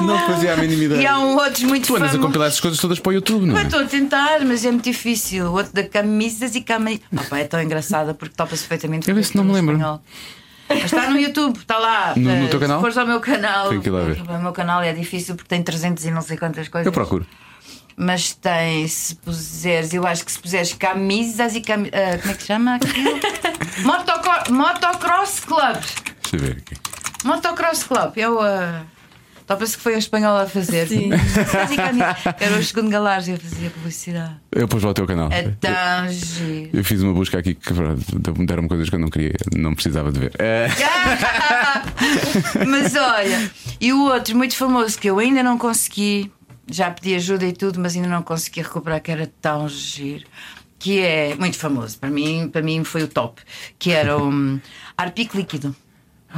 Não 0.00 0.18
fazia 0.26 0.54
a 0.54 0.56
mínima 0.56 0.84
ideia. 0.84 1.02
E 1.02 1.06
há 1.06 1.18
um 1.18 1.36
outro 1.36 1.68
muito 1.68 1.86
Tu 1.86 1.94
andas 1.94 2.08
a 2.08 2.12
famoso. 2.12 2.26
compilar 2.26 2.48
essas 2.48 2.60
coisas 2.60 2.80
todas 2.80 2.98
para 2.98 3.10
o 3.10 3.12
YouTube, 3.12 3.44
não 3.46 3.54
Eu 3.54 3.60
é? 3.60 3.62
estou 3.64 3.80
a 3.80 3.84
tentar, 3.84 4.40
mas 4.44 4.64
é 4.64 4.70
muito 4.70 4.84
difícil. 4.84 5.46
O 5.46 5.52
outro 5.52 5.72
da 5.74 5.84
camisas 5.86 6.54
e 6.54 6.62
camisas. 6.62 7.02
Opa, 7.14 7.38
é 7.38 7.44
tão 7.44 7.60
engraçada 7.62 8.14
porque 8.14 8.34
topa-se 8.34 8.62
perfeitamente 8.62 9.08
Eu 9.10 9.18
esse 9.18 9.36
não 9.36 9.44
me 9.44 9.52
lembro. 9.52 9.74
espanhol. 9.76 10.00
Mas 10.68 10.84
está 10.84 11.08
no 11.10 11.18
YouTube, 11.18 11.56
está 11.58 11.78
lá. 11.78 12.12
No- 12.16 12.22
no 12.36 12.46
Eh, 12.46 12.48
teu 12.48 12.58
canal? 12.60 12.78
Se 12.78 12.80
fores 12.82 12.98
ao 12.98 13.06
meu 13.06 13.20
canal, 13.20 13.68
Tenho 13.68 13.80
que 13.82 13.88
ir 13.88 13.92
lá 13.92 14.00
ver. 14.04 14.20
o 14.22 14.42
meu 14.42 14.52
canal 14.52 14.82
é 14.82 14.92
difícil 14.92 15.34
porque 15.36 15.48
tem 15.48 15.62
300 15.62 16.04
e 16.04 16.10
não 16.10 16.22
sei 16.22 16.36
quantas 16.36 16.68
coisas. 16.68 16.86
Eu 16.86 16.92
procuro. 16.92 17.26
Mas 17.96 18.34
tem, 18.34 18.86
se 18.88 19.14
puseres, 19.16 19.94
eu 19.94 20.06
acho 20.06 20.24
que 20.24 20.30
se 20.32 20.38
puseres 20.38 20.72
camisas 20.74 21.54
e 21.54 21.60
cami 21.62 21.90
ah, 21.94 22.18
como 22.18 22.32
é 22.32 22.34
que 22.34 22.42
se 22.42 22.46
chama 22.48 22.74
aquilo? 22.74 23.20
Motocro- 23.84 24.52
Motocross 24.52 25.40
Club. 25.40 25.76
Deixa 26.22 26.36
eu 26.36 26.40
ver 26.40 26.56
aqui. 26.58 26.74
Motocross 27.24 27.84
Club. 27.84 28.12
Eu. 28.16 28.38
Uh, 28.40 28.95
Talvez 29.46 29.76
que 29.76 29.82
foi 29.82 29.94
a 29.94 29.98
espanhola 29.98 30.42
a 30.42 30.46
fazer. 30.48 30.88
Sim. 30.88 31.10
Era 32.40 32.58
o 32.58 32.64
segundo 32.64 32.90
Galares 32.90 33.28
a 33.28 33.36
fazer 33.36 33.70
publicidade. 33.70 34.34
Eu 34.50 34.66
pus 34.66 34.82
lá 34.82 34.90
o 34.90 34.94
teu 34.94 35.06
canal. 35.06 35.30
É 35.30 35.50
tão 35.60 36.08
giro. 36.08 36.70
Eu 36.72 36.84
fiz 36.84 37.00
uma 37.00 37.12
busca 37.12 37.38
aqui 37.38 37.54
que 37.54 37.72
deram-me 38.44 38.68
coisas 38.68 38.88
que 38.88 38.96
eu 38.96 38.98
não 38.98 39.08
queria, 39.08 39.34
não 39.54 39.72
precisava 39.72 40.10
de 40.10 40.18
ver. 40.18 40.32
É, 40.40 40.66
mas 42.66 42.96
olha, 42.96 43.50
e 43.80 43.92
o 43.92 44.06
outro 44.06 44.36
muito 44.36 44.56
famoso 44.56 44.98
que 44.98 45.08
eu 45.08 45.18
ainda 45.20 45.44
não 45.44 45.56
consegui, 45.56 46.32
já 46.68 46.90
pedi 46.90 47.14
ajuda 47.14 47.46
e 47.46 47.52
tudo, 47.52 47.78
mas 47.78 47.94
ainda 47.94 48.08
não 48.08 48.22
consegui 48.22 48.62
recuperar, 48.62 49.00
que 49.00 49.12
era 49.12 49.30
tão 49.40 49.68
giro, 49.68 50.26
que 50.76 50.98
é 50.98 51.36
muito 51.36 51.56
famoso. 51.56 51.98
Para 51.98 52.10
mim, 52.10 52.48
para 52.48 52.62
mim 52.62 52.82
foi 52.82 53.04
o 53.04 53.08
top, 53.08 53.40
que 53.78 53.92
era 53.92 54.16
o 54.16 54.28
um, 54.28 54.60
Arpic 54.96 55.34
líquido. 55.34 55.74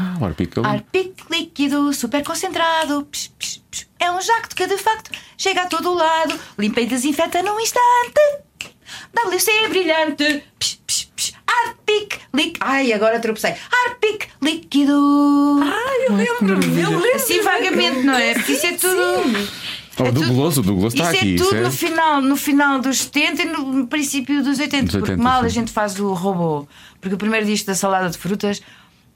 Ah, 0.01 0.16
o 0.20 0.24
Arpico. 0.24 0.64
Arpic 0.64 1.12
líquido, 1.28 1.92
super 1.92 2.22
concentrado. 2.22 3.05
Psh, 3.11 3.32
psh, 3.38 3.61
psh. 3.70 3.86
É 3.99 4.12
um 4.12 4.20
jacto 4.20 4.55
que 4.55 4.64
de 4.66 4.78
facto 4.78 5.11
chega 5.36 5.62
a 5.62 5.66
todo 5.66 5.90
o 5.90 5.94
lado, 5.94 6.38
limpa 6.57 6.80
e 6.80 6.86
desinfeta 6.86 7.42
num 7.42 7.59
instante. 7.59 8.20
WC 9.12 9.68
brilhante. 9.68 10.44
Psh, 10.59 10.78
psh, 10.86 11.05
psh. 11.16 11.32
Arpic 11.46 12.20
líquido. 12.32 12.59
Ai, 12.64 12.92
agora 12.92 13.18
tropecei. 13.18 13.55
Arpic 13.86 14.28
líquido. 14.40 15.61
Ai, 15.62 16.07
eu 16.09 16.14
lembro-me, 16.14 16.80
eu 16.80 16.90
lembro. 16.90 17.16
Assim 17.16 17.42
vagamente, 17.42 18.03
não 18.05 18.14
é? 18.14 18.34
Porque 18.34 18.53
isso 18.53 18.66
é 18.66 18.72
tudo. 18.74 19.03
Oh, 20.01 20.05
é 20.05 20.12
do 20.12 20.20
tudo- 20.20 20.32
Gloso, 20.32 20.62
do 20.62 20.74
Gloso 20.76 20.94
está 20.96 21.11
Isso 21.12 21.20
aqui. 21.20 21.34
é 21.34 21.38
tudo 21.38 21.55
isso 21.57 21.64
no, 21.64 21.72
final, 21.72 22.22
no 22.22 22.36
final 22.36 22.78
dos 22.78 22.99
70 22.99 23.42
e 23.42 23.46
no 23.46 23.86
princípio 23.88 24.44
dos 24.44 24.59
80. 24.61 24.84
Dos 24.84 24.94
80, 24.94 24.99
porque 24.99 25.20
mal 25.20 25.40
a 25.40 25.49
sim. 25.49 25.57
gente 25.57 25.72
faz 25.72 25.99
o 25.99 26.12
robô. 26.12 26.68
Porque 27.01 27.16
o 27.16 27.18
primeiro 27.18 27.44
disco 27.44 27.66
da 27.66 27.74
salada 27.74 28.09
de 28.09 28.16
frutas 28.16 28.62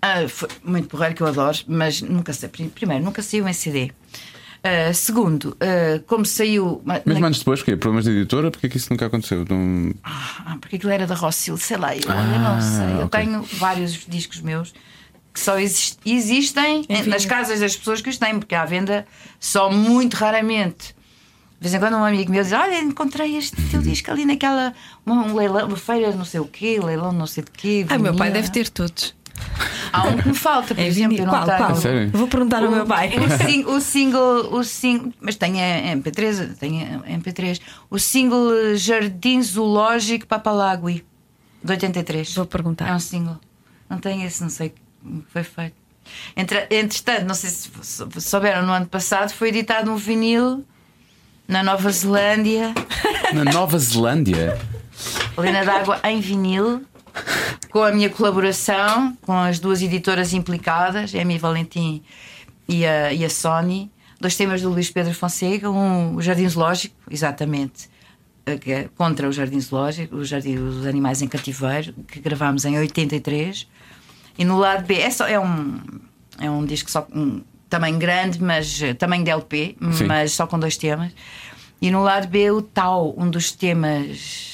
ah, 0.03 0.29
foi 0.29 0.49
muito 0.65 0.89
porreiro 0.89 1.15
que 1.15 1.23
eu 1.23 1.27
adoro, 1.29 1.57
mas 1.67 2.03
nunca 2.03 2.33
sei. 2.33 2.49
Primeiro, 2.49 3.05
nunca 3.05 3.23
saiu 3.23 3.47
em 3.49 3.53
CD. 3.53 3.91
Ah, 4.65 4.93
segundo, 4.93 5.57
ah, 5.61 6.01
como 6.07 6.25
saiu. 6.27 6.83
Mas 6.85 7.03
na- 7.05 7.27
anos 7.27 7.39
depois, 7.39 7.61
porque 7.61 7.77
problemas 7.77 8.05
de 8.05 8.11
editora, 8.11 8.51
porque 8.51 8.67
é 8.67 8.69
que 8.69 8.77
isso 8.77 8.89
nunca 8.91 9.07
aconteceu? 9.07 9.45
Não... 9.49 9.93
Ah, 10.05 10.57
porque 10.61 10.77
aquilo 10.77 10.93
era 10.93 11.07
da 11.07 11.15
Rossil, 11.15 11.57
sei 11.57 11.77
lá, 11.77 11.95
eu, 11.97 12.03
eu 12.03 12.11
Ah, 12.11 12.39
não 12.39 12.61
sei. 12.61 13.01
Eu 13.01 13.07
ok. 13.07 13.21
tenho 13.21 13.43
vários 13.55 13.93
discos 14.07 14.41
meus 14.41 14.73
que 15.35 15.41
só 15.41 15.59
exist- 15.59 15.99
existem 16.05 16.85
Enfim. 16.89 17.09
nas 17.09 17.25
casas 17.25 17.59
das 17.61 17.75
pessoas 17.75 18.01
que 18.03 18.11
os 18.11 18.19
têm, 18.19 18.39
porque 18.39 18.55
à 18.55 18.65
venda 18.67 19.07
só 19.41 19.71
muito 19.71 20.15
raramente. 20.15 20.95
De 21.61 21.69
vez 21.69 21.75
em 21.75 21.79
quando 21.79 21.95
um 21.97 22.05
amigo 22.05 22.31
meu 22.31 22.43
diz: 22.43 22.53
Olha, 22.53 22.79
encontrei 22.81 23.37
este 23.37 23.57
teu 23.71 23.81
Uhum. 23.81 23.87
disco 23.87 24.11
ali 24.11 24.25
naquela 24.27 24.75
uma, 25.07 25.25
um 25.25 25.35
leilão, 25.35 25.67
uma 25.69 25.77
feira 25.77 26.11
não 26.13 26.25
sei 26.25 26.41
o 26.41 26.45
quê, 26.45 26.79
leilão 26.83 27.13
não 27.13 27.27
sei 27.27 27.45
de 27.45 27.51
quê. 27.53 27.87
Ai, 27.89 27.99
meu 27.99 28.15
pai 28.15 28.29
vinil." 28.31 28.43
deve 28.43 28.53
ter 28.53 28.69
todos. 28.69 29.15
Há 29.93 30.05
um 30.05 30.17
que 30.17 30.29
me 30.29 30.35
falta, 30.35 30.75
por 30.75 30.81
É 30.81 30.87
exemplo, 30.87 31.11
vinil. 31.17 31.25
eu 31.25 31.27
não 31.27 31.33
Qual, 31.35 31.45
tenho. 31.45 31.57
qual? 31.59 31.71
A 31.71 31.75
sério? 31.75 32.11
Vou 32.13 32.27
perguntar 32.29 32.63
ao 32.65 32.71
meu 32.71 32.87
pai. 32.87 33.11
O, 33.19 33.45
sing- 33.47 33.65
o 33.67 33.81
single, 33.81 34.55
o 34.55 34.65
sing, 34.65 35.13
mas 35.21 35.37
tem 35.37 35.63
a 35.63 35.95
MP3, 35.97 36.57
tem 36.57 36.83
a 36.83 37.01
MP3. 37.19 37.61
O 37.91 37.99
single 37.99 38.75
Jardim 38.77 39.43
Zoológico 39.43 40.27
Papalagui, 40.27 41.05
de 41.63 41.73
83. 41.73 42.35
Vou 42.35 42.47
perguntar. 42.47 42.89
É 42.89 42.95
um 42.95 42.99
single. 42.99 43.39
Não 43.91 43.99
tem 43.99 44.25
esse, 44.25 44.43
não 44.43 44.49
sei 44.49 44.73
como 45.03 45.23
foi 45.29 45.43
feito. 45.43 45.75
Entre, 46.37 46.67
entretanto, 46.71 47.27
não 47.27 47.35
sei 47.35 47.51
se 47.51 47.71
sou- 47.83 48.09
souberam, 48.19 48.65
no 48.67 48.73
ano 48.73 48.87
passado 48.87 49.31
foi 49.31 49.49
editado 49.51 49.91
um 49.91 49.97
vinil 49.97 50.65
na 51.47 51.63
Nova 51.63 51.91
Zelândia, 51.93 52.73
Na 53.35 53.45
Nova 53.45 53.79
Zelândia. 53.79 54.59
Lena 55.37 55.65
d'Água 55.65 56.01
em 56.05 56.21
vinil, 56.21 56.83
com 57.71 57.83
a 57.83 57.91
minha 57.91 58.11
colaboração 58.11 59.17
com 59.23 59.33
as 59.33 59.59
duas 59.59 59.83
editoras 59.83 60.33
implicadas, 60.33 61.15
Emi 61.15 61.39
Valentim 61.39 62.03
e 62.69 62.87
a, 62.87 63.13
e 63.13 63.25
a 63.25 63.31
Sony. 63.31 63.91
Dois 64.21 64.37
temas 64.37 64.63
do 64.63 64.69
Luís 64.69 64.91
Pedro 64.91 65.15
Fonseca, 65.15 65.69
um 65.69 66.15
o 66.15 66.23
Jardim 66.23 66.49
Zoológico, 66.49 66.95
exatamente, 67.11 67.91
eh, 68.47 68.59
é 68.67 68.89
contra 68.97 69.29
o 69.29 69.33
Jardim 69.33 69.61
Zoológico, 69.61 70.17
o 70.17 70.25
Jardim 70.25 70.55
dos 70.55 70.87
Animais 70.87 71.23
em 71.23 71.29
Cativeiro, 71.29 71.93
que 72.07 72.21
gravámos 72.21 72.65
em 72.65 72.79
83. 72.79 73.67
E 74.39 74.45
no 74.45 74.59
lado 74.59 74.87
B, 74.87 74.95
é, 74.95 75.11
só, 75.11 75.27
é, 75.27 75.41
um, 75.41 75.81
é 76.39 76.49
um 76.49 76.65
disco 76.65 76.91
só 76.91 77.07
um 77.13 77.43
tamanho 77.69 77.99
grande, 77.99 78.41
mas 78.43 78.81
eh, 78.83 78.95
tamanho 78.95 79.25
de 79.25 79.31
LP, 79.31 79.77
Sim. 79.93 80.05
mas 80.05 80.33
só 80.33 80.47
com 80.47 80.59
dois 80.59 80.77
temas. 80.77 81.13
E 81.81 81.91
no 81.91 82.03
lado 82.03 82.29
B, 82.29 82.51
o 82.51 82.63
Tal, 82.63 83.15
um 83.17 83.29
dos 83.29 83.51
temas 83.51 84.52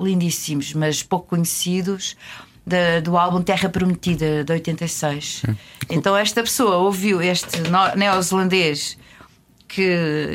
lindíssimos, 0.00 0.72
mas 0.74 1.02
pouco 1.02 1.28
conhecidos, 1.28 2.16
da- 2.66 3.00
do 3.00 3.16
álbum 3.16 3.40
Terra 3.42 3.68
Prometida, 3.68 4.44
de 4.44 4.52
86. 4.52 5.42
Então, 5.88 6.16
esta 6.16 6.42
pessoa 6.42 6.76
ouviu 6.76 7.20
este 7.22 7.60
neozelandês 7.96 8.98
que 9.66 9.82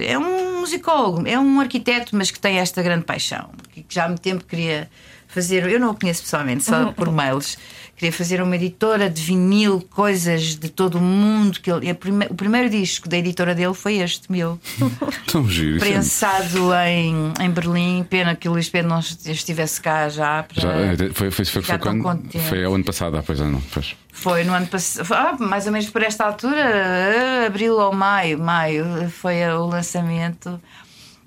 é 0.07 0.18
um 0.18 0.59
musicólogo, 0.59 1.28
é 1.28 1.39
um 1.39 1.59
arquiteto, 1.59 2.16
mas 2.16 2.30
que 2.30 2.39
tem 2.39 2.59
esta 2.59 2.82
grande 2.84 3.03
paixão, 3.03 3.49
que 3.72 3.84
já 3.89 4.05
há 4.05 4.07
muito 4.07 4.22
tempo 4.22 4.45
queria 4.45 4.88
fazer, 5.34 5.67
eu 5.69 5.79
não 5.79 5.91
o 5.91 5.95
conheço 5.95 6.21
pessoalmente, 6.23 6.63
só 6.63 6.91
por 6.91 7.09
mails, 7.11 7.57
queria 7.95 8.11
fazer 8.11 8.41
uma 8.41 8.55
editora 8.55 9.09
de 9.09 9.21
vinil, 9.21 9.81
coisas 9.91 10.55
de 10.55 10.69
todo 10.69 10.95
o 10.97 11.01
mundo. 11.01 11.59
Que 11.59 11.71
ele, 11.71 11.93
prime- 11.93 12.27
o 12.29 12.36
primeiro 12.36 12.69
disco 12.69 13.07
da 13.09 13.17
editora 13.17 13.53
dele 13.55 13.73
foi 13.73 13.97
este 13.97 14.31
meu, 14.31 14.59
Tão 15.31 15.47
giro. 15.49 15.77
é- 15.77 15.79
prensado 15.79 16.73
em, 16.88 17.34
em 17.39 17.49
Berlim. 17.49 18.05
Pena 18.09 18.36
que 18.36 18.47
o 18.49 18.51
Luís 18.53 18.69
Pedro 18.69 18.89
não 18.89 18.99
estivesse 18.99 19.79
cá 19.81 20.09
já. 20.09 20.43
Para, 20.43 20.61
Já, 20.61 20.71
é, 20.73 20.95
foi, 21.13 21.31
foi, 21.31 21.45
foi, 21.45 21.61
foi, 21.61 21.77
quando? 21.77 22.01
contente. 22.03 22.39
Foi 22.47 22.63
ao 22.63 22.73
ano 22.75 22.84
passado, 22.84 23.17
ah, 23.17 23.23
pois 23.25 23.39
ah, 23.41 23.45
não. 23.49 23.61
Pois. 23.73 23.95
Foi 24.11 24.43
no 24.43 24.53
ano 24.53 24.67
passado, 24.67 25.07
ah, 25.11 25.36
mais 25.39 25.65
ou 25.65 25.71
menos 25.71 25.89
por 25.89 26.03
esta 26.03 26.23
altura, 26.25 26.55
eh, 26.59 27.45
abril 27.47 27.77
ou 27.77 27.91
maio, 27.93 28.38
maio 28.38 29.09
foi 29.09 29.43
o 29.47 29.65
lançamento. 29.65 30.61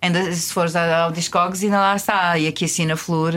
Ainda 0.06 0.32
se 0.32 0.52
fores 0.52 0.74
ao 0.76 1.10
Discogs, 1.12 1.62
ainda 1.64 1.78
lá 1.78 1.96
está. 1.96 2.38
E 2.38 2.46
aqui 2.46 2.64
assim 2.64 2.86
na 2.86 2.96
Flor, 2.96 3.32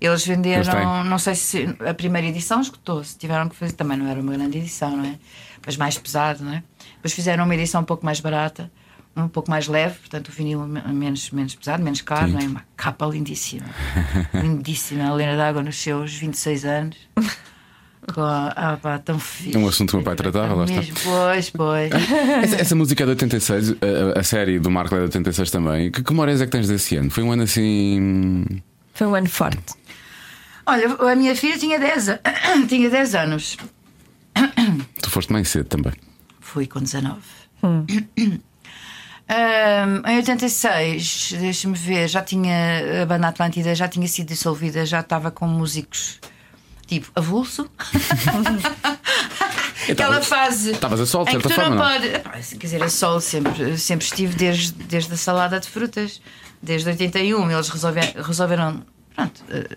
eles 0.00 0.26
venderam, 0.26 1.04
não 1.04 1.18
sei 1.18 1.34
se 1.34 1.76
a 1.88 1.92
primeira 1.94 2.26
edição 2.28 2.60
esgotou-se, 2.60 3.16
tiveram 3.18 3.48
que 3.48 3.56
fazer, 3.56 3.72
também 3.72 3.96
não 3.98 4.06
era 4.08 4.20
uma 4.20 4.32
grande 4.32 4.58
edição, 4.58 4.96
não 4.96 5.04
é? 5.04 5.16
Mas 5.66 5.76
mais 5.76 5.96
pesado, 5.98 6.44
não 6.44 6.52
é? 6.52 6.62
Depois 6.96 7.12
fizeram 7.12 7.44
uma 7.44 7.54
edição 7.54 7.80
um 7.80 7.84
pouco 7.84 8.04
mais 8.04 8.20
barata, 8.20 8.70
um 9.16 9.28
pouco 9.28 9.48
mais 9.50 9.68
leve, 9.68 9.96
portanto 10.00 10.28
o 10.28 10.32
vinil 10.32 10.60
me- 10.66 10.82
menos, 10.92 11.30
menos 11.30 11.54
pesado, 11.54 11.82
menos 11.82 12.00
caro, 12.00 12.28
não 12.28 12.40
é? 12.40 12.44
Uma 12.44 12.64
capa 12.76 13.06
lindíssima, 13.06 13.66
lindíssima. 14.34 15.04
A 15.04 15.14
Helena 15.14 15.36
D'Água 15.36 15.62
nos 15.62 15.76
seus 15.76 16.12
26 16.14 16.64
anos. 16.64 16.96
Ah, 18.16 18.78
pá, 18.80 18.98
tão 18.98 19.18
fixe. 19.18 19.56
É 19.56 19.58
um 19.58 19.66
assunto 19.66 19.90
que 19.90 19.94
o 19.96 19.98
meu 19.98 20.04
pai 20.04 20.14
tratava, 20.16 20.54
lá 20.54 20.64
está. 20.64 20.82
Pois, 21.02 21.50
pois. 21.50 21.90
Essa, 22.42 22.56
essa 22.56 22.74
música 22.76 23.02
é 23.02 23.06
de 23.06 23.10
86, 23.10 23.70
a, 24.16 24.20
a 24.20 24.22
série 24.22 24.58
do 24.58 24.70
Marco 24.70 24.94
é 24.94 24.98
de 24.98 25.04
86 25.04 25.50
também. 25.50 25.90
Que, 25.90 26.02
que 26.02 26.10
memórias 26.12 26.40
é 26.40 26.44
que 26.46 26.52
tens 26.52 26.68
desse 26.68 26.96
ano? 26.96 27.10
Foi 27.10 27.22
um 27.22 27.32
ano 27.32 27.42
assim. 27.44 28.44
Foi 28.92 29.06
um 29.06 29.14
ano 29.14 29.28
forte. 29.28 29.74
Olha, 30.66 30.86
a 30.94 31.14
minha 31.16 31.34
filha 31.34 31.58
tinha 31.58 31.78
10, 31.78 32.08
a- 32.10 32.20
tinha 32.68 32.88
10 32.90 33.14
anos. 33.14 33.56
Tu 35.02 35.10
foste 35.10 35.32
mais 35.32 35.48
cedo 35.48 35.66
também. 35.66 35.92
Fui 36.40 36.66
com 36.66 36.80
19. 36.80 37.20
Ahm, 39.26 40.02
em 40.06 40.16
86, 40.18 41.36
deixa-me 41.40 41.74
ver, 41.74 42.08
já 42.08 42.20
tinha 42.20 43.02
a 43.02 43.06
banda 43.06 43.28
Atlântida 43.28 43.74
já 43.74 43.88
tinha 43.88 44.06
sido 44.06 44.28
dissolvida, 44.28 44.84
já 44.84 45.00
estava 45.00 45.30
com 45.30 45.46
músicos 45.46 46.20
tipo 46.86 47.10
avulso. 47.14 47.70
Aquela 49.90 50.20
fase. 50.22 50.72
Estavas 50.72 51.00
a 51.00 51.06
sol, 51.06 51.24
de 51.24 51.32
certa 51.32 51.48
forma, 51.50 51.76
não? 51.76 51.82
pode. 51.84 52.06
Epá, 52.08 52.30
Quer 52.32 52.56
dizer, 52.56 52.82
a 52.82 52.88
sol 52.88 53.20
sempre, 53.20 53.76
sempre 53.78 54.06
estive 54.06 54.34
desde, 54.34 54.72
desde 54.84 55.12
a 55.12 55.16
salada 55.16 55.60
de 55.60 55.68
frutas, 55.68 56.20
desde 56.62 56.88
81. 56.88 57.50
Eles 57.50 57.68
resolver, 57.68 58.14
resolveram 58.16 58.82
pronto, 59.14 59.42
eh, 59.50 59.68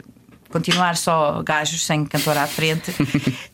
continuar 0.49 0.95
só 0.95 1.43
gajos 1.43 1.85
sem 1.85 2.05
cantor 2.05 2.37
à 2.37 2.47
frente. 2.47 2.93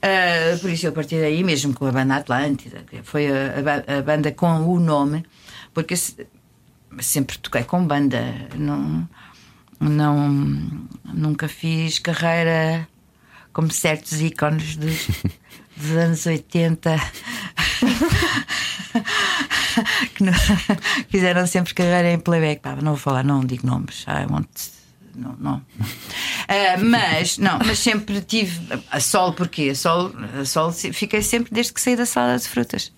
Eh, 0.05 0.57
por 0.59 0.69
isso, 0.69 0.85
eu 0.85 0.89
a 0.89 0.93
partir 0.93 1.21
daí, 1.21 1.41
mesmo 1.45 1.73
com 1.73 1.85
a 1.85 1.91
banda 1.93 2.17
Atlântida, 2.17 2.83
que 2.89 3.01
foi 3.03 3.25
a, 3.27 3.53
a 3.87 3.99
a 3.99 4.01
banda 4.01 4.33
com 4.33 4.51
o 4.67 4.77
nome, 4.77 5.25
porque 5.73 5.95
se- 5.95 6.27
sempre 6.99 7.37
toquei 7.37 7.63
com 7.63 7.87
banda, 7.87 8.21
não, 8.53 9.07
não, 9.79 10.29
nunca 11.05 11.47
fiz 11.47 11.99
carreira 11.99 12.85
como 13.53 13.71
certos 13.71 14.19
ícones 14.19 14.75
dos, 14.75 15.07
dos 15.77 15.91
anos 15.91 16.25
80 16.25 16.97
que 20.15 20.23
não- 20.23 20.33
fizeram 21.09 21.45
sempre 21.47 21.73
carreira 21.73 22.11
em 22.11 22.19
playback. 22.19 22.61
Pá, 22.61 22.75
não 22.75 22.91
vou 22.93 22.97
falar, 22.97 23.23
não 23.23 23.43
digo 23.45 23.65
nomes. 23.65 24.05
I 24.07 24.31
want. 24.31 24.47
Não, 25.15 25.35
não. 25.39 25.61
Ah, 26.47 26.77
mas, 26.79 27.37
não, 27.37 27.59
mas 27.65 27.77
sempre 27.79 28.19
tive 28.21 28.59
a 28.89 28.99
sol, 28.99 29.33
porquê? 29.33 29.69
A 29.71 29.75
sol, 29.75 30.11
a 30.41 30.45
sol 30.45 30.71
fiquei 30.71 31.21
sempre 31.21 31.53
desde 31.53 31.71
que 31.73 31.79
saí 31.81 31.95
da 31.95 32.05
salada 32.05 32.39
de 32.39 32.47
frutas. 32.47 32.91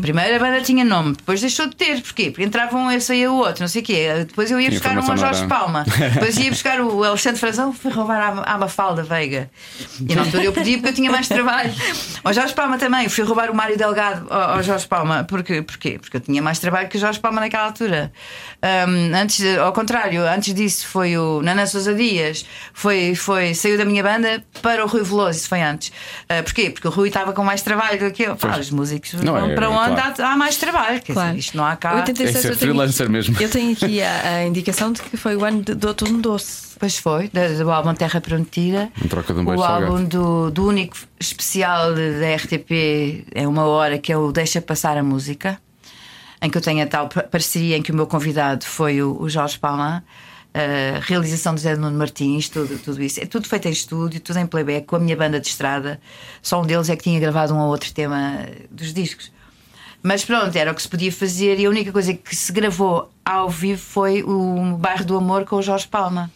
Primeiro 0.00 0.36
a 0.36 0.38
banda 0.38 0.60
tinha 0.62 0.84
nome, 0.84 1.12
depois 1.14 1.40
deixou 1.40 1.66
de 1.68 1.76
ter. 1.76 2.00
Porquê? 2.00 2.30
Porque 2.30 2.44
entrava 2.44 2.76
um, 2.76 2.90
eu 2.90 3.00
saía 3.00 3.30
o 3.30 3.36
outro, 3.36 3.60
não 3.60 3.68
sei 3.68 3.82
o 3.82 3.84
quê. 3.84 4.24
Depois 4.26 4.50
eu 4.50 4.58
ia 4.58 4.68
Tinha 4.68 4.80
buscar 4.80 4.98
um 4.98 5.10
ao 5.10 5.16
Jorge. 5.16 5.46
Palma. 5.46 5.84
Depois 6.14 6.36
ia 6.38 6.50
buscar 6.50 6.80
o 6.80 7.04
Alexandre 7.04 7.38
Frazão, 7.38 7.72
fui 7.72 7.90
roubar 7.92 8.20
a, 8.20 8.54
a 8.54 8.58
Mafalda 8.58 9.02
Veiga. 9.02 9.50
E 10.08 10.14
na 10.14 10.22
altura 10.22 10.44
eu 10.44 10.52
pedi 10.52 10.76
porque 10.76 10.88
eu 10.88 10.94
tinha 10.94 11.10
mais 11.10 11.28
trabalho. 11.28 11.72
Ao 12.24 12.32
Jorge 12.32 12.54
Palma 12.54 12.78
também, 12.78 13.08
fui 13.08 13.24
roubar 13.24 13.50
o 13.50 13.54
Mário 13.54 13.76
Delgado 13.76 14.26
ao, 14.32 14.56
ao 14.56 14.62
Jorge 14.62 14.86
Palma. 14.86 15.24
Porque, 15.28 15.60
porquê? 15.62 15.98
Porque 16.00 16.16
eu 16.16 16.20
tinha 16.20 16.40
mais 16.40 16.58
trabalho 16.58 16.88
que 16.88 16.96
o 16.96 17.00
Jorge 17.00 17.20
Palma 17.20 17.40
naquela 17.40 17.64
altura. 17.64 18.12
Ahm, 18.62 19.12
antes, 19.14 19.44
ao 19.58 19.72
contrário, 19.72 20.22
antes 20.26 20.54
disso 20.54 20.86
foi 20.86 21.18
o 21.18 21.42
Nana 21.42 21.66
Sousa 21.66 21.94
Dias, 21.94 22.46
foi, 22.72 23.14
foi, 23.14 23.54
saiu 23.54 23.76
da 23.76 23.84
minha 23.84 24.02
banda 24.02 24.42
para 24.62 24.84
o 24.84 24.88
Rui 24.88 25.02
Veloso, 25.02 25.38
isso 25.38 25.48
foi 25.48 25.60
antes. 25.62 25.92
Ah, 26.28 26.42
porquê? 26.42 26.70
Porque 26.70 26.86
o 26.86 26.90
Rui 26.90 27.08
estava 27.08 27.32
com 27.32 27.42
mais 27.44 27.60
trabalho 27.62 27.98
do 27.98 28.10
que 28.12 28.22
eu. 28.22 28.36
Pá, 28.36 28.58
os 28.58 28.70
músicos 28.70 29.14
Não, 29.14 29.34
vão 29.34 29.50
é- 29.50 29.54
para 29.54 29.66
é 29.66 29.68
onde 29.90 29.94
claro. 30.00 30.14
há, 30.22 30.32
há 30.32 30.36
mais 30.36 30.56
trabalho. 30.56 31.00
Quer 31.02 31.12
Claro. 31.12 31.28
dizer, 31.30 31.40
isto 31.40 31.56
não 31.56 31.64
há 31.64 31.76
cá. 31.76 31.94
86 31.96 32.28
É 32.36 32.40
ser 32.40 32.46
eu 32.52 32.56
tenho- 32.56 32.58
freelancer 32.72 33.10
mesmo. 33.10 33.36
Eu 33.40 33.50
tenho 33.50 33.72
aqui 33.72 34.02
a, 34.02 34.28
a 34.36 34.44
indicação 34.46 34.92
de 34.92 35.02
que 35.02 35.16
foi 35.16 35.36
o 35.36 35.44
ano 35.44 35.62
de, 35.62 35.74
do 35.74 35.88
Outono 35.88 36.20
Doce. 36.20 36.72
Pois 36.78 36.98
foi, 36.98 37.28
do, 37.28 37.64
do 37.64 37.70
álbum 37.70 37.94
Terra 37.94 38.20
Prometida. 38.20 38.90
Em 39.04 39.06
troca 39.08 39.32
de 39.32 39.38
um 39.38 39.42
o 39.42 39.46
beijo 39.46 39.62
álbum 39.62 39.86
salgado. 39.86 40.08
do, 40.08 40.50
do 40.50 40.66
único 40.66 40.96
especial 41.20 41.94
da 41.94 42.34
RTP 42.36 43.24
é 43.34 43.46
uma 43.46 43.64
hora 43.66 43.98
que 43.98 44.12
é 44.12 44.16
o 44.16 44.32
Deixa 44.32 44.60
Passar 44.60 44.96
a 44.96 45.02
Música, 45.02 45.58
em 46.40 46.50
que 46.50 46.58
eu 46.58 46.62
tenho 46.62 46.82
a 46.82 46.86
tal 46.86 47.08
pa- 47.08 47.22
parceria 47.22 47.76
em 47.76 47.82
que 47.82 47.92
o 47.92 47.94
meu 47.94 48.06
convidado 48.06 48.64
foi 48.64 49.00
o, 49.00 49.16
o 49.20 49.28
Jorge 49.30 49.58
Palma. 49.60 50.02
a 50.54 50.98
realização 51.00 51.54
de 51.54 51.60
Zé 51.60 51.76
Nuno 51.76 51.96
Martins, 51.96 52.48
tudo, 52.48 52.76
tudo 52.78 53.00
isso. 53.00 53.20
É 53.20 53.26
tudo 53.26 53.46
feito 53.48 53.68
em 53.68 53.70
estúdio, 53.70 54.18
tudo 54.20 54.38
em 54.40 54.46
playback, 54.46 54.84
com 54.86 54.96
a 54.96 54.98
minha 54.98 55.16
banda 55.16 55.38
de 55.40 55.46
estrada. 55.46 56.00
Só 56.42 56.60
um 56.60 56.66
deles 56.66 56.90
é 56.90 56.96
que 56.96 57.04
tinha 57.04 57.20
gravado 57.20 57.54
um 57.54 57.58
ou 57.60 57.68
outro 57.68 57.92
tema 57.92 58.40
dos 58.70 58.92
discos. 58.92 59.30
Mas 60.02 60.24
pronto, 60.24 60.54
era 60.56 60.72
o 60.72 60.74
que 60.74 60.82
se 60.82 60.88
podia 60.88 61.12
fazer 61.12 61.58
e 61.60 61.66
a 61.66 61.70
única 61.70 61.92
coisa 61.92 62.12
que 62.12 62.34
se 62.34 62.52
gravou 62.52 63.10
ao 63.24 63.48
vivo 63.48 63.80
foi 63.80 64.22
o 64.22 64.76
Bairro 64.76 65.04
do 65.04 65.16
Amor 65.16 65.44
com 65.44 65.56
o 65.56 65.62
Jorge 65.62 65.86
Palma. 65.86 66.30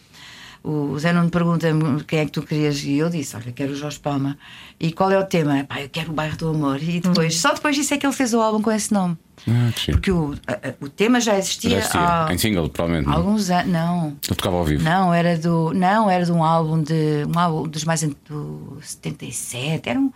O 0.63 0.97
Zé 0.99 1.13
Nuno 1.13 1.29
pergunta-me 1.29 2.03
quem 2.03 2.19
é 2.19 2.25
que 2.25 2.31
tu 2.31 2.41
querias 2.41 2.83
e 2.83 2.97
eu 2.97 3.09
disse: 3.09 3.35
Olha, 3.37 3.51
quero 3.53 3.71
o 3.71 3.75
Jorge 3.75 3.99
Palma. 3.99 4.37
E 4.79 4.91
qual 4.91 5.09
é 5.11 5.17
o 5.17 5.23
tema? 5.23 5.63
Pá, 5.63 5.81
eu 5.81 5.87
quero 5.89 6.11
o 6.11 6.13
Bairro 6.13 6.35
do 6.35 6.49
Amor. 6.49 6.81
E 6.81 6.99
depois, 6.99 7.37
só 7.39 7.53
depois 7.53 7.75
disso 7.75 7.93
é 7.93 7.97
que 7.97 8.05
ele 8.05 8.13
fez 8.13 8.33
o 8.33 8.41
álbum 8.41 8.61
com 8.61 8.71
esse 8.71 8.93
nome. 8.93 9.17
Ah. 9.47 9.69
Porque 9.91 10.11
o, 10.11 10.33
a- 10.47 10.73
o 10.81 10.89
tema 10.89 11.21
já 11.21 11.37
existia, 11.37 11.69
Já 11.69 11.77
existia. 11.77 12.25
há 12.25 12.33
Em 12.33 12.37
single, 12.37 12.67
provavelmente. 12.69 13.07
não? 13.07 13.15
alguns 13.17 13.49
anos. 13.49 13.71
Não. 13.71 14.17
Eu 14.29 14.35
tocava 14.35 14.57
ao 14.57 14.65
vivo. 14.65 14.83
Não, 14.83 15.13
era 15.13 15.37
do. 15.37 15.71
Não, 15.73 16.09
era 16.09 16.25
de 16.25 16.31
um 16.33 16.43
álbum 16.43 16.81
de. 16.81 17.23
Um 17.33 17.39
álbum 17.39 17.67
dos 17.69 17.85
mais. 17.85 18.01
do 18.27 18.77
77. 18.81 19.87
Era 19.89 19.99
um. 19.99 20.11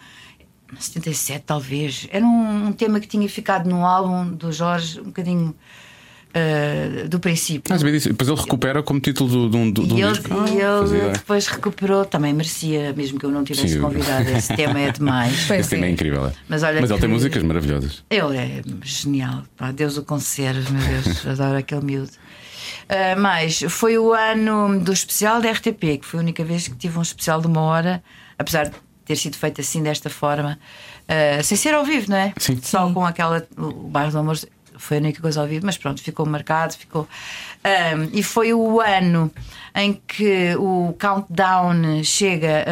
77, 0.79 1.43
talvez. 1.45 2.07
Era 2.11 2.25
um, 2.25 2.67
um 2.67 2.71
tema 2.71 2.99
que 2.99 3.07
tinha 3.07 3.27
ficado 3.29 3.69
no 3.69 3.85
álbum 3.85 4.27
do 4.35 4.51
Jorge, 4.51 4.99
um 4.99 5.05
bocadinho 5.05 5.55
ah, 6.33 7.07
do 7.09 7.19
princípio. 7.19 7.73
Ah, 7.73 7.77
disso. 7.77 8.09
Depois 8.09 8.29
ele 8.29 8.39
recupera 8.39 8.81
como 8.81 8.99
título 8.99 9.29
do- 9.29 9.49
de 9.49 9.57
um, 9.57 9.71
de 9.71 9.81
um 9.93 9.97
E 9.97 10.01
ele, 10.01 10.11
disco. 10.11 10.29
e 10.47 10.61
Ah, 10.61 10.79
ele 11.05 11.11
depois 11.11 11.47
recuperou, 11.47 12.05
também 12.05 12.33
merecia, 12.33 12.93
mesmo 12.93 13.19
que 13.19 13.25
eu 13.25 13.31
não 13.31 13.43
tivesse 13.43 13.73
Sim, 13.73 13.81
convidado. 13.81 14.29
Esse 14.31 14.55
tema 14.55 14.79
é 14.79 14.91
demais. 14.91 15.45
Pois 15.47 15.59
Esse 15.61 15.69
tema 15.71 15.85
é 15.87 15.89
incrível. 15.91 16.27
é. 16.27 16.33
Mas 16.47 16.63
olha 16.63 16.77
ele 16.79 16.87
que- 16.87 16.99
tem 16.99 17.09
músicas 17.09 17.43
maravilhosas. 17.43 18.03
Ele 18.09 18.37
é 18.37 18.61
genial, 18.83 19.43
pá, 19.57 19.71
Deus 19.71 19.97
o 19.97 20.03
conserve, 20.03 20.71
meu 20.71 20.81
Deus, 20.87 21.27
adoro 21.27 21.57
aquele 21.57 21.81
miúdo. 21.83 22.11
Ah, 22.87 23.15
mas 23.19 23.61
foi 23.67 23.97
o 23.97 24.13
ano 24.13 24.79
do 24.79 24.93
especial 24.93 25.41
da 25.41 25.51
RTP, 25.51 25.97
que 25.99 26.05
foi 26.05 26.19
a 26.19 26.23
única 26.23 26.43
vez 26.45 26.67
que 26.67 26.75
tive 26.75 26.97
um 26.97 27.01
especial 27.01 27.41
de 27.41 27.47
uma 27.47 27.61
hora, 27.61 28.01
apesar 28.39 28.65
de 28.69 28.75
ter 29.11 29.17
sido 29.17 29.37
feito 29.37 29.59
assim, 29.59 29.83
desta 29.83 30.09
forma, 30.09 30.57
ah, 31.07 31.43
sem 31.43 31.57
ser 31.57 31.73
ao 31.73 31.83
vivo, 31.83 32.09
não 32.09 32.17
é? 32.17 32.33
Sim. 32.37 32.59
Só 32.61 32.89
com 32.91 33.05
aquela. 33.05 33.45
O 33.57 33.89
Bairro 33.89 34.11
do 34.11 34.19
Amor 34.19 34.39
foi 34.77 34.97
a 34.97 34.99
única 35.01 35.21
coisa 35.21 35.41
ao 35.41 35.47
vivo, 35.47 35.65
mas 35.65 35.77
pronto, 35.77 36.01
ficou 36.01 36.25
marcado, 36.25 36.73
ficou. 36.73 37.07
Ah, 37.63 37.91
e 38.13 38.23
foi 38.23 38.53
o 38.53 38.79
ano 38.79 39.29
em 39.75 40.01
que 40.07 40.55
o 40.55 40.95
Countdown 40.99 42.03
chega 42.03 42.65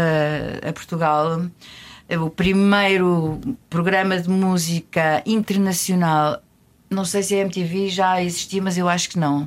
ah, 0.63 0.69
a 0.69 0.73
Portugal. 0.73 1.41
O 2.11 2.29
primeiro 2.29 3.39
programa 3.69 4.19
de 4.19 4.29
música 4.29 5.21
internacional, 5.27 6.41
não 6.89 7.05
sei 7.05 7.21
se 7.21 7.35
a 7.35 7.39
MTV 7.39 7.89
já 7.89 8.23
existia, 8.23 8.61
mas 8.61 8.77
eu 8.77 8.89
acho 8.89 9.09
que 9.09 9.19
não. 9.19 9.43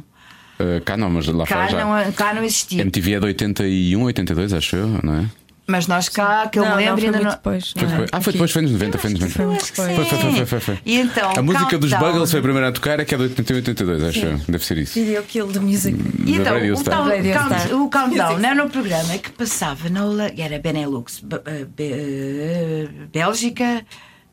Uh, 0.60 0.80
cá 0.84 0.96
não, 0.96 1.10
mas 1.10 1.26
lá 1.26 1.44
fora 1.44 1.60
Cá 1.62 1.68
já. 1.68 1.84
não, 1.84 2.12
cá 2.12 2.34
não 2.34 2.44
existia. 2.44 2.82
MTV 2.82 3.14
é 3.14 3.18
de 3.18 3.26
81, 3.26 4.00
82, 4.04 4.52
acho 4.52 4.76
eu, 4.76 5.00
não 5.02 5.14
é? 5.14 5.30
Mas 5.72 5.86
nós 5.86 6.08
cá, 6.10 6.46
que 6.48 6.58
eu 6.58 6.64
não, 6.64 6.76
me 6.76 6.84
não, 6.84 6.94
lembro, 6.94 7.00
foi 7.00 7.06
ainda 7.06 7.20
não. 7.20 7.30
depois. 7.30 7.72
Não 7.74 7.82
é? 7.82 7.86
depois. 7.86 8.08
Ah, 8.12 8.20
foi 8.20 8.30
Aqui. 8.30 8.32
depois, 8.32 8.50
foi 8.52 8.62
nos 8.62 8.72
90, 8.72 8.98
foi 8.98 9.10
nos 9.10 9.20
90. 9.20 9.34
Foi. 9.34 9.58
Foi, 9.58 10.04
foi, 10.04 10.46
foi, 10.46 10.60
foi. 10.60 10.78
E 10.84 11.00
então, 11.00 11.32
A 11.36 11.42
música 11.42 11.78
dos. 11.78 11.90
Buggles 11.92 12.30
foi 12.30 12.40
a 12.40 12.42
primeira 12.42 12.68
a 12.68 12.72
tocar, 12.72 13.00
é 13.00 13.04
que 13.06 13.14
é 13.14 13.18
de 13.18 13.24
81, 13.24 13.56
82, 13.56 14.02
acho 14.04 14.18
eu. 14.26 14.38
Deve 14.48 14.64
ser 14.64 14.76
isso. 14.78 14.94
Video 14.94 15.22
Kill 15.22 15.46
the 15.48 15.60
Music. 15.60 15.96
E 16.26 16.36
então, 16.36 16.54
Radio 16.54 16.74
o, 16.74 16.76
Star. 16.76 16.94
tal, 16.98 17.06
Radio 17.08 17.32
count- 17.32 17.60
Star. 17.60 17.74
o 17.80 17.90
Countdown 17.90 18.38
era 18.44 18.64
um 18.64 18.68
programa 18.68 19.18
que 19.18 19.30
passava 19.32 19.88
na 19.88 20.04
Holanda, 20.04 20.34
era 20.36 20.58
Benelux, 20.58 21.20
B- 21.20 21.40
eh, 21.46 21.66
eh, 21.78 22.88
Bélgica, 23.12 23.84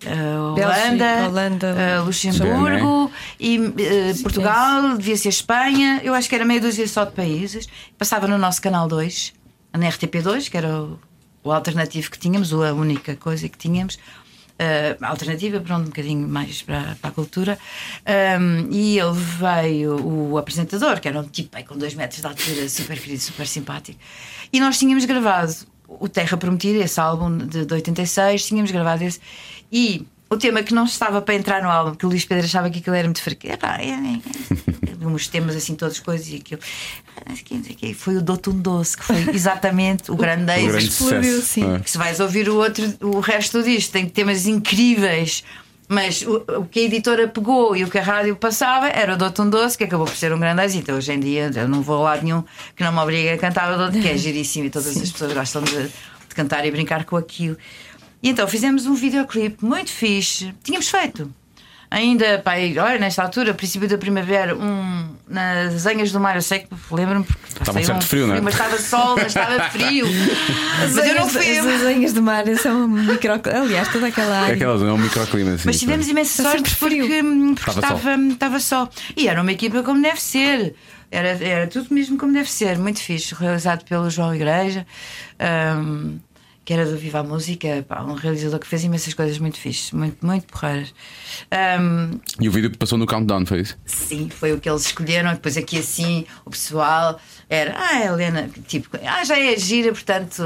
eh, 0.06 0.38
Holanda, 0.38 1.28
Holanda, 1.28 1.68
eh, 1.68 2.00
Luxemburgo 2.00 3.12
e 3.40 3.58
eh, 3.78 4.14
Portugal, 4.22 4.98
devia 4.98 5.16
ser 5.18 5.30
Espanha, 5.30 6.02
eu 6.04 6.14
acho 6.14 6.28
que 6.30 6.36
era 6.36 6.44
meia 6.46 6.60
dúzia 6.62 6.88
só 6.88 7.06
de 7.06 7.12
países. 7.14 7.68
Passava 7.98 8.28
no 8.28 8.38
nosso 8.38 8.62
canal 8.62 8.88
2, 8.88 9.34
na 9.74 9.88
RTP2, 9.88 10.50
que 10.50 10.58
era 10.58 10.82
o, 10.82 11.00
o 11.44 11.52
alternativo 11.52 12.12
que 12.12 12.20
tínhamos, 12.20 12.52
ou 12.52 12.64
a 12.64 12.74
única 12.74 13.16
coisa 13.16 13.48
que 13.48 13.58
tínhamos. 13.58 13.98
eh, 14.60 14.98
alternativa, 15.02 15.62
pronto, 15.62 15.84
um 15.84 15.86
bocadinho 15.86 16.28
mais 16.28 16.62
para, 16.62 16.98
para 17.02 17.10
a 17.10 17.14
cultura. 17.14 17.58
Um, 18.40 18.70
e 18.72 19.00
ele 19.00 19.14
veio, 19.14 19.96
o 20.06 20.38
apresentador, 20.38 21.00
que 21.00 21.08
era 21.08 21.20
um 21.20 21.24
tipo 21.24 21.56
aí, 21.56 21.64
com 21.64 21.78
dois 21.78 21.94
metros 21.96 22.20
de 22.20 22.28
altura, 22.28 22.68
super 22.70 23.00
querido, 23.00 23.22
super 23.22 23.48
simpático. 23.48 23.98
E 24.52 24.60
nós 24.60 24.78
tínhamos 24.78 25.06
gravado 25.06 25.54
o 25.88 26.08
Terra 26.10 26.38
Prometida, 26.38 26.84
esse 26.84 27.00
álbum 27.00 27.38
de, 27.38 27.66
de 27.66 27.74
86, 27.74 28.46
tínhamos 28.46 28.72
gravado 28.72 29.04
esse. 29.04 29.20
E 29.72 30.06
o 30.30 30.38
tema 30.38 30.62
que 30.62 30.74
não 30.74 30.86
estava 30.86 31.22
para 31.22 31.34
entrar 31.34 31.62
no 31.64 31.70
álbum, 31.70 31.96
que 31.96 32.06
o 32.06 32.10
Luís 32.10 32.24
Pedro 32.24 32.46
achava 32.46 32.70
que 32.70 32.80
aquilo 32.80 32.96
era 32.96 33.08
muito 33.08 33.22
fraco. 33.22 33.48
Epá, 33.48 33.78
é, 33.78 33.90
é, 33.90 33.94
é, 33.94 35.08
uns 35.08 35.28
temas 35.28 35.56
assim, 35.56 35.76
todas 35.76 36.00
coisas, 36.00 36.28
e 36.30 36.36
aquilo. 36.36 36.62
Ah. 37.18 37.34
Foi 37.96 38.18
o 38.18 38.22
Doutor 38.22 38.54
Doce, 38.54 38.98
que 38.98 39.04
foi 39.04 39.30
exatamente 39.34 40.12
o 40.12 40.16
grande 40.16 40.52
êxito. 40.52 41.04
explodiu, 41.04 41.42
sim. 41.42 41.80
Que 41.80 41.90
se 41.90 41.98
vais 41.98 42.20
ouvir 42.20 42.48
o 42.48 42.58
outro, 42.58 42.84
o 43.02 43.20
resto 43.20 43.64
disto, 43.64 43.92
tem 43.92 44.08
temas 44.08 44.46
incríveis. 44.46 45.44
Mas 45.92 46.22
o, 46.22 46.46
o 46.60 46.66
que 46.66 46.82
a 46.82 46.84
editora 46.84 47.28
pegou 47.28 47.76
e 47.76 47.84
o 47.84 47.90
que 47.90 47.98
a 47.98 48.04
rádio 48.04 48.36
passava 48.36 48.90
era 48.90 49.16
o 49.16 49.18
Doutor 49.18 49.50
Doce, 49.50 49.76
que 49.76 49.86
acabou 49.86 50.06
por 50.06 50.16
ser 50.16 50.32
um 50.32 50.40
grande 50.40 50.64
êxito. 50.64 50.92
Hoje 50.92 51.12
em 51.12 51.20
dia 51.20 51.50
eu 51.56 51.68
não 51.68 51.82
vou 51.82 52.06
a 52.06 52.12
lado 52.12 52.24
nenhum 52.24 52.44
que 52.76 52.84
não 52.84 52.92
me 52.92 53.00
obrigue 53.00 53.30
a 53.30 53.38
cantar 53.40 53.74
o 53.74 53.78
Doutor, 53.78 54.00
que 54.00 54.08
é 54.08 54.16
giríssimo 54.16 54.66
e 54.66 54.70
todas 54.70 54.96
as 54.96 55.12
pessoas 55.12 55.34
gostam 55.34 55.64
de, 55.64 55.88
de 55.88 56.36
cantar 56.36 56.64
e 56.64 56.70
brincar 56.70 57.06
com 57.06 57.18
aquilo. 57.18 57.58
E 58.22 58.30
então 58.30 58.48
fizemos 58.48 58.86
um 58.86 58.94
videoclipe 58.96 59.64
muito 59.64 59.92
fixe. 59.92 60.54
Tínhamos 60.64 60.90
feito. 60.90 61.34
Ainda, 61.92 62.38
pá, 62.38 62.52
olha, 62.54 63.00
nesta 63.00 63.24
altura, 63.24 63.52
princípio 63.52 63.88
da 63.88 63.98
primavera, 63.98 64.56
um, 64.56 65.16
nas 65.28 65.88
Anhas 65.88 66.12
do 66.12 66.20
Mar, 66.20 66.36
eu 66.36 66.42
sei 66.44 66.60
que 66.60 66.68
lembro-me 66.92 67.26
porque 67.26 67.48
Estava 67.48 67.80
um 67.80 67.84
certo 67.84 68.06
frio, 68.06 68.28
não 68.28 68.36
é? 68.36 68.42
Mas 68.42 68.54
estava 68.54 68.78
sol, 68.78 69.16
mas 69.16 69.26
estava 69.28 69.60
frio. 69.72 70.06
As 70.84 70.94
mas 70.94 71.08
eu 71.08 71.16
não 71.16 71.22
anhas- 71.24 71.32
fui. 71.32 71.58
As 71.58 71.66
asanhas 71.66 72.14
de 72.14 72.22
mar 72.22 72.46
são 72.62 72.88
micro. 72.88 73.32
Aliás, 73.60 73.88
toda 73.88 74.06
aquela 74.06 74.36
É 74.36 74.40
área. 74.42 74.54
aquelas, 74.54 74.82
é 74.84 74.86
um 74.86 74.98
microclima 75.00 75.54
assim. 75.56 75.64
Mas 75.66 75.80
tivemos 75.80 76.08
imensa 76.08 76.44
sorte 76.44 76.70
sempre 76.70 76.76
porque, 76.76 77.24
porque 77.56 77.70
Estava 77.80 77.98
estava, 77.98 78.22
estava 78.34 78.60
só. 78.60 78.88
E 79.18 79.28
era 79.28 79.42
uma 79.42 79.52
equipa 79.52 79.82
como 79.82 80.00
deve 80.00 80.22
ser. 80.22 80.76
Era, 81.10 81.30
era 81.44 81.66
tudo 81.66 81.88
mesmo 81.92 82.20
como 82.20 82.32
deve 82.34 82.52
ser. 82.52 82.78
Muito 82.78 83.00
fixe. 83.00 83.34
Realizado 83.34 83.84
pelo 83.86 84.12
João 84.12 84.36
Igreja, 84.36 84.86
hum, 85.76 86.20
que 86.70 86.74
era 86.74 86.86
do 86.86 86.96
Viva 86.96 87.18
a 87.22 87.24
Música. 87.24 87.84
pá, 87.88 88.04
um 88.04 88.14
realizador 88.14 88.60
que 88.60 88.68
fez 88.68 88.84
imensas 88.84 89.16
coisas 89.16 89.40
muito 89.40 89.58
fixes, 89.58 89.92
muito, 89.92 90.24
muito 90.24 90.46
porreiras. 90.46 90.94
Hum, 91.82 92.20
E 92.40 92.48
o 92.48 92.52
vídeo 92.52 92.70
que 92.70 92.78
passou 92.78 92.96
no 92.96 93.08
Countdown 93.08 93.44
foi 93.44 93.62
isso? 93.62 93.76
Sim, 93.88 94.30
foi 94.30 94.54
o 94.54 94.60
que 94.60 94.70
eles 94.70 94.86
escolheram. 94.86 95.34
Depois 95.34 95.58
aqui 95.58 95.80
assim, 95.80 96.28
o 96.46 96.52
pessoal 96.52 97.20
era, 97.50 97.74
ah, 97.76 98.06
Helena, 98.06 98.48
tipo, 98.68 98.88
ah, 99.04 99.24
já 99.24 99.40
é 99.40 99.58
gira, 99.58 99.92
portanto, 99.92 100.44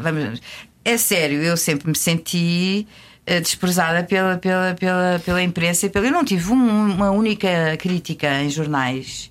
vamos. 0.00 0.40
É 0.84 0.96
sério, 0.96 1.42
eu 1.42 1.56
sempre 1.56 1.88
me 1.88 1.96
senti 1.96 2.86
eh, 3.26 3.40
desprezada 3.40 4.04
pela, 4.04 4.38
pela, 4.38 4.74
pela, 4.78 5.20
pela 5.24 5.42
imprensa. 5.42 5.86
e 5.86 5.90
Pela... 5.90 6.06
Eu 6.06 6.12
não 6.12 6.24
tive 6.24 6.52
um- 6.52 6.92
uma 6.94 7.10
única 7.10 7.76
crítica 7.80 8.40
em 8.42 8.48
jornais. 8.48 9.28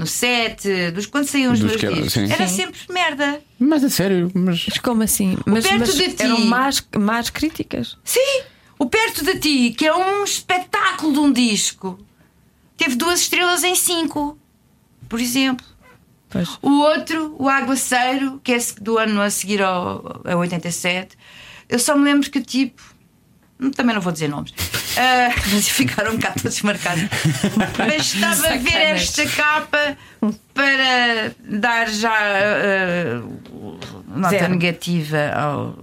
No 0.00 0.06
set, 0.06 0.90
dos, 0.92 1.04
quando 1.06 1.26
saíam 1.26 1.52
os 1.52 1.58
Dos 1.60 1.68
meus 1.68 1.80
que 1.80 1.86
era- 1.86 1.94
discos, 1.94 2.12
sim. 2.14 2.32
era 2.32 2.46
Sim. 2.48 2.56
sempre 2.56 2.80
merda. 2.88 3.40
Mas 3.58 3.84
é 3.84 3.88
sério, 3.90 4.30
mas. 4.34 4.64
Mas 4.68 4.78
como 4.78 5.02
assim? 5.02 5.36
Mas, 5.46 5.66
perto 5.66 5.78
mas 5.80 5.94
de 5.94 6.08
ti. 6.12 6.22
eram 6.22 6.40
más, 6.46 6.82
más 6.98 7.28
críticas. 7.30 7.98
Sim, 8.02 8.42
o 8.78 8.86
Perto 8.86 9.22
de 9.22 9.38
Ti, 9.38 9.74
que 9.76 9.86
é 9.86 9.94
um 9.94 10.24
espetáculo 10.24 11.12
de 11.12 11.18
um 11.18 11.30
disco, 11.30 11.98
teve 12.78 12.96
duas 12.96 13.20
estrelas 13.20 13.62
em 13.62 13.74
cinco, 13.74 14.38
por 15.08 15.20
exemplo. 15.20 15.66
Pois. 16.30 16.48
O 16.62 16.70
outro, 16.80 17.36
o 17.38 17.48
aguaceiro, 17.48 18.40
que 18.42 18.52
é 18.52 18.58
do 18.80 18.96
ano 18.96 19.20
a 19.20 19.28
seguir 19.28 19.60
ao, 19.62 20.22
a 20.24 20.34
87, 20.36 21.14
eu 21.68 21.78
só 21.78 21.94
me 21.94 22.04
lembro 22.04 22.30
que 22.30 22.40
tipo. 22.40 22.82
Também 23.74 23.94
não 23.94 24.00
vou 24.02 24.12
dizer 24.12 24.28
nomes, 24.28 24.52
mas 25.52 25.68
ficaram 25.68 26.12
um 26.12 26.16
bocado 26.16 26.42
todos 26.42 26.62
marcados. 26.62 27.04
Mas 27.78 28.14
estava 28.14 28.54
a 28.54 28.56
ver 28.56 28.74
esta 28.74 29.26
capa 29.26 29.96
para 30.54 31.34
dar 31.44 31.88
já 31.88 32.12
ah, 32.12 33.22
nota 34.08 34.30
Zero. 34.30 34.50
negativa 34.50 35.30
ao. 35.34 35.76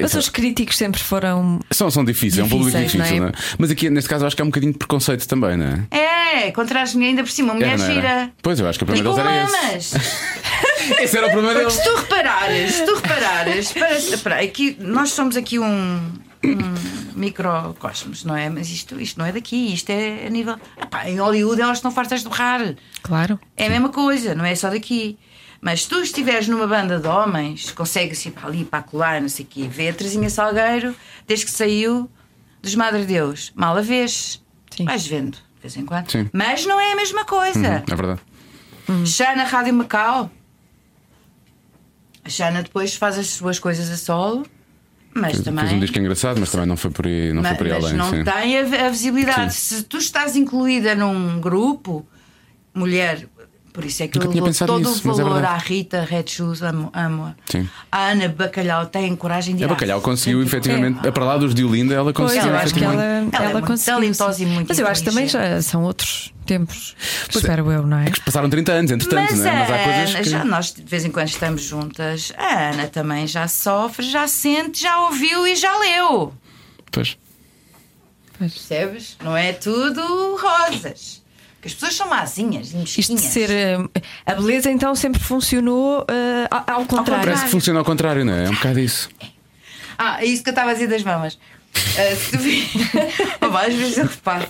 Mas 0.00 0.14
os 0.14 0.28
críticos 0.28 0.76
sempre 0.76 1.00
foram. 1.00 1.60
São, 1.70 1.88
são 1.90 2.04
difíceis, 2.04 2.38
é 2.38 2.44
um 2.44 2.48
público 2.48 2.76
difícil, 2.76 2.98
não 2.98 3.06
é? 3.06 3.20
não 3.20 3.28
é? 3.28 3.32
Mas 3.58 3.70
aqui, 3.70 3.88
neste 3.90 4.10
caso, 4.10 4.24
eu 4.24 4.26
acho 4.26 4.34
que 4.34 4.42
é 4.42 4.44
um 4.44 4.48
bocadinho 4.48 4.72
de 4.72 4.78
preconceito 4.78 5.26
também, 5.28 5.56
não 5.56 5.66
é? 5.66 6.46
É, 6.46 6.50
contra 6.50 6.82
as 6.82 6.94
mulheres, 6.94 7.12
ainda 7.12 7.22
por 7.22 7.30
cima, 7.30 7.52
uma 7.52 7.54
mulher 7.54 7.74
Era, 7.74 7.82
era? 7.84 7.92
gira. 7.94 8.30
Pois, 8.42 8.58
eu 8.58 8.68
acho 8.68 8.78
que 8.78 8.82
o 8.82 8.86
problema 8.86 9.14
deles 9.14 9.54
era 9.54 9.76
esse. 9.76 9.96
Esse 11.00 11.16
era 11.16 11.28
o 11.28 11.30
problema 11.30 11.60
Porque 11.60 11.74
deles. 11.74 11.82
se 11.82 11.84
tu 11.84 11.96
reparares, 11.96 12.74
se 12.74 12.84
tu 12.84 12.94
reparares, 12.96 13.72
para, 13.72 14.18
para, 14.22 14.40
aqui, 14.40 14.76
nós 14.80 15.12
somos 15.12 15.34
aqui 15.34 15.58
um, 15.58 16.00
um 16.46 17.18
microcosmos, 17.18 18.24
não 18.24 18.36
é? 18.36 18.48
Mas 18.48 18.68
isto, 18.68 19.00
isto 19.00 19.18
não 19.18 19.26
é 19.26 19.32
daqui, 19.32 19.72
isto 19.72 19.90
é 19.90 20.26
a 20.26 20.30
nível. 20.30 20.56
Epá, 20.80 21.08
em 21.08 21.18
Hollywood 21.20 21.60
elas 21.60 21.78
estão 21.78 21.90
fartas 21.90 22.22
de 22.22 22.28
borrar. 22.28 22.74
Claro. 23.02 23.38
É 23.56 23.66
a 23.66 23.70
mesma 23.70 23.88
coisa, 23.88 24.34
não 24.34 24.44
é 24.44 24.54
só 24.54 24.70
daqui. 24.70 25.18
Mas 25.60 25.84
se 25.84 25.88
tu 25.88 26.00
estiveres 26.00 26.46
numa 26.46 26.66
banda 26.66 27.00
de 27.00 27.08
homens, 27.08 27.70
consegues 27.70 28.24
ir 28.26 28.32
para 28.32 28.48
ali, 28.48 28.64
para 28.64 28.82
colar, 28.82 29.20
não 29.20 29.28
sei 29.30 29.46
o 29.46 29.48
quê, 29.48 29.66
ver 29.66 29.90
a 29.90 29.92
Terezinha 29.94 30.28
Salgueiro, 30.28 30.94
desde 31.26 31.46
que 31.46 31.52
saiu 31.52 32.10
dos 32.60 32.74
Madre 32.74 33.04
Deus, 33.04 33.50
mal 33.54 33.76
a 33.76 33.80
vês. 33.80 34.42
Sim. 34.70 34.84
Vais 34.84 35.06
vendo, 35.06 35.36
de 35.36 35.62
vez 35.62 35.76
em 35.76 35.86
quando. 35.86 36.10
Sim. 36.10 36.28
Mas 36.32 36.66
não 36.66 36.80
é 36.80 36.92
a 36.92 36.96
mesma 36.96 37.24
coisa. 37.24 37.82
É 37.90 37.94
verdade. 37.94 38.20
Já 39.04 39.34
na 39.34 39.44
Rádio 39.44 39.72
Macau, 39.72 40.30
a 42.22 42.28
Xana 42.28 42.62
depois 42.62 42.94
faz 42.96 43.18
as 43.18 43.28
suas 43.28 43.58
coisas 43.58 43.90
a 43.90 43.96
solo, 43.96 44.46
mas 45.14 45.32
Fez 45.32 45.44
também. 45.44 45.74
um 45.74 45.80
disco 45.80 45.98
engraçado, 45.98 46.40
mas 46.40 46.50
também 46.50 46.66
não 46.66 46.76
foi 46.76 46.90
por 46.90 47.06
aí, 47.06 47.32
não 47.32 47.42
ma- 47.42 47.48
foi 47.50 47.56
por 47.58 47.66
aí 47.66 47.72
mas 47.72 47.84
além. 47.84 47.96
não 47.96 48.10
sim. 48.10 48.24
tem 48.24 48.58
a, 48.58 48.86
a 48.86 48.90
visibilidade. 48.90 49.54
Sim. 49.54 49.76
Se 49.76 49.82
tu 49.84 49.96
estás 49.98 50.34
incluída 50.36 50.94
num 50.94 51.40
grupo, 51.40 52.06
mulher, 52.74 53.26
por 53.74 53.84
isso 53.84 54.04
é 54.04 54.08
que 54.08 54.18
Nunca 54.20 54.38
eu 54.38 54.44
dou 54.44 54.54
todo 54.66 54.78
nisso, 54.88 55.06
o 55.08 55.10
é 55.12 55.14
valor 55.16 55.32
verdade. 55.34 55.54
à 55.54 55.58
Rita 55.58 56.00
Red 56.08 56.24
Shoes, 56.28 56.62
amo, 56.62 56.90
amo. 56.94 57.34
Sim. 57.44 57.68
A 57.90 58.10
Ana 58.12 58.28
Bacalhau 58.28 58.86
tem 58.86 59.14
coragem 59.16 59.56
de 59.56 59.62
ir 59.62 59.66
A 59.66 59.68
Bacalhau 59.68 60.00
conseguiu 60.00 60.40
efetivamente, 60.44 61.00
para 61.10 61.24
lá 61.24 61.36
dos 61.36 61.52
de 61.54 61.64
Olinda, 61.64 61.92
ela 61.92 62.12
Pois, 62.12 62.30
conseguiu. 62.32 62.50
eu 62.52 62.56
acho 62.56 62.72
que 62.72 62.80
efetivamente. 62.80 63.34
ela, 63.34 63.44
Ela 63.44 63.50
é 63.50 63.52
muito 63.52 63.66
conseguiu. 63.66 63.94
talentosa 63.94 64.42
e 64.42 64.46
muito 64.46 64.68
Mas 64.68 64.78
eu 64.78 64.86
acho 64.86 65.02
que 65.02 65.10
também 65.10 65.26
já 65.28 65.60
são 65.60 65.82
outros 65.82 66.32
tempos. 66.46 66.94
Espero 67.28 67.72
eu, 67.72 67.84
não 67.84 67.98
é? 67.98 68.04
Passaram 68.24 68.48
30 68.48 68.72
anos, 68.72 68.90
entretanto, 68.92 69.30
Mas, 69.32 69.40
não 69.40 69.46
é? 69.50 69.54
Mas 69.58 69.70
há 69.70 69.78
coisas 69.84 70.14
que. 70.14 70.30
já 70.30 70.44
nós 70.44 70.72
de 70.72 70.82
vez 70.82 71.04
em 71.04 71.10
quando 71.10 71.28
estamos 71.28 71.62
juntas, 71.62 72.32
a 72.38 72.70
Ana 72.70 72.86
também 72.86 73.26
já 73.26 73.48
sofre, 73.48 74.08
já 74.08 74.28
sente, 74.28 74.80
já 74.82 75.00
ouviu 75.00 75.46
e 75.48 75.56
já 75.56 75.76
leu. 75.78 76.32
Pois. 76.92 77.16
Percebes? 78.38 79.16
Não 79.22 79.36
é 79.36 79.52
tudo 79.52 80.36
rosas. 80.36 81.23
Porque 81.64 81.68
as 81.68 81.74
pessoas 81.74 81.94
são 81.94 82.08
mazinhas 82.10 82.74
e 82.74 82.82
Isto 82.82 83.00
de 83.00 83.12
mesquinhas. 83.14 83.22
ser. 83.32 83.50
eh, 83.50 83.78
A 84.26 84.34
beleza 84.34 84.70
então 84.70 84.94
sempre 84.94 85.18
funcionou 85.22 86.04
eh, 86.06 86.46
ao 86.50 86.80
ao 86.80 86.84
contrário. 86.84 87.24
Parece 87.24 87.44
que 87.44 87.50
funciona 87.50 87.78
ao 87.78 87.84
contrário, 87.86 88.22
não 88.22 88.34
é? 88.34 88.44
É 88.44 88.50
um 88.50 88.54
bocado 88.54 88.78
isso. 88.80 89.08
Ah, 89.96 90.20
é 90.20 90.26
isso 90.26 90.42
que 90.42 90.48
eu 90.48 90.52
estava 90.52 90.70
a 90.70 90.72
dizer 90.74 90.88
das 90.88 91.04
mamas. 91.04 91.38
Ah, 91.76 92.16
se 92.16 92.32
tu 92.32 92.38
vir- 92.38 92.68
Oh, 93.40 93.56
às 93.56 93.72
vezes 93.72 93.96
eu 93.96 94.06
reparo. 94.06 94.44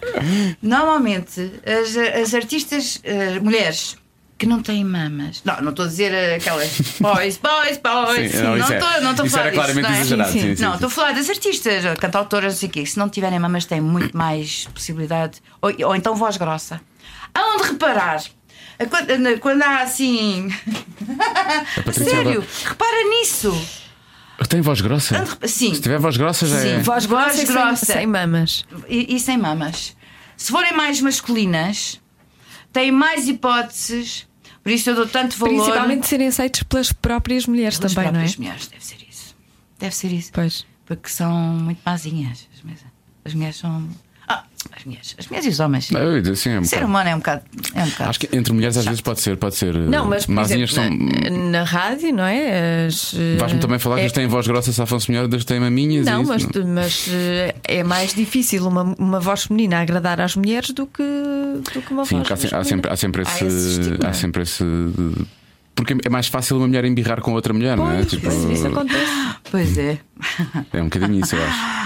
Normalmente, 0.63 1.53
as, 1.67 1.95
as 2.23 2.35
artistas 2.35 3.01
mulheres 3.43 3.95
que 4.39 4.47
não 4.47 4.63
têm 4.63 4.83
mamas. 4.83 5.43
Não, 5.45 5.61
não 5.61 5.71
estou 5.71 5.85
a 5.85 5.89
dizer 5.89 6.35
aquelas 6.37 6.71
boys, 6.99 7.37
boys, 7.37 7.77
boys. 7.79 8.33
Sim, 8.33 8.39
não, 8.43 8.57
é- 8.57 8.59
estou 8.61 9.01
não 9.03 9.11
estou 9.11 9.25
a 9.25 9.27
isso 9.27 9.37
falar 9.37 9.47
era 9.47 9.51
disso, 9.51 9.55
claramente 9.55 9.83
não 9.83 9.91
é? 9.91 10.01
exagerado, 10.01 10.33
sim, 10.33 10.41
sim, 10.41 10.63
não, 10.63 10.69
sim. 10.71 10.75
estou 10.77 10.87
a 10.87 10.91
falar 10.91 11.13
das 11.13 11.29
artistas, 11.31 11.85
cantautoras, 12.01 12.53
não 12.55 12.59
sei 12.61 12.69
o 12.69 12.73
quê. 12.73 12.87
Se 12.87 12.99
não 12.99 13.09
tiverem 13.11 13.39
mamas, 13.39 13.67
têm 13.67 13.81
muito 13.83 14.17
mais 14.17 14.67
possibilidade. 14.73 15.43
Ou, 15.61 15.73
ou 15.89 15.95
então 15.95 16.17
voz 16.17 16.37
grossa. 16.39 16.81
Aonde 17.35 17.65
reparar? 17.65 18.23
A 18.79 18.87
Quando, 18.87 19.41
quando 19.41 19.63
há 19.63 19.83
assim. 19.83 20.49
A 21.87 21.93
sério, 21.93 22.45
repara 22.65 23.09
nisso. 23.11 23.53
Tem 24.49 24.61
voz 24.61 24.81
grossa? 24.81 25.25
Sim. 25.47 25.75
Se 25.75 25.81
tiver 25.81 25.99
voz 25.99 26.17
grossa, 26.17 26.47
já 26.47 26.61
Sim. 26.61 26.69
é. 26.71 26.79
Voz 26.83 27.07
grossa, 27.07 27.25
Voz 27.31 27.35
e 27.43 27.47
sem- 27.47 27.55
grossa. 27.55 27.87
Sem, 27.87 28.07
mamas. 28.07 28.65
E, 28.89 29.15
e 29.15 29.21
sem 29.21 29.39
mamas. 29.39 29.97
Se 30.37 30.51
forem 30.51 30.73
mais 30.73 31.01
masculinas, 31.01 32.01
têm 32.73 32.91
mais 32.91 33.29
hipóteses. 33.29 34.27
Por 34.63 34.73
isso 34.73 34.91
eu 34.91 34.95
dou 34.97 35.07
tanto 35.07 35.37
valor. 35.39 35.55
Principalmente 35.55 36.07
serem 36.09 36.27
aceitos 36.29 36.63
pelas 36.65 36.93
próprias 36.93 37.47
mulheres 37.47 37.79
pelas 37.79 37.95
também, 37.95 38.11
não 38.13 38.21
é? 38.21 38.25
próprias 38.25 38.37
mulheres. 38.37 38.67
Deve 38.69 38.85
ser 38.85 38.97
isso. 39.09 39.37
Deve 39.79 39.95
ser 39.95 40.13
isso. 40.13 40.31
Pois. 40.33 40.67
Porque 40.85 41.09
são 41.09 41.31
muito 41.33 41.81
mazinhas. 41.87 42.49
As 43.25 43.35
mulheres 43.35 43.57
são. 43.57 43.89
As 44.77 44.85
mulheres. 44.85 45.15
As 45.19 45.27
mulheres 45.27 45.47
e 45.47 45.49
os 45.51 45.61
homens. 45.61 45.91
Não, 45.91 46.01
eu 46.01 46.33
assim, 46.33 46.51
é 46.51 46.61
um 46.61 46.65
ser 46.65 46.77
bocado- 46.77 46.87
humano 46.91 47.09
é 47.11 47.15
um 47.15 47.19
bocado. 47.19 47.43
É 47.75 47.83
um 47.83 47.89
bocado. 47.89 48.11
Acho 48.11 48.21
que 48.21 48.29
entre 48.37 48.53
mulheres 48.53 48.77
às 48.77 48.85
vezes 48.85 49.01
pode 49.01 49.21
ser, 49.21 49.37
pode 49.37 49.55
ser. 49.57 49.75
Não, 49.75 50.07
mas 50.07 50.27
por 50.27 50.39
exemplo, 50.41 50.69
são. 50.69 50.91
na, 50.91 51.31
na 51.51 51.63
rádio, 51.65 52.13
não 52.15 52.25
é? 52.25 52.87
As, 52.87 53.15
eh, 53.15 53.37
Vais-me 53.39 53.59
também 53.61 53.79
falar 53.79 53.97
que 53.97 54.01
é- 54.01 54.05
eles 54.05 54.13
têm 54.13 54.27
voz 54.27 54.47
grossa, 54.47 54.73
safam-se 54.73 55.11
melhor 55.11 55.29
das 55.29 55.41
que 55.43 55.47
têm 55.47 55.61
maminhas. 55.61 56.07
Não, 56.07 56.23
e 56.23 56.27
mas, 56.27 56.43
isso, 56.43 56.67
mas 56.67 57.07
eh, 57.13 57.55
é 57.65 57.83
mais 57.83 58.15
difícil 58.15 58.67
uma, 58.67 58.83
uma 58.99 59.21
voz 59.21 59.45
feminina 59.45 59.81
agradar 59.81 60.21
às 60.21 60.37
mulheres 60.37 60.71
do 60.71 60.87
que, 60.87 61.03
do 61.03 61.83
que 61.83 61.93
uma 61.93 62.05
Sim, 62.05 62.17
voz 62.19 62.29
porque 62.29 62.55
há, 62.55 62.59
há 62.59 62.65
sempre, 62.65 62.91
há 62.91 62.97
sempre 62.97 63.23
Há 63.23 63.25
esse 63.25 63.45
esse. 63.45 63.81
estigma. 63.81 64.09
Há 64.09 64.13
sempre 64.13 64.43
esse. 64.43 64.65
Porque 65.77 65.97
é 66.05 66.09
mais 66.09 66.29
fácil 66.29 66.57
uma 66.59 66.69
mulher 66.69 66.85
embirrar 66.85 67.21
com 67.21 67.33
outra 67.33 67.53
mulher, 67.53 67.77
não 67.77 67.91
é? 67.91 67.97
Pois, 67.97 68.07
Tipo, 68.11 68.23
pois, 68.29 68.45
isso 68.45 68.67
acontece. 68.69 69.13
Pois 69.51 69.77
é. 69.79 69.99
é 70.73 70.81
um 70.81 70.85
bocadinho 70.85 71.19
isso, 71.25 71.35
eu 71.35 71.43
acho. 71.45 71.84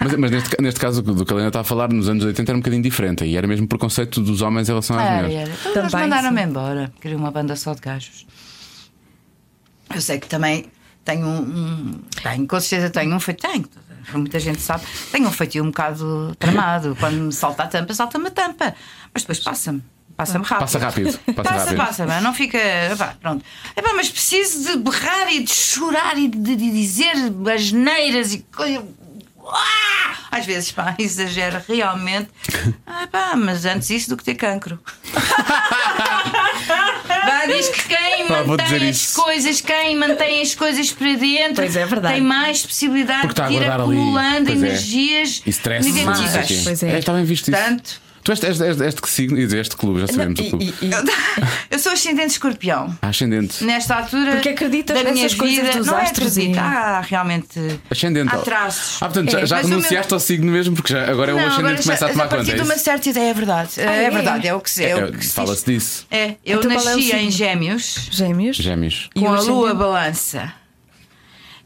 Mas, 0.00 0.14
mas 0.16 0.30
neste, 0.30 0.62
neste 0.62 0.80
caso 0.80 1.02
do 1.02 1.24
que 1.24 1.32
a 1.32 1.34
Helena 1.34 1.48
está 1.48 1.60
a 1.60 1.64
falar, 1.64 1.88
nos 1.92 2.08
anos 2.08 2.24
80 2.24 2.50
era 2.50 2.56
um 2.56 2.60
bocadinho 2.60 2.82
diferente. 2.82 3.24
E 3.24 3.36
era 3.36 3.46
mesmo 3.46 3.66
preconceito 3.66 4.20
dos 4.20 4.42
homens 4.42 4.68
em 4.68 4.72
relação 4.72 4.98
às 4.98 5.04
Era, 5.06 5.22
mulheres. 5.22 5.48
era. 5.48 5.58
Então, 5.70 5.82
eles 5.82 5.92
Também, 5.92 6.08
mandaram-me 6.08 6.42
embora. 6.42 6.92
Queria 7.00 7.16
uma 7.16 7.30
banda 7.30 7.56
só 7.56 7.74
de 7.74 7.80
gajos. 7.80 8.26
Eu 9.94 10.00
sei 10.00 10.18
que 10.18 10.26
também 10.28 10.66
tenho 11.04 11.26
um. 11.26 11.38
um- 11.40 12.00
tenho, 12.22 12.46
com 12.46 12.60
certeza 12.60 12.90
tenho 12.90 13.14
um 13.14 13.20
feito. 13.20 13.40
Tenho, 13.40 13.64
muita 14.14 14.38
gente 14.38 14.60
sabe. 14.60 14.84
Tenho 15.10 15.26
um 15.28 15.32
feitio 15.32 15.62
um 15.64 15.68
bocado 15.68 16.34
tramado. 16.38 16.96
Quando 17.00 17.14
me 17.16 17.32
salta 17.32 17.62
a 17.64 17.66
tampa, 17.66 17.94
salta-me 17.94 18.28
a 18.28 18.30
tampa. 18.30 18.74
Mas 19.12 19.22
depois 19.22 19.38
passa-me. 19.40 19.82
Passa-me 20.16 20.44
rápido. 20.44 20.60
Passa 20.60 20.78
rápido. 20.78 21.18
Passa, 21.18 21.32
Passa, 21.34 21.58
rápido. 21.64 21.76
passa, 21.76 22.06
mas 22.06 22.22
não 22.22 22.34
fica. 22.34 22.58
Vá, 22.96 23.14
pronto. 23.20 23.44
Epá, 23.76 23.92
mas 23.94 24.10
preciso 24.10 24.72
de 24.72 24.78
berrar 24.78 25.32
e 25.32 25.44
de 25.44 25.50
chorar 25.54 26.18
e 26.18 26.26
de, 26.26 26.56
de 26.56 26.70
dizer 26.72 27.12
asneiras 27.54 28.34
e 28.34 28.40
coisas. 28.54 28.82
Ah! 29.50 30.14
Às 30.30 30.44
vezes, 30.46 30.70
pá, 30.72 30.94
exagero 30.98 31.60
realmente. 31.68 32.28
Ah, 32.86 33.06
pá, 33.10 33.36
mas 33.36 33.64
antes 33.64 33.90
isso 33.90 34.08
do 34.10 34.16
que 34.16 34.24
ter 34.24 34.34
cancro. 34.34 34.78
Vá, 37.08 37.46
diz 37.46 37.68
que 37.68 37.82
quem 37.88 38.28
mantém 38.28 38.88
as 38.88 38.96
isso. 38.96 39.22
coisas, 39.22 39.60
quem 39.60 39.96
mantém 39.96 40.40
as 40.42 40.54
coisas 40.54 40.90
para 40.92 41.14
dentro, 41.14 41.56
Pois 41.62 41.76
é, 41.76 41.84
verdade. 41.86 42.14
tem 42.14 42.22
mais 42.22 42.64
possibilidade 42.64 43.34
de 43.34 43.40
ir 43.54 43.62
ali. 43.64 43.82
acumulando 43.82 44.46
Pois 44.46 44.62
é. 44.62 44.66
energias 44.66 45.42
E 45.46 45.50
stress. 45.50 45.90
negativas. 45.90 46.62
Pois 46.64 46.82
é. 46.82 46.98
está 46.98 47.12
bem 47.12 47.24
visto 47.24 47.50
isso. 47.50 48.00
Tu 48.22 48.32
és, 48.32 48.42
és, 48.42 48.60
és, 48.60 48.80
és 48.80 48.94
de 48.94 49.00
que 49.00 49.08
signo? 49.10 49.38
Ia 49.38 49.46
dizer, 49.46 49.58
És 49.58 49.68
de 49.68 49.76
clube, 49.76 50.00
já 50.00 50.06
sabemos 50.06 50.38
o 50.40 50.42
E- 50.42 50.50
clube. 50.50 50.64
e- 50.82 50.84
e- 50.86 50.90
eu 51.70 51.78
sou 51.78 51.92
ascendente 51.92 52.32
escorpião. 52.32 52.96
Ascendente. 53.00 53.64
nesta 53.64 53.96
altura 53.96 54.32
Porque 54.32 54.50
acreditas 54.50 55.02
da 55.02 55.12
minha 55.12 55.28
coisas 55.36 55.58
vida, 55.66 55.78
dos 55.78 55.86
não 55.86 55.96
astros 55.96 56.36
é 56.36 56.40
e- 56.40 56.42
acreditar, 56.44 56.76
há 56.76 57.00
realmente 57.00 57.80
Ascendente. 57.90 58.34
há 58.34 58.38
traços. 58.38 58.96
Ah, 59.02 59.06
portanto, 59.06 59.30
já, 59.30 59.40
É, 59.40 59.46
já 59.46 59.56
o 59.56 59.58
meu- 59.60 59.68
renunciaste 59.78 60.12
ao 60.14 60.20
signo 60.20 60.52
mesmo, 60.52 60.74
porque 60.76 60.92
já, 60.92 61.08
agora 61.10 61.30
é 61.30 61.34
o 61.34 61.38
Não, 61.38 61.46
ascendente 61.46 61.76
que 61.76 61.82
começa 61.84 62.06
a 62.06 62.08
tomar 62.10 62.24
a 62.24 62.28
partir 62.28 62.44
conta. 62.52 62.54
de 62.56 62.60
é 62.60 62.64
uma 62.74 62.78
certa 62.78 63.08
ideia 63.08 63.30
é 63.30 63.34
verdade. 63.34 63.70
É, 63.78 64.04
é? 64.04 64.10
verdade, 64.10 64.48
é 64.48 64.54
o 64.54 64.60
que 64.60 64.70
se, 64.70 64.84
é, 64.84 64.94
o 64.96 65.08
É, 65.08 65.12
que 65.12 65.24
se 65.26 65.32
Fala-se 65.32 65.64
disso. 65.64 66.06
É, 66.10 66.34
eu 66.44 66.58
Então 66.58 66.70
é 66.70 66.74
o 66.74 66.84
nasci 66.84 67.12
em? 67.12 67.30
Gêmeos 67.30 68.08
Gêmeos. 68.10 68.56
Gêmeos. 68.56 69.10
E 69.14 69.20
com 69.20 69.26
o 69.26 69.34
a 69.34 69.40
lua 69.40 69.74
balança 69.74 70.52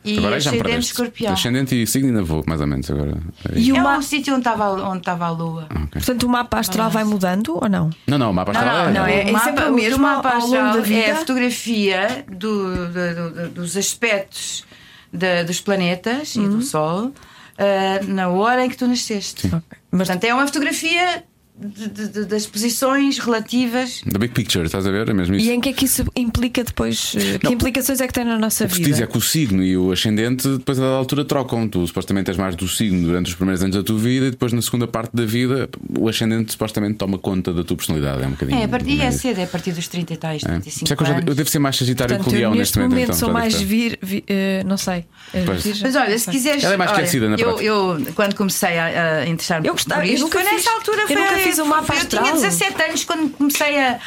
e 0.05 0.19
Agora 0.19 0.37
ascendente 0.37 0.87
escorpião. 0.87 1.33
Ascendente 1.33 1.81
e 1.81 1.87
signo 1.87 2.09
ainda 2.09 2.23
vou, 2.23 2.43
mais 2.47 2.61
ou 2.61 2.67
menos 2.67 2.91
agora. 2.91 3.17
É 3.51 3.59
E 3.59 3.63
isso. 3.63 3.73
o 3.73 3.77
É 3.77 3.81
ma- 3.83 3.99
um 3.99 4.03
sítio 4.03 4.33
onde 4.35 4.41
estava 4.41 4.65
a- 4.65 4.89
onde 4.89 4.99
estava 4.99 5.27
a 5.27 5.31
lua. 5.31 5.69
Portanto, 5.93 6.23
o 6.25 6.29
mapa 6.29 6.59
astral 6.59 6.91
vai 6.91 7.05
mudando 7.05 7.59
ou 7.63 7.69
não? 7.69 7.91
Não, 8.07 8.19
não, 8.19 8.31
o 8.31 8.35
mapa 8.35 8.51
astral 8.53 8.91
não, 8.93 9.07
é- 9.07 9.31
o 9.33 9.39
sempre 9.39 9.65
o 9.65 9.71
o 9.71 9.75
mesmo 9.75 9.99
mapa 10.03 10.31
ao 10.31 10.41
longo 10.41 10.55
astral 10.57 10.73
da 10.75 10.81
vida? 10.81 11.01
É 11.01 11.11
a 11.13 11.17
fotografia 11.17 12.25
do- 12.31 12.89
do- 12.89 13.31
do- 13.31 13.49
dos 13.51 13.77
aspectos 13.77 14.65
da- 15.13 15.43
dos 15.45 15.61
planetas 15.61 16.35
e 16.37 16.41
Uhum. 16.41 16.49
do 16.59 16.63
Sol 16.63 17.13
ah, 17.59 18.01
na 18.07 18.29
hora 18.29 18.65
em 18.65 18.69
que 18.69 18.77
tu 18.77 18.87
nasceste. 18.89 19.49
Mas 19.91 20.09
Portanto, 20.09 20.25
é 20.25 20.35
uma 20.35 20.47
fotografia 20.47 21.23
de- 21.55 22.09
de- 22.09 22.25
das 22.25 22.47
posições 22.47 23.19
relativas. 23.19 24.03
Da 24.07 24.19
big 24.19 24.33
picture, 24.33 24.65
estás 24.65 24.87
a 24.87 24.91
ver? 24.91 25.09
É 25.09 25.13
mesmo 25.13 25.35
isso. 25.37 25.47
E 25.47 25.51
em 25.53 25.61
que 25.61 25.69
é 25.69 25.73
que 25.73 25.85
isso 25.85 26.05
implica 26.17 26.65
depois? 26.65 27.15
eh, 27.17 27.39
Que 27.39 27.53
implicações 27.53 28.01
é 28.01 28.07
que 28.07 28.13
tem 28.13 28.25
na 28.25 28.39
nossa 28.39 28.65
O 28.65 28.69
que 28.69 28.75
se 28.77 28.81
diz 28.81 28.93
é 28.93 28.95
vida? 29.03 29.07
que 29.07 29.19
o 29.19 29.21
signo 29.21 29.63
e 29.63 29.77
o 29.77 29.93
ascendente 29.93 30.49
depois 30.49 30.79
a 30.79 30.83
dada 30.83 30.97
altura 30.97 31.25
trocam. 31.25 31.69
Tu 31.69 31.87
supostamente 31.87 32.31
és 32.31 32.37
mais 32.39 32.57
do 32.57 32.67
signo 32.67 33.07
durante 33.07 33.29
os 33.29 33.35
primeiros 33.35 33.63
anos 33.63 33.77
da 33.77 33.83
tua 33.83 33.99
vida 33.99 34.27
e 34.27 34.31
depois 34.31 34.53
na 34.53 34.63
segunda 34.63 34.87
parte 34.87 35.15
da 35.15 35.25
vida 35.25 35.69
o 35.99 36.09
ascendente 36.09 36.53
supostamente 36.53 36.95
toma 36.95 37.19
conta 37.19 37.53
da 37.53 37.63
tua 37.63 37.77
personalidade. 37.77 38.23
É 38.23 38.27
um 38.27 38.31
bocadinho. 38.31 38.59
É, 38.59 38.65
a 38.65 38.69
partir, 38.69 39.01
é 39.01 39.11
cedo, 39.11 39.39
é 39.41 39.45
a 39.45 39.47
partir 39.47 39.73
dos 39.73 39.87
30 39.89 40.15
e 40.15 40.17
tais, 40.17 40.43
É. 40.43 40.47
35 40.49 40.79
Por 40.79 40.85
isso 40.85 40.93
é 40.93 40.97
que 40.97 41.03
eu, 41.03 41.07
já- 41.07 41.13
anos. 41.15 41.29
eu 41.29 41.35
devo 41.35 41.51
ser 41.51 41.59
mais 41.59 41.77
Sagitário 41.77 42.17
Portanto, 42.17 42.31
que 42.33 42.37
o 42.37 42.39
Leão 42.41 42.55
neste 42.55 42.79
momento. 42.79 42.91
momento 42.93 43.09
então, 43.09 43.19
sou 43.19 43.31
mais 43.33 43.53
deve 43.53 43.65
vir, 43.67 43.99
vi- 44.03 44.25
eh, 44.27 44.63
não 44.67 44.77
sei. 44.77 45.05
eh, 45.35 45.43
Pois. 45.45 45.81
Mas 45.83 45.97
olha, 45.97 46.11
Não 46.11 46.19
se 46.19 46.31
quiseres. 46.31 46.65
Ela 46.65 46.75
é 46.75 46.77
mais 46.77 46.91
olha, 46.91 46.99
esquecida 47.01 47.29
na 47.29 47.35
eu, 47.37 47.45
prática. 47.49 47.65
eu, 47.65 48.07
quando 48.15 48.35
comecei 48.35 48.79
a, 48.79 49.19
a 49.21 49.27
interessar-me 49.29 49.69
Eu 49.69 49.75
por 49.75 49.81
gostava- 49.81 50.05
isto, 50.07 50.15
eu 50.17 50.21
nunca 50.25 50.39
foi 50.41 50.49
fiz- 50.49 50.65
nessa 50.65 50.71
altura. 50.77 51.07
foi, 51.07 51.17
fiz 51.43 51.59
um 51.59 51.65
mapa 51.67 51.95
Eu 51.95 51.99
astral. 51.99 52.23
tinha 52.25 52.35
17 52.37 52.83
anos 52.83 53.05
quando 53.05 53.31
comecei 53.31 53.79
a. 53.79 53.99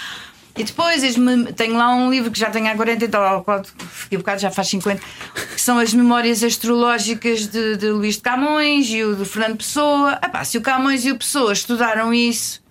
E 0.58 0.64
depois 0.64 1.02
tenho 1.58 1.76
lá 1.78 1.94
um 1.94 2.10
livro 2.10 2.32
que 2.32 2.40
já 2.40 2.50
tenho 2.50 2.72
há 2.72 2.76
40 2.76 3.04
e 3.04 3.08
tal, 3.10 3.24
ao 3.26 3.44
qual 3.44 3.62
fiquei 3.92 4.18
um 4.18 4.22
bocado, 4.22 4.40
já 4.40 4.50
faz 4.50 4.70
50, 4.70 5.02
que 5.54 5.62
são 5.62 5.78
as 5.78 5.94
memórias 5.94 6.42
astrológicas 6.42 7.48
de, 7.48 7.76
de 7.76 7.90
Luís 7.90 8.16
de 8.16 8.22
Camões 8.22 8.88
e 8.90 9.04
o 9.04 9.16
de 9.18 9.26
Fernando 9.26 9.58
Pessoa. 9.58 10.18
Ah, 10.22 10.30
pá, 10.30 10.46
se 10.46 10.58
o 10.58 10.62
Camões 10.62 11.04
e 11.06 11.12
o 11.12 11.18
Pessoa 11.18 11.52
estudaram 11.52 12.14
isso 12.14 12.62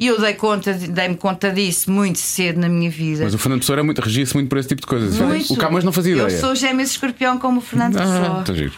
e 0.00 0.08
eu 0.08 0.20
dei 0.20 0.34
conta, 0.34 0.74
de- 0.74 0.88
dei-me 0.88 1.16
conta 1.16 1.52
disso 1.52 1.90
muito 1.92 2.18
cedo 2.18 2.58
na 2.58 2.68
minha 2.68 2.90
vida. 2.90 3.22
Mas 3.22 3.34
o 3.34 3.38
Fernando 3.38 3.60
Pessoa 3.60 3.76
era 3.76 3.84
muito, 3.84 4.00
regia-se 4.00 4.34
muito 4.34 4.48
por 4.48 4.58
esse 4.58 4.68
tipo 4.68 4.80
de 4.80 4.86
coisas. 4.88 5.16
Muito. 5.16 5.52
O 5.52 5.56
Camões 5.56 5.84
não 5.84 5.92
fazia 5.92 6.14
ideia. 6.14 6.28
Eu 6.36 6.40
sou 6.40 6.54
gêmeos 6.56 6.90
escorpião 6.90 7.38
como 7.38 7.58
o 7.58 7.60
Fernando 7.60 7.98
Ah, 7.98 8.00
Pessoa. 8.02 8.40
está 8.40 8.52
giro. 8.54 8.72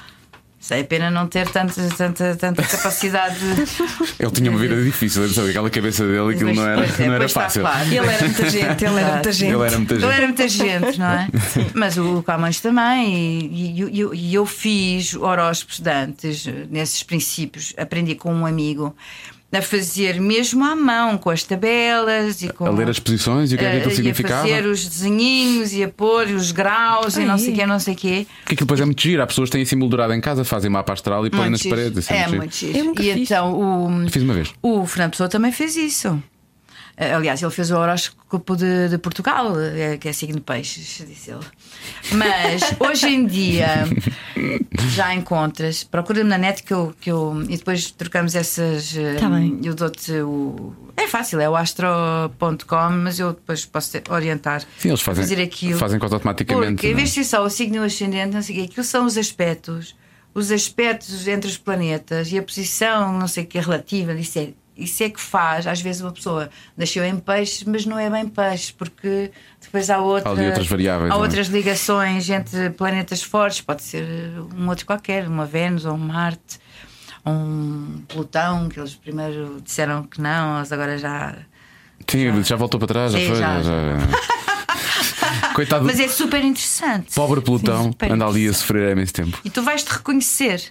Sei 0.63 0.83
a 0.83 0.85
pena 0.85 1.11
não 1.11 1.27
ter 1.27 1.49
tanta, 1.49 1.73
tanta, 1.97 2.37
tanta 2.37 2.63
capacidade 2.63 3.39
de. 3.39 3.63
Ele 4.21 4.31
tinha 4.31 4.51
uma 4.51 4.61
vida 4.61 4.83
difícil, 4.85 5.27
sabe? 5.31 5.49
aquela 5.51 5.71
cabeça 5.71 6.07
dele, 6.07 6.35
aquilo 6.35 6.53
não 6.55 6.67
era, 6.67 6.85
é, 6.85 7.07
não 7.07 7.15
era 7.15 7.29
fácil. 7.31 7.63
claro. 7.63 7.87
Ele 7.87 7.97
era 7.97 8.25
muita 8.27 8.51
gente, 8.51 8.85
ele 8.85 8.99
era 9.01 9.13
muita 9.15 9.33
gente. 9.33 9.53
Ele 9.55 9.63
era 9.65 9.79
muita 9.79 9.95
Ele 9.95 10.01
gente. 10.03 10.13
era 10.13 10.27
muita 10.27 10.49
gente, 10.49 10.99
não 10.99 11.07
é? 11.07 11.29
Mas 11.75 11.97
o 11.97 12.23
Camões 12.23 12.61
também. 12.61 13.09
E, 13.51 13.81
e- 13.81 14.03
e- 14.03 14.15
e 14.15 14.35
eu 14.35 14.45
fiz 14.45 15.15
horóscopos 15.15 15.81
de 15.81 15.91
antes, 15.91 16.45
nesses 16.71 17.03
princípios. 17.03 17.73
Aprendi 17.79 18.15
com 18.15 18.31
um 18.35 18.45
amigo 18.45 18.95
a 19.53 19.61
fazer 19.61 20.21
mesmo 20.21 20.65
à 20.65 20.77
mão, 20.77 21.19
com 21.19 21.29
as 21.31 21.43
tabelas 21.43 22.41
e 22.43 22.49
com. 22.51 22.67
A 22.67 22.71
ler 22.71 22.89
as 22.89 22.99
posições 23.01 23.51
e 23.51 23.57
o 23.57 23.59
que 23.59 23.65
é 23.65 23.71
que 23.71 23.77
aquilo 23.79 23.91
e 23.91 23.93
a 23.93 23.97
significava. 23.97 24.43
fazer 24.49 24.67
os 24.67 24.87
desenhinhos 24.87 25.73
e 25.73 25.83
a 25.83 25.89
pôr 25.89 26.27
os 26.29 26.53
graus 26.53 27.17
e 27.17 27.25
não 27.25 27.37
sei 27.37 27.53
o 27.53 27.57
que, 27.57 27.67
não 27.67 27.79
sei 27.81 27.95
o 27.95 27.97
quê. 27.97 28.27
Porque 28.43 28.55
aquilo 28.55 28.67
depois 28.67 28.81
é 28.81 28.85
muito 28.85 29.03
giro. 29.03 29.21
Há 29.23 29.27
pessoas 29.27 29.49
que 29.49 29.53
têm 29.55 29.63
assim 29.63 29.77
moldurado 29.77 30.13
em 30.15 30.21
casa, 30.21 30.45
fazem 30.45 30.71
mapa 30.71 30.93
astral 30.93 31.27
e 31.27 31.31
põem 31.31 31.41
Muito 31.41 31.51
nas 31.53 31.61
giro. 31.63 31.75
paredes. 31.77 31.99
Isso 32.05 32.13
é, 32.13 32.17
É 32.17 32.27
muito 32.29 32.37
muito 32.39 32.55
giro. 32.57 32.73
giro. 32.73 32.79
Eu 32.79 32.85
nunca 32.87 33.03
E 33.03 33.13
fiz. 33.15 33.23
então 33.31 33.53
o. 34.05 34.09
Fiz 34.11 34.23
uma 34.23 34.35
vez. 34.35 34.53
O 34.63 34.87
Fernando 34.87 35.11
Pessoa 35.11 35.29
também 35.29 35.51
fez 35.51 35.77
isso. 35.77 36.23
Eh, 37.01 37.15
Aliás, 37.15 37.43
ele 37.43 37.51
fez 37.51 37.71
o 37.71 37.77
horóscopo 37.79 38.55
de, 38.55 38.91
de 38.91 38.99
Portugal, 38.99 39.59
eh, 39.59 39.97
que 39.97 40.07
é 40.07 40.13
signo 40.13 40.35
de 40.37 40.43
peixes, 40.43 41.03
disse 41.09 41.31
ele. 41.31 41.41
Mas 42.13 42.61
hoje 42.79 43.07
em 43.09 43.25
dia 43.27 43.89
já 44.91 45.15
encontras, 45.15 45.83
procura-me 45.83 46.29
na 46.29 46.37
net 46.37 46.63
que 46.63 46.75
eu, 46.75 46.95
que 47.01 47.11
eu. 47.11 47.43
E 47.49 47.57
depois 47.57 47.91
trocamos 47.91 48.35
essas. 48.35 48.95
eh, 48.99 49.15
Tá 49.15 49.31
bem. 49.31 49.59
Eu 49.65 49.75
dou-te 49.75 50.13
o. 50.21 50.75
É 50.95 51.09
fácil, 51.09 51.41
é 51.41 51.49
o 51.49 51.57
astro.com, 51.57 52.91
mas 53.03 53.19
eu 53.19 53.33
depois 53.33 53.65
posso 53.65 53.99
te 53.99 54.11
orientar. 54.13 54.63
Sim, 54.79 54.89
eles 54.91 55.01
fazem, 55.01 55.25
fazer 55.25 55.43
aquilo. 55.43 55.79
fazem 55.79 55.99
quase 55.99 56.13
automaticamente. 56.15 56.75
Porque 56.75 56.89
em 56.89 56.93
é? 56.93 56.95
vez 56.95 57.09
de 57.09 57.15
ser 57.15 57.25
só 57.25 57.43
o 57.43 57.49
signo 57.49 57.83
ascendente, 57.83 58.35
não 58.35 58.43
sei 58.43 58.57
o 58.57 58.59
quê, 58.59 58.65
aquilo 58.71 58.85
são 58.85 59.07
os 59.07 59.17
aspectos, 59.17 59.97
os 60.35 60.51
aspectos 60.53 61.27
entre 61.27 61.49
os 61.49 61.57
planetas 61.57 62.31
e 62.31 62.39
a 62.39 62.43
posição, 62.43 63.19
não 63.19 63.27
sei 63.27 63.45
o 63.45 63.47
que, 63.47 63.59
relativa. 63.59 64.13
Isso 64.13 64.39
é, 64.39 64.49
isso 64.83 65.03
é 65.03 65.11
que 65.11 65.21
faz, 65.21 65.67
às 65.67 65.81
vezes, 65.81 66.03
uma 66.03 66.13
pessoa 66.13 66.49
nasceu 66.77 67.05
em 67.05 67.17
peixes, 67.17 67.65
mas 67.65 67.85
não 67.87 67.99
é 67.99 68.09
bem 68.11 68.27
peixe, 68.27 68.73
porque 68.73 69.31
depois 69.61 69.89
há, 69.91 69.99
outra, 69.99 70.31
Há 70.31 70.33
outras 70.47 70.67
variáveis, 70.67 71.11
há 71.11 71.15
não 71.15 71.21
é? 71.21 71.27
outras 71.27 71.47
ligações 71.49 72.29
entre 72.31 72.71
planetas 72.71 73.23
fortes, 73.23 73.61
pode 73.61 73.83
ser 73.83 74.05
um 74.57 74.69
outro 74.69 74.87
qualquer, 74.87 75.29
uma 75.29 75.47
Vênus 75.47 75.85
ou 75.85 75.95
um 75.95 75.99
Marte. 75.99 76.59
ou 77.25 77.33
Um 77.33 78.03
Plutão, 78.09 78.69
que 78.69 78.81
eles 78.81 78.95
primeiro 78.95 79.61
disseram 79.65 80.03
que 80.05 80.21
não, 80.21 80.59
eles 80.59 80.73
agora 80.73 80.97
já. 80.99 81.35
Sim, 82.09 82.43
já 82.43 82.57
voltou 82.57 82.79
para 82.81 82.89
trás, 82.89 83.13
já 83.13 83.19
Sim, 83.19 83.27
foi. 83.29 83.37
já, 83.37 83.63
já- 83.63 83.99
Coitado, 85.55 85.85
Mas 85.85 85.99
é 86.01 86.09
super 86.09 86.43
interessante. 86.45 87.15
pobre 87.15 87.41
Plutão, 87.41 87.85
super 87.85 88.11
anda 88.13 88.27
ali 88.27 88.49
a 88.49 88.53
sofrer 88.53 88.89
há 88.89 88.93
imenso 88.93 89.13
tempo. 89.13 89.39
E 89.45 89.51
tu 89.51 89.63
vais-te 89.63 89.89
reconhecer. 89.89 90.63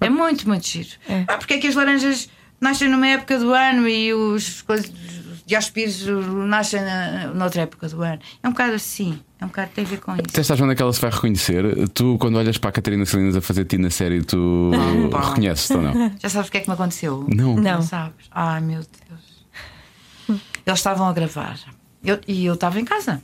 É 0.00 0.10
muito, 0.10 0.46
muito 0.46 0.66
giro. 0.66 0.88
É. 1.08 1.24
Ah, 1.26 1.38
porque 1.38 1.54
é 1.54 1.58
que 1.58 1.66
as 1.66 1.74
laranjas 1.74 2.28
nascem 2.60 2.88
numa 2.88 3.06
época 3.06 3.38
do 3.38 3.52
ano 3.52 3.88
e 3.88 4.12
os, 4.14 4.62
coisas- 4.62 4.88
os 4.90 5.42
diaspires 5.46 6.04
nascem 6.06 6.80
na, 6.80 7.28
noutra 7.34 7.62
época 7.62 7.88
do 7.88 8.02
ano? 8.02 8.18
É 8.42 8.48
um 8.48 8.52
bocado 8.52 8.74
assim. 8.74 9.18
É 9.40 9.44
um 9.44 9.48
bocado 9.48 9.70
tem 9.74 9.84
a 9.84 9.86
ver 9.88 9.98
com 10.00 10.12
isso. 10.12 10.22
Até 10.28 10.40
estás 10.40 10.58
vendo 10.58 10.74
que 10.74 10.80
ela 10.82 10.92
se 10.92 11.00
vai 11.00 11.10
reconhecer? 11.10 11.88
Tu, 11.90 12.16
quando 12.18 12.36
olhas 12.36 12.56
para 12.56 12.70
a 12.70 12.72
Catarina 12.72 13.04
Salinas 13.04 13.36
a 13.36 13.40
fazer 13.42 13.64
ti 13.66 13.76
na 13.76 13.90
série, 13.90 14.22
tu 14.22 14.70
reconheces 15.12 15.70
ou 15.72 15.82
não? 15.82 16.12
Já 16.18 16.28
sabes 16.30 16.48
o 16.48 16.50
que 16.52 16.56
é 16.58 16.60
que 16.62 16.68
me 16.68 16.74
aconteceu? 16.74 17.26
Não. 17.28 17.54
Não. 17.56 17.82
sabes? 17.82 18.26
Ai 18.30 18.60
meu 18.62 18.80
Deus. 18.80 20.40
Eles 20.66 20.78
estavam 20.80 21.06
a 21.06 21.12
gravar 21.12 21.58
Eu- 22.02 22.20
e 22.26 22.44
eu 22.46 22.54
estava 22.54 22.80
em 22.80 22.84
casa. 22.84 23.22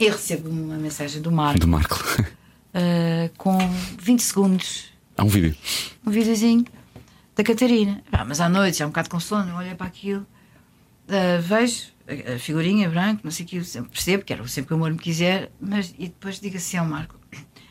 E 0.00 0.08
recebo 0.08 0.48
uma 0.50 0.76
mensagem 0.76 1.22
do 1.22 1.30
Marco 1.32 1.60
Do 1.60 1.68
Marco. 1.68 2.02
ah, 2.74 3.30
com 3.38 3.56
20 3.98 4.20
segundos 4.22 4.84
Há 5.16 5.24
um 5.24 5.28
vídeo. 5.28 5.54
um 6.06 6.10
videozinho 6.10 6.64
da 7.36 7.44
Catarina. 7.44 8.02
Ah, 8.10 8.24
mas 8.24 8.40
à 8.40 8.48
noite, 8.48 8.78
já 8.78 8.86
um 8.86 8.88
bocado 8.88 9.10
com 9.10 9.20
sono, 9.20 9.50
eu 9.50 9.56
olhei 9.56 9.74
para 9.74 9.86
aquilo, 9.86 10.26
ah, 11.08 11.38
vejo 11.40 11.94
a 12.34 12.38
figurinha 12.38 12.88
branca, 12.88 13.20
não 13.22 13.30
sei 13.30 13.44
o 13.44 13.48
que, 13.48 13.56
eu 13.56 13.64
sempre 13.64 13.90
percebo, 13.90 14.24
quero 14.24 14.48
sempre 14.48 14.68
que 14.68 14.74
o 14.74 14.76
amor 14.76 14.90
me 14.92 14.98
quiser, 14.98 15.50
mas 15.60 15.94
e 15.98 16.08
depois 16.08 16.40
digo 16.40 16.56
assim 16.56 16.78
ao 16.78 16.86
Marco: 16.86 17.14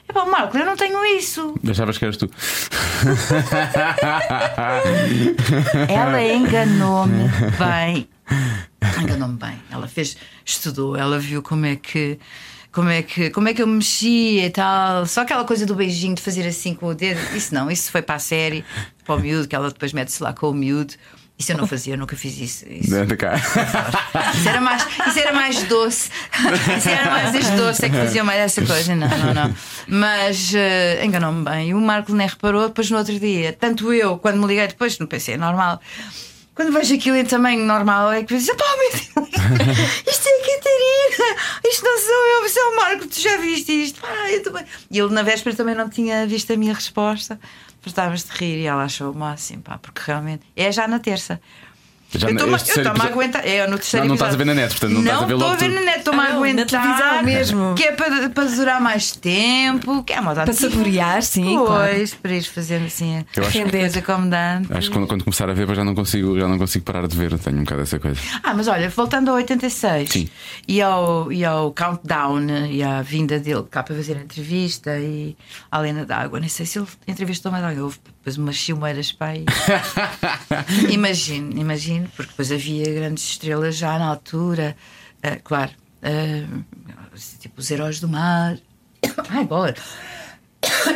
é 0.07 0.13
pá, 0.13 0.23
Marco, 0.25 0.55
eu 0.57 0.65
não 0.65 0.75
tenho 0.75 1.03
isso. 1.17 1.55
Achavas 1.67 1.97
que 1.97 2.05
eras 2.05 2.17
tu? 2.17 2.29
Ela 5.89 6.23
enganou-me 6.23 7.23
bem. 7.57 8.07
Enganou-me 9.01 9.37
bem. 9.37 9.57
Ela 9.71 9.87
fez, 9.87 10.15
estudou, 10.45 10.95
ela 10.95 11.17
viu 11.17 11.41
como 11.41 11.65
é 11.65 11.75
que. 11.75 12.19
Como 12.75 12.89
é, 12.89 13.01
que, 13.01 13.29
como 13.29 13.47
é 13.47 13.53
que 13.53 13.61
eu 13.61 13.67
me 13.67 13.75
mexia 13.75 14.47
e 14.47 14.49
tal. 14.49 15.05
Só 15.05 15.21
aquela 15.21 15.45
coisa 15.45 15.65
do 15.65 15.73
beijinho, 15.73 16.13
de 16.13 16.21
fazer 16.21 16.45
assim 16.45 16.73
com 16.73 16.87
o 16.87 16.93
dedo. 16.93 17.21
Isso 17.33 17.55
não, 17.55 17.71
isso 17.71 17.89
foi 17.89 18.01
para 18.01 18.15
a 18.15 18.19
série, 18.19 18.65
para 19.05 19.15
o 19.15 19.19
miúdo, 19.19 19.47
que 19.47 19.55
ela 19.55 19.69
depois 19.69 19.93
mete-se 19.93 20.21
lá 20.21 20.33
com 20.33 20.49
o 20.49 20.53
miúdo. 20.53 20.93
Isso 21.39 21.53
eu 21.53 21.57
não 21.57 21.65
fazia, 21.65 21.93
eu 21.93 21.97
nunca 21.97 22.17
fiz 22.17 22.37
isso. 22.37 22.65
Isso, 22.69 22.91
cá. 23.17 23.35
isso 24.35 24.49
era, 24.49 24.59
mais, 24.59 24.85
isso 25.07 25.19
era 25.19 25.31
mais 25.31 25.63
doce. 25.63 26.09
Isso 26.77 26.89
era 26.89 27.09
mais 27.09 27.33
este 27.33 27.51
doce, 27.53 27.85
é 27.85 27.89
que 27.89 27.95
fazia 27.95 28.23
mais 28.25 28.39
essa 28.39 28.65
coisa. 28.65 28.93
Não, 28.93 29.07
não, 29.07 29.33
não. 29.33 29.55
Mas 29.87 30.53
eh, 30.53 31.03
enganou-me 31.05 31.45
bem. 31.45 31.69
E 31.69 31.73
o 31.73 31.79
Marco 31.79 32.13
nem 32.13 32.27
reparou 32.27 32.67
depois 32.67 32.91
no 32.91 32.97
outro 32.97 33.17
dia. 33.17 33.53
Tanto 33.53 33.93
eu, 33.93 34.17
quando 34.17 34.37
me 34.37 34.47
liguei 34.47 34.67
depois, 34.67 34.99
não 34.99 35.07
pensei, 35.07 35.35
é 35.35 35.37
normal. 35.37 35.79
Quando 36.55 36.71
vejo 36.71 36.95
aquilo 36.95 37.17
em 37.17 37.25
tamanho 37.25 37.65
normal, 37.65 38.13
é 38.13 38.21
que 38.21 38.33
penso, 38.33 38.55
pá, 38.55 38.63
meu 38.77 38.91
Deus, 38.91 39.29
isto 40.07 40.27
é 40.27 40.39
Catarina, 40.39 41.41
isto 41.65 41.83
não 41.83 41.99
sou 41.99 42.27
eu, 42.27 42.45
isto 42.45 42.59
é 42.59 42.63
o 42.63 42.75
Marco, 42.77 43.07
tu 43.07 43.19
já 43.19 43.37
viste 43.37 43.71
isto? 43.73 43.99
Pá, 43.99 44.31
eu 44.31 44.41
também. 44.41 44.65
E 44.89 44.97
ele 44.97 45.13
na 45.13 45.21
véspera 45.21 45.53
também 45.53 45.75
não 45.75 45.89
tinha 45.89 46.25
visto 46.25 46.53
a 46.53 46.55
minha 46.55 46.73
resposta, 46.73 47.37
estávamos 47.85 48.23
de 48.23 48.31
rir 48.31 48.61
e 48.61 48.65
ela 48.65 48.83
achou 48.83 49.11
o 49.11 49.15
máximo, 49.15 49.63
pá, 49.63 49.77
porque 49.77 50.01
realmente 50.05 50.43
é 50.55 50.71
já 50.71 50.87
na 50.87 50.97
terça. 50.97 51.41
Já 52.19 52.27
eu 52.27 52.33
estou-me 52.33 52.53
a 52.53 52.57
episódio- 52.57 53.11
aguentar. 53.11 53.47
É, 53.47 53.67
no 53.67 53.77
terceiro 53.77 54.03
Não, 54.05 54.07
não 54.09 54.15
estás 54.15 54.33
a 54.33 54.37
ver 54.37 54.45
na 54.45 54.53
net, 54.53 54.69
portanto, 54.71 54.91
não 54.93 55.01
estás 55.01 55.17
a 55.21 55.25
ver 55.25 55.33
estou 55.33 55.47
logo 55.47 55.53
a 55.53 55.57
ver 55.57 55.69
na 55.69 55.81
net, 55.81 55.97
estou-me 55.99 56.19
Ah, 56.19 56.23
a 56.23 56.25
não, 56.25 56.33
na 56.33 56.37
aguentar. 56.39 57.23
mesmo. 57.23 57.75
Que 57.75 57.83
é 57.83 57.91
para, 57.91 58.29
para 58.29 58.45
durar 58.45 58.81
mais 58.81 59.11
tempo, 59.11 60.03
que 60.03 60.13
é 60.13 60.19
uma 60.19 60.33
Para 60.33 60.53
saborear, 60.53 61.21
sim, 61.21 61.55
claro. 61.57 61.93
Pois, 61.95 62.13
para 62.13 62.33
ir 62.33 62.43
fazendo 62.43 62.85
assim 62.85 63.25
Eu 63.35 63.43
acho 63.43 63.51
coisa. 63.51 63.57
Acho 64.71 64.87
que 64.89 64.93
quando, 64.95 65.07
quando 65.07 65.23
começar 65.23 65.49
a 65.49 65.53
ver, 65.53 65.73
já 65.75 65.83
não 65.83 65.95
consigo, 65.95 66.39
já 66.39 66.47
não 66.47 66.57
consigo 66.57 66.85
parar 66.85 67.07
de 67.07 67.15
ver. 67.17 67.37
Tenho 67.39 67.57
um 67.57 67.63
bocado 67.63 67.81
essa 67.81 67.99
coisa. 67.99 68.19
Ah, 68.43 68.53
mas 68.53 68.67
olha, 68.67 68.89
voltando 68.89 69.29
ao 69.29 69.35
86 69.35 70.09
Sim. 70.09 70.29
E, 70.67 70.81
ao, 70.81 71.31
e 71.31 71.43
ao 71.45 71.71
countdown 71.71 72.47
e 72.69 72.83
à 72.83 73.01
vinda 73.01 73.39
dele 73.39 73.63
cá 73.69 73.83
para 73.83 73.95
fazer 73.95 74.17
a 74.17 74.21
entrevista 74.21 74.97
e 74.99 75.35
a 75.71 75.79
Lena 75.79 76.05
d'Água, 76.05 76.39
nem 76.39 76.49
sei 76.49 76.65
se 76.65 76.79
ele 76.79 76.87
entrevistou 77.07 77.51
mais 77.51 77.63
alguém, 77.63 77.81
houve 77.81 77.97
depois 78.25 78.37
umas 78.37 78.57
filmeiras 78.59 79.11
para 79.11 79.27
aí. 79.33 79.45
imagino, 80.89 81.59
imagino, 81.59 82.09
porque 82.15 82.31
depois 82.31 82.51
havia 82.51 82.91
grandes 82.93 83.23
estrelas 83.23 83.75
já 83.77 83.99
na 83.99 84.05
altura, 84.07 84.75
ah, 85.21 85.37
claro, 85.43 85.71
ah, 86.01 86.61
tipo 87.39 87.59
os 87.61 87.69
heróis 87.69 87.99
do 87.99 88.07
mar. 88.07 88.57
Ai, 89.29 89.45
boa! 89.45 89.73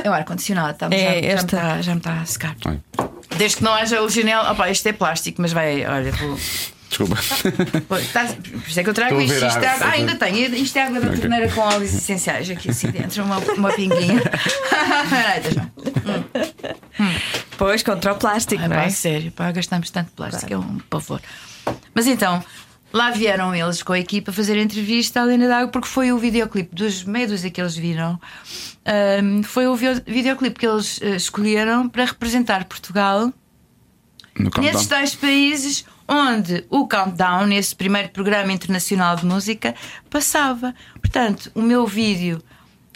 É 0.04 0.10
o 0.10 0.14
ar-condicionado, 0.14 0.76
tá- 0.78 0.88
É, 0.92 0.98
já, 0.98 1.06
já, 1.06 1.20
me 1.22 1.28
esta- 1.28 1.46
está- 1.46 1.82
já 1.84 1.92
me 1.94 2.00
está 2.00 2.22
a 2.22 2.26
secar. 2.26 2.56
Ai, 2.66 2.80
Desde 3.38 3.58
que 3.58 3.64
não 3.64 3.74
haja 3.74 4.02
o 4.02 4.10
chinelo, 4.10 4.50
opá, 4.52 4.68
isto 4.72 4.88
é 4.88 4.94
plástico, 4.94 5.40
mas 5.44 5.52
vai, 5.54 5.86
olha, 5.86 6.12
vou. 6.14 6.36
Desculpa. 6.90 7.18
Pois, 7.88 8.12
tá- 8.12 8.26
por 8.26 8.68
isso 8.68 8.80
é 8.80 8.84
que 8.84 8.90
eu 8.90 8.94
trago 8.94 9.22
isto. 9.22 9.46
Isto 9.46 9.60
é 9.60 9.68
ah, 9.68 9.90
ainda 9.92 10.16
tenho. 10.16 10.56
Isto 10.56 10.78
é 10.78 10.84
água 10.84 11.00
da 11.00 11.08
Ok. 11.08 11.20
torneira 11.22 11.50
com 11.52 11.62
óleos 11.62 11.94
essenciais 11.94 12.50
aqui 12.50 12.70
assim 12.72 12.90
dentro, 12.90 13.24
uma, 13.24 13.38
uma 13.38 13.72
pinguinha. 13.72 14.22
Hum. 16.06 16.24
Hum. 17.00 17.16
Pois, 17.58 17.84
contra 17.84 18.14
o 18.14 18.16
plástico, 18.16 18.62
Ah, 18.64 18.68
não 18.68 18.76
pá, 18.76 18.84
é? 18.84 18.90
sério, 18.90 19.32
pá, 19.32 19.52
gastamos 19.52 19.90
tanto 19.90 20.12
plástico, 20.14 20.54
é 20.54 20.58
um 20.58 20.78
pavor. 20.90 21.22
Mas 21.94 22.08
então, 22.08 22.44
lá 22.92 23.12
vieram 23.12 23.54
eles 23.54 23.84
com 23.84 23.94
a 23.94 24.00
equipa 24.00 24.32
fazer 24.32 24.54
a 24.58 24.62
entrevista 24.62 25.22
à 25.22 25.24
Lena 25.24 25.48
D'Água, 25.48 25.68
porque 25.72 25.88
foi 25.88 26.12
o 26.12 26.18
videoclipe 26.18 26.74
dos 26.76 27.04
meia 27.04 27.28
dúzia 27.28 27.50
que 27.50 27.60
eles 27.62 27.76
viram. 27.76 28.20
ahm, 28.86 29.44
foi 29.44 29.68
o 29.68 29.76
vi- 29.76 30.02
videoclipe 30.08 30.60
que 30.60 30.66
eles 30.68 31.00
eh, 31.02 31.16
escolheram 31.16 31.88
para 31.88 32.06
representar 32.06 32.66
Portugal 32.66 33.32
nesses 34.60 34.88
tais 34.88 35.14
países 35.16 35.86
onde 36.10 36.66
o 36.70 36.88
Countdown, 36.88 37.52
esse 37.52 37.76
primeiro 37.76 38.10
programa 38.10 38.52
internacional 38.52 39.16
de 39.16 39.26
música, 39.26 39.76
passava. 40.10 40.74
Portanto, 41.00 41.52
o 41.54 41.62
meu 41.62 41.86
vídeo 41.86 42.42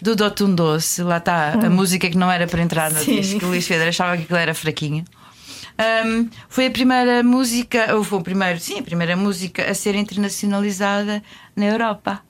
do 0.02 0.16
Dotum 0.16 0.54
Doce, 0.54 1.02
lá 1.02 1.18
está 1.18 1.52
a 1.52 1.70
música 1.70 2.10
que 2.10 2.18
não 2.18 2.30
era 2.30 2.46
para 2.46 2.60
entrar 2.60 2.90
no 2.90 2.98
Sim. 2.98 3.20
disco, 3.20 3.38
que 3.38 3.44
o 3.44 3.48
Luís 3.48 3.66
Pedro 3.66 3.88
achava 3.88 4.16
que 4.16 4.24
aquilo 4.24 4.38
era 4.38 4.52
fraquinho. 4.52 5.04
Um, 6.06 6.28
foi 6.48 6.66
a 6.66 6.70
primeira 6.70 7.22
música, 7.22 7.94
ou 7.96 8.04
foi 8.04 8.18
o 8.18 8.22
primeiro, 8.22 8.60
sim, 8.60 8.78
a 8.78 8.82
primeira 8.82 9.16
música 9.16 9.68
a 9.68 9.74
ser 9.74 9.94
internacionalizada 9.94 11.22
na 11.56 11.64
Europa. 11.64 12.20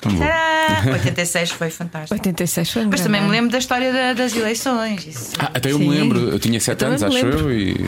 Tcharam! 0.00 0.92
86 0.92 1.50
foi 1.52 1.70
fantástico. 1.70 2.14
86 2.14 2.70
foi 2.70 2.82
um 2.82 2.84
Mas 2.86 3.00
grande 3.00 3.02
também 3.04 3.20
me 3.20 3.26
ano. 3.26 3.32
lembro 3.32 3.50
da 3.50 3.58
história 3.58 3.92
da- 3.92 4.12
das 4.12 4.34
eleições. 4.36 5.06
Isso. 5.06 5.32
Ah, 5.38 5.50
até 5.54 5.72
eu 5.72 5.78
Sim. 5.78 5.88
me 5.88 5.94
lembro, 5.98 6.18
eu 6.30 6.38
tinha 6.38 6.60
7 6.60 6.82
Eu 6.82 6.88
anos, 6.88 7.00
também 7.00 7.18
acho 7.18 7.26
me 7.26 7.42
eu, 7.42 7.52
e. 7.52 7.86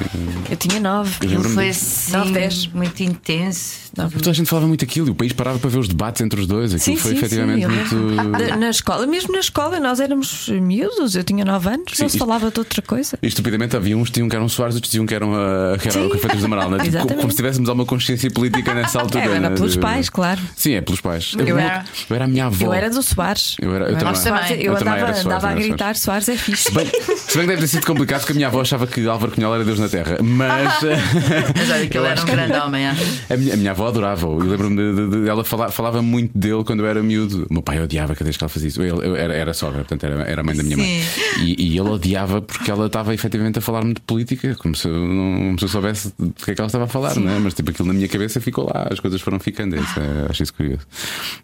Eu 0.50 0.56
tinha 0.56 0.80
9. 0.80 1.16
Eu 1.24 1.28
lembro-me 1.30 1.54
foi 1.54 1.68
disso. 1.68 1.84
assim, 2.08 2.16
Nove, 2.16 2.32
dez. 2.32 2.66
muito 2.68 3.00
intenso. 3.02 3.80
Toda 3.94 4.30
a 4.30 4.32
gente 4.32 4.48
falava 4.48 4.66
muito 4.68 4.84
aquilo 4.84 5.08
e 5.08 5.10
o 5.10 5.14
país 5.14 5.32
parava 5.32 5.58
para 5.58 5.68
ver 5.68 5.78
os 5.78 5.88
debates 5.88 6.22
entre 6.22 6.40
os 6.40 6.46
dois. 6.46 6.72
Aquilo 6.72 6.96
Sim, 6.96 7.02
foi 7.02 7.10
sim, 7.12 7.16
efetivamente 7.18 7.66
sim, 7.66 7.96
eu 7.96 8.02
muito. 8.02 8.56
Na 8.58 8.70
escola, 8.70 9.06
mesmo 9.06 9.32
na 9.32 9.40
escola, 9.40 9.78
nós 9.80 9.98
éramos 10.00 10.48
miúdos, 10.48 11.16
eu 11.16 11.24
tinha 11.24 11.44
9 11.44 11.68
anos, 11.68 11.84
Sim, 11.92 12.02
não 12.04 12.08
se 12.08 12.16
isto- 12.16 12.18
falava 12.18 12.50
de 12.50 12.58
outra 12.60 12.80
coisa. 12.82 13.18
E 13.22 13.26
estupidamente 13.26 13.76
havia 13.76 13.96
uns 13.96 14.04
que 14.08 14.12
diziam 14.12 14.28
que 14.28 14.36
eram 14.36 14.48
Soares, 14.48 14.74
outros 14.76 14.90
diziam 14.90 15.04
que 15.06 15.14
eram, 15.14 15.32
uh, 15.32 15.76
que 15.80 15.88
eram 15.88 16.02
Sim. 16.08 16.12
Refeitos 16.14 16.38
de 16.40 16.44
Amaral, 16.46 16.70
não 16.70 16.76
é? 16.76 16.80
Tipo, 16.80 16.90
como, 16.92 16.98
Exatamente. 17.00 17.20
como 17.20 17.30
se 17.30 17.36
tivéssemos 17.36 17.68
alguma 17.68 17.86
consciência 17.86 18.30
política 18.30 18.72
nessa 18.74 18.98
altura. 19.02 19.24
É, 19.24 19.26
era 19.28 19.50
né? 19.50 19.56
pelos 19.56 19.76
pais, 19.76 20.08
claro. 20.08 20.40
Sim, 20.56 20.74
é 20.74 20.80
pelos 20.80 21.00
pais. 21.00 21.32
Eu 21.36 21.46
Eu, 21.46 21.58
era- 21.58 21.84
eu 22.09 22.16
era 22.16 22.24
a 22.24 22.28
minha 22.28 22.47
avó. 22.47 22.66
Eu 22.66 22.72
era 22.72 22.89
do 22.90 23.02
Soares. 23.02 23.56
Eu 23.60 23.74
era- 23.74 23.90
eu 23.90 23.97
também. 23.98 24.14
Também. 24.22 24.52
Eu, 24.60 24.72
Eu 24.72 24.77
andava, 24.77 24.97
era 24.98 25.06
Soares, 25.14 25.27
andava 25.27 25.48
a 25.48 25.55
gritar: 25.55 25.97
Soares 25.97 26.28
é 26.28 26.36
fixe. 26.36 26.64
Se 26.64 26.72
bem, 26.74 26.86
se 26.86 27.36
bem 27.39 27.40
que 27.43 27.47
deve 27.48 27.60
ter 27.60 27.66
sido 27.68 27.86
complicado 27.86 28.20
porque 28.20 28.32
a 28.32 28.36
minha 28.36 28.47
avó 28.48 28.60
achava 28.60 28.86
que 28.86 29.06
Álvaro 29.06 29.32
Cunhal 29.32 29.55
era 29.55 29.64
Deus 29.64 29.78
na 29.78 29.89
Terra. 29.89 30.18
Mas 30.22 30.82
Mas 30.82 31.70
olha, 31.70 31.85
aquele 31.85 32.06
era 32.06 32.20
um 32.22 32.24
grande 32.27 32.52
homem. 32.59 32.86
a 32.86 33.36
minha, 33.36 33.55
a 33.55 33.56
minha 33.56 33.70
avó 33.70 33.89
adorava-o. 33.89 34.40
Eu 34.40 34.47
lembro-me 34.47 34.77
de, 34.77 34.94
de- 35.10 35.22
de- 35.22 35.28
ela 35.28 35.44
falar, 35.44 35.70
falava 35.70 36.02
muito 36.02 36.36
dele 36.36 36.62
quando 36.64 36.81
eu 36.81 36.86
era 36.86 37.02
miúdo. 37.02 37.47
O 37.51 37.52
meu 37.55 37.62
pai 37.62 37.81
odiava 37.81 38.14
cada 38.14 38.24
vez 38.24 38.36
que 38.36 38.44
ela 38.44 38.48
fazia 38.48 38.68
isso. 38.68 38.82
Eu, 38.82 39.02
eu 39.02 39.16
era, 39.16 39.35
era 39.35 39.55
sogra, 39.55 39.78
portanto 39.78 40.05
era, 40.05 40.22
era 40.24 40.40
a 40.40 40.44
mãe 40.44 40.56
da 40.56 40.62
minha 40.62 40.77
mãe. 40.77 41.02
Sim. 41.02 41.44
E, 41.44 41.74
e 41.74 41.78
ele 41.78 41.89
odiava 41.89 42.40
porque 42.43 42.70
ela 42.70 42.86
estava 42.86 43.14
efetivamente 43.14 43.59
a 43.59 43.62
falar-me 43.62 43.94
de 43.94 44.01
política, 44.01 44.55
como 44.56 44.74
se 44.74 44.89
eu, 44.89 44.94
não, 44.94 45.39
como 45.39 45.59
se 45.59 45.64
eu 45.64 45.68
soubesse 45.68 46.12
do 46.18 46.32
que 46.32 46.51
é 46.51 46.55
que 46.55 46.60
ela 46.60 46.66
estava 46.66 46.85
a 46.85 46.89
falar, 46.89 47.14
não 47.16 47.31
é? 47.31 47.39
Mas 47.39 47.55
tipo 47.55 47.70
aquilo 47.70 47.89
na 47.89 47.94
minha 47.94 48.09
cabeça 48.09 48.40
ficou 48.40 48.64
lá, 48.66 48.89
as 48.90 49.01
coisas 49.01 49.20
foram 49.20 49.39
ficando. 49.39 49.77
Isso 49.77 50.01
é- 50.01 50.31
acho 50.31 50.43
isso 50.43 50.55
curioso. 50.55 50.82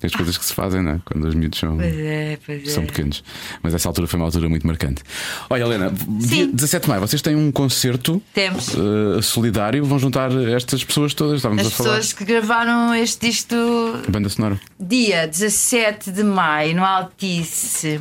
As 0.03 0.13
coisas 0.13 0.37
que 0.39 0.45
se 0.47 0.55
fazem, 0.55 0.83
não 0.83 0.93
é? 0.93 1.01
Quando 1.05 1.25
os 1.29 1.35
miúdos 1.35 1.59
são. 1.59 1.77
Pois 1.77 1.95
é, 1.99 2.39
pois 2.45 2.63
é. 2.67 2.71
São 2.71 2.85
pequenos. 2.87 3.23
Mas 3.63 3.75
essa 3.75 3.89
altura 3.89 4.07
foi 4.07 4.19
uma 4.19 4.27
altura 4.27 4.49
muito 4.49 4.67
marcante. 4.67 5.03
Olha, 5.51 5.63
Helena, 5.63 5.93
dia 6.09 6.47
17 6.47 6.83
de 6.85 6.89
maio, 6.89 7.01
vocês 7.01 7.21
têm 7.23 7.35
um 7.37 7.51
concerto 7.53 8.23
Temos. 8.35 8.69
eh, 8.75 9.23
solidário. 9.23 9.85
Vão 9.85 9.99
juntar 9.99 10.31
estas 10.57 10.83
pessoas 10.85 11.15
todas. 11.15 11.37
Estávamos 11.37 11.67
As 11.67 11.73
a 11.73 11.77
falar. 11.77 11.89
pessoas 11.91 12.13
que 12.13 12.25
gravaram 12.25 12.95
este 12.95 13.27
disco 13.29 13.55
Banda 14.09 14.29
sonora. 14.29 14.61
dia 14.79 15.27
17 15.27 16.11
de 16.11 16.23
maio 16.23 16.77
no 16.77 16.85
Altice. 16.85 18.01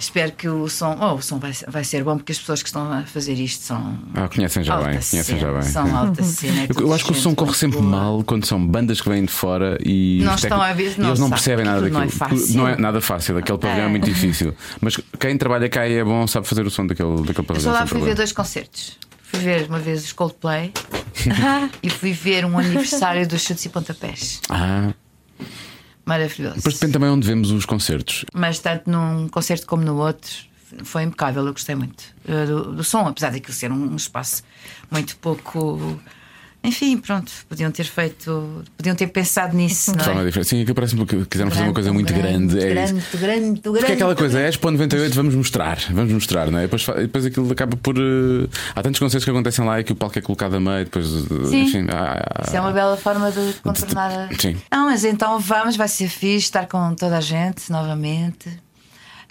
Espero 0.00 0.30
que 0.30 0.48
o 0.48 0.68
som, 0.68 0.96
oh, 1.00 1.14
o 1.14 1.20
som 1.22 1.40
vai, 1.40 1.52
vai 1.66 1.82
ser 1.82 2.04
bom 2.04 2.16
porque 2.16 2.30
as 2.30 2.38
pessoas 2.38 2.62
que 2.62 2.68
estão 2.68 2.92
a 2.92 3.02
fazer 3.02 3.34
isto 3.34 3.64
são 3.64 3.98
Ah, 4.14 4.28
conhecem 4.28 4.62
já 4.62 4.76
bem. 4.76 4.84
Conhecem 4.90 5.24
cena, 5.24 5.40
já 5.40 5.52
bem. 5.52 5.62
São 5.62 5.96
alta 5.96 6.22
cena. 6.24 6.62
é 6.62 6.66
Eu, 6.70 6.86
eu 6.86 6.92
acho 6.94 7.04
que 7.04 7.10
o 7.10 7.14
som 7.16 7.34
corre 7.34 7.52
sempre 7.54 7.78
boa. 7.78 7.90
mal 7.90 8.22
quando 8.22 8.46
são 8.46 8.64
bandas 8.64 9.00
que 9.00 9.08
vêm 9.08 9.24
de 9.24 9.32
fora 9.32 9.76
e 9.84 10.20
Não 10.22 10.36
estão 10.36 10.62
a 10.62 10.72
ver- 10.72 10.94
não 10.98 11.08
eles 11.08 11.18
não 11.18 11.28
percebem 11.28 11.64
nada 11.64 11.78
Aquilo 11.84 12.00
daquilo. 12.00 12.20
não 12.22 12.26
é 12.28 12.38
fácil. 12.38 12.56
Não 12.56 12.68
é 12.68 12.76
nada 12.76 13.00
fácil, 13.00 13.38
aquele 13.38 13.58
pavilhão 13.58 13.82
é 13.82 13.86
É. 13.86 13.90
muito 13.90 14.04
difícil. 14.04 14.54
Mas 14.80 14.96
quem 15.18 15.36
trabalha 15.36 15.68
cá 15.68 15.88
e 15.88 15.94
é 15.94 16.04
bom 16.04 16.28
sabe 16.28 16.46
fazer 16.46 16.64
o 16.64 16.70
som 16.70 16.86
daquele, 16.86 17.16
daquele 17.18 17.38
Eu 17.40 17.44
pavilhão. 17.44 17.72
só 17.72 17.78
lá 17.80 17.84
fui 17.84 18.00
ver 18.00 18.14
dois 18.14 18.30
concertos. 18.30 18.96
Fui 19.24 19.40
ver 19.40 19.66
uma 19.68 19.80
vez 19.80 20.04
os 20.04 20.12
Coldplay 20.12 20.72
e 21.82 21.90
fui 21.90 22.12
ver 22.12 22.44
um 22.44 22.56
aniversário 22.56 23.26
dos 23.26 23.42
Chutes 23.42 23.64
e 23.64 23.68
Pontapés. 23.68 24.40
Ah, 24.48 24.92
Maravilhoso. 26.08 26.56
depois 26.56 26.74
depende 26.74 26.94
também 26.94 27.10
onde 27.10 27.26
vemos 27.26 27.50
os 27.50 27.66
concertos. 27.66 28.24
Mas 28.32 28.58
tanto 28.60 28.90
num 28.90 29.28
concerto 29.28 29.66
como 29.66 29.84
no 29.84 29.98
outro 29.98 30.30
foi 30.82 31.02
impecável, 31.02 31.46
eu 31.46 31.52
gostei 31.52 31.74
muito 31.74 32.02
uh, 32.26 32.46
do, 32.46 32.72
do 32.76 32.84
som, 32.84 33.06
apesar 33.06 33.30
daquilo 33.30 33.52
ser 33.52 33.70
um 33.70 33.94
espaço 33.94 34.42
muito 34.90 35.16
pouco. 35.16 36.00
Enfim, 36.68 36.98
pronto, 36.98 37.30
podiam 37.48 37.70
ter 37.70 37.84
feito, 37.84 38.64
podiam 38.76 38.94
ter 38.94 39.06
pensado 39.08 39.56
nisso, 39.56 39.92
De 39.96 40.04
forma 40.04 40.22
é? 40.22 40.26
diferente. 40.26 40.48
Sim, 40.48 40.60
aquilo 40.62 40.74
parece-me 40.74 41.06
que 41.06 41.24
quiseram 41.26 41.50
fazer 41.50 41.62
uma 41.64 41.72
coisa 41.74 41.92
muito 41.92 42.12
grande. 42.12 42.58
é 42.58 42.68
grande, 42.68 42.98
isso. 42.98 43.16
grande, 43.16 43.18
grande, 43.18 43.60
grande. 43.60 43.78
Porque 43.78 43.92
é 43.92 43.94
aquela 43.94 44.14
coisa, 44.14 44.40
é 44.40 44.48
Expo 44.48 44.70
98, 44.70 45.14
vamos 45.14 45.34
mostrar, 45.34 45.78
vamos 45.90 46.12
mostrar, 46.12 46.50
não 46.50 46.58
é? 46.58 46.62
Depois, 46.62 46.86
depois 46.86 47.26
aquilo 47.26 47.50
acaba 47.50 47.76
por. 47.76 47.96
eh, 47.96 48.46
há 48.74 48.82
tantos 48.82 48.98
concertos 49.00 49.24
que 49.24 49.30
acontecem 49.30 49.64
lá 49.64 49.80
e 49.80 49.84
que 49.84 49.92
o 49.92 49.96
palco 49.96 50.18
é 50.18 50.22
colocado 50.22 50.54
a 50.54 50.60
meio, 50.60 50.84
depois. 50.84 51.06
eh, 51.06 51.48
Sim. 51.50 51.62
Enfim, 51.62 51.86
há- 51.90 52.44
Isso 52.46 52.56
é 52.56 52.60
uma 52.60 52.72
bela 52.72 52.96
forma 52.96 53.30
de 53.32 53.54
contornar 53.62 54.10
a. 54.12 54.28
Sim. 54.38 54.56
Não, 54.70 54.86
mas 54.86 55.04
então 55.04 55.38
vamos, 55.40 55.76
vai 55.76 55.88
ser 55.88 56.08
fixe 56.08 56.36
estar 56.46 56.66
com 56.66 56.94
toda 56.94 57.16
a 57.18 57.20
gente 57.20 57.70
novamente, 57.72 58.48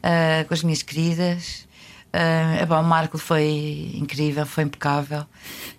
ah, 0.04 0.44
com 0.48 0.54
as 0.54 0.64
minhas 0.64 0.82
queridas. 0.82 1.67
Ah, 2.20 2.64
epá, 2.64 2.80
o 2.80 2.84
Marco 2.84 3.20
foi 3.20 3.92
incrível, 3.94 4.44
foi 4.44 4.64
impecável. 4.64 5.24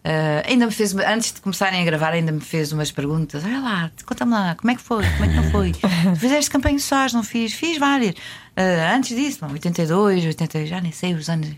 Ah, 0.04 0.42
ainda 0.46 0.66
me 0.66 0.72
fez, 0.72 0.94
antes 0.94 1.32
de 1.32 1.40
começarem 1.40 1.82
a 1.82 1.84
gravar, 1.84 2.12
ainda 2.12 2.30
me 2.30 2.40
fez 2.40 2.72
umas 2.72 2.92
perguntas. 2.92 3.44
Olha 3.44 3.58
lá, 3.60 3.90
conta-me 4.06 4.30
lá, 4.30 4.54
como 4.54 4.70
é 4.70 4.76
que 4.76 4.80
foi? 4.80 5.04
Como 5.04 5.24
é 5.24 5.28
que 5.28 5.34
não 5.34 5.50
foi? 5.50 5.72
Fizeste 6.16 6.48
campanha 6.48 6.76
de 6.76 6.82
SOAS, 6.82 7.12
não 7.12 7.24
fiz? 7.24 7.52
Fiz 7.52 7.76
várias. 7.76 8.14
Ah, 8.56 8.94
antes 8.94 9.16
disso, 9.16 9.40
não, 9.42 9.50
82, 9.50 10.26
80, 10.26 10.66
já 10.66 10.80
nem 10.80 10.92
sei 10.92 11.14
os 11.14 11.28
anos. 11.28 11.50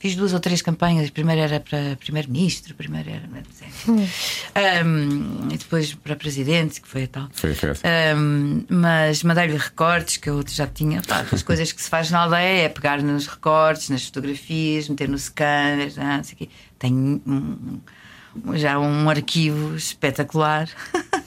Fiz 0.00 0.14
duas 0.14 0.32
ou 0.32 0.38
três 0.38 0.62
campanhas. 0.62 1.08
A 1.08 1.12
primeira 1.12 1.42
era 1.42 1.58
para 1.60 1.96
primeiro-ministro, 1.96 2.72
a 2.72 2.76
primeira 2.76 3.10
era. 3.10 3.28
Um, 4.86 5.48
e 5.52 5.56
depois 5.56 5.92
para 5.94 6.14
presidente, 6.14 6.80
que 6.80 6.86
foi 6.88 7.04
a 7.04 7.08
tal. 7.08 7.28
Foi, 7.32 7.52
foi. 7.54 7.70
Um, 8.16 8.64
mas 8.68 9.22
mandei-lhe 9.24 9.56
recortes 9.56 10.16
que 10.16 10.30
eu 10.30 10.44
já 10.46 10.66
tinha. 10.68 11.02
Pá, 11.02 11.24
as 11.32 11.42
coisas 11.44 11.72
que 11.72 11.82
se 11.82 11.88
faz 11.90 12.10
na 12.10 12.20
aldeia 12.20 12.64
é 12.64 12.68
pegar 12.68 13.02
nos 13.02 13.26
recortes, 13.26 13.88
nas 13.90 14.04
fotografias, 14.04 14.88
meter 14.88 15.08
no 15.08 15.18
scanner, 15.18 15.92
não 15.96 16.22
sei 16.24 16.34
o 16.34 16.36
quê. 16.38 16.48
Tenho 16.78 17.20
um- 17.26 17.80
já 18.54 18.78
um 18.78 19.10
arquivo 19.10 19.74
espetacular. 19.74 20.68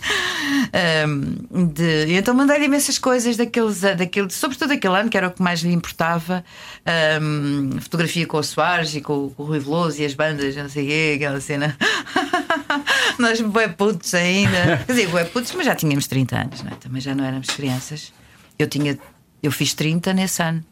Um, 1.08 1.68
de- 1.74 2.14
então 2.14 2.34
mandei-lhe 2.34 2.66
imensas 2.66 2.98
coisas 2.98 3.38
daqueles, 3.38 3.82
daquele, 3.82 4.30
sobretudo 4.30 4.74
aquele 4.74 4.96
ano, 4.98 5.10
que 5.10 5.18
era 5.18 5.28
o 5.28 5.32
que 5.32 5.42
mais 5.42 5.62
lhe 5.62 5.74
importava. 5.74 6.44
Um, 7.22 7.80
fotografia 7.82 8.26
com 8.26 8.38
o 8.38 8.44
Soares 8.44 8.96
e 8.96 9.02
com, 9.02 9.30
com 9.30 9.44
o 9.44 9.46
Rui 9.46 9.60
Veloso 9.60 10.02
e 10.02 10.06
as 10.06 10.14
bandas, 10.14 10.56
não 10.56 10.70
sei 10.70 10.84
o 10.84 10.88
quê, 10.88 11.14
aquela 11.18 11.40
cena. 11.42 11.78
Nós 13.20 13.40
bué 13.42 13.68
putos 13.68 14.14
ainda. 14.14 14.78
Quer 14.88 14.94
dizer, 14.94 15.08
bué 15.10 15.24
putos, 15.26 15.52
mas 15.54 15.66
já 15.66 15.76
tínhamos 15.76 16.08
30 16.08 16.38
anos, 16.40 16.64
não 16.64 16.72
é? 16.72 16.76
Também 16.76 17.02
já 17.02 17.14
não 17.14 17.24
éramos 17.24 17.48
crianças. 17.50 18.14
Eu 18.58 18.68
tinha, 18.68 18.98
eu 19.42 19.52
fiz 19.52 19.74
30 19.74 20.14
nesse 20.14 20.42
ano. 20.42 20.64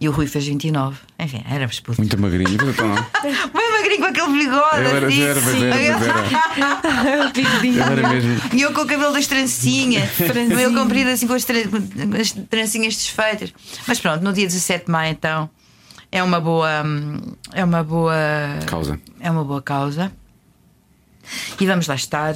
E 0.00 0.08
o 0.08 0.12
Rui 0.12 0.28
fez 0.28 0.46
29. 0.46 0.96
Enfim, 1.18 1.42
éramos 1.50 1.80
putos. 1.80 1.98
Muito 1.98 2.16
magrinho. 2.20 2.54
Então 2.54 2.94
magrinho 3.78 3.98
com 4.00 4.06
aquele 4.06 4.32
bigode. 4.38 4.82
Eu 4.82 4.96
era, 4.96 5.06
assim. 5.06 5.20
eu 5.22 5.28
era, 5.28 5.40
eu 5.40 5.96
era, 5.96 6.02
eu 7.04 7.12
era, 7.12 7.66
eu 7.66 7.82
era 7.84 8.08
mesmo. 8.08 8.40
E 8.52 8.60
eu 8.62 8.72
com 8.72 8.80
o 8.82 8.86
cabelo 8.86 9.12
das 9.12 9.26
trancinhas, 9.26 10.10
o 10.50 10.54
meu 10.54 10.72
comprido 10.74 11.10
assim 11.10 11.26
com 11.26 11.34
as, 11.34 11.44
tran- 11.44 11.62
as 12.20 12.32
trancinhas 12.48 12.94
desfeitas. 12.96 13.52
Mas 13.86 13.98
pronto, 14.00 14.22
no 14.22 14.32
dia 14.32 14.46
17 14.46 14.86
de 14.86 14.90
maio 14.92 15.12
então 15.12 15.48
é 16.10 16.22
uma 16.22 16.40
boa 16.40 16.70
é 17.52 17.64
uma 17.64 17.82
boa 17.84 18.14
Causa. 18.66 18.98
É 19.20 19.30
uma 19.30 19.44
boa 19.44 19.62
causa. 19.62 20.12
E 21.60 21.66
vamos 21.66 21.86
lá 21.86 21.94
estar. 21.94 22.34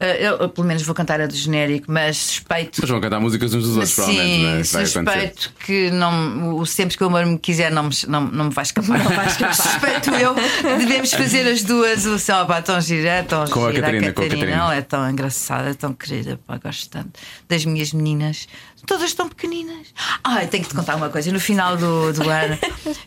Uh, 0.00 0.04
Eu, 0.04 0.36
eu, 0.38 0.48
pelo 0.48 0.66
menos 0.66 0.82
vou 0.82 0.94
cantar 0.94 1.20
a 1.20 1.26
do 1.26 1.34
genérico, 1.34 1.86
mas 1.92 2.16
suspeito 2.16 2.76
Depois 2.76 2.90
vão 2.90 3.00
cantar 3.00 3.20
músicas 3.20 3.52
uns 3.52 3.64
dos 3.64 3.76
outros, 3.76 3.94
provavelmente. 3.94 4.42
não 4.42 4.50
é? 4.50 4.64
Sim, 4.64 4.72
vai 4.72 4.82
acontecer. 4.84 5.34
suspeito 5.34 5.52
que 5.64 5.90
não, 5.90 6.56
o 6.56 6.64
sempre 6.66 6.96
que 6.96 7.04
o 7.04 7.06
amor 7.06 7.26
me 7.26 7.38
quiser 7.38 7.70
não 7.70 7.82
me, 7.84 7.90
não, 8.08 8.20
não 8.22 8.44
me 8.46 8.50
vai 8.50 8.62
escapar. 8.64 8.98
Não 8.98 9.10
vai 9.10 9.26
escapar. 9.26 9.52
suspeito 9.54 10.10
eu. 10.14 10.34
Devemos 10.78 11.12
fazer 11.12 11.46
as 11.46 11.62
duas. 11.62 12.06
O 12.06 12.18
céu, 12.18 12.46
pá, 12.46 12.62
tão 12.62 12.80
gira, 12.80 13.22
tão 13.28 13.46
Com 13.46 13.66
a 13.66 13.70
gira. 13.72 13.82
Catarina, 13.82 14.12
com 14.12 14.22
a 14.22 14.24
Catarina. 14.24 14.56
Ela 14.56 14.74
é 14.74 14.80
tão 14.80 15.10
engraçada, 15.10 15.70
é 15.70 15.74
tão 15.74 15.92
querida, 15.92 16.40
pá, 16.46 16.56
gosto 16.56 16.88
tanto 16.88 17.20
das 17.48 17.64
minhas 17.66 17.92
meninas. 17.92 18.48
Todas 18.86 19.12
tão 19.12 19.28
pequeninas. 19.28 19.88
Ai, 20.24 20.46
tenho 20.46 20.62
que 20.64 20.70
te 20.70 20.74
contar 20.74 20.96
uma 20.96 21.10
coisa. 21.10 21.30
No 21.30 21.38
final 21.38 21.76
do, 21.76 22.14
do 22.14 22.22
ano, 22.30 22.58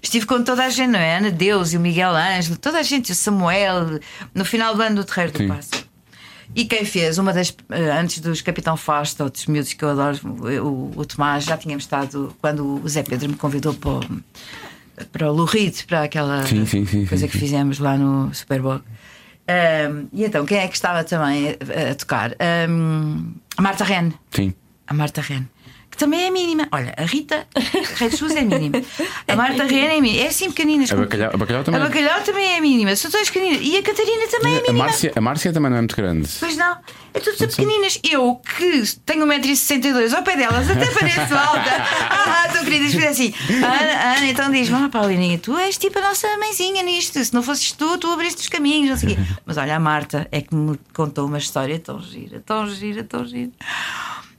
estive 0.02 0.28
com 0.28 0.44
toda 0.44 0.64
a 0.64 0.70
gente, 0.70 0.92
não 0.92 1.00
é? 1.00 1.18
Ana 1.18 1.32
Deus 1.32 1.74
e 1.74 1.78
o 1.78 1.80
Miguel 1.80 2.12
Ângelo, 2.16 2.58
toda 2.58 2.78
a 2.78 2.84
gente, 2.84 3.12
o 3.12 3.16
Samuel, 3.16 4.00
no 4.36 4.46
final 4.46 4.76
do 4.76 4.82
ano 4.84 4.98
do 4.98 5.04
Terreiro 5.04 5.36
Sim. 5.36 5.48
do 5.48 5.56
Passo. 5.56 5.93
E 6.56 6.66
quem 6.66 6.86
fez, 6.86 7.18
uma 7.18 7.34
das. 7.34 7.56
eh, 7.70 7.92
Antes 8.00 8.20
dos 8.20 8.42
Capitão 8.42 8.78
Fausto, 8.78 9.24
outros 9.24 9.48
miúdos 9.48 9.74
que 9.74 9.84
eu 9.84 9.90
adoro, 9.90 10.18
o, 10.64 10.92
o 11.00 11.06
Tomás, 11.06 11.46
já 11.46 11.58
tínhamos 11.58 11.84
estado. 11.86 12.36
Quando 12.40 12.84
o 12.84 12.88
Zé 12.88 13.02
Pedro 13.04 13.30
me 13.30 13.36
convidou 13.36 13.74
para, 13.74 13.90
o- 13.92 14.22
para 15.12 15.32
o 15.32 15.36
Lurid, 15.36 15.84
para 15.88 16.04
aquela 16.04 16.46
Sim, 16.46 16.66
sim, 16.66 16.86
sim, 16.86 17.06
coisa 17.06 17.28
que 17.28 17.38
fizemos 17.38 17.80
lá 17.80 17.98
no 17.98 18.34
Super 18.34 18.62
Bowl. 18.62 18.82
Um, 19.46 20.08
e 20.14 20.24
então, 20.24 20.46
quem 20.46 20.60
é 20.60 20.68
que 20.68 20.76
estava 20.76 21.04
também 21.04 21.50
a, 21.50 21.92
a 21.92 21.96
tocar? 21.96 22.32
Um, 22.70 23.34
a 23.58 23.62
Marta 23.62 23.84
Ren. 23.84 24.12
Sim. 24.32 24.54
A 24.88 24.94
Marta 24.94 25.22
Ren. 25.22 25.46
Que 25.94 25.98
também 25.98 26.24
é 26.24 26.32
mínima. 26.32 26.68
Olha, 26.72 26.92
a 26.98 27.04
Rita 27.04 27.46
Rei 27.98 28.10
de 28.10 28.18
Souza 28.18 28.40
é 28.40 28.42
mínima. 28.42 28.82
A 29.28 29.36
Marta 29.36 29.64
Ren 29.64 29.86
é 29.86 30.02
mínima. 30.02 30.24
É 30.24 30.28
assim 30.28 30.50
pequeninas. 30.50 30.92
A 30.92 30.96
bacalhau, 30.96 31.30
a 31.32 31.38
bacalhau 31.38 31.64
também. 31.64 31.80
A 31.80 31.84
bacalhau 31.86 32.22
também 32.22 32.54
é 32.54 32.60
mínima. 32.60 32.96
São 32.96 33.12
todas 33.12 33.30
pequeninas. 33.30 33.60
E 33.62 33.78
a 33.78 33.84
Catarina 33.84 34.28
também 34.28 34.56
é 34.56 34.58
a, 34.58 34.62
mínima. 34.64 34.86
Márcia, 34.86 35.14
a 35.16 35.22
Márcia 35.22 35.54
também 35.54 35.70
não 35.70 35.78
é 35.78 35.82
muito 35.82 35.96
grande. 35.96 36.28
Pois 36.40 36.58
não, 36.58 36.78
é 37.14 37.20
tudo 37.20 37.38
tão 37.38 37.48
pequeninas. 37.48 38.00
Eu 38.04 38.42
que 38.58 38.84
tenho 39.06 39.24
1,62m 39.28 40.14
ao 40.16 40.24
pé 40.24 40.36
delas, 40.36 40.68
até 40.68 40.88
pareço 40.88 41.36
alta. 41.36 41.84
Ah, 42.26 42.50
tão 42.52 42.64
queridas, 42.64 42.94
fiz 42.94 43.06
assim. 43.06 43.34
Ana, 43.50 44.18
Ana, 44.18 44.26
então 44.26 44.52
diz-me, 44.52 44.76
ah, 44.76 44.90
Paulininha, 44.90 45.38
tu 45.38 45.58
és 45.58 45.78
tipo 45.78 46.00
a 46.00 46.02
nossa 46.02 46.28
mãezinha 46.38 46.82
nisto. 46.82 47.24
Se 47.24 47.34
não 47.34 47.44
fosses 47.44 47.72
tu, 47.72 47.98
tu 48.00 48.08
abriste 48.12 48.42
os 48.42 48.50
caminhos, 48.50 48.90
não 48.90 48.98
sei 48.98 49.14
o 49.14 49.16
quê. 49.16 49.22
Mas 49.46 49.58
olha, 49.58 49.76
a 49.76 49.80
Marta 49.80 50.28
é 50.32 50.42
que 50.42 50.56
me 50.56 50.80
contou 50.94 51.28
uma 51.28 51.38
história 51.38 51.78
tão 51.78 52.02
gira, 52.02 52.42
tão 52.46 52.68
gira, 52.68 53.04
tão 53.04 53.26
gira. 53.26 53.52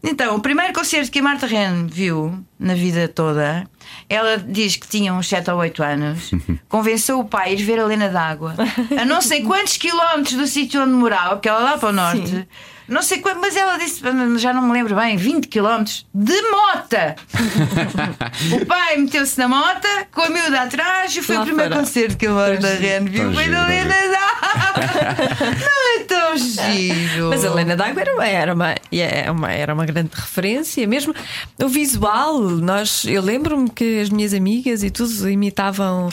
Então, 0.04 0.36
o 0.36 0.40
primeiro 0.40 0.72
concerto 0.74 1.10
que 1.10 1.18
a 1.18 1.22
Marta 1.22 1.46
Ren 1.46 1.86
viu 1.86 2.38
na 2.58 2.74
vida 2.74 3.08
toda, 3.08 3.66
ela 4.08 4.36
diz 4.36 4.76
que 4.76 4.86
tinha 4.86 5.14
uns 5.14 5.26
7 5.28 5.50
ou 5.50 5.58
8 5.58 5.82
anos, 5.82 6.30
convenceu 6.68 7.18
o 7.18 7.24
pai 7.24 7.48
a 7.48 7.52
ir 7.52 7.62
ver 7.62 7.80
a 7.80 7.86
Lena 7.86 8.10
d'Água 8.10 8.54
a 9.00 9.04
não 9.06 9.22
sei 9.22 9.42
quantos 9.42 9.78
quilómetros 9.78 10.34
do 10.34 10.46
sítio 10.46 10.82
onde 10.82 10.92
morava, 10.92 11.36
porque 11.36 11.48
ela 11.48 11.60
lá 11.60 11.78
para 11.78 11.88
o 11.88 11.92
norte. 11.92 12.46
Não 12.86 13.02
sei 13.02 13.18
quanto, 13.18 13.40
mas 13.40 13.56
ela 13.56 13.76
disse, 13.78 14.02
já 14.38 14.52
não 14.52 14.62
me 14.62 14.72
lembro 14.72 14.94
bem, 14.94 15.16
20 15.16 15.48
quilómetros 15.48 16.06
de 16.12 16.40
mota. 16.50 17.16
o 18.60 18.66
pai 18.66 18.96
meteu-se 18.98 19.38
na 19.38 19.48
mota, 19.48 19.88
com 20.12 20.22
a 20.22 20.28
miúda 20.28 20.62
atrás, 20.62 21.16
e 21.16 21.22
foi 21.22 21.36
Lá 21.36 21.42
o 21.42 21.46
primeiro 21.46 21.70
fora. 21.72 21.84
concerto 21.84 22.16
que 22.16 22.26
a 22.26 22.30
Marta 22.32 22.68
Ren 22.74 23.04
viu. 23.04 23.32
Foi 23.32 23.48
da 23.48 23.60
tão 23.60 23.68
Lena 23.68 23.94
d'Água. 23.94 25.24
Não 25.60 26.00
é 26.00 26.04
tão 26.04 26.36
giro. 26.36 27.28
Mas 27.30 27.44
a 27.44 27.48
Helena 27.48 27.76
D'Água 27.76 28.00
era 28.02 28.14
uma, 28.14 28.26
era, 28.26 28.54
uma, 28.54 28.74
é 28.92 29.30
uma- 29.30 29.52
era 29.52 29.74
uma 29.74 29.86
grande 29.86 30.10
referência, 30.14 30.86
mesmo 30.86 31.14
o 31.62 31.68
visual. 31.68 32.38
Nós, 32.40 33.04
eu 33.06 33.22
lembro-me 33.22 33.70
que 33.70 34.00
as 34.00 34.10
minhas 34.10 34.34
amigas 34.34 34.82
e 34.82 34.90
tudo 34.90 35.28
imitavam 35.28 36.08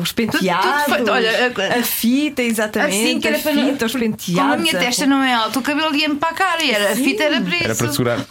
os 0.00 0.12
penteados, 0.12 0.94
feito. 0.94 1.10
Olha, 1.10 1.52
a- 1.56 1.78
a 1.78 1.82
fita, 1.82 2.42
exatamente. 2.42 2.94
Assim 3.02 3.20
que 3.20 3.28
era 3.28 3.36
a 3.38 3.40
para 3.40 3.52
não- 3.54 3.70
fita, 3.70 3.86
os 3.86 3.92
penteados. 3.92 4.34
Como 4.40 4.52
a 4.52 4.56
minha 4.56 4.78
testa 4.78 5.06
não 5.06 5.22
é 5.22 5.34
alta, 5.34 5.58
o 5.58 5.62
cabelo 5.62 5.92
ia-me 6.00 6.16
para 6.16 6.30
a 6.30 6.34
cara 6.34 6.62
e 6.62 6.70
era, 6.70 6.92
a 6.92 6.96
fita 6.96 7.24
era 7.24 7.40
para 7.40 7.54
isso. 7.54 7.64
Era 7.64 7.74
para 7.74 7.90
segurar. 7.92 8.26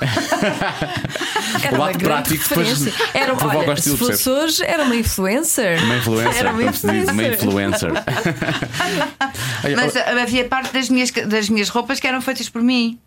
Era 1.64 1.76
o 1.80 1.84
grande 1.84 2.04
prático 2.04 2.50
depois. 2.50 2.88
Era, 3.14 3.34
olha, 3.34 3.74
estilo, 3.74 3.98
se 3.98 4.06
fosse 4.06 4.30
hoje, 4.30 4.64
era 4.64 4.84
uma 4.84 4.96
influencer. 4.96 5.84
Uma 5.84 5.98
influencer, 5.98 6.38
Era 6.38 6.52
uma 6.52 6.60
como 6.64 6.74
se 6.74 6.88
diz, 6.88 7.10
uma 7.10 7.24
influencer. 7.24 7.92
Mas 9.76 9.96
havia 9.96 10.46
parte 10.46 10.74
das 10.74 10.90
minhas, 10.90 11.12
das 11.12 11.50
minhas 11.50 11.70
roupas 11.70 12.00
que 12.00 12.08
eram 12.08 12.22
feitas 12.22 12.50
por 12.50 12.62
mim. 12.62 13.00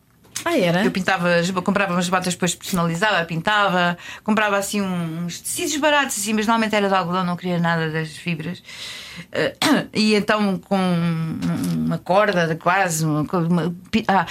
Ah, 0.44 0.59
era? 0.59 0.85
Eu 0.85 0.90
pintava, 0.90 1.28
comprava 1.64 1.93
umas 1.93 2.09
botas 2.09 2.35
depois 2.35 2.55
personalizava, 2.55 3.24
pintava, 3.24 3.97
comprava 4.24 4.56
assim 4.56 4.81
uns 4.81 5.40
tecidos 5.40 5.77
baratos, 5.77 6.19
assim, 6.19 6.32
mas 6.32 6.47
normalmente 6.47 6.74
era 6.74 6.89
de 6.89 6.94
algodão, 6.94 7.24
não 7.24 7.36
queria 7.36 7.59
nada 7.59 7.90
das 7.90 8.10
fibras. 8.16 8.62
Eh, 9.31 9.55
E 9.93 10.14
então 10.14 10.59
com 10.59 10.78
uma 11.77 11.98
corda 11.98 12.47
de 12.47 12.55
quase, 12.56 13.05
uma, 13.05 13.20
uma- 13.23 13.74
ah, 14.09 14.27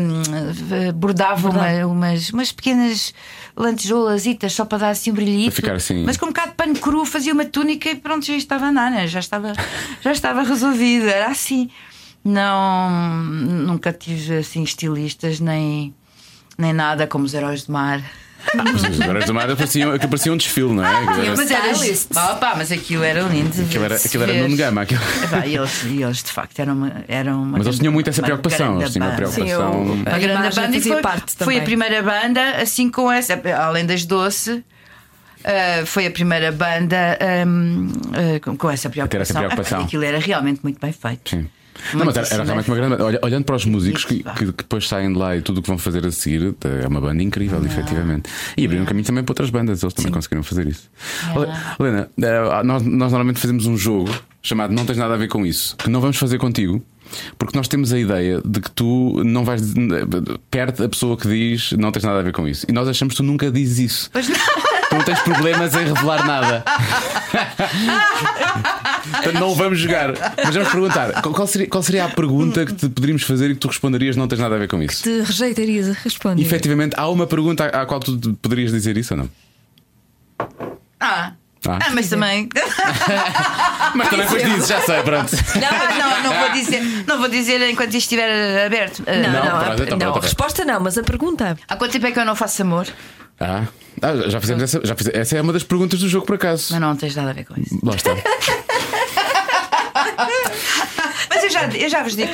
hum, 0.00 0.92
bordava 0.94 1.48
uma- 1.50 1.86
umas, 1.86 2.30
umas 2.30 2.50
pequenas 2.52 3.14
lantejoulasitas 3.56 4.52
só 4.52 4.64
para 4.64 4.78
dar 4.78 4.88
assim 4.90 5.10
um 5.12 5.14
brilhito. 5.14 5.52
Para 5.52 5.62
ficar 5.62 5.76
assim. 5.76 6.04
Mas 6.04 6.16
com 6.16 6.26
um 6.26 6.28
bocado 6.30 6.50
de 6.50 6.56
pano 6.56 6.74
cru 6.78 7.04
fazia 7.04 7.32
uma 7.32 7.44
túnica 7.44 7.88
e 7.88 7.94
pronto, 7.94 8.26
já 8.26 8.34
estava 8.34 8.66
a 8.66 8.68
andar, 8.68 8.90
né? 8.90 9.06
já 9.06 9.20
estava, 9.20 9.52
já 10.02 10.12
estava 10.12 10.42
resolvido. 10.42 11.06
Era 11.08 11.28
assim. 11.28 11.70
Não, 12.24 12.90
nunca 13.22 13.92
tive 13.92 14.38
assim 14.38 14.62
estilistas 14.62 15.40
nem, 15.40 15.94
nem 16.56 16.72
nada 16.72 17.06
como 17.06 17.24
os 17.24 17.34
heróis 17.34 17.64
do 17.64 17.72
mar. 17.72 18.00
Os 18.74 19.00
Heróis 19.00 19.24
do 19.24 19.32
Mar 19.32 19.46
pareciam, 19.56 19.98
que 19.98 20.06
parecia 20.06 20.30
um 20.30 20.36
desfile, 20.36 20.70
não 20.74 20.84
é? 20.84 20.94
Aquilo 20.94 21.22
era, 21.22 21.36
Mas 21.36 21.50
era. 21.50 22.32
Opa, 22.34 22.54
mas 22.58 22.70
aquilo 22.70 23.02
era 23.02 23.22
lindo. 23.22 23.62
aquilo 23.62 23.84
era, 23.84 23.96
aquilo 23.96 24.22
era. 24.22 24.34
Nuno 24.34 24.54
Gama. 24.56 24.82
Aquilo. 24.82 25.00
Epá, 25.24 25.46
e 25.46 25.56
eles, 25.56 25.82
e 25.84 26.02
eles 26.02 26.22
de 26.22 26.30
facto 26.30 26.58
eram 26.60 26.74
uma. 26.74 26.92
Eram 27.08 27.42
uma 27.42 27.56
Mas 27.58 27.66
eles 27.66 27.78
tinham 27.78 27.90
muito 27.92 28.10
essa 28.10 28.20
uma 28.20 28.26
preocupação. 28.26 28.66
grande 28.78 28.82
Eles 28.82 28.92
tinham 28.92 29.06
uma 29.08 29.16
banda. 29.16 29.26
Sim, 29.32 29.44
preocupação. 29.44 29.72
eu- 29.72 29.92
Uma 29.94 30.18
grande 30.18 30.54
banda 30.54 30.76
e 30.76 30.80
fazia 30.80 30.92
foi, 30.92 31.02
parte 31.02 31.24
foi 31.32 31.36
também. 31.46 31.58
a 31.58 31.62
primeira 31.62 32.02
banda, 32.02 32.50
assim 32.60 32.90
com 32.90 33.10
essa, 33.10 33.40
além 33.58 33.86
das 33.86 34.04
doce. 34.04 34.62
ah, 35.42 35.86
foi 35.86 36.04
a 36.06 36.10
primeira 36.10 36.52
banda 36.52 37.18
ahm, 37.22 37.88
ah, 38.12 38.40
com, 38.40 38.56
com 38.58 38.70
essa 38.70 38.90
preocupação. 38.90 39.08
ter 39.08 39.20
essa 39.22 39.34
preocupação. 39.38 39.80
Ah, 39.80 39.84
Aquilo 39.84 40.04
era 40.04 40.18
realmente 40.18 40.60
muito 40.62 40.78
bem 40.78 40.92
feito. 40.92 41.30
Sim. 41.30 41.48
Não, 41.92 42.04
mas 42.04 42.16
era, 42.16 42.26
era 42.26 42.36
Muitíssimo 42.36 42.44
realmente 42.44 42.70
uma 42.70 42.76
grande. 42.76 43.02
Olha, 43.02 43.20
olhando 43.22 43.44
para 43.44 43.56
os 43.56 43.64
músicos 43.64 44.04
que, 44.04 44.22
que, 44.22 44.46
que 44.46 44.52
depois 44.52 44.88
saem 44.88 45.12
de 45.12 45.18
lá 45.18 45.36
e 45.36 45.42
tudo 45.42 45.58
o 45.58 45.62
que 45.62 45.68
vão 45.68 45.78
fazer 45.78 46.06
a 46.06 46.10
seguir, 46.10 46.54
é 46.82 46.86
uma 46.86 47.00
banda 47.00 47.22
incrível, 47.22 47.64
efetivamente. 47.64 48.30
E 48.56 48.64
abriram 48.64 48.84
um 48.84 48.86
caminho 48.86 49.06
também 49.06 49.24
para 49.24 49.32
outras 49.32 49.50
bandas, 49.50 49.82
eles 49.82 49.94
também 49.94 50.12
conseguiram 50.12 50.42
fazer 50.42 50.66
isso. 50.66 50.90
Olha, 51.34 51.52
Helena, 51.78 52.08
eh, 52.20 52.62
nós, 52.62 52.82
nós 52.82 53.12
normalmente 53.12 53.40
fazemos 53.40 53.66
um 53.66 53.76
jogo 53.76 54.10
chamado 54.42 54.72
Não 54.72 54.84
Tens 54.84 54.98
Nada 54.98 55.14
a 55.14 55.16
Ver 55.16 55.28
com 55.28 55.44
Isso, 55.44 55.76
que 55.76 55.90
não 55.90 56.00
vamos 56.00 56.16
fazer 56.16 56.38
contigo. 56.38 56.84
Porque 57.38 57.56
nós 57.56 57.68
temos 57.68 57.92
a 57.92 57.98
ideia 57.98 58.40
de 58.44 58.60
que 58.60 58.70
tu 58.70 59.22
não 59.24 59.44
vais 59.44 59.62
perto 60.50 60.84
a 60.84 60.88
pessoa 60.88 61.16
que 61.16 61.28
diz 61.28 61.72
não 61.72 61.92
tens 61.92 62.02
nada 62.02 62.20
a 62.20 62.22
ver 62.22 62.32
com 62.32 62.48
isso. 62.48 62.66
E 62.68 62.72
nós 62.72 62.88
achamos 62.88 63.12
que 63.12 63.18
tu 63.18 63.22
nunca 63.22 63.50
dizes 63.50 63.78
isso. 63.78 64.10
Pois 64.10 64.28
não. 64.28 64.36
Tu 64.36 64.96
não 64.96 65.04
tens 65.04 65.20
problemas 65.20 65.74
em 65.74 65.84
revelar 65.84 66.26
nada. 66.26 66.64
Portanto, 69.10 69.34
não 69.40 69.48
o 69.50 69.54
vamos 69.54 69.78
jogar. 69.78 70.10
Mas 70.44 70.54
vamos 70.54 70.68
perguntar: 70.70 71.22
qual 71.22 71.46
seria, 71.46 71.68
qual 71.68 71.82
seria 71.82 72.04
a 72.04 72.08
pergunta 72.08 72.64
que 72.66 72.72
te 72.74 72.88
poderíamos 72.88 73.22
fazer 73.22 73.50
e 73.50 73.54
que 73.54 73.60
tu 73.60 73.68
responderias 73.68 74.16
não 74.16 74.26
tens 74.28 74.38
nada 74.40 74.54
a 74.54 74.58
ver 74.58 74.68
com 74.68 74.82
isso? 74.82 75.02
Te 75.02 75.20
rejeitarias 75.22 75.88
a 75.90 75.92
responder. 75.92 76.42
Efetivamente, 76.42 76.94
há 76.96 77.08
uma 77.08 77.26
pergunta 77.26 77.64
à 77.66 77.82
à 77.82 77.86
qual 77.86 78.00
tu 78.00 78.18
poderias 78.40 78.70
dizer 78.72 78.96
isso 78.96 79.14
ou 79.14 79.18
não? 79.20 79.30
Ah, 81.00 81.32
Ah. 81.66 81.78
ah, 81.82 81.90
mas 81.94 82.08
também. 82.10 82.48
Mas 83.94 84.08
também 84.10 84.26
depois 84.26 84.42
dizes, 84.44 84.68
já 84.68 84.80
sei, 84.82 85.02
pronto. 85.02 85.30
Não, 85.54 85.98
não, 85.98 86.22
não 86.24 86.40
vou 86.40 86.52
dizer, 86.52 86.80
não 87.06 87.18
vou 87.18 87.28
dizer 87.28 87.60
enquanto 87.70 87.88
isto 87.94 87.98
estiver 88.12 88.66
aberto. 88.66 89.02
Não, 89.06 89.14
Não, 89.32 89.44
não, 89.44 89.64
pronto, 89.64 89.82
a, 89.82 89.84
então 89.84 89.90
não, 89.98 89.98
pronto. 89.98 90.18
a 90.18 90.20
resposta 90.22 90.64
não, 90.64 90.80
mas 90.80 90.98
a 90.98 91.02
pergunta. 91.02 91.56
Há 91.68 91.76
quanto 91.76 91.92
tempo 91.92 92.06
é 92.06 92.10
que 92.12 92.18
eu 92.18 92.24
não 92.24 92.34
faço 92.34 92.60
amor? 92.62 92.86
Ah, 93.40 93.62
ah, 94.02 94.28
já 94.28 94.40
fizemos 94.40 94.62
essa. 94.64 94.80
Já 94.84 94.94
fiz- 94.96 95.10
essa 95.12 95.36
é 95.38 95.40
uma 95.42 95.52
das 95.52 95.62
perguntas 95.62 96.00
do 96.00 96.08
jogo, 96.08 96.26
por 96.26 96.34
acaso. 96.34 96.68
Mas 96.72 96.80
não 96.80 96.96
tens 96.96 97.14
nada 97.14 97.30
a 97.30 97.32
ver 97.32 97.44
com 97.44 97.54
isso. 97.60 97.78
Lá 97.82 97.94
está. 97.94 98.10
Mas 101.30 101.42
eu 101.44 101.50
já, 101.50 101.66
eu 101.68 101.88
já 101.88 102.02
vos 102.02 102.16
digo. 102.16 102.32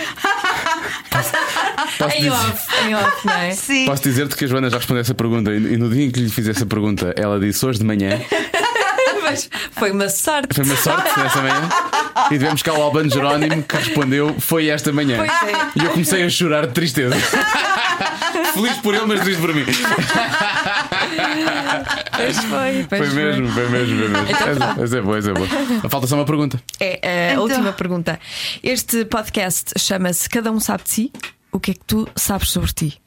Posso, 1.98 2.15
Em 2.16 2.19
dizer- 2.19 2.31
off, 2.31 2.86
em 2.86 2.94
off, 2.94 3.27
não 3.27 3.35
é? 3.35 3.51
Sim. 3.52 3.86
posso 3.86 4.02
dizer-te 4.02 4.36
que 4.36 4.44
a 4.44 4.48
Joana 4.48 4.70
já 4.70 4.77
respondeu 4.78 5.01
essa 5.02 5.15
pergunta 5.15 5.51
e 5.52 5.57
e 5.74 5.77
no 5.77 5.89
dia 5.90 6.07
em 6.07 6.11
que 6.11 6.20
lhe 6.20 6.28
fiz 6.31 6.48
essa 6.48 6.65
pergunta, 6.66 7.12
ela 7.16 7.39
disse 7.39 7.65
hoje 7.65 7.78
de 7.78 7.85
manhã. 7.85 8.20
Mas 9.23 9.48
foi 9.73 9.90
uma 9.93 10.09
sorte. 10.09 10.55
Foi 10.55 10.65
uma 10.65 10.77
sorte 10.77 11.19
nessa 11.20 11.40
manhã. 11.43 11.69
E 12.27 12.28
tivemos 12.31 12.62
cá 12.62 12.73
o 12.73 12.82
Albano 12.82 13.09
Jerónimo 13.11 13.62
que 13.62 13.77
respondeu: 13.77 14.35
Foi 14.40 14.69
esta 14.69 14.93
manhã. 14.93 15.19
Pois 15.19 15.31
é. 15.52 15.57
E 15.77 15.85
eu 15.85 15.90
comecei 15.90 16.24
a 16.24 16.28
chorar 16.31 16.66
de 16.66 16.73
tristeza. 16.73 17.15
Feliz 18.55 18.77
por 18.78 18.94
ele, 18.94 19.05
mas 19.07 19.20
triste 19.20 19.40
por 19.40 19.55
mim. 19.55 19.65
Pois 22.16 22.37
foi, 22.45 22.87
pois 22.89 23.01
Foi 23.07 23.09
mesmo, 23.15 23.49
foi 23.49 23.69
mesmo, 23.69 23.99
foi 23.99 24.09
mesmo. 24.09 24.16
Então 24.31 24.57
tá. 24.59 24.70
Essa, 24.73 24.82
essa 24.85 24.99
é 24.99 25.01
boa, 25.01 25.19
é 25.19 25.23
boa. 25.32 25.49
Falta 25.91 26.07
só 26.07 26.16
uma 26.16 26.24
pergunta. 26.27 26.62
É 26.78 27.28
a 27.31 27.32
Então. 27.32 27.43
última 27.45 27.73
pergunta. 27.73 28.20
Este 28.62 29.05
podcast 29.07 29.73
chama-se 29.78 30.28
Cada 30.28 30.51
um 30.53 30.61
sabe 30.61 30.85
de 30.85 30.91
si. 30.91 31.12
O 31.53 31.59
que 31.59 31.70
é 31.70 31.74
que 31.74 31.85
tu 31.85 32.07
sabes 32.15 32.51
sobre 32.51 32.73
ti? 32.73 33.01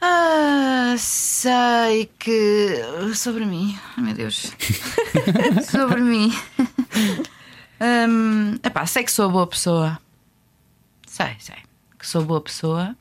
Ah, 0.00 0.94
sei 0.98 2.10
que. 2.18 2.82
Sobre 3.14 3.44
mim. 3.44 3.78
Ai 3.96 4.04
meu 4.04 4.14
Deus. 4.14 4.52
sobre 5.70 6.00
mim. 6.00 6.32
Hum, 7.80 8.58
epá, 8.62 8.86
sei 8.86 9.04
que 9.04 9.12
sou 9.12 9.30
boa 9.30 9.46
pessoa. 9.46 9.98
Sei, 11.06 11.34
sei. 11.38 11.56
Que 11.98 12.06
sou 12.06 12.24
boa 12.24 12.40
pessoa. 12.40 12.96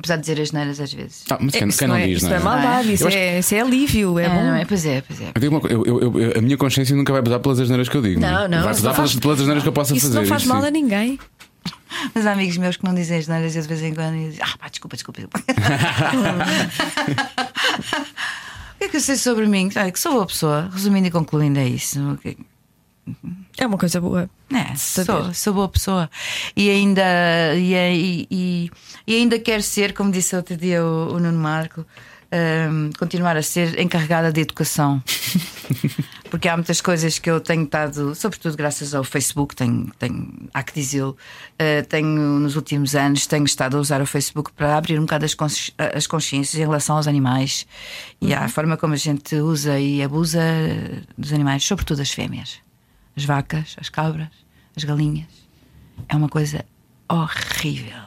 Apesar 0.00 0.16
de 0.16 0.22
dizer 0.22 0.40
as 0.40 0.50
neiras 0.50 0.80
às 0.80 0.92
vezes. 0.92 1.22
Ah, 1.30 1.38
mas 1.40 1.54
quem, 1.54 1.68
isso 1.68 1.78
quem 1.78 1.86
não, 1.88 1.94
é, 1.94 2.06
diz, 2.06 2.16
isso 2.16 2.26
não 2.26 2.32
é? 2.32 2.36
é 2.36 2.40
maldade, 2.42 2.92
isso 2.94 3.06
acho 3.06 3.16
é, 3.16 3.38
isso 3.38 3.54
é 3.54 3.60
alívio, 3.60 4.18
é, 4.18 4.24
É, 4.24 4.28
bom. 4.30 4.42
não 4.42 4.54
é? 4.54 4.64
Pois 4.64 4.84
é, 4.86 5.02
pois 5.02 5.20
é. 5.20 5.30
Eu 5.40 5.50
uma 5.50 5.60
eu- 5.68 5.84
eu- 5.86 6.18
eu- 6.20 6.38
a 6.38 6.42
minha 6.42 6.56
consciência 6.56 6.96
nunca 6.96 7.12
vai 7.12 7.22
pesar 7.22 7.38
pelas 7.38 7.60
asneiras 7.60 7.88
que 7.88 7.96
eu 7.96 8.02
digo. 8.02 8.18
Não, 8.20 8.48
não. 8.48 8.62
Vai 8.62 8.72
isso 8.72 8.80
pesar 8.80 8.88
não 8.88 8.94
pelas, 8.96 9.10
faz- 9.12 9.20
pelas 9.20 9.40
asneiras 9.40 9.62
que 9.62 9.68
eu 9.68 9.72
possa 9.72 9.94
Isso 9.94 10.06
fazer. 10.06 10.18
não 10.20 10.26
faz 10.26 10.44
mal 10.46 10.62
sim. 10.62 10.68
a 10.68 10.70
ninguém. 10.70 11.18
Mas 12.14 12.24
há 12.26 12.32
amigos 12.32 12.56
meus 12.56 12.76
que 12.78 12.84
não 12.84 12.94
dizem 12.94 13.18
as 13.18 13.28
neiras 13.28 13.54
e 13.54 13.60
de 13.60 13.68
vez 13.68 13.82
em 13.82 13.94
quando 13.94 14.14
dizem: 14.16 14.40
Ah, 14.42 14.56
pá, 14.58 14.68
desculpa, 14.68 14.96
desculpa. 14.96 15.20
desculpa." 15.20 15.44
o 18.74 18.78
que 18.78 18.84
é 18.84 18.88
que 18.88 18.96
eu 18.96 19.00
sei 19.00 19.16
sobre 19.16 19.46
mim? 19.46 19.70
Ah, 19.74 19.90
que 19.90 19.98
sou 20.00 20.12
boa 20.12 20.26
pessoa. 20.26 20.70
Resumindo 20.72 21.08
e 21.08 21.10
concluindo, 21.10 21.58
é 21.58 21.68
isso. 21.68 21.98
É 23.58 23.66
uma 23.66 23.78
coisa 23.78 24.00
boa. 24.00 24.28
É, 24.52 24.74
sou, 24.76 25.04
sou 25.34 25.54
boa 25.54 25.68
pessoa. 25.68 26.10
E 26.56 26.68
ainda, 26.70 27.02
e, 27.56 27.74
e, 27.74 28.26
e- 28.30 28.70
e 29.06 29.14
ainda 29.14 29.38
quero 29.38 29.62
ser, 29.62 29.92
como 29.92 30.10
disse 30.10 30.34
outro 30.36 30.56
dia 30.56 30.84
o, 30.84 31.14
o 31.14 31.18
Nuno 31.20 31.38
Marco, 31.38 31.84
hum, 32.70 32.90
continuar 32.98 33.36
a 33.36 33.42
ser 33.42 33.78
encarregada 33.80 34.32
de 34.32 34.40
educação. 34.40 35.02
porque 36.30 36.48
há 36.48 36.56
muitas 36.56 36.80
coisas 36.80 37.18
que 37.18 37.28
eu 37.28 37.40
tenho 37.40 37.64
estado, 37.64 38.14
sobretudo 38.14 38.56
graças 38.56 38.94
ao 38.94 39.02
Facebook, 39.02 39.56
tenho, 39.56 39.90
tenho 39.98 40.32
há 40.54 40.62
que 40.62 40.72
dizê-lo, 40.72 41.16
uh, 41.54 41.86
tenho 41.88 42.06
nos 42.38 42.54
últimos 42.54 42.94
anos 42.94 43.26
tenho 43.26 43.44
estado 43.44 43.76
a 43.76 43.80
usar 43.80 44.00
o 44.00 44.06
Facebook 44.06 44.52
para 44.52 44.76
abrir 44.76 44.96
um 44.98 45.02
bocado 45.02 45.24
as, 45.24 45.34
consci 45.34 45.72
as 45.76 46.06
consciências 46.06 46.54
em 46.54 46.60
relação 46.64 46.96
aos 46.96 47.08
animais 47.08 47.66
e 48.20 48.32
à 48.32 48.46
forma 48.48 48.76
como 48.76 48.94
a 48.94 48.96
gente 48.96 49.34
usa 49.36 49.78
e 49.80 50.00
abusa 50.02 50.40
dos 51.18 51.32
animais, 51.32 51.64
sobretudo 51.64 52.00
as 52.00 52.12
fêmeas, 52.12 52.58
as 53.16 53.24
vacas, 53.24 53.76
as 53.78 53.88
cabras, 53.88 54.30
as 54.76 54.84
galinhas. 54.84 55.28
É 56.08 56.16
uma 56.16 56.28
coisa 56.28 56.64
horrível. 57.08 58.02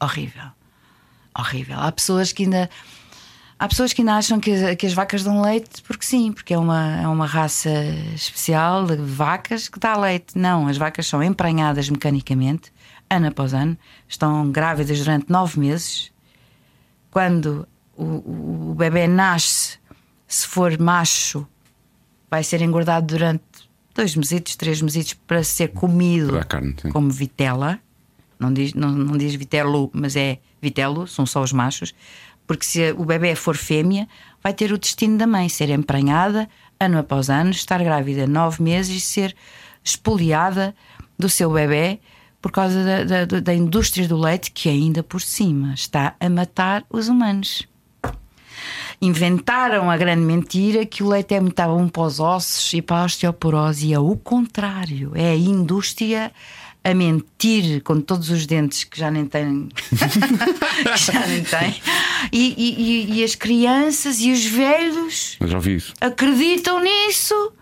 Horrível. 0.00 0.50
Horrível. 1.38 1.78
Há 1.78 1.92
pessoas 1.92 2.32
que 2.32 2.44
ainda 2.44 2.68
Há 3.62 3.68
pessoas 3.68 3.92
que 3.92 4.02
ainda 4.02 4.16
acham 4.16 4.40
que, 4.40 4.74
que, 4.74 4.86
as 4.86 4.92
vacas 4.92 5.22
dão 5.22 5.40
leite 5.40 5.82
porque 5.82 6.04
sim, 6.04 6.32
porque 6.32 6.52
é 6.52 6.58
uma, 6.58 7.00
é 7.00 7.06
uma 7.06 7.26
raça 7.26 7.70
especial 8.12 8.84
de 8.84 8.96
vacas 8.96 9.68
que 9.68 9.78
dá 9.78 9.96
leite. 9.96 10.36
Não, 10.36 10.66
as 10.66 10.76
vacas 10.76 11.06
são 11.06 11.22
emprenhadas 11.22 11.88
mecanicamente, 11.88 12.72
ano 13.08 13.28
após 13.28 13.54
ano, 13.54 13.78
estão 14.08 14.50
grávidas 14.50 14.98
durante 14.98 15.30
nove 15.30 15.60
meses. 15.60 16.10
Quando 17.08 17.68
o, 17.96 18.04
o, 18.04 18.70
o 18.72 18.74
bebê 18.74 19.06
nasce, 19.06 19.78
se 20.26 20.44
for 20.44 20.76
macho, 20.80 21.46
vai 22.28 22.42
ser 22.42 22.62
engordado 22.62 23.06
durante 23.06 23.44
dois 23.94 24.14
meses, 24.16 24.56
três 24.56 24.80
meses 24.80 25.14
para 25.14 25.42
ser 25.44 25.68
comido 25.68 26.44
carne, 26.46 26.74
como 26.92 27.10
vitela. 27.10 27.78
Não 28.38 28.52
diz, 28.52 28.74
não, 28.74 28.90
não 28.90 29.16
diz 29.16 29.34
vitelo, 29.34 29.88
mas 29.92 30.16
é 30.16 30.38
vitelo, 30.60 31.06
são 31.06 31.24
só 31.24 31.40
os 31.42 31.52
machos 31.52 31.94
porque 32.46 32.64
se 32.64 32.92
o 32.92 33.04
bebê 33.04 33.34
for 33.34 33.56
fêmea, 33.56 34.08
vai 34.42 34.52
ter 34.52 34.72
o 34.72 34.78
destino 34.78 35.16
da 35.16 35.26
mãe, 35.26 35.48
ser 35.48 35.70
emprenhada 35.70 36.48
ano 36.78 36.98
após 36.98 37.30
ano, 37.30 37.50
estar 37.50 37.82
grávida 37.82 38.26
nove 38.26 38.62
meses 38.62 38.96
e 38.96 39.00
ser 39.00 39.34
espoliada 39.84 40.74
do 41.18 41.28
seu 41.28 41.50
bebê 41.50 42.00
por 42.40 42.50
causa 42.50 42.84
da, 42.84 43.24
da, 43.24 43.40
da 43.40 43.54
indústria 43.54 44.08
do 44.08 44.18
leite 44.18 44.50
que 44.50 44.68
ainda 44.68 45.02
por 45.02 45.20
cima 45.20 45.74
está 45.74 46.14
a 46.18 46.28
matar 46.28 46.84
os 46.90 47.08
humanos. 47.08 47.66
Inventaram 49.02 49.90
a 49.90 49.96
grande 49.96 50.22
mentira 50.22 50.86
que 50.86 51.02
o 51.02 51.08
leite 51.08 51.34
é 51.34 51.40
muito 51.40 51.60
bom 51.60 51.88
para 51.88 52.02
os 52.02 52.20
ossos 52.20 52.72
e 52.72 52.80
para 52.80 53.02
a 53.02 53.04
osteoporose, 53.04 53.88
e 53.88 53.92
é 53.92 53.98
o 53.98 54.16
contrário. 54.16 55.10
É 55.16 55.32
a 55.32 55.36
indústria 55.36 56.30
a 56.84 56.94
mentir 56.94 57.82
com 57.82 58.00
todos 58.00 58.30
os 58.30 58.46
dentes 58.46 58.84
que 58.84 58.96
já 58.96 59.10
nem 59.10 59.26
têm. 59.26 59.68
já 60.96 61.26
nem 61.26 61.42
têm. 61.42 61.82
E, 62.30 62.54
e, 62.56 63.18
e, 63.18 63.24
as 63.24 63.34
crianças 63.34 64.20
e 64.20 64.30
os 64.30 64.44
velhos 64.44 65.36
acreditam 66.00 66.80
nisso. 66.80 67.52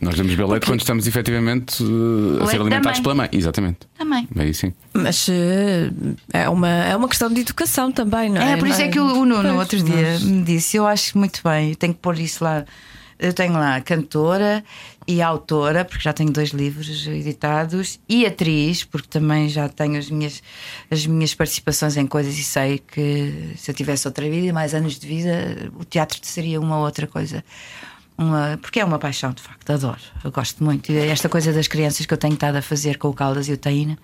Nós 0.00 0.14
damos 0.14 0.32
beber 0.34 0.48
leite 0.48 0.66
quando 0.66 0.80
estamos 0.80 1.06
efetivamente 1.06 1.82
uh, 1.82 2.42
a 2.42 2.46
ser 2.46 2.60
alimentados 2.60 3.00
pela 3.00 3.14
mãe. 3.14 3.28
Exatamente. 3.32 3.80
Também. 3.96 4.28
Aí 4.36 4.54
sim. 4.54 4.72
Mas 4.92 5.26
uh, 5.28 6.16
é, 6.32 6.48
uma, 6.48 6.68
é 6.68 6.96
uma 6.96 7.08
questão 7.08 7.32
de 7.32 7.40
educação 7.40 7.90
também, 7.90 8.30
não 8.30 8.40
é? 8.40 8.52
É, 8.52 8.56
por 8.56 8.68
isso 8.68 8.80
é 8.80 8.88
que 8.88 9.00
o, 9.00 9.04
o 9.04 9.24
Nuno, 9.24 9.42
pois, 9.42 9.58
outro 9.58 9.82
dia, 9.82 10.12
mas... 10.12 10.22
me 10.22 10.42
disse: 10.42 10.76
Eu 10.76 10.86
acho 10.86 11.18
muito 11.18 11.40
bem, 11.42 11.70
eu 11.70 11.76
tenho 11.76 11.94
que 11.94 12.00
pôr 12.00 12.18
isso 12.18 12.44
lá. 12.44 12.64
Eu 13.18 13.32
tenho 13.32 13.54
lá 13.54 13.74
a 13.74 13.80
cantora 13.80 14.62
e 15.04 15.20
autora, 15.20 15.84
porque 15.84 16.04
já 16.04 16.12
tenho 16.12 16.30
dois 16.30 16.50
livros 16.50 17.06
editados, 17.08 17.98
e 18.08 18.24
atriz, 18.24 18.84
porque 18.84 19.08
também 19.08 19.48
já 19.48 19.68
tenho 19.68 19.98
as 19.98 20.08
minhas, 20.08 20.40
as 20.88 21.04
minhas 21.04 21.34
participações 21.34 21.96
em 21.96 22.06
coisas 22.06 22.38
e 22.38 22.44
sei 22.44 22.78
que 22.78 23.54
se 23.56 23.70
eu 23.70 23.74
tivesse 23.74 24.06
outra 24.06 24.28
vida 24.30 24.46
e 24.46 24.52
mais 24.52 24.72
anos 24.72 24.96
de 24.98 25.08
vida, 25.08 25.72
o 25.76 25.84
teatro 25.84 26.20
seria 26.22 26.60
uma 26.60 26.78
outra 26.78 27.08
coisa. 27.08 27.42
Uma, 28.18 28.58
porque 28.60 28.80
é 28.80 28.84
uma 28.84 28.98
paixão, 28.98 29.32
de 29.32 29.40
facto, 29.40 29.70
adoro, 29.70 30.00
eu 30.24 30.32
gosto 30.32 30.64
muito. 30.64 30.90
Esta 30.90 31.28
coisa 31.28 31.52
das 31.52 31.68
crianças 31.68 32.04
que 32.04 32.12
eu 32.12 32.18
tenho 32.18 32.34
estado 32.34 32.56
a 32.56 32.62
fazer 32.62 32.98
com 32.98 33.08
o 33.08 33.14
Caldas 33.14 33.48
e 33.48 33.52
o 33.52 33.56
Taína, 33.56 33.96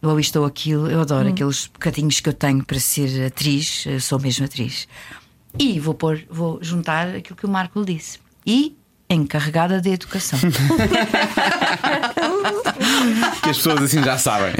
ou 0.00 0.18
isto 0.18 0.40
ou 0.40 0.46
aquilo, 0.46 0.90
eu 0.90 1.02
adoro 1.02 1.28
hum. 1.28 1.32
aqueles 1.32 1.66
bocadinhos 1.66 2.20
que 2.20 2.28
eu 2.30 2.32
tenho 2.32 2.64
para 2.64 2.80
ser 2.80 3.26
atriz, 3.26 3.84
eu 3.84 4.00
sou 4.00 4.18
mesmo 4.18 4.46
atriz. 4.46 4.88
E 5.58 5.78
vou, 5.78 5.92
pôr, 5.92 6.24
vou 6.30 6.58
juntar 6.62 7.16
aquilo 7.16 7.36
que 7.36 7.44
o 7.44 7.48
Marco 7.48 7.78
lhe 7.80 7.94
disse. 7.94 8.18
E 8.46 8.74
encarregada 9.10 9.80
de 9.80 9.90
educação. 9.90 10.38
que 13.42 13.50
as 13.50 13.56
pessoas 13.56 13.82
assim 13.82 14.02
já 14.02 14.18
sabem. 14.18 14.52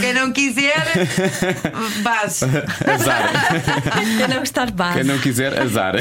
Quem 0.00 0.14
não 0.14 0.32
quiser, 0.32 0.84
base. 2.02 2.44
Azar. 2.44 3.30
Quem 4.18 4.28
não 4.28 4.38
gostar, 4.38 4.70
base. 4.70 4.94
Quem 4.94 5.04
não 5.04 5.18
quiser, 5.18 5.60
azar. 5.60 5.94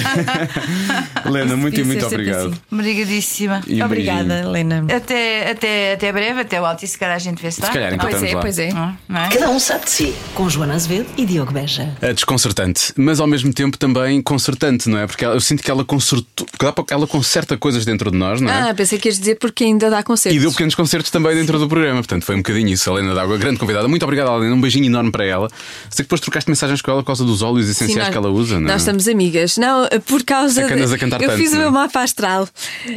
Lena, 1.26 1.58
muito 1.58 1.80
e 1.80 1.84
muito 1.84 2.06
obrigado. 2.06 2.48
Assim. 2.48 2.62
Obrigadíssima. 2.72 3.62
Um 3.68 3.84
Obrigada, 3.84 4.48
Lena. 4.50 4.86
Até, 4.96 5.52
até, 5.52 5.94
até 5.94 6.12
breve, 6.12 6.42
até 6.42 6.62
o 6.62 6.66
alto, 6.66 6.86
se 6.86 6.98
calhar 6.98 7.16
a 7.16 7.20
gente 7.20 7.42
vê 7.42 7.52
se 7.52 7.62
Se 7.62 7.72
calhar 7.72 7.98
pois 8.00 8.24
é, 8.24 8.36
lá. 8.36 8.42
pois 8.42 8.60
é. 8.60 8.70
Ah, 8.74 8.94
é. 9.26 9.30
Cada 9.30 9.50
um 9.50 9.60
sabe 9.60 9.86
de 9.86 9.92
si, 9.92 10.16
com 10.34 10.50
Joana 10.50 10.76
Azevedo 10.76 11.08
e 11.18 11.26
Diogo 11.26 11.52
Beja. 11.52 11.90
É 12.02 12.14
desconcertante, 12.14 12.94
mas 12.96 13.20
ao 13.20 13.28
mesmo 13.28 13.54
tempo 13.54 13.78
também 13.78 14.22
concertante, 14.22 14.90
não 14.90 15.00
é? 15.00 15.08
Porque 15.08 15.26
eu 15.26 15.40
sinto 15.40 15.64
que 15.64 15.72
ela 15.72 15.84
consertou, 16.06 16.86
ela 16.92 17.08
conserta 17.08 17.58
coisas 17.58 17.86
dentro 17.86 18.12
de 18.12 18.18
nós, 18.18 18.40
não 18.40 18.52
é? 18.52 18.70
Ah, 18.70 18.74
pensei 18.74 19.00
que 19.00 19.08
ias 19.08 19.20
dizer 19.20 19.36
porque 19.36 19.64
ainda 19.64 19.90
dá 19.90 20.04
concertos. 20.04 20.38
E 20.38 20.40
deu 20.40 20.52
pequenos 20.52 20.76
concertos 20.76 21.10
também 21.10 21.36
dentro 21.36 21.58
do 21.58 21.68
programa, 21.68 21.96
portanto 21.98 22.24
foi 22.24 22.36
um 22.36 22.40
bocadinho 22.40 22.70
isso. 22.70 22.90
Helena 22.90 23.14
D'Água, 23.16 23.38
grande 23.38 23.58
convidada. 23.58 23.88
Muito 23.88 24.04
obrigada, 24.04 24.32
Helena. 24.32 24.56
Um 24.56 24.62
beijinho 24.62 24.86
enorme 24.86 25.12
para 25.12 25.26
ela. 25.26 25.50
Sei 25.90 25.98
que 25.98 26.04
depois 26.04 26.22
trocaste 26.22 26.50
mensagens 26.50 26.82
com 26.82 26.92
ela 26.92 27.02
por 27.02 27.08
causa 27.08 27.24
dos 27.24 27.42
óleos 27.42 27.68
essenciais 27.68 27.94
Sim, 27.94 28.00
nós, 28.00 28.10
que 28.10 28.18
ela 28.18 28.30
usa, 28.30 28.60
não 28.60 28.70
é? 28.70 28.74
Nós 28.74 28.82
estamos 28.82 29.08
amigas. 29.08 29.58
Não, 29.58 29.88
por 30.06 30.24
causa. 30.24 30.62
É 30.62 30.68
que 30.68 30.74
andas 30.74 30.94
a 30.94 30.98
cantar 30.98 31.22
eu 31.22 31.30
tanto, 31.30 31.40
fiz 31.40 31.52
o 31.52 31.56
não 31.56 31.62
é? 31.62 31.64
meu 31.64 31.72
mapa 31.72 32.02
astral. 32.02 32.48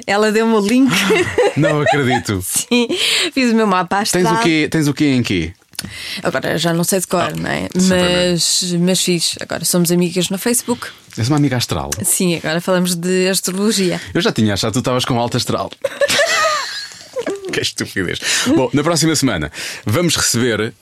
Ela 0.07 0.31
deu-me 0.31 0.55
o 0.55 0.61
link. 0.61 0.93
Não 1.57 1.81
acredito. 1.81 2.41
Sim, 2.45 2.89
fiz 3.33 3.53
o 3.53 3.55
meu 3.55 3.67
mapa 3.67 4.01
astral. 4.01 4.25
Tens 4.25 4.39
o 4.39 4.43
quê? 4.43 4.69
Tens 4.71 4.89
o 4.89 4.95
quê 4.95 5.07
em 5.07 5.23
quê? 5.23 5.53
Agora 6.23 6.59
já 6.59 6.73
não 6.73 6.85
sei 6.85 7.01
de 7.01 7.07
cor, 7.07 7.35
não 7.37 7.51
é? 7.51 7.69
Mas, 7.75 8.73
mas 8.81 9.01
fiz. 9.01 9.37
Agora 9.41 9.65
somos 9.65 9.91
amigas 9.91 10.31
no 10.31 10.39
Facebook. 10.39 10.89
És 11.17 11.29
uma 11.29 11.37
amiga 11.37 11.57
astral. 11.57 11.91
Sim, 12.03 12.37
agora 12.37 12.61
falamos 12.61 12.95
de 12.95 13.29
astrologia. 13.29 14.01
Eu 14.15 14.21
já 14.21 14.33
tinha 14.33 14.55
achado 14.55 14.71
que 14.71 14.75
tu 14.75 14.81
estavas 14.81 15.05
com 15.05 15.19
alta 15.19 15.37
astral. 15.37 15.71
que 17.61 17.83
estupidez. 17.83 18.21
Bom, 18.49 18.71
na 18.73 18.83
próxima 18.83 19.15
semana 19.15 19.51
vamos 19.85 20.17
receber 20.17 20.61
uh, 20.61 20.73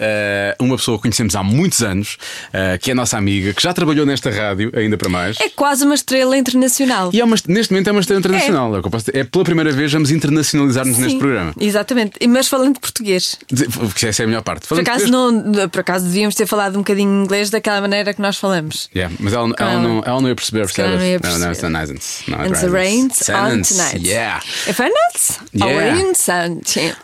uma 0.65 0.77
pessoa 0.77 0.99
que 0.99 1.03
conhecemos 1.03 1.35
há 1.35 1.43
muitos 1.43 1.83
anos, 1.83 2.17
uh, 2.49 2.79
que 2.81 2.91
é 2.91 2.95
nossa 2.95 3.17
amiga, 3.17 3.53
que 3.53 3.63
já 3.63 3.73
trabalhou 3.73 4.07
nesta 4.07 4.31
rádio, 4.31 4.71
ainda 4.75 4.97
para 4.97 5.09
mais. 5.09 5.37
É 5.41 5.49
quase 5.49 5.85
uma 5.85 5.95
estrela 5.95 6.37
internacional. 6.37 7.11
E 7.13 7.21
é 7.21 7.25
uma, 7.25 7.37
neste 7.47 7.73
momento 7.73 7.89
é 7.89 7.93
uma 7.93 8.01
estrela 8.01 8.21
internacional. 8.21 8.75
É, 8.77 8.79
é, 8.79 9.21
é 9.21 9.25
pela 9.25 9.45
primeira 9.45 9.73
vez 9.73 9.93
vamos 9.93 10.11
internacionalizar-nos 10.11 10.99
neste 10.99 11.19
programa. 11.19 11.53
Exatamente, 11.59 12.27
mas 12.27 12.49
falando 12.49 12.81
português. 12.81 13.39
Porque 13.73 14.07
essa 14.07 14.23
é 14.23 14.25
a 14.25 14.27
melhor 14.27 14.43
parte. 14.43 14.67
Por 14.67 14.81
acaso, 14.81 15.09
não, 15.09 15.69
por 15.69 15.81
acaso 15.81 16.07
devíamos 16.07 16.35
ter 16.35 16.47
falado 16.47 16.77
um 16.77 16.79
bocadinho 16.79 17.25
inglês 17.25 17.51
daquela 17.51 17.81
maneira 17.81 18.13
que 18.15 18.21
nós 18.21 18.37
falamos. 18.37 18.89
Yeah, 18.95 19.15
mas 19.19 19.33
ela, 19.33 19.53
ela, 19.59 19.73
ela, 19.73 19.83
não, 19.83 20.03
ela 20.05 20.21
não 20.21 20.29
ia 20.29 20.35
perceber, 20.35 20.61
percebes? 20.61 20.93
Não, 20.93 20.99
não 20.99 21.07
ia 21.07 21.21
perceber. 21.21 21.45
Não, 21.45 21.49
não, 21.49 21.87
não, 22.29 22.39
não, 22.39 22.47
And 22.47 22.53
the 22.53 22.69
rains 22.69 23.29
on 23.29 23.63
tonight. 23.63 24.07
Yeah. 24.07 24.43
If 24.69 24.79
I'm 24.81 24.91
not, 24.91 25.17
Yeah. 25.55 25.95
rains 25.95 26.29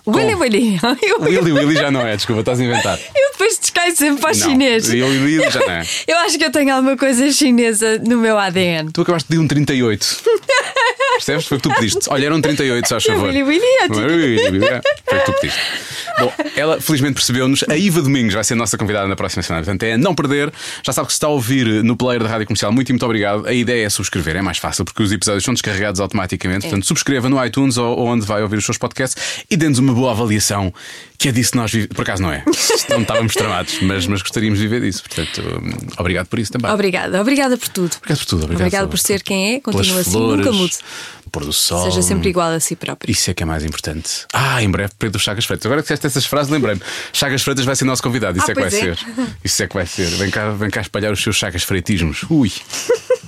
on 0.06 0.12
Willy 0.12 0.34
Willy. 0.34 0.80
Willy 1.20 1.52
Willy 1.52 1.74
já 1.74 1.90
não 1.90 2.00
é, 2.00 2.16
desculpa, 2.16 2.40
estás 2.40 2.60
a 2.60 2.64
inventar. 2.64 2.98
Eu 3.14 3.32
depois 3.32 3.58
descaio 3.58 3.94
sempre 3.96 4.20
para 4.20 4.34
o 4.34 4.38
Não, 4.38 4.48
chinês. 4.48 4.88
Willy 4.88 5.18
Willy 5.18 5.50
já 5.50 5.60
não 5.60 5.70
é. 5.70 5.82
Eu 6.06 6.18
acho 6.18 6.38
que 6.38 6.44
eu 6.44 6.50
tenho 6.52 6.74
alguma 6.74 6.96
coisa 6.96 7.30
chinesa 7.30 7.98
no 7.98 8.18
meu 8.18 8.38
ADN. 8.38 8.90
Tu 8.92 9.00
acabaste 9.02 9.28
de 9.30 9.38
um 9.38 9.46
38. 9.46 10.22
Percebes? 11.14 11.46
Foi 11.46 11.58
o 11.58 11.60
que 11.60 11.68
tu 11.68 11.74
pediste. 11.74 12.00
Olha, 12.08 12.26
eram 12.26 12.40
38, 12.40 12.88
só 12.88 12.96
a 12.96 13.00
favor. 13.00 13.28
Willy 13.28 13.42
Willy, 13.42 13.64
é 13.64 13.84
é 13.84 14.76
é. 14.76 14.80
Foi 15.08 15.18
o 15.18 15.20
que 15.20 15.26
tu 15.26 15.32
pediste. 15.40 15.60
Bom, 16.18 16.32
ela 16.56 16.80
felizmente 16.80 17.14
percebeu-nos. 17.14 17.64
A 17.68 17.76
Iva 17.76 18.02
Domingos 18.02 18.34
vai 18.34 18.44
ser 18.44 18.54
a 18.54 18.56
nossa 18.56 18.76
convidada 18.76 19.08
na 19.08 19.16
próxima 19.16 19.42
semana. 19.42 19.64
Portanto, 19.64 19.82
é 19.84 19.96
não 19.96 20.14
perder. 20.14 20.52
Já 20.84 20.92
sabe 20.92 21.06
que 21.06 21.12
se 21.12 21.16
está 21.16 21.26
a 21.26 21.30
ouvir 21.30 21.66
no 21.82 21.96
player 21.96 22.22
da 22.22 22.28
Rádio 22.28 22.46
Comercial. 22.46 22.72
Muito 22.72 22.90
e 22.90 22.92
muito 22.92 23.04
obrigado. 23.04 23.46
A 23.46 23.52
ideia 23.52 23.86
é 23.86 23.90
subscrever, 23.90 24.36
é 24.36 24.42
mais 24.42 24.58
fácil 24.58 24.84
porque 24.84 25.02
os 25.02 25.12
episódios 25.12 25.44
são 25.44 25.54
descarregados 25.54 26.00
automaticamente. 26.00 26.62
Portanto, 26.62 26.86
subscreva 26.86 27.28
no 27.28 27.44
iTunes 27.44 27.76
ou 27.76 28.06
onde 28.06 28.26
vai 28.26 28.42
ouvir 28.42 28.56
os 28.56 28.64
seus 28.64 28.78
podcasts 28.78 29.44
e 29.50 29.56
dê-nos 29.56 29.78
uma 29.78 29.92
boa 29.92 30.12
avaliação. 30.12 30.72
Que 31.22 31.28
é 31.28 31.32
disso 31.32 31.52
que 31.52 31.56
nós 31.56 31.70
vivemos. 31.70 31.94
Por 31.94 32.02
acaso 32.02 32.20
não 32.20 32.32
é. 32.32 32.42
Não 32.90 33.02
estávamos 33.02 33.34
tramados, 33.34 33.78
mas, 33.80 34.06
mas 34.08 34.22
gostaríamos 34.22 34.58
de 34.58 34.66
viver 34.66 34.80
disso. 34.84 35.04
Portanto, 35.04 35.40
hum, 35.40 35.70
obrigado 35.98 36.26
por 36.26 36.38
isso 36.40 36.50
também. 36.50 36.68
Obrigada, 36.70 37.20
obrigada 37.20 37.56
por 37.56 37.68
tudo. 37.68 37.94
Obrigado 37.96 38.18
por 38.18 38.26
tudo. 38.26 38.44
Obrigado 38.44 38.60
Obrigada 38.66 38.88
por 38.88 38.98
ser 38.98 39.22
quem 39.22 39.54
é, 39.54 39.60
continua 39.60 40.00
assim, 40.00 40.10
flores, 40.10 40.44
nunca 40.44 40.52
mude. 40.58 40.76
Pôr 41.30 41.44
do 41.44 41.52
sol. 41.52 41.84
Seja 41.84 42.02
sempre 42.02 42.28
igual 42.28 42.50
a 42.50 42.58
si 42.60 42.74
próprio. 42.74 43.10
Isso 43.10 43.30
é 43.30 43.34
que 43.34 43.42
é 43.42 43.46
mais 43.46 43.64
importante. 43.64 44.26
Ah, 44.32 44.62
em 44.62 44.68
breve, 44.68 44.92
Pedro 44.98 45.18
Chagas 45.20 45.44
Freitas. 45.44 45.64
Agora 45.64 45.80
que 45.80 45.84
disseste 45.86 46.06
essas 46.08 46.26
frases, 46.26 46.50
lembrei-me. 46.52 46.82
Chagas 47.12 47.40
Freitas 47.42 47.64
vai 47.64 47.76
ser 47.76 47.84
nosso 47.84 48.02
convidado. 48.02 48.36
Isso 48.36 48.48
Ah, 48.48 48.50
é 48.50 48.54
que 48.54 48.60
vai 48.60 48.68
é. 48.68 48.70
ser. 48.70 48.98
Isso 49.44 49.62
é 49.62 49.66
que 49.68 49.74
vai 49.74 49.86
ser. 49.86 50.08
Vem 50.08 50.28
cá, 50.30 50.50
vem 50.50 50.68
cá 50.70 50.80
espalhar 50.80 51.12
os 51.12 51.22
seus 51.22 51.36
Chagas 51.36 51.62
Freitismos. 51.62 52.24
Ui. 52.28 52.50